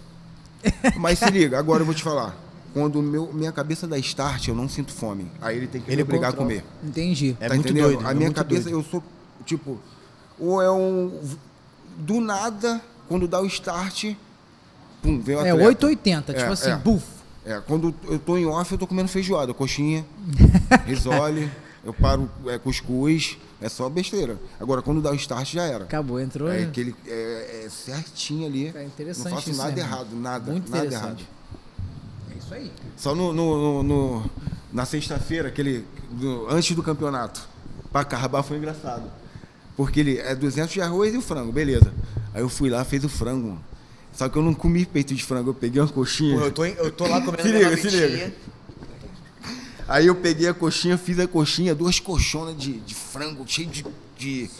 Mas 0.96 1.18
se 1.18 1.28
liga, 1.30 1.58
agora 1.58 1.82
eu 1.82 1.86
vou 1.86 1.94
te 1.94 2.02
falar. 2.04 2.36
Quando 2.78 3.02
meu, 3.02 3.32
minha 3.32 3.50
cabeça 3.50 3.86
dá 3.88 3.98
start, 3.98 4.46
eu 4.48 4.54
não 4.54 4.68
sinto 4.68 4.92
fome. 4.92 5.30
Aí 5.40 5.56
ele 5.56 5.66
tem 5.66 5.80
que 5.80 5.88
Ele 5.90 5.96
me 5.96 6.02
obrigar 6.04 6.30
a 6.30 6.32
controla. 6.32 6.60
comer. 6.62 6.88
Entendi. 6.88 7.36
É 7.40 7.48
tá 7.48 7.54
muito 7.54 7.66
entendendo? 7.70 7.84
doido, 7.94 8.06
A 8.06 8.10
é 8.12 8.14
minha 8.14 8.30
cabeça, 8.32 8.70
doido. 8.70 8.78
eu 8.78 8.84
sou, 8.84 9.02
tipo, 9.44 9.78
ou 10.38 10.62
é 10.62 10.70
um. 10.70 11.20
Do 11.98 12.20
nada, 12.20 12.80
quando 13.08 13.26
dá 13.26 13.40
o 13.40 13.46
start, 13.46 14.14
pum, 15.02 15.20
vem 15.20 15.34
o 15.34 15.40
É 15.40 15.50
atleta. 15.50 15.66
880, 15.68 16.32
tipo 16.34 16.44
É, 16.44 16.52
assim, 16.52 16.70
é. 16.70 16.76
buf. 16.76 17.04
É, 17.44 17.60
quando 17.66 17.92
eu 18.04 18.18
tô 18.20 18.36
em 18.38 18.46
off, 18.46 18.70
eu 18.70 18.78
tô 18.78 18.86
comendo 18.86 19.08
feijoada, 19.08 19.52
coxinha, 19.52 20.04
risole, 20.86 21.50
eu 21.84 21.92
paro 21.94 22.30
é, 22.46 22.58
cuscuz, 22.58 23.38
é 23.60 23.68
só 23.68 23.88
besteira. 23.88 24.38
Agora, 24.60 24.82
quando 24.82 25.00
dá 25.00 25.10
o 25.10 25.14
start, 25.14 25.52
já 25.54 25.64
era. 25.64 25.84
Acabou, 25.84 26.20
entrou. 26.20 26.48
É 26.48 26.62
aquele 26.64 26.94
é, 27.06 27.62
é 27.64 27.68
certinho 27.68 28.46
ali. 28.46 28.70
Cara, 28.70 28.84
interessante 28.84 29.30
não 29.30 29.40
faço 29.42 29.56
nada 29.56 29.80
errado, 29.80 30.08
nada, 30.14 30.52
Muito 30.52 30.70
nada 30.70 30.84
errado. 30.94 31.24
Isso 32.48 32.54
aí. 32.54 32.72
Só 32.96 33.14
no, 33.14 33.32
no- 33.32 33.82
no- 33.82 33.82
no- 33.82 34.30
na 34.72 34.84
sexta-feira, 34.86 35.48
aquele 35.48 35.84
do- 36.10 36.46
antes 36.48 36.74
do 36.74 36.82
campeonato, 36.82 37.46
para 37.92 38.04
carbar 38.04 38.42
foi 38.42 38.56
engraçado. 38.56 39.10
Porque 39.76 40.00
ele 40.00 40.18
é 40.18 40.34
200 40.34 40.72
de 40.72 40.80
arroz 40.80 41.14
e 41.14 41.16
o 41.18 41.22
frango, 41.22 41.52
beleza. 41.52 41.92
Aí 42.34 42.40
eu 42.42 42.48
fui 42.48 42.68
lá, 42.70 42.84
fez 42.84 43.04
o 43.04 43.08
frango. 43.08 43.48
mano. 43.48 43.64
Só 44.12 44.28
que 44.28 44.36
eu 44.36 44.42
não 44.42 44.52
comi 44.54 44.84
peito 44.84 45.14
de 45.14 45.22
frango, 45.22 45.50
eu 45.50 45.54
peguei 45.54 45.80
uma 45.80 45.86
coxinha. 45.88 46.36
Pô, 46.36 46.44
eu, 46.46 46.50
tô, 46.52 46.64
eu 46.64 46.90
tô 46.90 47.06
lá 47.06 47.20
comendo 47.22 47.42
Se 47.42 47.48
liga, 47.52 47.76
se 47.76 47.88
liga. 47.88 48.32
Aí 49.86 50.06
eu 50.06 50.14
peguei 50.14 50.48
a 50.48 50.54
coxinha, 50.54 50.98
fiz 50.98 51.18
a 51.18 51.26
coxinha, 51.28 51.74
duas 51.74 51.98
coxonas 52.00 52.56
de, 52.58 52.80
de 52.80 52.94
frango, 52.94 53.44
cheio 53.46 53.68
de. 53.68 53.86
De... 54.18 54.50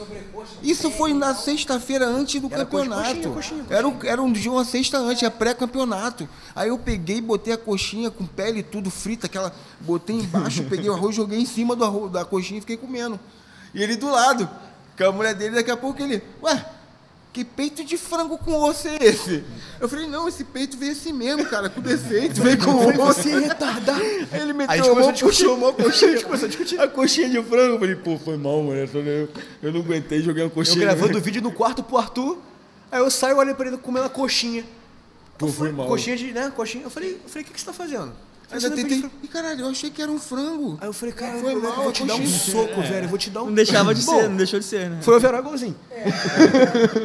Isso 0.63 0.89
foi 0.93 1.13
na 1.13 1.35
sexta-feira 1.35 2.07
antes 2.07 2.41
do 2.41 2.47
Era 2.47 2.65
campeonato. 2.65 3.05
coxinha, 3.31 3.35
coxinha, 3.35 3.67
Era, 3.69 3.89
um- 3.89 3.99
era 4.05 4.23
um 4.23 4.33
dia, 4.33 4.51
uma 4.53 4.65
sexta 4.65 4.99
antes, 4.99 5.23
é 5.25 5.29
pré-campeonato. 5.31 6.29
Aí 6.55 6.69
eu 6.69 6.79
peguei, 6.79 7.21
botei 7.21 7.53
a 7.53 7.59
coxinha 7.59 8.11
com 8.11 8.25
pele 8.25 8.61
e 8.61 8.63
tudo 8.63 8.89
frita, 8.91 9.27
aquela. 9.27 9.53
Botei 9.81 10.17
embaixo, 10.17 10.63
peguei 10.71 10.89
o 10.89 10.95
arroz, 10.95 11.15
joguei 11.17 11.41
em 11.41 11.47
cima 11.47 11.75
do 11.75 11.85
arroz, 11.85 12.13
da 12.13 12.25
coxinha 12.25 12.59
e 12.59 12.61
fiquei 12.61 12.77
comendo. 12.77 13.19
E 13.75 13.83
ele 13.83 13.97
do 13.97 14.09
lado. 14.09 14.49
Com 14.97 15.05
a 15.05 15.13
mulher 15.13 15.35
dele, 15.35 15.57
daqui 15.57 15.71
a 15.71 15.77
pouco 15.77 16.01
ele. 16.03 16.23
Ué, 16.43 16.65
que 17.33 17.45
peito 17.45 17.85
de 17.85 17.97
frango 17.97 18.37
com 18.39 18.53
osso 18.55 18.89
é 18.89 18.97
esse? 19.01 19.45
Eu 19.81 19.89
falei, 19.89 20.09
não, 20.09 20.27
esse 20.29 20.43
peito 20.45 20.77
veio 20.77 20.93
assim 20.93 21.13
mesmo, 21.13 21.45
cara, 21.47 21.69
com 21.69 21.81
defeito, 21.81 22.43
veio 22.43 22.59
com 22.59 22.75
osso. 23.03 23.23
Você 23.23 23.31
é 23.33 23.39
retardado. 23.39 24.01
Aí 24.01 24.41
ele 24.41 24.43
Aí 24.43 24.51
a 24.51 24.55
meteu 24.55 24.93
a 24.93 25.01
mão, 25.01 25.13
discutir. 25.13 25.47
uma 25.47 25.73
coxinha, 25.73 26.11
A 26.11 26.15
gente 26.15 26.25
começou 26.25 26.47
a 26.47 26.49
discutir. 26.49 26.81
a 26.81 26.89
coxinha 26.89 27.29
de 27.31 27.43
frango. 27.43 27.75
Eu 27.75 27.79
falei, 27.79 27.95
pô, 27.97 28.19
foi 28.19 28.37
mal, 28.37 28.63
mano. 28.63 28.81
Eu, 28.81 29.29
eu 29.63 29.73
não 29.73 29.81
aguentei, 29.81 30.21
joguei 30.23 30.43
uma 30.43 30.49
Eu 30.49 30.55
coxinha. 30.55 30.81
gravando 30.81 31.19
o 31.19 31.21
vídeo 31.21 31.41
no 31.43 31.53
quarto 31.53 31.83
pro 31.83 31.99
Arthur. 31.99 32.39
Aí 32.91 33.01
eu 33.01 33.11
saio, 33.11 33.37
olhei 33.37 33.55
pra 33.55 33.69
ele 33.69 33.77
comendo 33.77 34.07
a 34.07 34.11
coxinha. 34.11 34.65
Pô, 35.37 35.47
Eu 35.47 35.53
foi 35.53 35.71
mal. 35.71 35.87
Coxinha 35.87 36.17
de, 36.17 36.33
né? 36.33 36.51
Coxinha. 36.57 36.85
Eu 36.85 36.91
falei, 36.91 37.21
eu 37.23 37.29
falei, 37.29 37.43
o 37.43 37.47
que, 37.47 37.53
que 37.53 37.61
você 37.61 37.67
tá 37.67 37.73
fazendo? 37.73 38.13
Aí 38.51 38.59
você 38.61 38.71
tentei. 38.71 39.05
E 39.23 39.29
caralho, 39.29 39.61
eu 39.61 39.69
achei 39.69 39.91
que 39.91 40.01
era 40.01 40.11
um 40.11 40.19
frango. 40.19 40.79
Aí 40.81 40.89
eu 40.89 40.93
falei, 40.95 41.15
cara, 41.15 41.39
Foi 41.39 41.53
eu 41.55 41.61
mal, 41.63 41.83
vou 41.83 41.93
te 41.93 42.03
dar 42.05 42.15
um 42.15 42.27
soco, 42.27 42.81
velho. 42.81 43.05
Eu 43.05 43.09
vou 43.11 43.19
te 43.19 43.29
dar 43.29 43.43
um. 43.43 43.47
Não 43.47 43.55
deixava 43.55 43.95
de 43.95 44.01
ser, 44.03 44.29
não 44.29 44.37
deixou 44.37 44.59
de 44.59 44.65
ser, 44.65 44.89
né? 44.89 44.99
Foi 45.03 45.13
o 45.13 45.17
overall 45.19 45.41
igualzinho. 45.41 45.77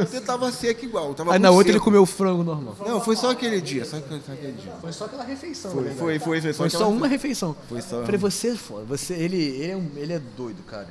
Você 0.08 0.22
tava 0.22 0.52
seco 0.52 0.86
igual. 0.86 1.14
Tava 1.14 1.34
Aí 1.34 1.40
na 1.40 1.52
outra 1.52 1.72
ele 1.72 1.80
comeu 1.80 2.02
o 2.02 2.06
frango 2.06 2.44
normal. 2.44 2.76
Não, 2.86 3.02
foi 3.02 3.16
só 3.18 3.32
aquele 3.32 3.60
dia. 3.60 3.84
Só, 3.86 3.98
aquele- 3.98 4.22
só 4.26 4.32
aquele 4.32 4.54
dia. 4.54 4.72
Foi 4.80 4.94
só 4.94 5.06
aquela 5.06 5.24
refeição, 5.24 5.72
Foi, 5.72 5.84
foi, 5.84 6.20
foi, 6.20 6.42
foi, 6.42 6.54
Foi 6.54 6.70
só 6.70 6.90
uma 6.90 7.08
refeição. 7.08 7.56
Foi 7.68 7.82
só- 7.82 8.04
Falei, 8.04 8.18
você 8.20 8.50
é 8.50 8.56
foda. 8.56 8.86
Você, 8.86 9.14
ele, 9.14 9.38
ele, 9.38 9.72
é 9.72 9.76
um, 9.76 9.90
ele 9.98 10.14
é 10.14 10.22
doido, 10.38 10.64
cara. 10.64 10.88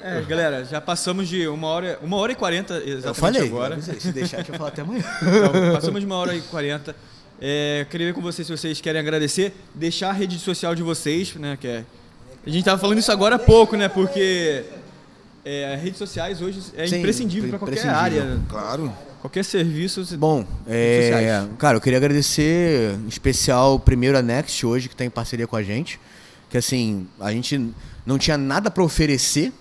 É, 0.00 0.20
galera, 0.22 0.64
já 0.64 0.80
passamos 0.80 1.28
de 1.28 1.46
uma 1.46 1.68
hora, 1.68 1.98
uma 2.02 2.16
hora 2.16 2.32
e 2.32 2.34
quarenta 2.34 2.74
exatamente 2.78 3.06
eu 3.08 3.14
falei. 3.14 3.46
agora. 3.48 3.74
eu 3.74 3.78
avisei, 3.78 4.00
Se 4.00 4.12
deixar, 4.12 4.38
a 4.38 4.40
gente 4.40 4.50
vai 4.50 4.58
falar 4.58 4.70
até 4.70 4.82
amanhã. 4.82 5.04
Então, 5.22 5.72
passamos 5.74 6.00
de 6.00 6.06
uma 6.06 6.16
hora 6.16 6.34
e 6.34 6.42
quarenta. 6.42 6.94
É, 7.40 7.86
queria 7.90 8.06
ver 8.08 8.12
com 8.12 8.20
vocês 8.20 8.46
se 8.46 8.56
vocês 8.56 8.80
querem 8.80 9.00
agradecer, 9.00 9.52
deixar 9.74 10.10
a 10.10 10.12
rede 10.12 10.38
social 10.38 10.74
de 10.74 10.82
vocês, 10.82 11.34
né? 11.34 11.58
Que 11.60 11.66
é, 11.66 11.84
a 12.46 12.50
gente 12.50 12.64
tava 12.64 12.80
falando 12.80 12.98
isso 12.98 13.10
agora 13.12 13.36
há 13.36 13.38
pouco, 13.38 13.76
né? 13.76 13.88
Porque 13.88 14.64
é, 15.44 15.74
as 15.74 15.82
redes 15.82 15.98
sociais 15.98 16.40
hoje 16.40 16.60
é 16.76 16.86
Sim, 16.86 16.98
imprescindível 16.98 17.50
para 17.50 17.58
qualquer 17.58 17.86
área, 17.86 18.40
Claro. 18.48 18.92
qualquer 19.20 19.44
serviço. 19.44 20.04
Bom, 20.16 20.46
é, 20.66 21.44
cara, 21.58 21.76
eu 21.76 21.80
queria 21.80 21.98
agradecer 21.98 22.94
em 23.04 23.08
especial 23.08 23.78
primeiro 23.78 24.16
a 24.16 24.22
Next 24.22 24.64
hoje, 24.64 24.88
que 24.88 24.94
está 24.94 25.04
em 25.04 25.10
parceria 25.10 25.46
com 25.46 25.56
a 25.56 25.62
gente. 25.62 26.00
Que 26.48 26.58
assim, 26.58 27.06
a 27.18 27.32
gente 27.32 27.70
não 28.06 28.16
tinha 28.16 28.38
nada 28.38 28.70
para 28.70 28.82
oferecer, 28.84 29.52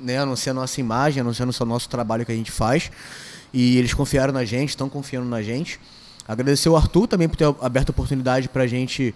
né? 0.00 0.18
A 0.18 0.26
não 0.26 0.34
ser 0.34 0.50
a 0.50 0.54
nossa 0.54 0.80
imagem, 0.80 1.20
a 1.20 1.24
não 1.24 1.32
ser 1.34 1.44
o 1.44 1.66
nosso 1.66 1.88
trabalho 1.88 2.24
que 2.24 2.32
a 2.32 2.34
gente 2.34 2.50
faz. 2.50 2.90
E 3.52 3.76
eles 3.76 3.92
confiaram 3.92 4.32
na 4.32 4.44
gente, 4.44 4.70
estão 4.70 4.88
confiando 4.88 5.28
na 5.28 5.42
gente. 5.42 5.78
Agradecer 6.30 6.68
o 6.68 6.76
Arthur 6.76 7.08
também 7.08 7.28
por 7.28 7.36
ter 7.36 7.52
aberto 7.60 7.88
a 7.88 7.90
oportunidade 7.90 8.48
para 8.48 8.62
a 8.62 8.66
gente 8.68 9.12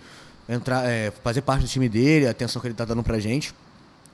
entrar, 0.49 0.85
é, 0.85 1.13
fazer 1.23 1.43
parte 1.43 1.63
do 1.63 1.69
time 1.69 1.89
dele, 1.89 2.27
a 2.27 2.33
atenção 2.33 2.61
que 2.61 2.67
ele 2.67 2.75
está 2.75 2.85
dando 2.85 3.05
para 3.05 3.15
a 3.15 3.21
gente. 3.21 3.55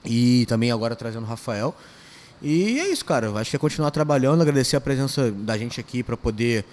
E 0.05 0.45
também 0.45 0.71
agora 0.71 0.95
trazendo 0.95 1.23
o 1.23 1.27
Rafael. 1.27 1.75
E 2.43 2.79
é 2.79 2.89
isso, 2.89 3.03
cara. 3.03 3.31
Acho 3.39 3.49
que 3.49 3.55
é 3.55 3.59
continuar 3.59 3.89
trabalhando, 3.89 4.41
agradecer 4.41 4.75
a 4.75 4.81
presença 4.81 5.31
da 5.31 5.57
gente 5.57 5.79
aqui 5.79 6.03
para 6.03 6.15
poder 6.15 6.63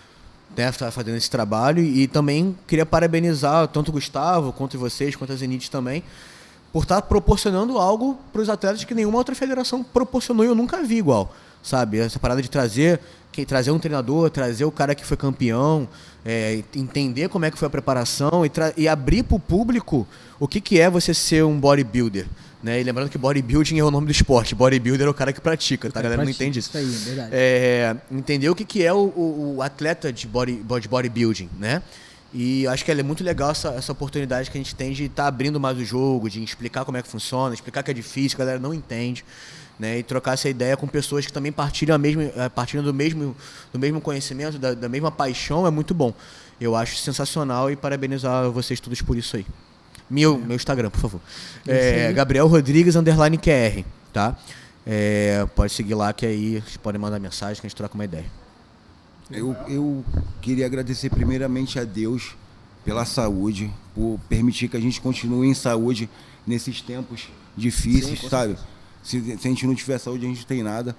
né, 0.55 0.69
estar 0.69 0.91
fazendo 0.91 1.17
esse 1.17 1.31
trabalho. 1.31 1.83
E 1.83 2.07
também 2.07 2.55
queria 2.67 2.85
parabenizar 2.85 3.67
tanto 3.69 3.89
o 3.89 3.93
Gustavo, 3.93 4.53
quanto 4.53 4.79
vocês, 4.79 5.17
quanto 5.17 5.33
a 5.33 5.37
Zenit 5.37 5.71
também, 5.71 6.05
por 6.71 6.83
estar 6.83 7.01
proporcionando 7.01 7.79
algo 7.79 8.19
para 8.35 8.43
os 8.43 8.51
atletas 8.51 8.85
que 8.85 8.95
nenhuma 8.95 9.17
outra 9.17 9.35
federação 9.35 9.83
proporcionou 9.83 10.45
e 10.45 10.49
eu 10.49 10.55
nunca 10.55 10.83
vi 10.83 10.99
igual. 10.99 11.35
Sabe? 11.63 11.99
Essa 11.99 12.19
parada 12.19 12.41
de 12.41 12.49
trazer, 12.51 13.01
trazer 13.47 13.71
um 13.71 13.79
treinador, 13.79 14.31
trazer 14.31 14.65
o 14.65 14.71
cara 14.71 14.95
que 14.95 15.05
foi 15.05 15.17
campeão, 15.17 15.89
é, 16.25 16.63
entender 16.75 17.29
como 17.29 17.45
é 17.45 17.51
que 17.51 17.59
foi 17.59 17.67
a 17.67 17.71
preparação 17.71 18.45
e, 18.45 18.51
e 18.77 18.89
abrir 18.89 19.23
para 19.23 19.37
o 19.37 19.41
público 19.41 20.07
o 20.41 20.49
que, 20.49 20.61
que 20.61 20.81
é 20.81 20.89
você 20.91 21.15
ser 21.15 21.45
um 21.45 21.59
bodybuilder. 21.59 22.27
Né? 22.61 22.81
E 22.81 22.83
lembrando 22.83 23.09
que 23.09 23.17
bodybuilding 23.17 23.79
é 23.79 23.85
o 23.85 23.91
nome 23.91 24.07
do 24.07 24.13
esporte, 24.13 24.53
bodybuilder 24.55 25.07
é 25.07 25.11
o 25.11 25.15
cara 25.15 25.33
que 25.33 25.41
pratica, 25.41 25.89
tá? 25.91 26.01
A 26.01 26.03
galera 26.03 26.25
não 26.25 26.29
entende 26.31 26.59
isso. 26.59 26.77
isso 26.77 27.11
aí, 27.11 27.29
é. 27.31 27.95
É, 28.11 28.15
entender 28.17 28.49
o 28.51 28.55
que, 28.57 28.65
que 28.65 28.85
é 28.85 28.93
o, 28.93 28.97
o- 29.15 29.55
o 29.59 29.63
atleta 29.63 30.13
de, 30.13 30.27
body, 30.27 30.65
de 30.81 30.89
bodybuilding, 30.89 31.49
né? 31.59 31.81
E 32.35 32.67
acho 32.67 32.85
que 32.85 32.91
é 32.91 33.03
muito 33.03 33.23
legal 33.23 33.53
essa, 33.53 33.69
essa 33.71 33.93
oportunidade 33.93 34.51
que 34.51 34.59
a 34.59 34.61
gente 34.61 34.75
tem 34.75 34.93
de 34.93 35.05
estar 35.05 35.29
abrindo 35.29 35.59
mais 35.61 35.79
o 35.79 35.85
jogo, 35.85 36.29
de 36.29 36.43
explicar 36.43 36.85
como 36.85 36.97
é 36.99 37.03
que 37.03 37.09
funciona, 37.09 37.55
explicar 37.55 37.83
que 37.85 37.91
é 37.93 37.95
difícil, 37.95 38.37
que 38.37 38.43
a 38.43 38.45
galera 38.45 38.61
não 38.61 38.75
entende, 38.75 39.25
né? 39.79 39.99
E 39.99 40.03
trocar 40.03 40.33
essa 40.33 40.49
ideia 40.49 40.77
com 40.77 40.87
pessoas 40.87 41.25
que 41.25 41.33
também 41.33 41.53
partilham, 41.53 41.95
a 41.95 41.99
mesma, 41.99 42.23
eh, 42.25 42.49
partilham 42.49 42.83
do, 42.83 42.93
mesmo, 42.93 43.37
do 43.73 43.79
mesmo 43.79 44.01
conhecimento, 44.01 44.59
da, 44.59 44.75
da 44.75 44.89
mesma 44.89 45.11
paixão, 45.11 45.67
é 45.67 45.71
muito 45.71 45.95
bom. 45.95 46.13
Eu 46.61 46.75
acho 46.75 46.97
sensacional 46.97 47.71
e 47.71 47.77
parabenizar 47.77 48.51
vocês 48.51 48.81
todos 48.81 49.01
por 49.01 49.17
isso 49.17 49.37
aí. 49.37 49.47
Meu, 50.11 50.39
meu 50.39 50.57
Instagram, 50.57 50.91
por 50.91 51.01
favor. 51.01 51.21
É, 51.67 52.13
Gabriel 52.13 52.47
Rodrigues, 52.47 52.97
underline 52.97 53.39
QR, 53.39 53.85
tá? 54.13 54.37
É, 54.87 55.47
pode 55.55 55.73
seguir 55.73 55.95
lá 55.95 56.13
que 56.13 56.25
aí 56.25 56.61
vocês 56.61 56.77
podem 56.79 57.01
mandar 57.01 57.19
mensagem 57.21 57.61
que 57.61 57.67
a 57.67 57.69
gente 57.69 57.77
troca 57.77 57.95
uma 57.95 58.05
ideia. 58.05 58.25
Eu, 59.31 59.55
eu 59.69 60.05
queria 60.41 60.65
agradecer 60.65 61.11
primeiramente 61.11 61.79
a 61.79 61.85
Deus 61.85 62.35
pela 62.85 63.05
saúde, 63.05 63.71
por 63.95 64.19
permitir 64.29 64.69
que 64.69 64.77
a 64.77 64.81
gente 64.81 64.99
continue 65.01 65.49
em 65.49 65.55
saúde 65.55 66.09
nesses 66.47 66.81
tempos 66.81 67.29
difíceis, 67.55 68.23
sabe? 68.31 68.57
Se, 69.03 69.21
se 69.39 69.47
a 69.47 69.51
gente 69.51 69.67
não 69.67 69.75
tiver 69.75 69.99
saúde, 69.99 70.27
a 70.27 70.29
gente 70.29 70.47
tem 70.47 70.63
nada. 70.63 70.95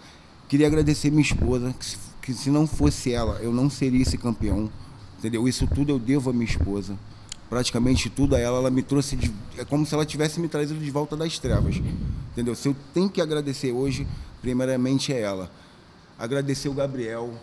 Queria 0.48 0.68
agradecer 0.68 1.10
minha 1.12 1.22
esposa, 1.22 1.74
que 1.78 1.86
se, 1.86 1.98
que 2.22 2.34
se 2.34 2.50
não 2.50 2.66
fosse 2.66 3.12
ela, 3.14 3.40
eu 3.42 3.52
não 3.54 3.70
seria 3.70 4.02
esse 4.02 4.18
campeão, 4.18 4.70
entendeu? 5.18 5.48
Isso 5.48 5.68
tudo 5.68 5.92
eu 5.92 6.00
devo 6.00 6.30
à 6.30 6.34
minha 6.34 6.46
esposa. 6.46 6.98
Praticamente 7.50 8.10
tudo 8.10 8.36
a 8.36 8.40
ela, 8.40 8.58
ela 8.58 8.70
me 8.72 8.82
trouxe 8.84 9.16
de, 9.16 9.32
é 9.58 9.66
como 9.66 9.86
se 9.86 9.94
ela 9.94 10.06
tivesse 10.06 10.40
me 10.40 10.48
trazido 10.48 10.80
de 10.80 10.92
volta 10.92 11.16
das 11.18 11.40
trevas, 11.40 11.76
entendeu? 12.32 12.56
Se 12.56 12.68
eu 12.68 12.76
tenho 12.94 13.10
que 13.10 13.20
agradecer 13.22 13.72
hoje, 13.72 14.08
primeiramente 14.42 15.12
é 15.14 15.20
ela. 15.22 15.52
Agradecer 16.18 16.70
o 16.70 16.74
Gabriel, 16.74 17.34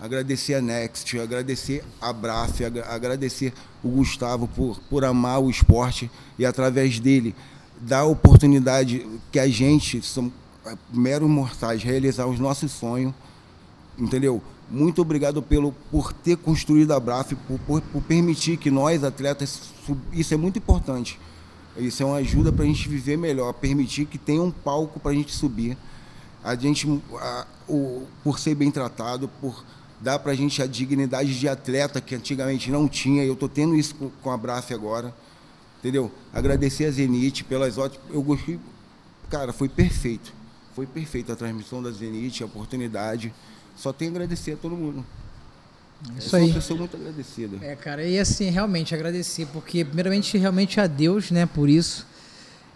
agradecer 0.00 0.54
a 0.54 0.60
Next, 0.60 1.18
agradecer 1.18 1.82
a 2.00 2.12
Braf, 2.12 2.62
agra- 2.62 2.86
agradecer 2.88 3.52
o 3.82 3.88
Gustavo 3.88 4.46
por, 4.48 4.78
por 4.90 5.04
amar 5.04 5.40
o 5.40 5.48
esporte 5.50 6.10
e 6.38 6.44
através 6.44 6.98
dele 7.00 7.34
dar 7.80 8.00
a 8.00 8.04
oportunidade 8.04 9.06
que 9.30 9.38
a 9.38 9.48
gente, 9.48 10.02
são 10.02 10.32
é, 10.66 10.74
meros 10.92 11.28
mortais, 11.28 11.82
realizar 11.82 12.26
os 12.26 12.38
nossos 12.38 12.70
sonhos, 12.72 13.12
entendeu? 13.98 14.42
Muito 14.70 15.00
obrigado 15.00 15.42
pelo, 15.42 15.72
por 15.90 16.12
ter 16.12 16.36
construído 16.36 16.92
a 16.92 17.00
Braf, 17.00 17.32
por, 17.46 17.58
por, 17.60 17.80
por 17.80 18.02
permitir 18.02 18.56
que 18.58 18.70
nós, 18.70 19.02
atletas, 19.02 19.60
isso 20.12 20.34
é 20.34 20.36
muito 20.36 20.58
importante. 20.58 21.18
Isso 21.76 22.02
é 22.02 22.06
uma 22.06 22.16
ajuda 22.16 22.52
para 22.52 22.64
a 22.64 22.66
gente 22.66 22.88
viver 22.88 23.16
melhor, 23.16 23.52
permitir 23.54 24.04
que 24.04 24.18
tenha 24.18 24.42
um 24.42 24.50
palco 24.50 24.98
para 25.00 25.12
a 25.12 25.14
gente 25.14 25.32
subir. 25.32 25.76
A 26.42 26.54
gente, 26.54 26.86
a- 27.14 27.46
o, 27.68 28.02
por 28.24 28.38
ser 28.38 28.54
bem 28.54 28.70
tratado, 28.70 29.28
por 29.40 29.64
dar 30.00 30.18
para 30.18 30.32
a 30.32 30.34
gente 30.34 30.60
a 30.62 30.66
dignidade 30.66 31.38
de 31.38 31.48
atleta 31.48 32.00
que 32.00 32.14
antigamente 32.14 32.70
não 32.70 32.88
tinha, 32.88 33.24
eu 33.24 33.34
estou 33.34 33.48
tendo 33.48 33.74
isso 33.74 33.94
com, 33.94 34.10
com 34.22 34.30
a 34.30 34.36
Braf 34.36 34.72
agora. 34.72 35.14
Entendeu? 35.78 36.10
Agradecer 36.32 36.86
a 36.86 36.90
Zenit 36.90 37.44
pelas 37.44 37.78
ótimas. 37.78 38.06
Eu 38.10 38.22
gostei. 38.22 38.58
Cara, 39.30 39.52
foi 39.52 39.68
perfeito. 39.68 40.32
Foi 40.74 40.86
perfeito 40.86 41.32
a 41.32 41.36
transmissão 41.36 41.82
da 41.82 41.90
Zenit, 41.90 42.42
a 42.42 42.46
oportunidade. 42.46 43.32
Só 43.76 43.92
tenho 43.92 44.10
a 44.10 44.14
agradecer 44.14 44.52
a 44.52 44.56
todo 44.56 44.74
mundo. 44.74 45.04
Eu 46.10 46.18
Isso 46.18 46.30
sou 46.30 46.38
aí. 46.38 46.46
uma 46.46 46.54
pessoa 46.54 46.78
muito 46.78 46.96
agradecida. 46.96 47.58
É, 47.60 47.74
cara, 47.74 48.04
e 48.04 48.18
assim, 48.18 48.50
realmente 48.50 48.94
agradecer, 48.94 49.46
porque 49.52 49.84
primeiramente 49.84 50.36
realmente 50.38 50.80
a 50.80 50.86
Deus, 50.86 51.30
né, 51.30 51.46
por 51.46 51.68
isso. 51.68 52.06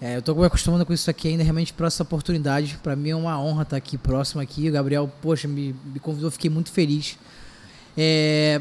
É, 0.00 0.16
eu 0.16 0.22
tô 0.22 0.34
me 0.34 0.44
acostumando 0.44 0.84
com 0.84 0.92
isso 0.92 1.08
aqui 1.08 1.28
ainda, 1.28 1.44
realmente 1.44 1.72
por 1.72 1.86
essa 1.86 2.02
oportunidade. 2.02 2.76
Pra 2.82 2.96
mim 2.96 3.10
é 3.10 3.16
uma 3.16 3.40
honra 3.40 3.62
estar 3.62 3.76
aqui 3.76 3.96
próximo 3.96 4.40
aqui. 4.40 4.68
O 4.68 4.72
Gabriel, 4.72 5.10
poxa, 5.20 5.46
me, 5.46 5.74
me 5.92 6.00
convidou, 6.00 6.28
fiquei 6.28 6.50
muito 6.50 6.72
feliz. 6.72 7.16
É, 7.96 8.60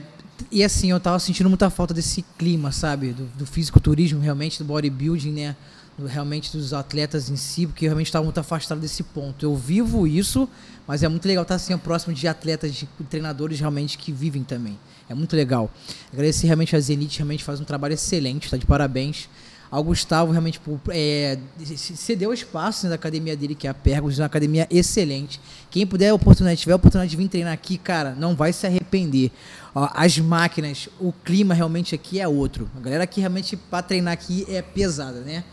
e 0.52 0.64
assim, 0.64 0.92
eu 0.92 1.00
tava 1.00 1.20
sentindo 1.20 1.50
muita 1.50 1.70
falta 1.70 1.94
desse 1.94 2.24
clima, 2.38 2.72
sabe? 2.72 3.12
Do, 3.14 3.26
do 3.38 3.46
fisiculturismo, 3.46 4.20
realmente, 4.20 4.58
do 4.60 4.66
bodybuilding, 4.66 5.32
né? 5.32 5.56
Do- 5.98 6.06
realmente 6.06 6.56
dos 6.56 6.74
atletas 6.74 7.30
em 7.30 7.36
si, 7.36 7.68
porque 7.68 7.86
eu 7.86 7.90
realmente 7.90 8.08
estava 8.08 8.24
muito 8.24 8.40
afastado 8.40 8.80
desse 8.80 9.04
ponto. 9.04 9.46
Eu 9.46 9.56
vivo 9.56 10.08
isso, 10.08 10.48
mas 10.88 11.04
é 11.04 11.08
muito 11.08 11.28
legal 11.28 11.42
estar 11.44 11.56
assim 11.56 11.78
próximo 11.78 12.14
de 12.14 12.28
atletas, 12.28 12.74
de 12.74 12.88
treinadores 13.10 13.60
realmente 13.60 13.98
que 13.98 14.12
vivem 14.12 14.44
também. 14.44 14.80
É 15.10 15.14
muito 15.14 15.36
legal. 15.36 15.70
Agradecer 16.12 16.48
realmente 16.48 16.76
a 16.76 16.80
Zenit, 16.80 17.18
realmente 17.18 17.44
faz 17.44 17.60
um 17.60 17.66
trabalho 17.66 17.94
excelente, 17.94 18.50
tá 18.50 18.58
de 18.58 18.66
parabéns. 18.66 19.28
Ao 19.72 19.82
Gustavo, 19.82 20.34
realmente, 20.34 20.60
por, 20.60 20.82
é, 20.90 21.38
cedeu 21.78 22.34
espaço 22.34 22.90
da 22.90 22.96
academia 22.96 23.38
dele, 23.38 23.56
que 23.56 23.66
é 23.66 23.70
a 23.70 23.74
Pergos, 23.74 24.20
uma 24.20 24.26
academia 24.26 24.68
excelente. 24.70 25.40
Quem 25.70 25.88
puder 25.88 26.12
oportunidade, 26.12 26.60
tiver 26.60 26.76
oportunidade 26.76 27.10
de 27.10 27.16
vir 27.16 27.30
treinar 27.30 27.54
aqui, 27.54 27.78
cara, 27.78 28.14
não 28.14 28.36
vai 28.36 28.52
se 28.52 28.68
arrepender. 28.68 29.32
Ó, 29.74 29.90
as 29.94 30.20
máquinas, 30.20 30.90
o 31.00 31.14
clima 31.14 31.54
realmente 31.54 31.96
aqui 31.96 32.20
é 32.20 32.28
outro. 32.28 32.70
A 32.76 32.82
galera 32.82 33.06
aqui 33.06 33.22
realmente 33.22 33.56
para 33.56 33.82
treinar 33.82 34.12
aqui 34.12 34.46
é 34.50 34.62
pesada, 34.62 35.22
né? 35.22 35.46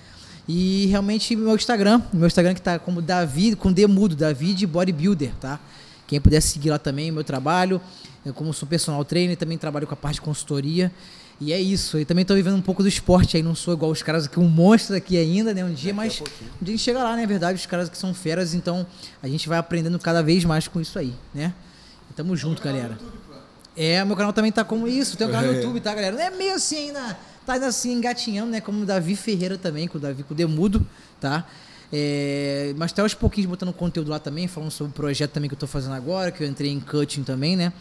E 0.49 0.87
realmente 0.87 1.37
meu 1.37 1.55
Instagram, 1.55 2.03
meu 2.13 2.27
Instagram 2.27 2.55
que 2.55 2.63
tá 2.63 2.77
como 2.77 3.01
Davi, 3.01 3.55
com 3.55 3.71
D 3.71 3.87
mudo, 3.87 4.17
David 4.17 4.67
Bodybuilder, 4.67 5.31
tá? 5.41 5.61
Quem 6.09 6.21
puder 6.21 6.41
seguir 6.41 6.71
lá 6.71 6.79
também, 6.79 7.13
meu 7.13 7.23
trabalho, 7.23 7.81
como 8.35 8.53
sou 8.53 8.67
personal 8.67 9.05
trainer, 9.05 9.37
também 9.37 9.57
trabalho 9.57 9.87
com 9.87 9.95
a 9.95 9.97
parte 9.97 10.15
de 10.17 10.23
consultoria. 10.23 10.91
E 11.41 11.53
é 11.53 11.61
isso, 11.61 11.97
eu 11.99 12.05
também 12.05 12.25
tô 12.25 12.35
vivendo 12.35 12.57
um 12.57 12.61
pouco 12.61 12.83
do 12.83 12.89
esporte 12.89 13.37
aí, 13.37 13.43
não 13.45 13.55
sou 13.55 13.73
igual 13.73 13.93
os 13.93 14.03
caras 14.03 14.27
aqui, 14.27 14.41
um 14.41 14.49
monstro 14.49 14.97
aqui 14.97 15.17
ainda, 15.17 15.55
né? 15.55 15.65
Um 15.65 15.73
dia, 15.73 15.95
mas 15.95 16.21
um 16.21 16.25
dia 16.65 16.75
a 16.75 16.77
gente 16.77 16.79
chega 16.83 16.99
lá, 17.03 17.15
né? 17.15 17.23
É 17.23 17.27
verdade, 17.29 17.57
os 17.59 17.65
caras 17.67 17.89
que 17.89 17.97
são 17.97 18.13
feras, 18.13 18.55
então 18.55 18.85
a 19.23 19.29
gente 19.29 19.49
vai 19.49 19.57
aprendendo 19.57 19.97
cada 20.01 20.21
vez 20.21 20.45
mais 20.45 20.67
com 20.67 20.81
isso 20.81 20.99
aí, 20.99 21.15
né? 21.33 21.55
E 22.11 22.15
tamo 22.15 22.37
junto, 22.37 22.61
galera. 22.61 22.99
É, 23.77 24.05
meu 24.05 24.17
canal 24.17 24.33
também 24.33 24.51
tá 24.51 24.65
como 24.65 24.89
isso, 24.89 25.17
tem 25.17 25.29
um 25.29 25.31
canal 25.31 25.53
no 25.53 25.55
YouTube, 25.59 25.81
tá, 25.81 25.95
galera? 25.95 26.17
Não 26.17 26.23
é 26.23 26.31
meio 26.31 26.55
assim 26.57 26.89
ainda, 26.89 27.17
tá 27.47 27.53
ainda 27.53 27.69
assim 27.69 27.93
engatinhando, 27.93 28.51
né? 28.51 28.61
Como 28.61 28.83
o 28.83 28.85
Davi 28.85 29.15
Ferreira 29.15 29.57
também, 29.57 29.87
com 29.87 29.99
o 29.99 30.01
Davi 30.01 30.25
com 30.25 30.35
o 30.35 30.37
Demudo, 30.37 30.85
tá? 31.21 31.47
É, 31.93 32.75
mas 32.77 32.91
tá 32.93 33.03
aos 33.03 33.15
pouquinhos 33.15 33.49
botando 33.49 33.73
conteúdo 33.73 34.11
lá 34.11 34.19
também, 34.19 34.49
falando 34.49 34.73
sobre 34.73 34.91
o 34.91 34.95
projeto 34.95 35.31
também 35.31 35.49
que 35.49 35.55
eu 35.55 35.59
tô 35.59 35.69
fazendo 35.69 35.95
agora, 35.95 36.33
que 36.33 36.43
eu 36.43 36.49
entrei 36.49 36.73
em 36.73 36.81
cutting 36.81 37.23
também, 37.23 37.57
né? 37.57 37.73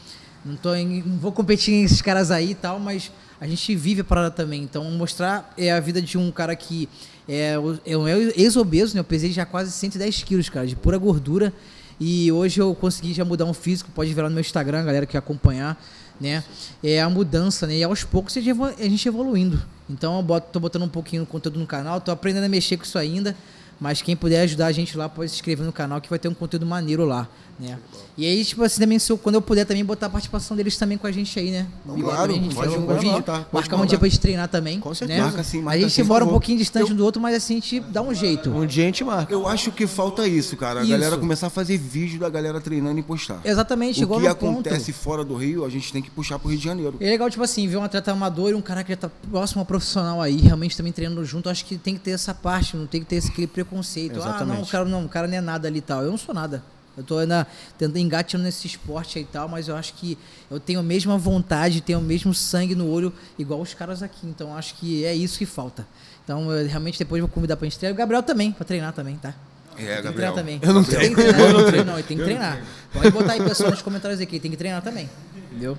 Não, 0.45 0.55
tô 0.55 0.75
em- 0.75 1.01
não 1.01 1.17
vou 1.17 1.31
competir 1.31 1.73
com 1.79 1.85
esses 1.85 2.01
caras 2.03 2.29
aí 2.29 2.51
e 2.51 2.55
tal, 2.55 2.79
mas 2.79 3.11
a 3.39 3.47
gente 3.47 3.75
vive 3.75 4.01
a 4.01 4.03
parada 4.03 4.31
também. 4.31 4.63
Então, 4.63 4.83
mostrar 4.91 5.53
é 5.57 5.71
a 5.71 5.79
vida 5.79 6.01
de 6.01 6.17
um 6.17 6.31
cara 6.31 6.55
que 6.55 6.89
é, 7.27 7.55
é 7.85 7.97
um 7.97 8.07
ex-obeso, 8.07 8.95
né? 8.95 8.99
Eu 8.99 9.03
pesei 9.03 9.31
já 9.31 9.45
quase 9.45 9.71
110 9.71 10.23
quilos, 10.23 10.49
cara, 10.49 10.65
de 10.65 10.75
pura 10.75 10.97
gordura. 10.97 11.53
E 11.99 12.31
hoje 12.31 12.61
eu 12.61 12.75
consegui 12.75 13.13
já 13.13 13.25
mudar 13.25 13.45
um 13.45 13.53
físico, 13.53 13.89
pode 13.93 14.13
ver 14.13 14.21
lá 14.21 14.29
no 14.29 14.35
meu 14.35 14.41
Instagram, 14.41 14.85
galera 14.85 15.05
que 15.05 15.17
acompanhar, 15.17 15.81
né? 16.21 16.43
É 16.83 17.01
a 17.01 17.09
mudança, 17.09 17.65
né? 17.65 17.77
E 17.77 17.83
aos 17.83 18.03
poucos 18.03 18.37
a 18.37 18.41
gente 18.41 19.07
evoluindo. 19.07 19.61
Então 19.89 20.17
eu 20.17 20.23
boto, 20.23 20.49
tô 20.51 20.59
botando 20.59 20.83
um 20.83 20.89
pouquinho 20.89 21.23
de 21.23 21.29
conteúdo 21.29 21.59
no 21.59 21.65
canal, 21.65 21.99
tô 21.99 22.11
aprendendo 22.11 22.43
a 22.43 22.49
mexer 22.49 22.77
com 22.77 22.83
isso 22.83 22.97
ainda. 22.97 23.35
Mas 23.79 24.01
quem 24.01 24.15
puder 24.15 24.41
ajudar 24.41 24.67
a 24.67 24.71
gente 24.71 24.97
lá, 24.97 25.07
pode 25.07 25.29
se 25.29 25.35
inscrever 25.35 25.65
no 25.65 25.71
canal 25.71 26.01
que 26.01 26.09
vai 26.09 26.17
ter 26.17 26.27
um 26.27 26.33
conteúdo 26.33 26.65
maneiro 26.65 27.05
lá, 27.05 27.27
né? 27.59 27.77
E 28.17 28.25
aí, 28.25 28.43
tipo 28.43 28.63
assim, 28.63 28.79
também, 28.79 28.99
se 28.99 29.11
eu- 29.11 29.17
quando 29.17 29.35
eu 29.35 29.41
puder 29.41 29.65
também 29.65 29.83
botar 29.83 30.07
a 30.07 30.09
participação 30.09 30.55
deles 30.55 30.77
também 30.77 30.97
com 30.97 31.07
a 31.07 31.11
gente 31.11 31.37
aí, 31.39 31.51
né? 31.51 31.67
Não, 31.85 31.99
claro, 31.99 32.21
também, 32.21 32.39
a 32.39 32.43
gente 32.43 32.55
pode 32.55 32.69
faz 32.69 32.81
um 32.81 32.97
vídeo, 32.99 33.21
tá? 33.23 33.45
Marcar 33.51 33.75
um 33.77 33.85
dia 33.85 33.97
pra 33.97 34.07
gente 34.07 34.19
treinar 34.19 34.47
também. 34.47 34.79
Com 34.79 34.89
né? 34.89 34.95
certeza. 34.95 35.21
Marca 35.23 35.43
sim, 35.43 35.61
marca 35.61 35.77
a 35.77 35.81
gente 35.81 35.93
sim, 35.93 36.03
mora 36.03 36.25
um 36.25 36.29
pouquinho 36.29 36.57
distante 36.57 36.91
um 36.91 36.95
do 36.95 37.03
outro, 37.03 37.21
mas 37.21 37.35
assim, 37.35 37.53
a 37.57 37.59
gente 37.59 37.79
dá 37.79 38.01
um 38.01 38.13
jeito. 38.13 38.49
Um 38.49 38.65
dia 38.65 38.83
a 38.83 38.85
gente 38.87 39.03
marca. 39.03 39.31
Eu 39.33 39.47
acho 39.47 39.71
que 39.71 39.87
falta 39.87 40.27
isso, 40.27 40.55
cara. 40.57 40.79
A 40.79 40.83
Isso. 40.83 40.91
galera 40.91 41.17
começar 41.17 41.47
a 41.47 41.49
fazer 41.49 41.77
vídeo 41.77 42.19
da 42.19 42.29
galera 42.29 42.59
treinando 42.61 42.99
e 42.99 43.03
postar. 43.03 43.39
Exatamente, 43.43 43.99
o 43.99 44.03
igual 44.03 44.19
que 44.19 44.27
no 44.27 44.35
ponto. 44.35 44.51
acontece 44.67 44.91
fora 44.93 45.23
do 45.23 45.35
Rio, 45.35 45.65
a 45.65 45.69
gente 45.69 45.91
tem 45.91 46.01
que 46.01 46.09
puxar 46.09 46.39
pro 46.39 46.49
Rio 46.49 46.57
de 46.57 46.63
Janeiro. 46.63 46.97
É 46.99 47.09
legal, 47.09 47.29
tipo 47.29 47.43
assim, 47.43 47.67
ver 47.67 47.77
um 47.77 47.83
atleta 47.83 48.11
amador 48.11 48.51
e 48.51 48.53
um 48.53 48.61
cara 48.61 48.83
que 48.83 48.91
já 48.91 48.97
tá 48.97 49.09
próximo 49.29 49.61
ao 49.61 49.65
profissional 49.65 50.21
aí, 50.21 50.37
realmente 50.37 50.75
também 50.75 50.91
treinando 50.91 51.23
junto. 51.25 51.49
Acho 51.49 51.65
que 51.65 51.77
tem 51.77 51.93
que 51.95 52.01
ter 52.01 52.11
essa 52.11 52.33
parte, 52.33 52.75
não 52.75 52.85
tem 52.87 53.01
que 53.01 53.07
ter 53.07 53.17
esse, 53.17 53.29
aquele 53.29 53.47
preconceito. 53.47 54.13
Ah, 54.13 54.19
não, 54.19 54.29
Exatamente. 54.29 54.63
o 54.63 54.71
cara 54.71 54.85
não, 54.85 55.05
o 55.05 55.09
cara 55.09 55.27
não 55.27 55.35
é 55.35 55.41
nada 55.41 55.67
ali 55.67 55.79
e 55.79 55.81
tal. 55.81 56.03
Eu 56.03 56.11
não 56.11 56.17
sou 56.17 56.33
nada. 56.33 56.63
Eu 56.97 57.03
tô 57.03 57.19
ainda 57.19 57.45
tentando 57.77 57.97
engateando 57.99 58.43
nesse 58.43 58.65
esporte 58.65 59.19
aí 59.19 59.23
e 59.23 59.27
tal, 59.27 59.47
mas 59.47 59.67
eu 59.67 59.75
acho 59.75 59.93
que 59.93 60.17
eu 60.49 60.59
tenho 60.59 60.79
a 60.79 60.83
mesma 60.83 61.17
vontade, 61.17 61.79
tenho 61.79 61.99
o 61.99 62.01
mesmo 62.01 62.33
sangue 62.33 62.73
no 62.73 62.89
olho, 62.89 63.13
igual 63.37 63.61
os 63.61 63.73
caras 63.73 64.01
aqui. 64.01 64.25
Então 64.25 64.55
acho 64.57 64.73
que 64.75 65.05
é 65.05 65.13
isso 65.13 65.37
que 65.37 65.45
falta. 65.45 65.85
Então, 66.23 66.51
eu 66.51 66.67
realmente 66.67 66.99
depois 66.99 67.21
vou 67.21 67.29
convidar 67.29 67.55
pra 67.55 67.65
gente 67.65 67.79
treinar. 67.79 67.95
O 67.95 67.97
Gabriel 67.97 68.21
também, 68.21 68.51
pra 68.51 68.65
treinar 68.65 68.91
também, 68.91 69.15
tá? 69.15 69.33
É, 69.77 69.85
Tem 69.85 69.85
que 69.85 70.01
Gabriel. 70.01 70.11
treinar 70.13 70.33
também. 70.33 70.59
Eu 70.61 70.73
não 70.73 70.83
Tem 70.83 71.09
que 71.09 71.15
treinar, 71.15 71.39
eu 71.39 71.53
não 71.53 71.65
treino, 71.65 71.85
não, 71.85 71.93
ele 71.93 72.03
tem 72.07 72.17
que 72.17 72.23
treinar. 72.23 72.61
Pode 72.91 73.11
botar 73.11 73.33
aí, 73.33 73.41
pessoal, 73.41 73.71
nos 73.71 73.81
comentários 73.81 74.19
aqui, 74.19 74.39
tem 74.39 74.51
que 74.51 74.57
treinar 74.57 74.81
também. 74.81 75.09
Entendeu? 75.51 75.77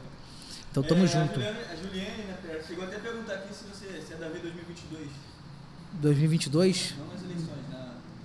Então 0.71 0.83
tamo 0.83 1.07
junto. 1.07 1.41
A 1.41 1.43
Juliane, 1.43 1.59
a 1.73 1.77
Juliane, 1.77 2.23
né, 2.23 2.61
chegou 2.67 2.85
até 2.85 2.97
a 2.97 3.01
perguntar 3.01 3.35
aqui 3.35 3.49
se 3.53 3.65
você 3.65 4.01
se 4.07 4.15
é 4.15 4.17
Davi 4.17 4.39
2022. 4.39 5.09
2022? 6.01 6.95
Não 6.99 7.07
nas 7.13 7.23
eleições. 7.25 7.68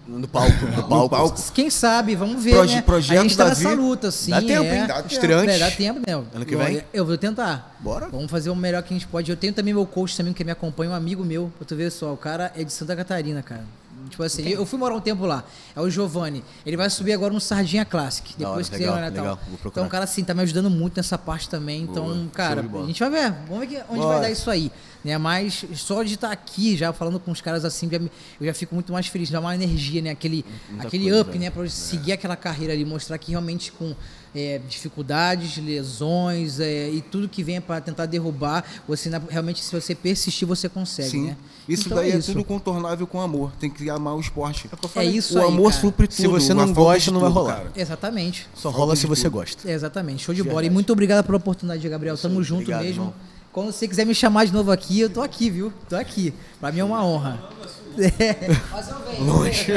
No 0.05 0.27
palco, 0.27 0.65
no 0.67 0.84
palco. 0.88 1.09
palco. 1.09 1.51
Quem 1.53 1.69
sabe, 1.69 2.13
vamos 2.15 2.43
ver, 2.43 2.51
Proje- 2.55 2.75
né? 2.75 2.81
projeto 2.81 3.19
a 3.19 3.23
gente 3.23 3.38
tá 3.38 3.45
nessa 3.45 3.73
luta, 3.73 4.11
sim. 4.11 4.31
Dá 4.31 4.41
tempo, 4.41 4.63
é. 4.63 4.77
hein? 4.80 4.88
Dá 4.88 4.95
tempo. 4.95 5.13
Estreante. 5.13 5.49
É, 5.49 5.59
dá 5.59 5.71
tempo, 5.71 5.99
né? 6.05 6.13
Ano 6.34 6.45
que 6.45 6.55
vem? 6.55 6.75
Eu, 6.77 6.84
eu 6.93 7.05
vou 7.05 7.17
tentar. 7.17 7.77
Bora. 7.80 8.09
Vamos 8.09 8.30
fazer 8.30 8.49
o 8.49 8.55
melhor 8.55 8.84
que 8.84 8.93
a 8.93 8.97
gente 8.97 9.07
pode. 9.07 9.31
Eu 9.31 9.38
tenho 9.38 9.53
também 9.53 9.73
meu 9.73 9.85
coach 9.85 10.15
também, 10.17 10.34
que 10.34 10.43
me 10.43 10.51
acompanha, 10.51 10.91
um 10.91 10.93
amigo 10.95 11.23
meu. 11.23 11.51
Pra 11.57 11.65
tu 11.65 11.75
ver 11.75 11.89
só, 11.89 12.11
o 12.13 12.17
cara 12.17 12.51
é 12.55 12.63
de 12.63 12.73
Santa 12.73 12.95
Catarina, 12.95 13.41
cara. 13.41 13.63
Tipo 14.09 14.21
assim, 14.21 14.47
eu 14.49 14.65
fui 14.65 14.77
morar 14.77 14.95
um 14.95 14.99
tempo 14.99 15.25
lá. 15.25 15.43
É 15.73 15.80
o 15.80 15.89
Giovanni. 15.89 16.43
Ele 16.65 16.75
vai 16.75 16.89
subir 16.89 17.13
agora 17.13 17.34
no 17.34 17.39
Sardinha 17.39 17.85
Classic. 17.85 18.35
Da 18.38 18.49
hora, 18.49 18.57
Depois 18.57 18.67
que 18.69 18.75
legal, 18.75 18.95
você 18.95 18.99
vai 19.01 19.09
legal, 19.09 19.25
tal. 19.25 19.35
vou 19.35 19.57
procurar. 19.57 19.71
Então, 19.71 19.85
o 19.85 19.89
cara, 19.89 20.03
assim, 20.03 20.23
tá 20.23 20.34
me 20.34 20.41
ajudando 20.41 20.69
muito 20.69 20.97
nessa 20.97 21.17
parte 21.17 21.47
também. 21.47 21.84
Então, 21.84 22.03
Boa, 22.05 22.27
cara, 22.34 22.61
a 22.61 22.85
gente 22.85 22.99
vai 22.99 23.09
ver. 23.09 23.34
Vamos 23.49 23.67
ver 23.69 23.84
onde 23.89 23.99
Bora. 24.01 24.13
vai 24.15 24.21
dar 24.23 24.30
isso 24.31 24.49
aí. 24.51 24.69
Né? 25.03 25.17
Mas 25.17 25.65
só 25.75 26.01
de 26.01 26.13
estar 26.13 26.31
aqui 26.31 26.77
já 26.77 26.93
falando 26.93 27.19
com 27.19 27.30
os 27.31 27.41
caras 27.41 27.65
assim, 27.65 27.89
já 27.91 27.99
me- 27.99 28.09
eu 28.39 28.45
já 28.47 28.53
fico 28.53 28.73
muito 28.73 28.93
mais 28.93 29.07
feliz, 29.07 29.30
dá 29.30 29.39
uma 29.41 29.53
energia, 29.53 30.01
né? 30.01 30.11
Aquele, 30.11 30.45
Muita 30.69 30.88
aquele 30.88 31.03
coisa, 31.05 31.21
up, 31.21 31.30
velho. 31.31 31.39
né? 31.41 31.49
Pra 31.49 31.63
eu 31.63 31.69
seguir 31.69 32.13
aquela 32.13 32.35
carreira 32.38 32.71
ali, 32.73 32.85
mostrar 32.85 33.17
que 33.17 33.31
realmente 33.31 33.71
com 33.71 33.93
é, 34.35 34.59
dificuldades, 34.67 35.57
lesões 35.57 36.59
é, 36.59 36.89
e 36.89 37.01
tudo 37.01 37.27
que 37.30 37.43
vem 37.43 37.59
para 37.61 37.80
tentar 37.81 38.05
derrubar, 38.07 38.63
você 38.88 39.09
realmente, 39.30 39.61
se 39.63 39.71
você 39.71 39.93
persistir, 39.93 40.47
você 40.47 40.67
consegue, 40.69 41.09
Sim. 41.09 41.25
né? 41.27 41.38
Isso 41.67 41.84
Então 41.85 41.97
daí 41.97 42.11
é, 42.11 42.17
isso. 42.17 42.31
tudo 42.31 42.43
contornável 42.43 43.05
com 43.05 43.21
amor. 43.21 43.51
Tem 43.59 43.69
que 43.69 43.89
amar 43.89 44.15
o 44.15 44.19
esporte. 44.19 44.69
É 44.95 45.03
isso 45.05 45.38
o 45.38 45.41
aí, 45.41 45.47
amor 45.47 45.69
cara. 45.69 45.81
supre 45.81 46.07
tudo. 46.07 46.15
Se 46.17 46.27
você 46.27 46.53
não 46.53 46.73
gosta, 46.73 47.11
não 47.11 47.19
vai 47.19 47.30
rolar. 47.30 47.55
cara. 47.57 47.71
Exatamente. 47.75 48.47
Só 48.55 48.69
rola 48.69 48.95
se 48.95 49.05
você 49.05 49.30
gosta. 49.30 49.69
Exatamente, 49.69 50.23
show 50.23 50.34
de 50.34 50.43
bola. 50.43 50.65
E 50.65 50.69
muito 50.69 50.91
obrigado 50.91 51.23
pela 51.25 51.38
oportunidade, 51.38 51.88
Gabriel. 51.88 52.17
Tamo 52.17 52.41
junto 52.43 52.61
obrigado, 52.63 52.81
mesmo. 52.84 53.01
irmão. 53.03 53.13
Quando 53.53 53.71
você 53.71 53.88
quiser 53.88 54.03
me 54.05 54.15
chamar 54.15 54.45
de 54.45 54.51
novo 54.51 54.71
aqui, 54.71 54.99
eu 54.99 55.09
tô 55.11 55.21
aqui, 55.21 55.47
viu? 55.47 55.71
Tô 55.88 55.95
aqui. 55.95 56.34
Pra 56.59 56.71
mim 56.71 56.80
é 56.80 56.84
uma 56.84 57.05
honra. 57.05 57.39
É. 57.95 58.49
Mas 58.71 58.89
eu 58.89 58.95
venho. 59.07 59.23
Longe. 59.23 59.71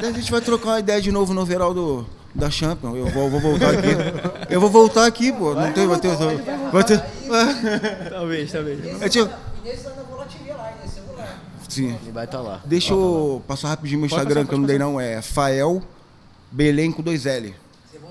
A 0.00 0.10
gente 0.10 0.32
vai 0.32 0.40
trocar 0.40 0.70
uma 0.70 0.80
ideia 0.80 1.00
de 1.00 1.12
novo 1.12 1.32
no 1.32 1.40
overall 1.40 1.72
do, 1.72 2.04
da 2.34 2.50
Champions. 2.50 2.96
Eu 2.96 3.06
vou, 3.06 3.30
vou 3.30 3.38
voltar 3.38 3.70
aqui. 3.70 3.86
Eu 4.50 4.60
vou 4.60 4.68
voltar 4.68 5.06
aqui, 5.06 5.30
pô. 5.32 5.54
Não 5.54 5.72
tem, 5.72 5.86
vai 5.86 6.00
ter. 6.00 6.10
Vai 6.72 6.82
ter. 6.82 7.00
Talvez, 8.10 8.50
talvez. 8.50 9.00
É, 9.00 9.08
tipo, 9.08 9.30
Nesse 9.64 9.86
ano 9.86 10.00
eu 10.00 10.06
vou 10.06 10.18
lá 10.18 10.24
te 10.24 10.36
ver 10.38 10.54
lá, 10.54 10.72
nesse 10.82 10.98
lá. 11.16 11.38
sim. 11.68 11.96
Ele 12.02 12.10
vai 12.10 12.24
estar 12.24 12.40
lá. 12.40 12.60
Deixa 12.64 12.92
eu 12.92 13.40
passar 13.46 13.68
rapidinho 13.68 14.00
meu 14.00 14.06
Instagram, 14.06 14.40
passar, 14.40 14.48
que 14.48 14.54
eu 14.54 14.58
não 14.58 14.66
dei 14.66 14.78
não. 14.78 15.00
É 15.00 15.22
Fael 15.22 15.80
Belém 16.50 16.90
com 16.90 17.02
dois 17.02 17.24
L. 17.24 17.54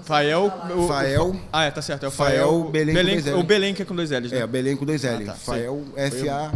Fael. 0.09 0.51
o- 0.75 0.87
Fael. 0.87 1.35
Ah, 1.53 1.63
é, 1.65 1.71
tá 1.71 1.81
certo. 1.81 2.03
É 2.03 2.07
o 2.07 2.11
Fael, 2.11 2.47
Fael. 2.49 2.69
Belém 2.71 2.95
com 2.95 3.03
dois 3.03 3.27
L. 3.27 3.39
O 3.39 3.43
Belém 3.43 3.73
que 3.75 3.81
é 3.81 3.85
com 3.85 3.95
dois 3.95 4.09
L's, 4.11 4.31
né? 4.31 4.39
É, 4.39 4.47
Belém 4.47 4.75
com 4.75 4.83
dois 4.85 5.03
L. 5.05 5.23
Ah, 5.23 5.27
tá, 5.27 5.33
Fael 5.35 5.83
F-A. 5.95 6.51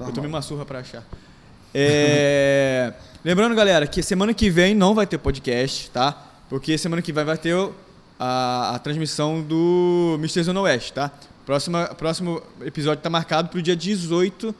Eu 0.00 0.12
tomei 0.12 0.28
uma 0.28 0.42
surra 0.42 0.64
pra 0.66 0.80
achar. 0.80 1.04
É, 1.74 2.92
Lembrando, 3.24 3.54
galera, 3.54 3.86
que 3.86 4.02
semana 4.02 4.32
que 4.34 4.48
vem 4.50 4.74
não 4.74 4.94
vai 4.94 5.06
ter 5.06 5.18
podcast, 5.18 5.90
tá? 5.90 6.26
Porque 6.48 6.76
semana 6.78 7.00
que 7.02 7.12
vem 7.12 7.24
vai 7.24 7.36
ter 7.38 7.54
a, 8.18 8.74
a 8.74 8.78
transmissão 8.78 9.40
do 9.42 10.16
Mr. 10.18 10.42
Zona 10.42 10.60
Oeste, 10.62 10.92
tá? 10.92 11.10
Próxima, 11.46 11.86
próximo 11.96 12.42
episódio 12.62 13.02
tá 13.02 13.10
marcado 13.10 13.48
pro 13.50 13.60
dia 13.62 13.76
18 13.76 14.54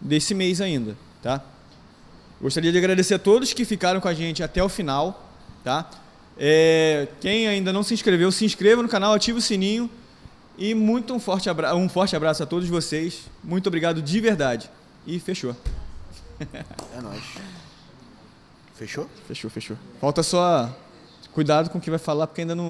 desse 0.00 0.34
mês 0.34 0.60
ainda, 0.60 0.94
tá? 1.22 1.40
Gostaria 2.40 2.70
de 2.70 2.78
agradecer 2.78 3.14
a 3.14 3.18
todos 3.18 3.52
que 3.52 3.64
ficaram 3.64 4.00
com 4.00 4.08
a 4.08 4.14
gente 4.14 4.42
até 4.42 4.62
o 4.62 4.68
final, 4.68 5.30
tá? 5.64 5.88
É, 6.38 7.08
quem 7.20 7.48
ainda 7.48 7.72
não 7.72 7.82
se 7.82 7.94
inscreveu, 7.94 8.30
se 8.30 8.44
inscreva 8.44 8.82
no 8.82 8.88
canal, 8.88 9.14
ative 9.14 9.38
o 9.38 9.42
sininho 9.42 9.90
e 10.58 10.74
muito 10.74 11.14
um 11.14 11.20
forte, 11.20 11.48
abra 11.48 11.74
um 11.74 11.88
forte 11.88 12.14
abraço 12.14 12.42
a 12.42 12.46
todos 12.46 12.68
vocês. 12.68 13.22
Muito 13.42 13.66
obrigado 13.66 14.02
de 14.02 14.20
verdade. 14.20 14.70
E 15.06 15.18
fechou. 15.18 15.56
É 16.94 17.00
nóis. 17.00 17.22
Fechou? 18.74 19.08
Fechou, 19.26 19.50
fechou. 19.50 19.76
Falta 19.98 20.22
só 20.22 20.70
cuidado 21.32 21.70
com 21.70 21.78
o 21.78 21.80
que 21.80 21.88
vai 21.88 21.98
falar, 21.98 22.26
porque 22.26 22.42
ainda 22.42 22.54
não 22.54 22.68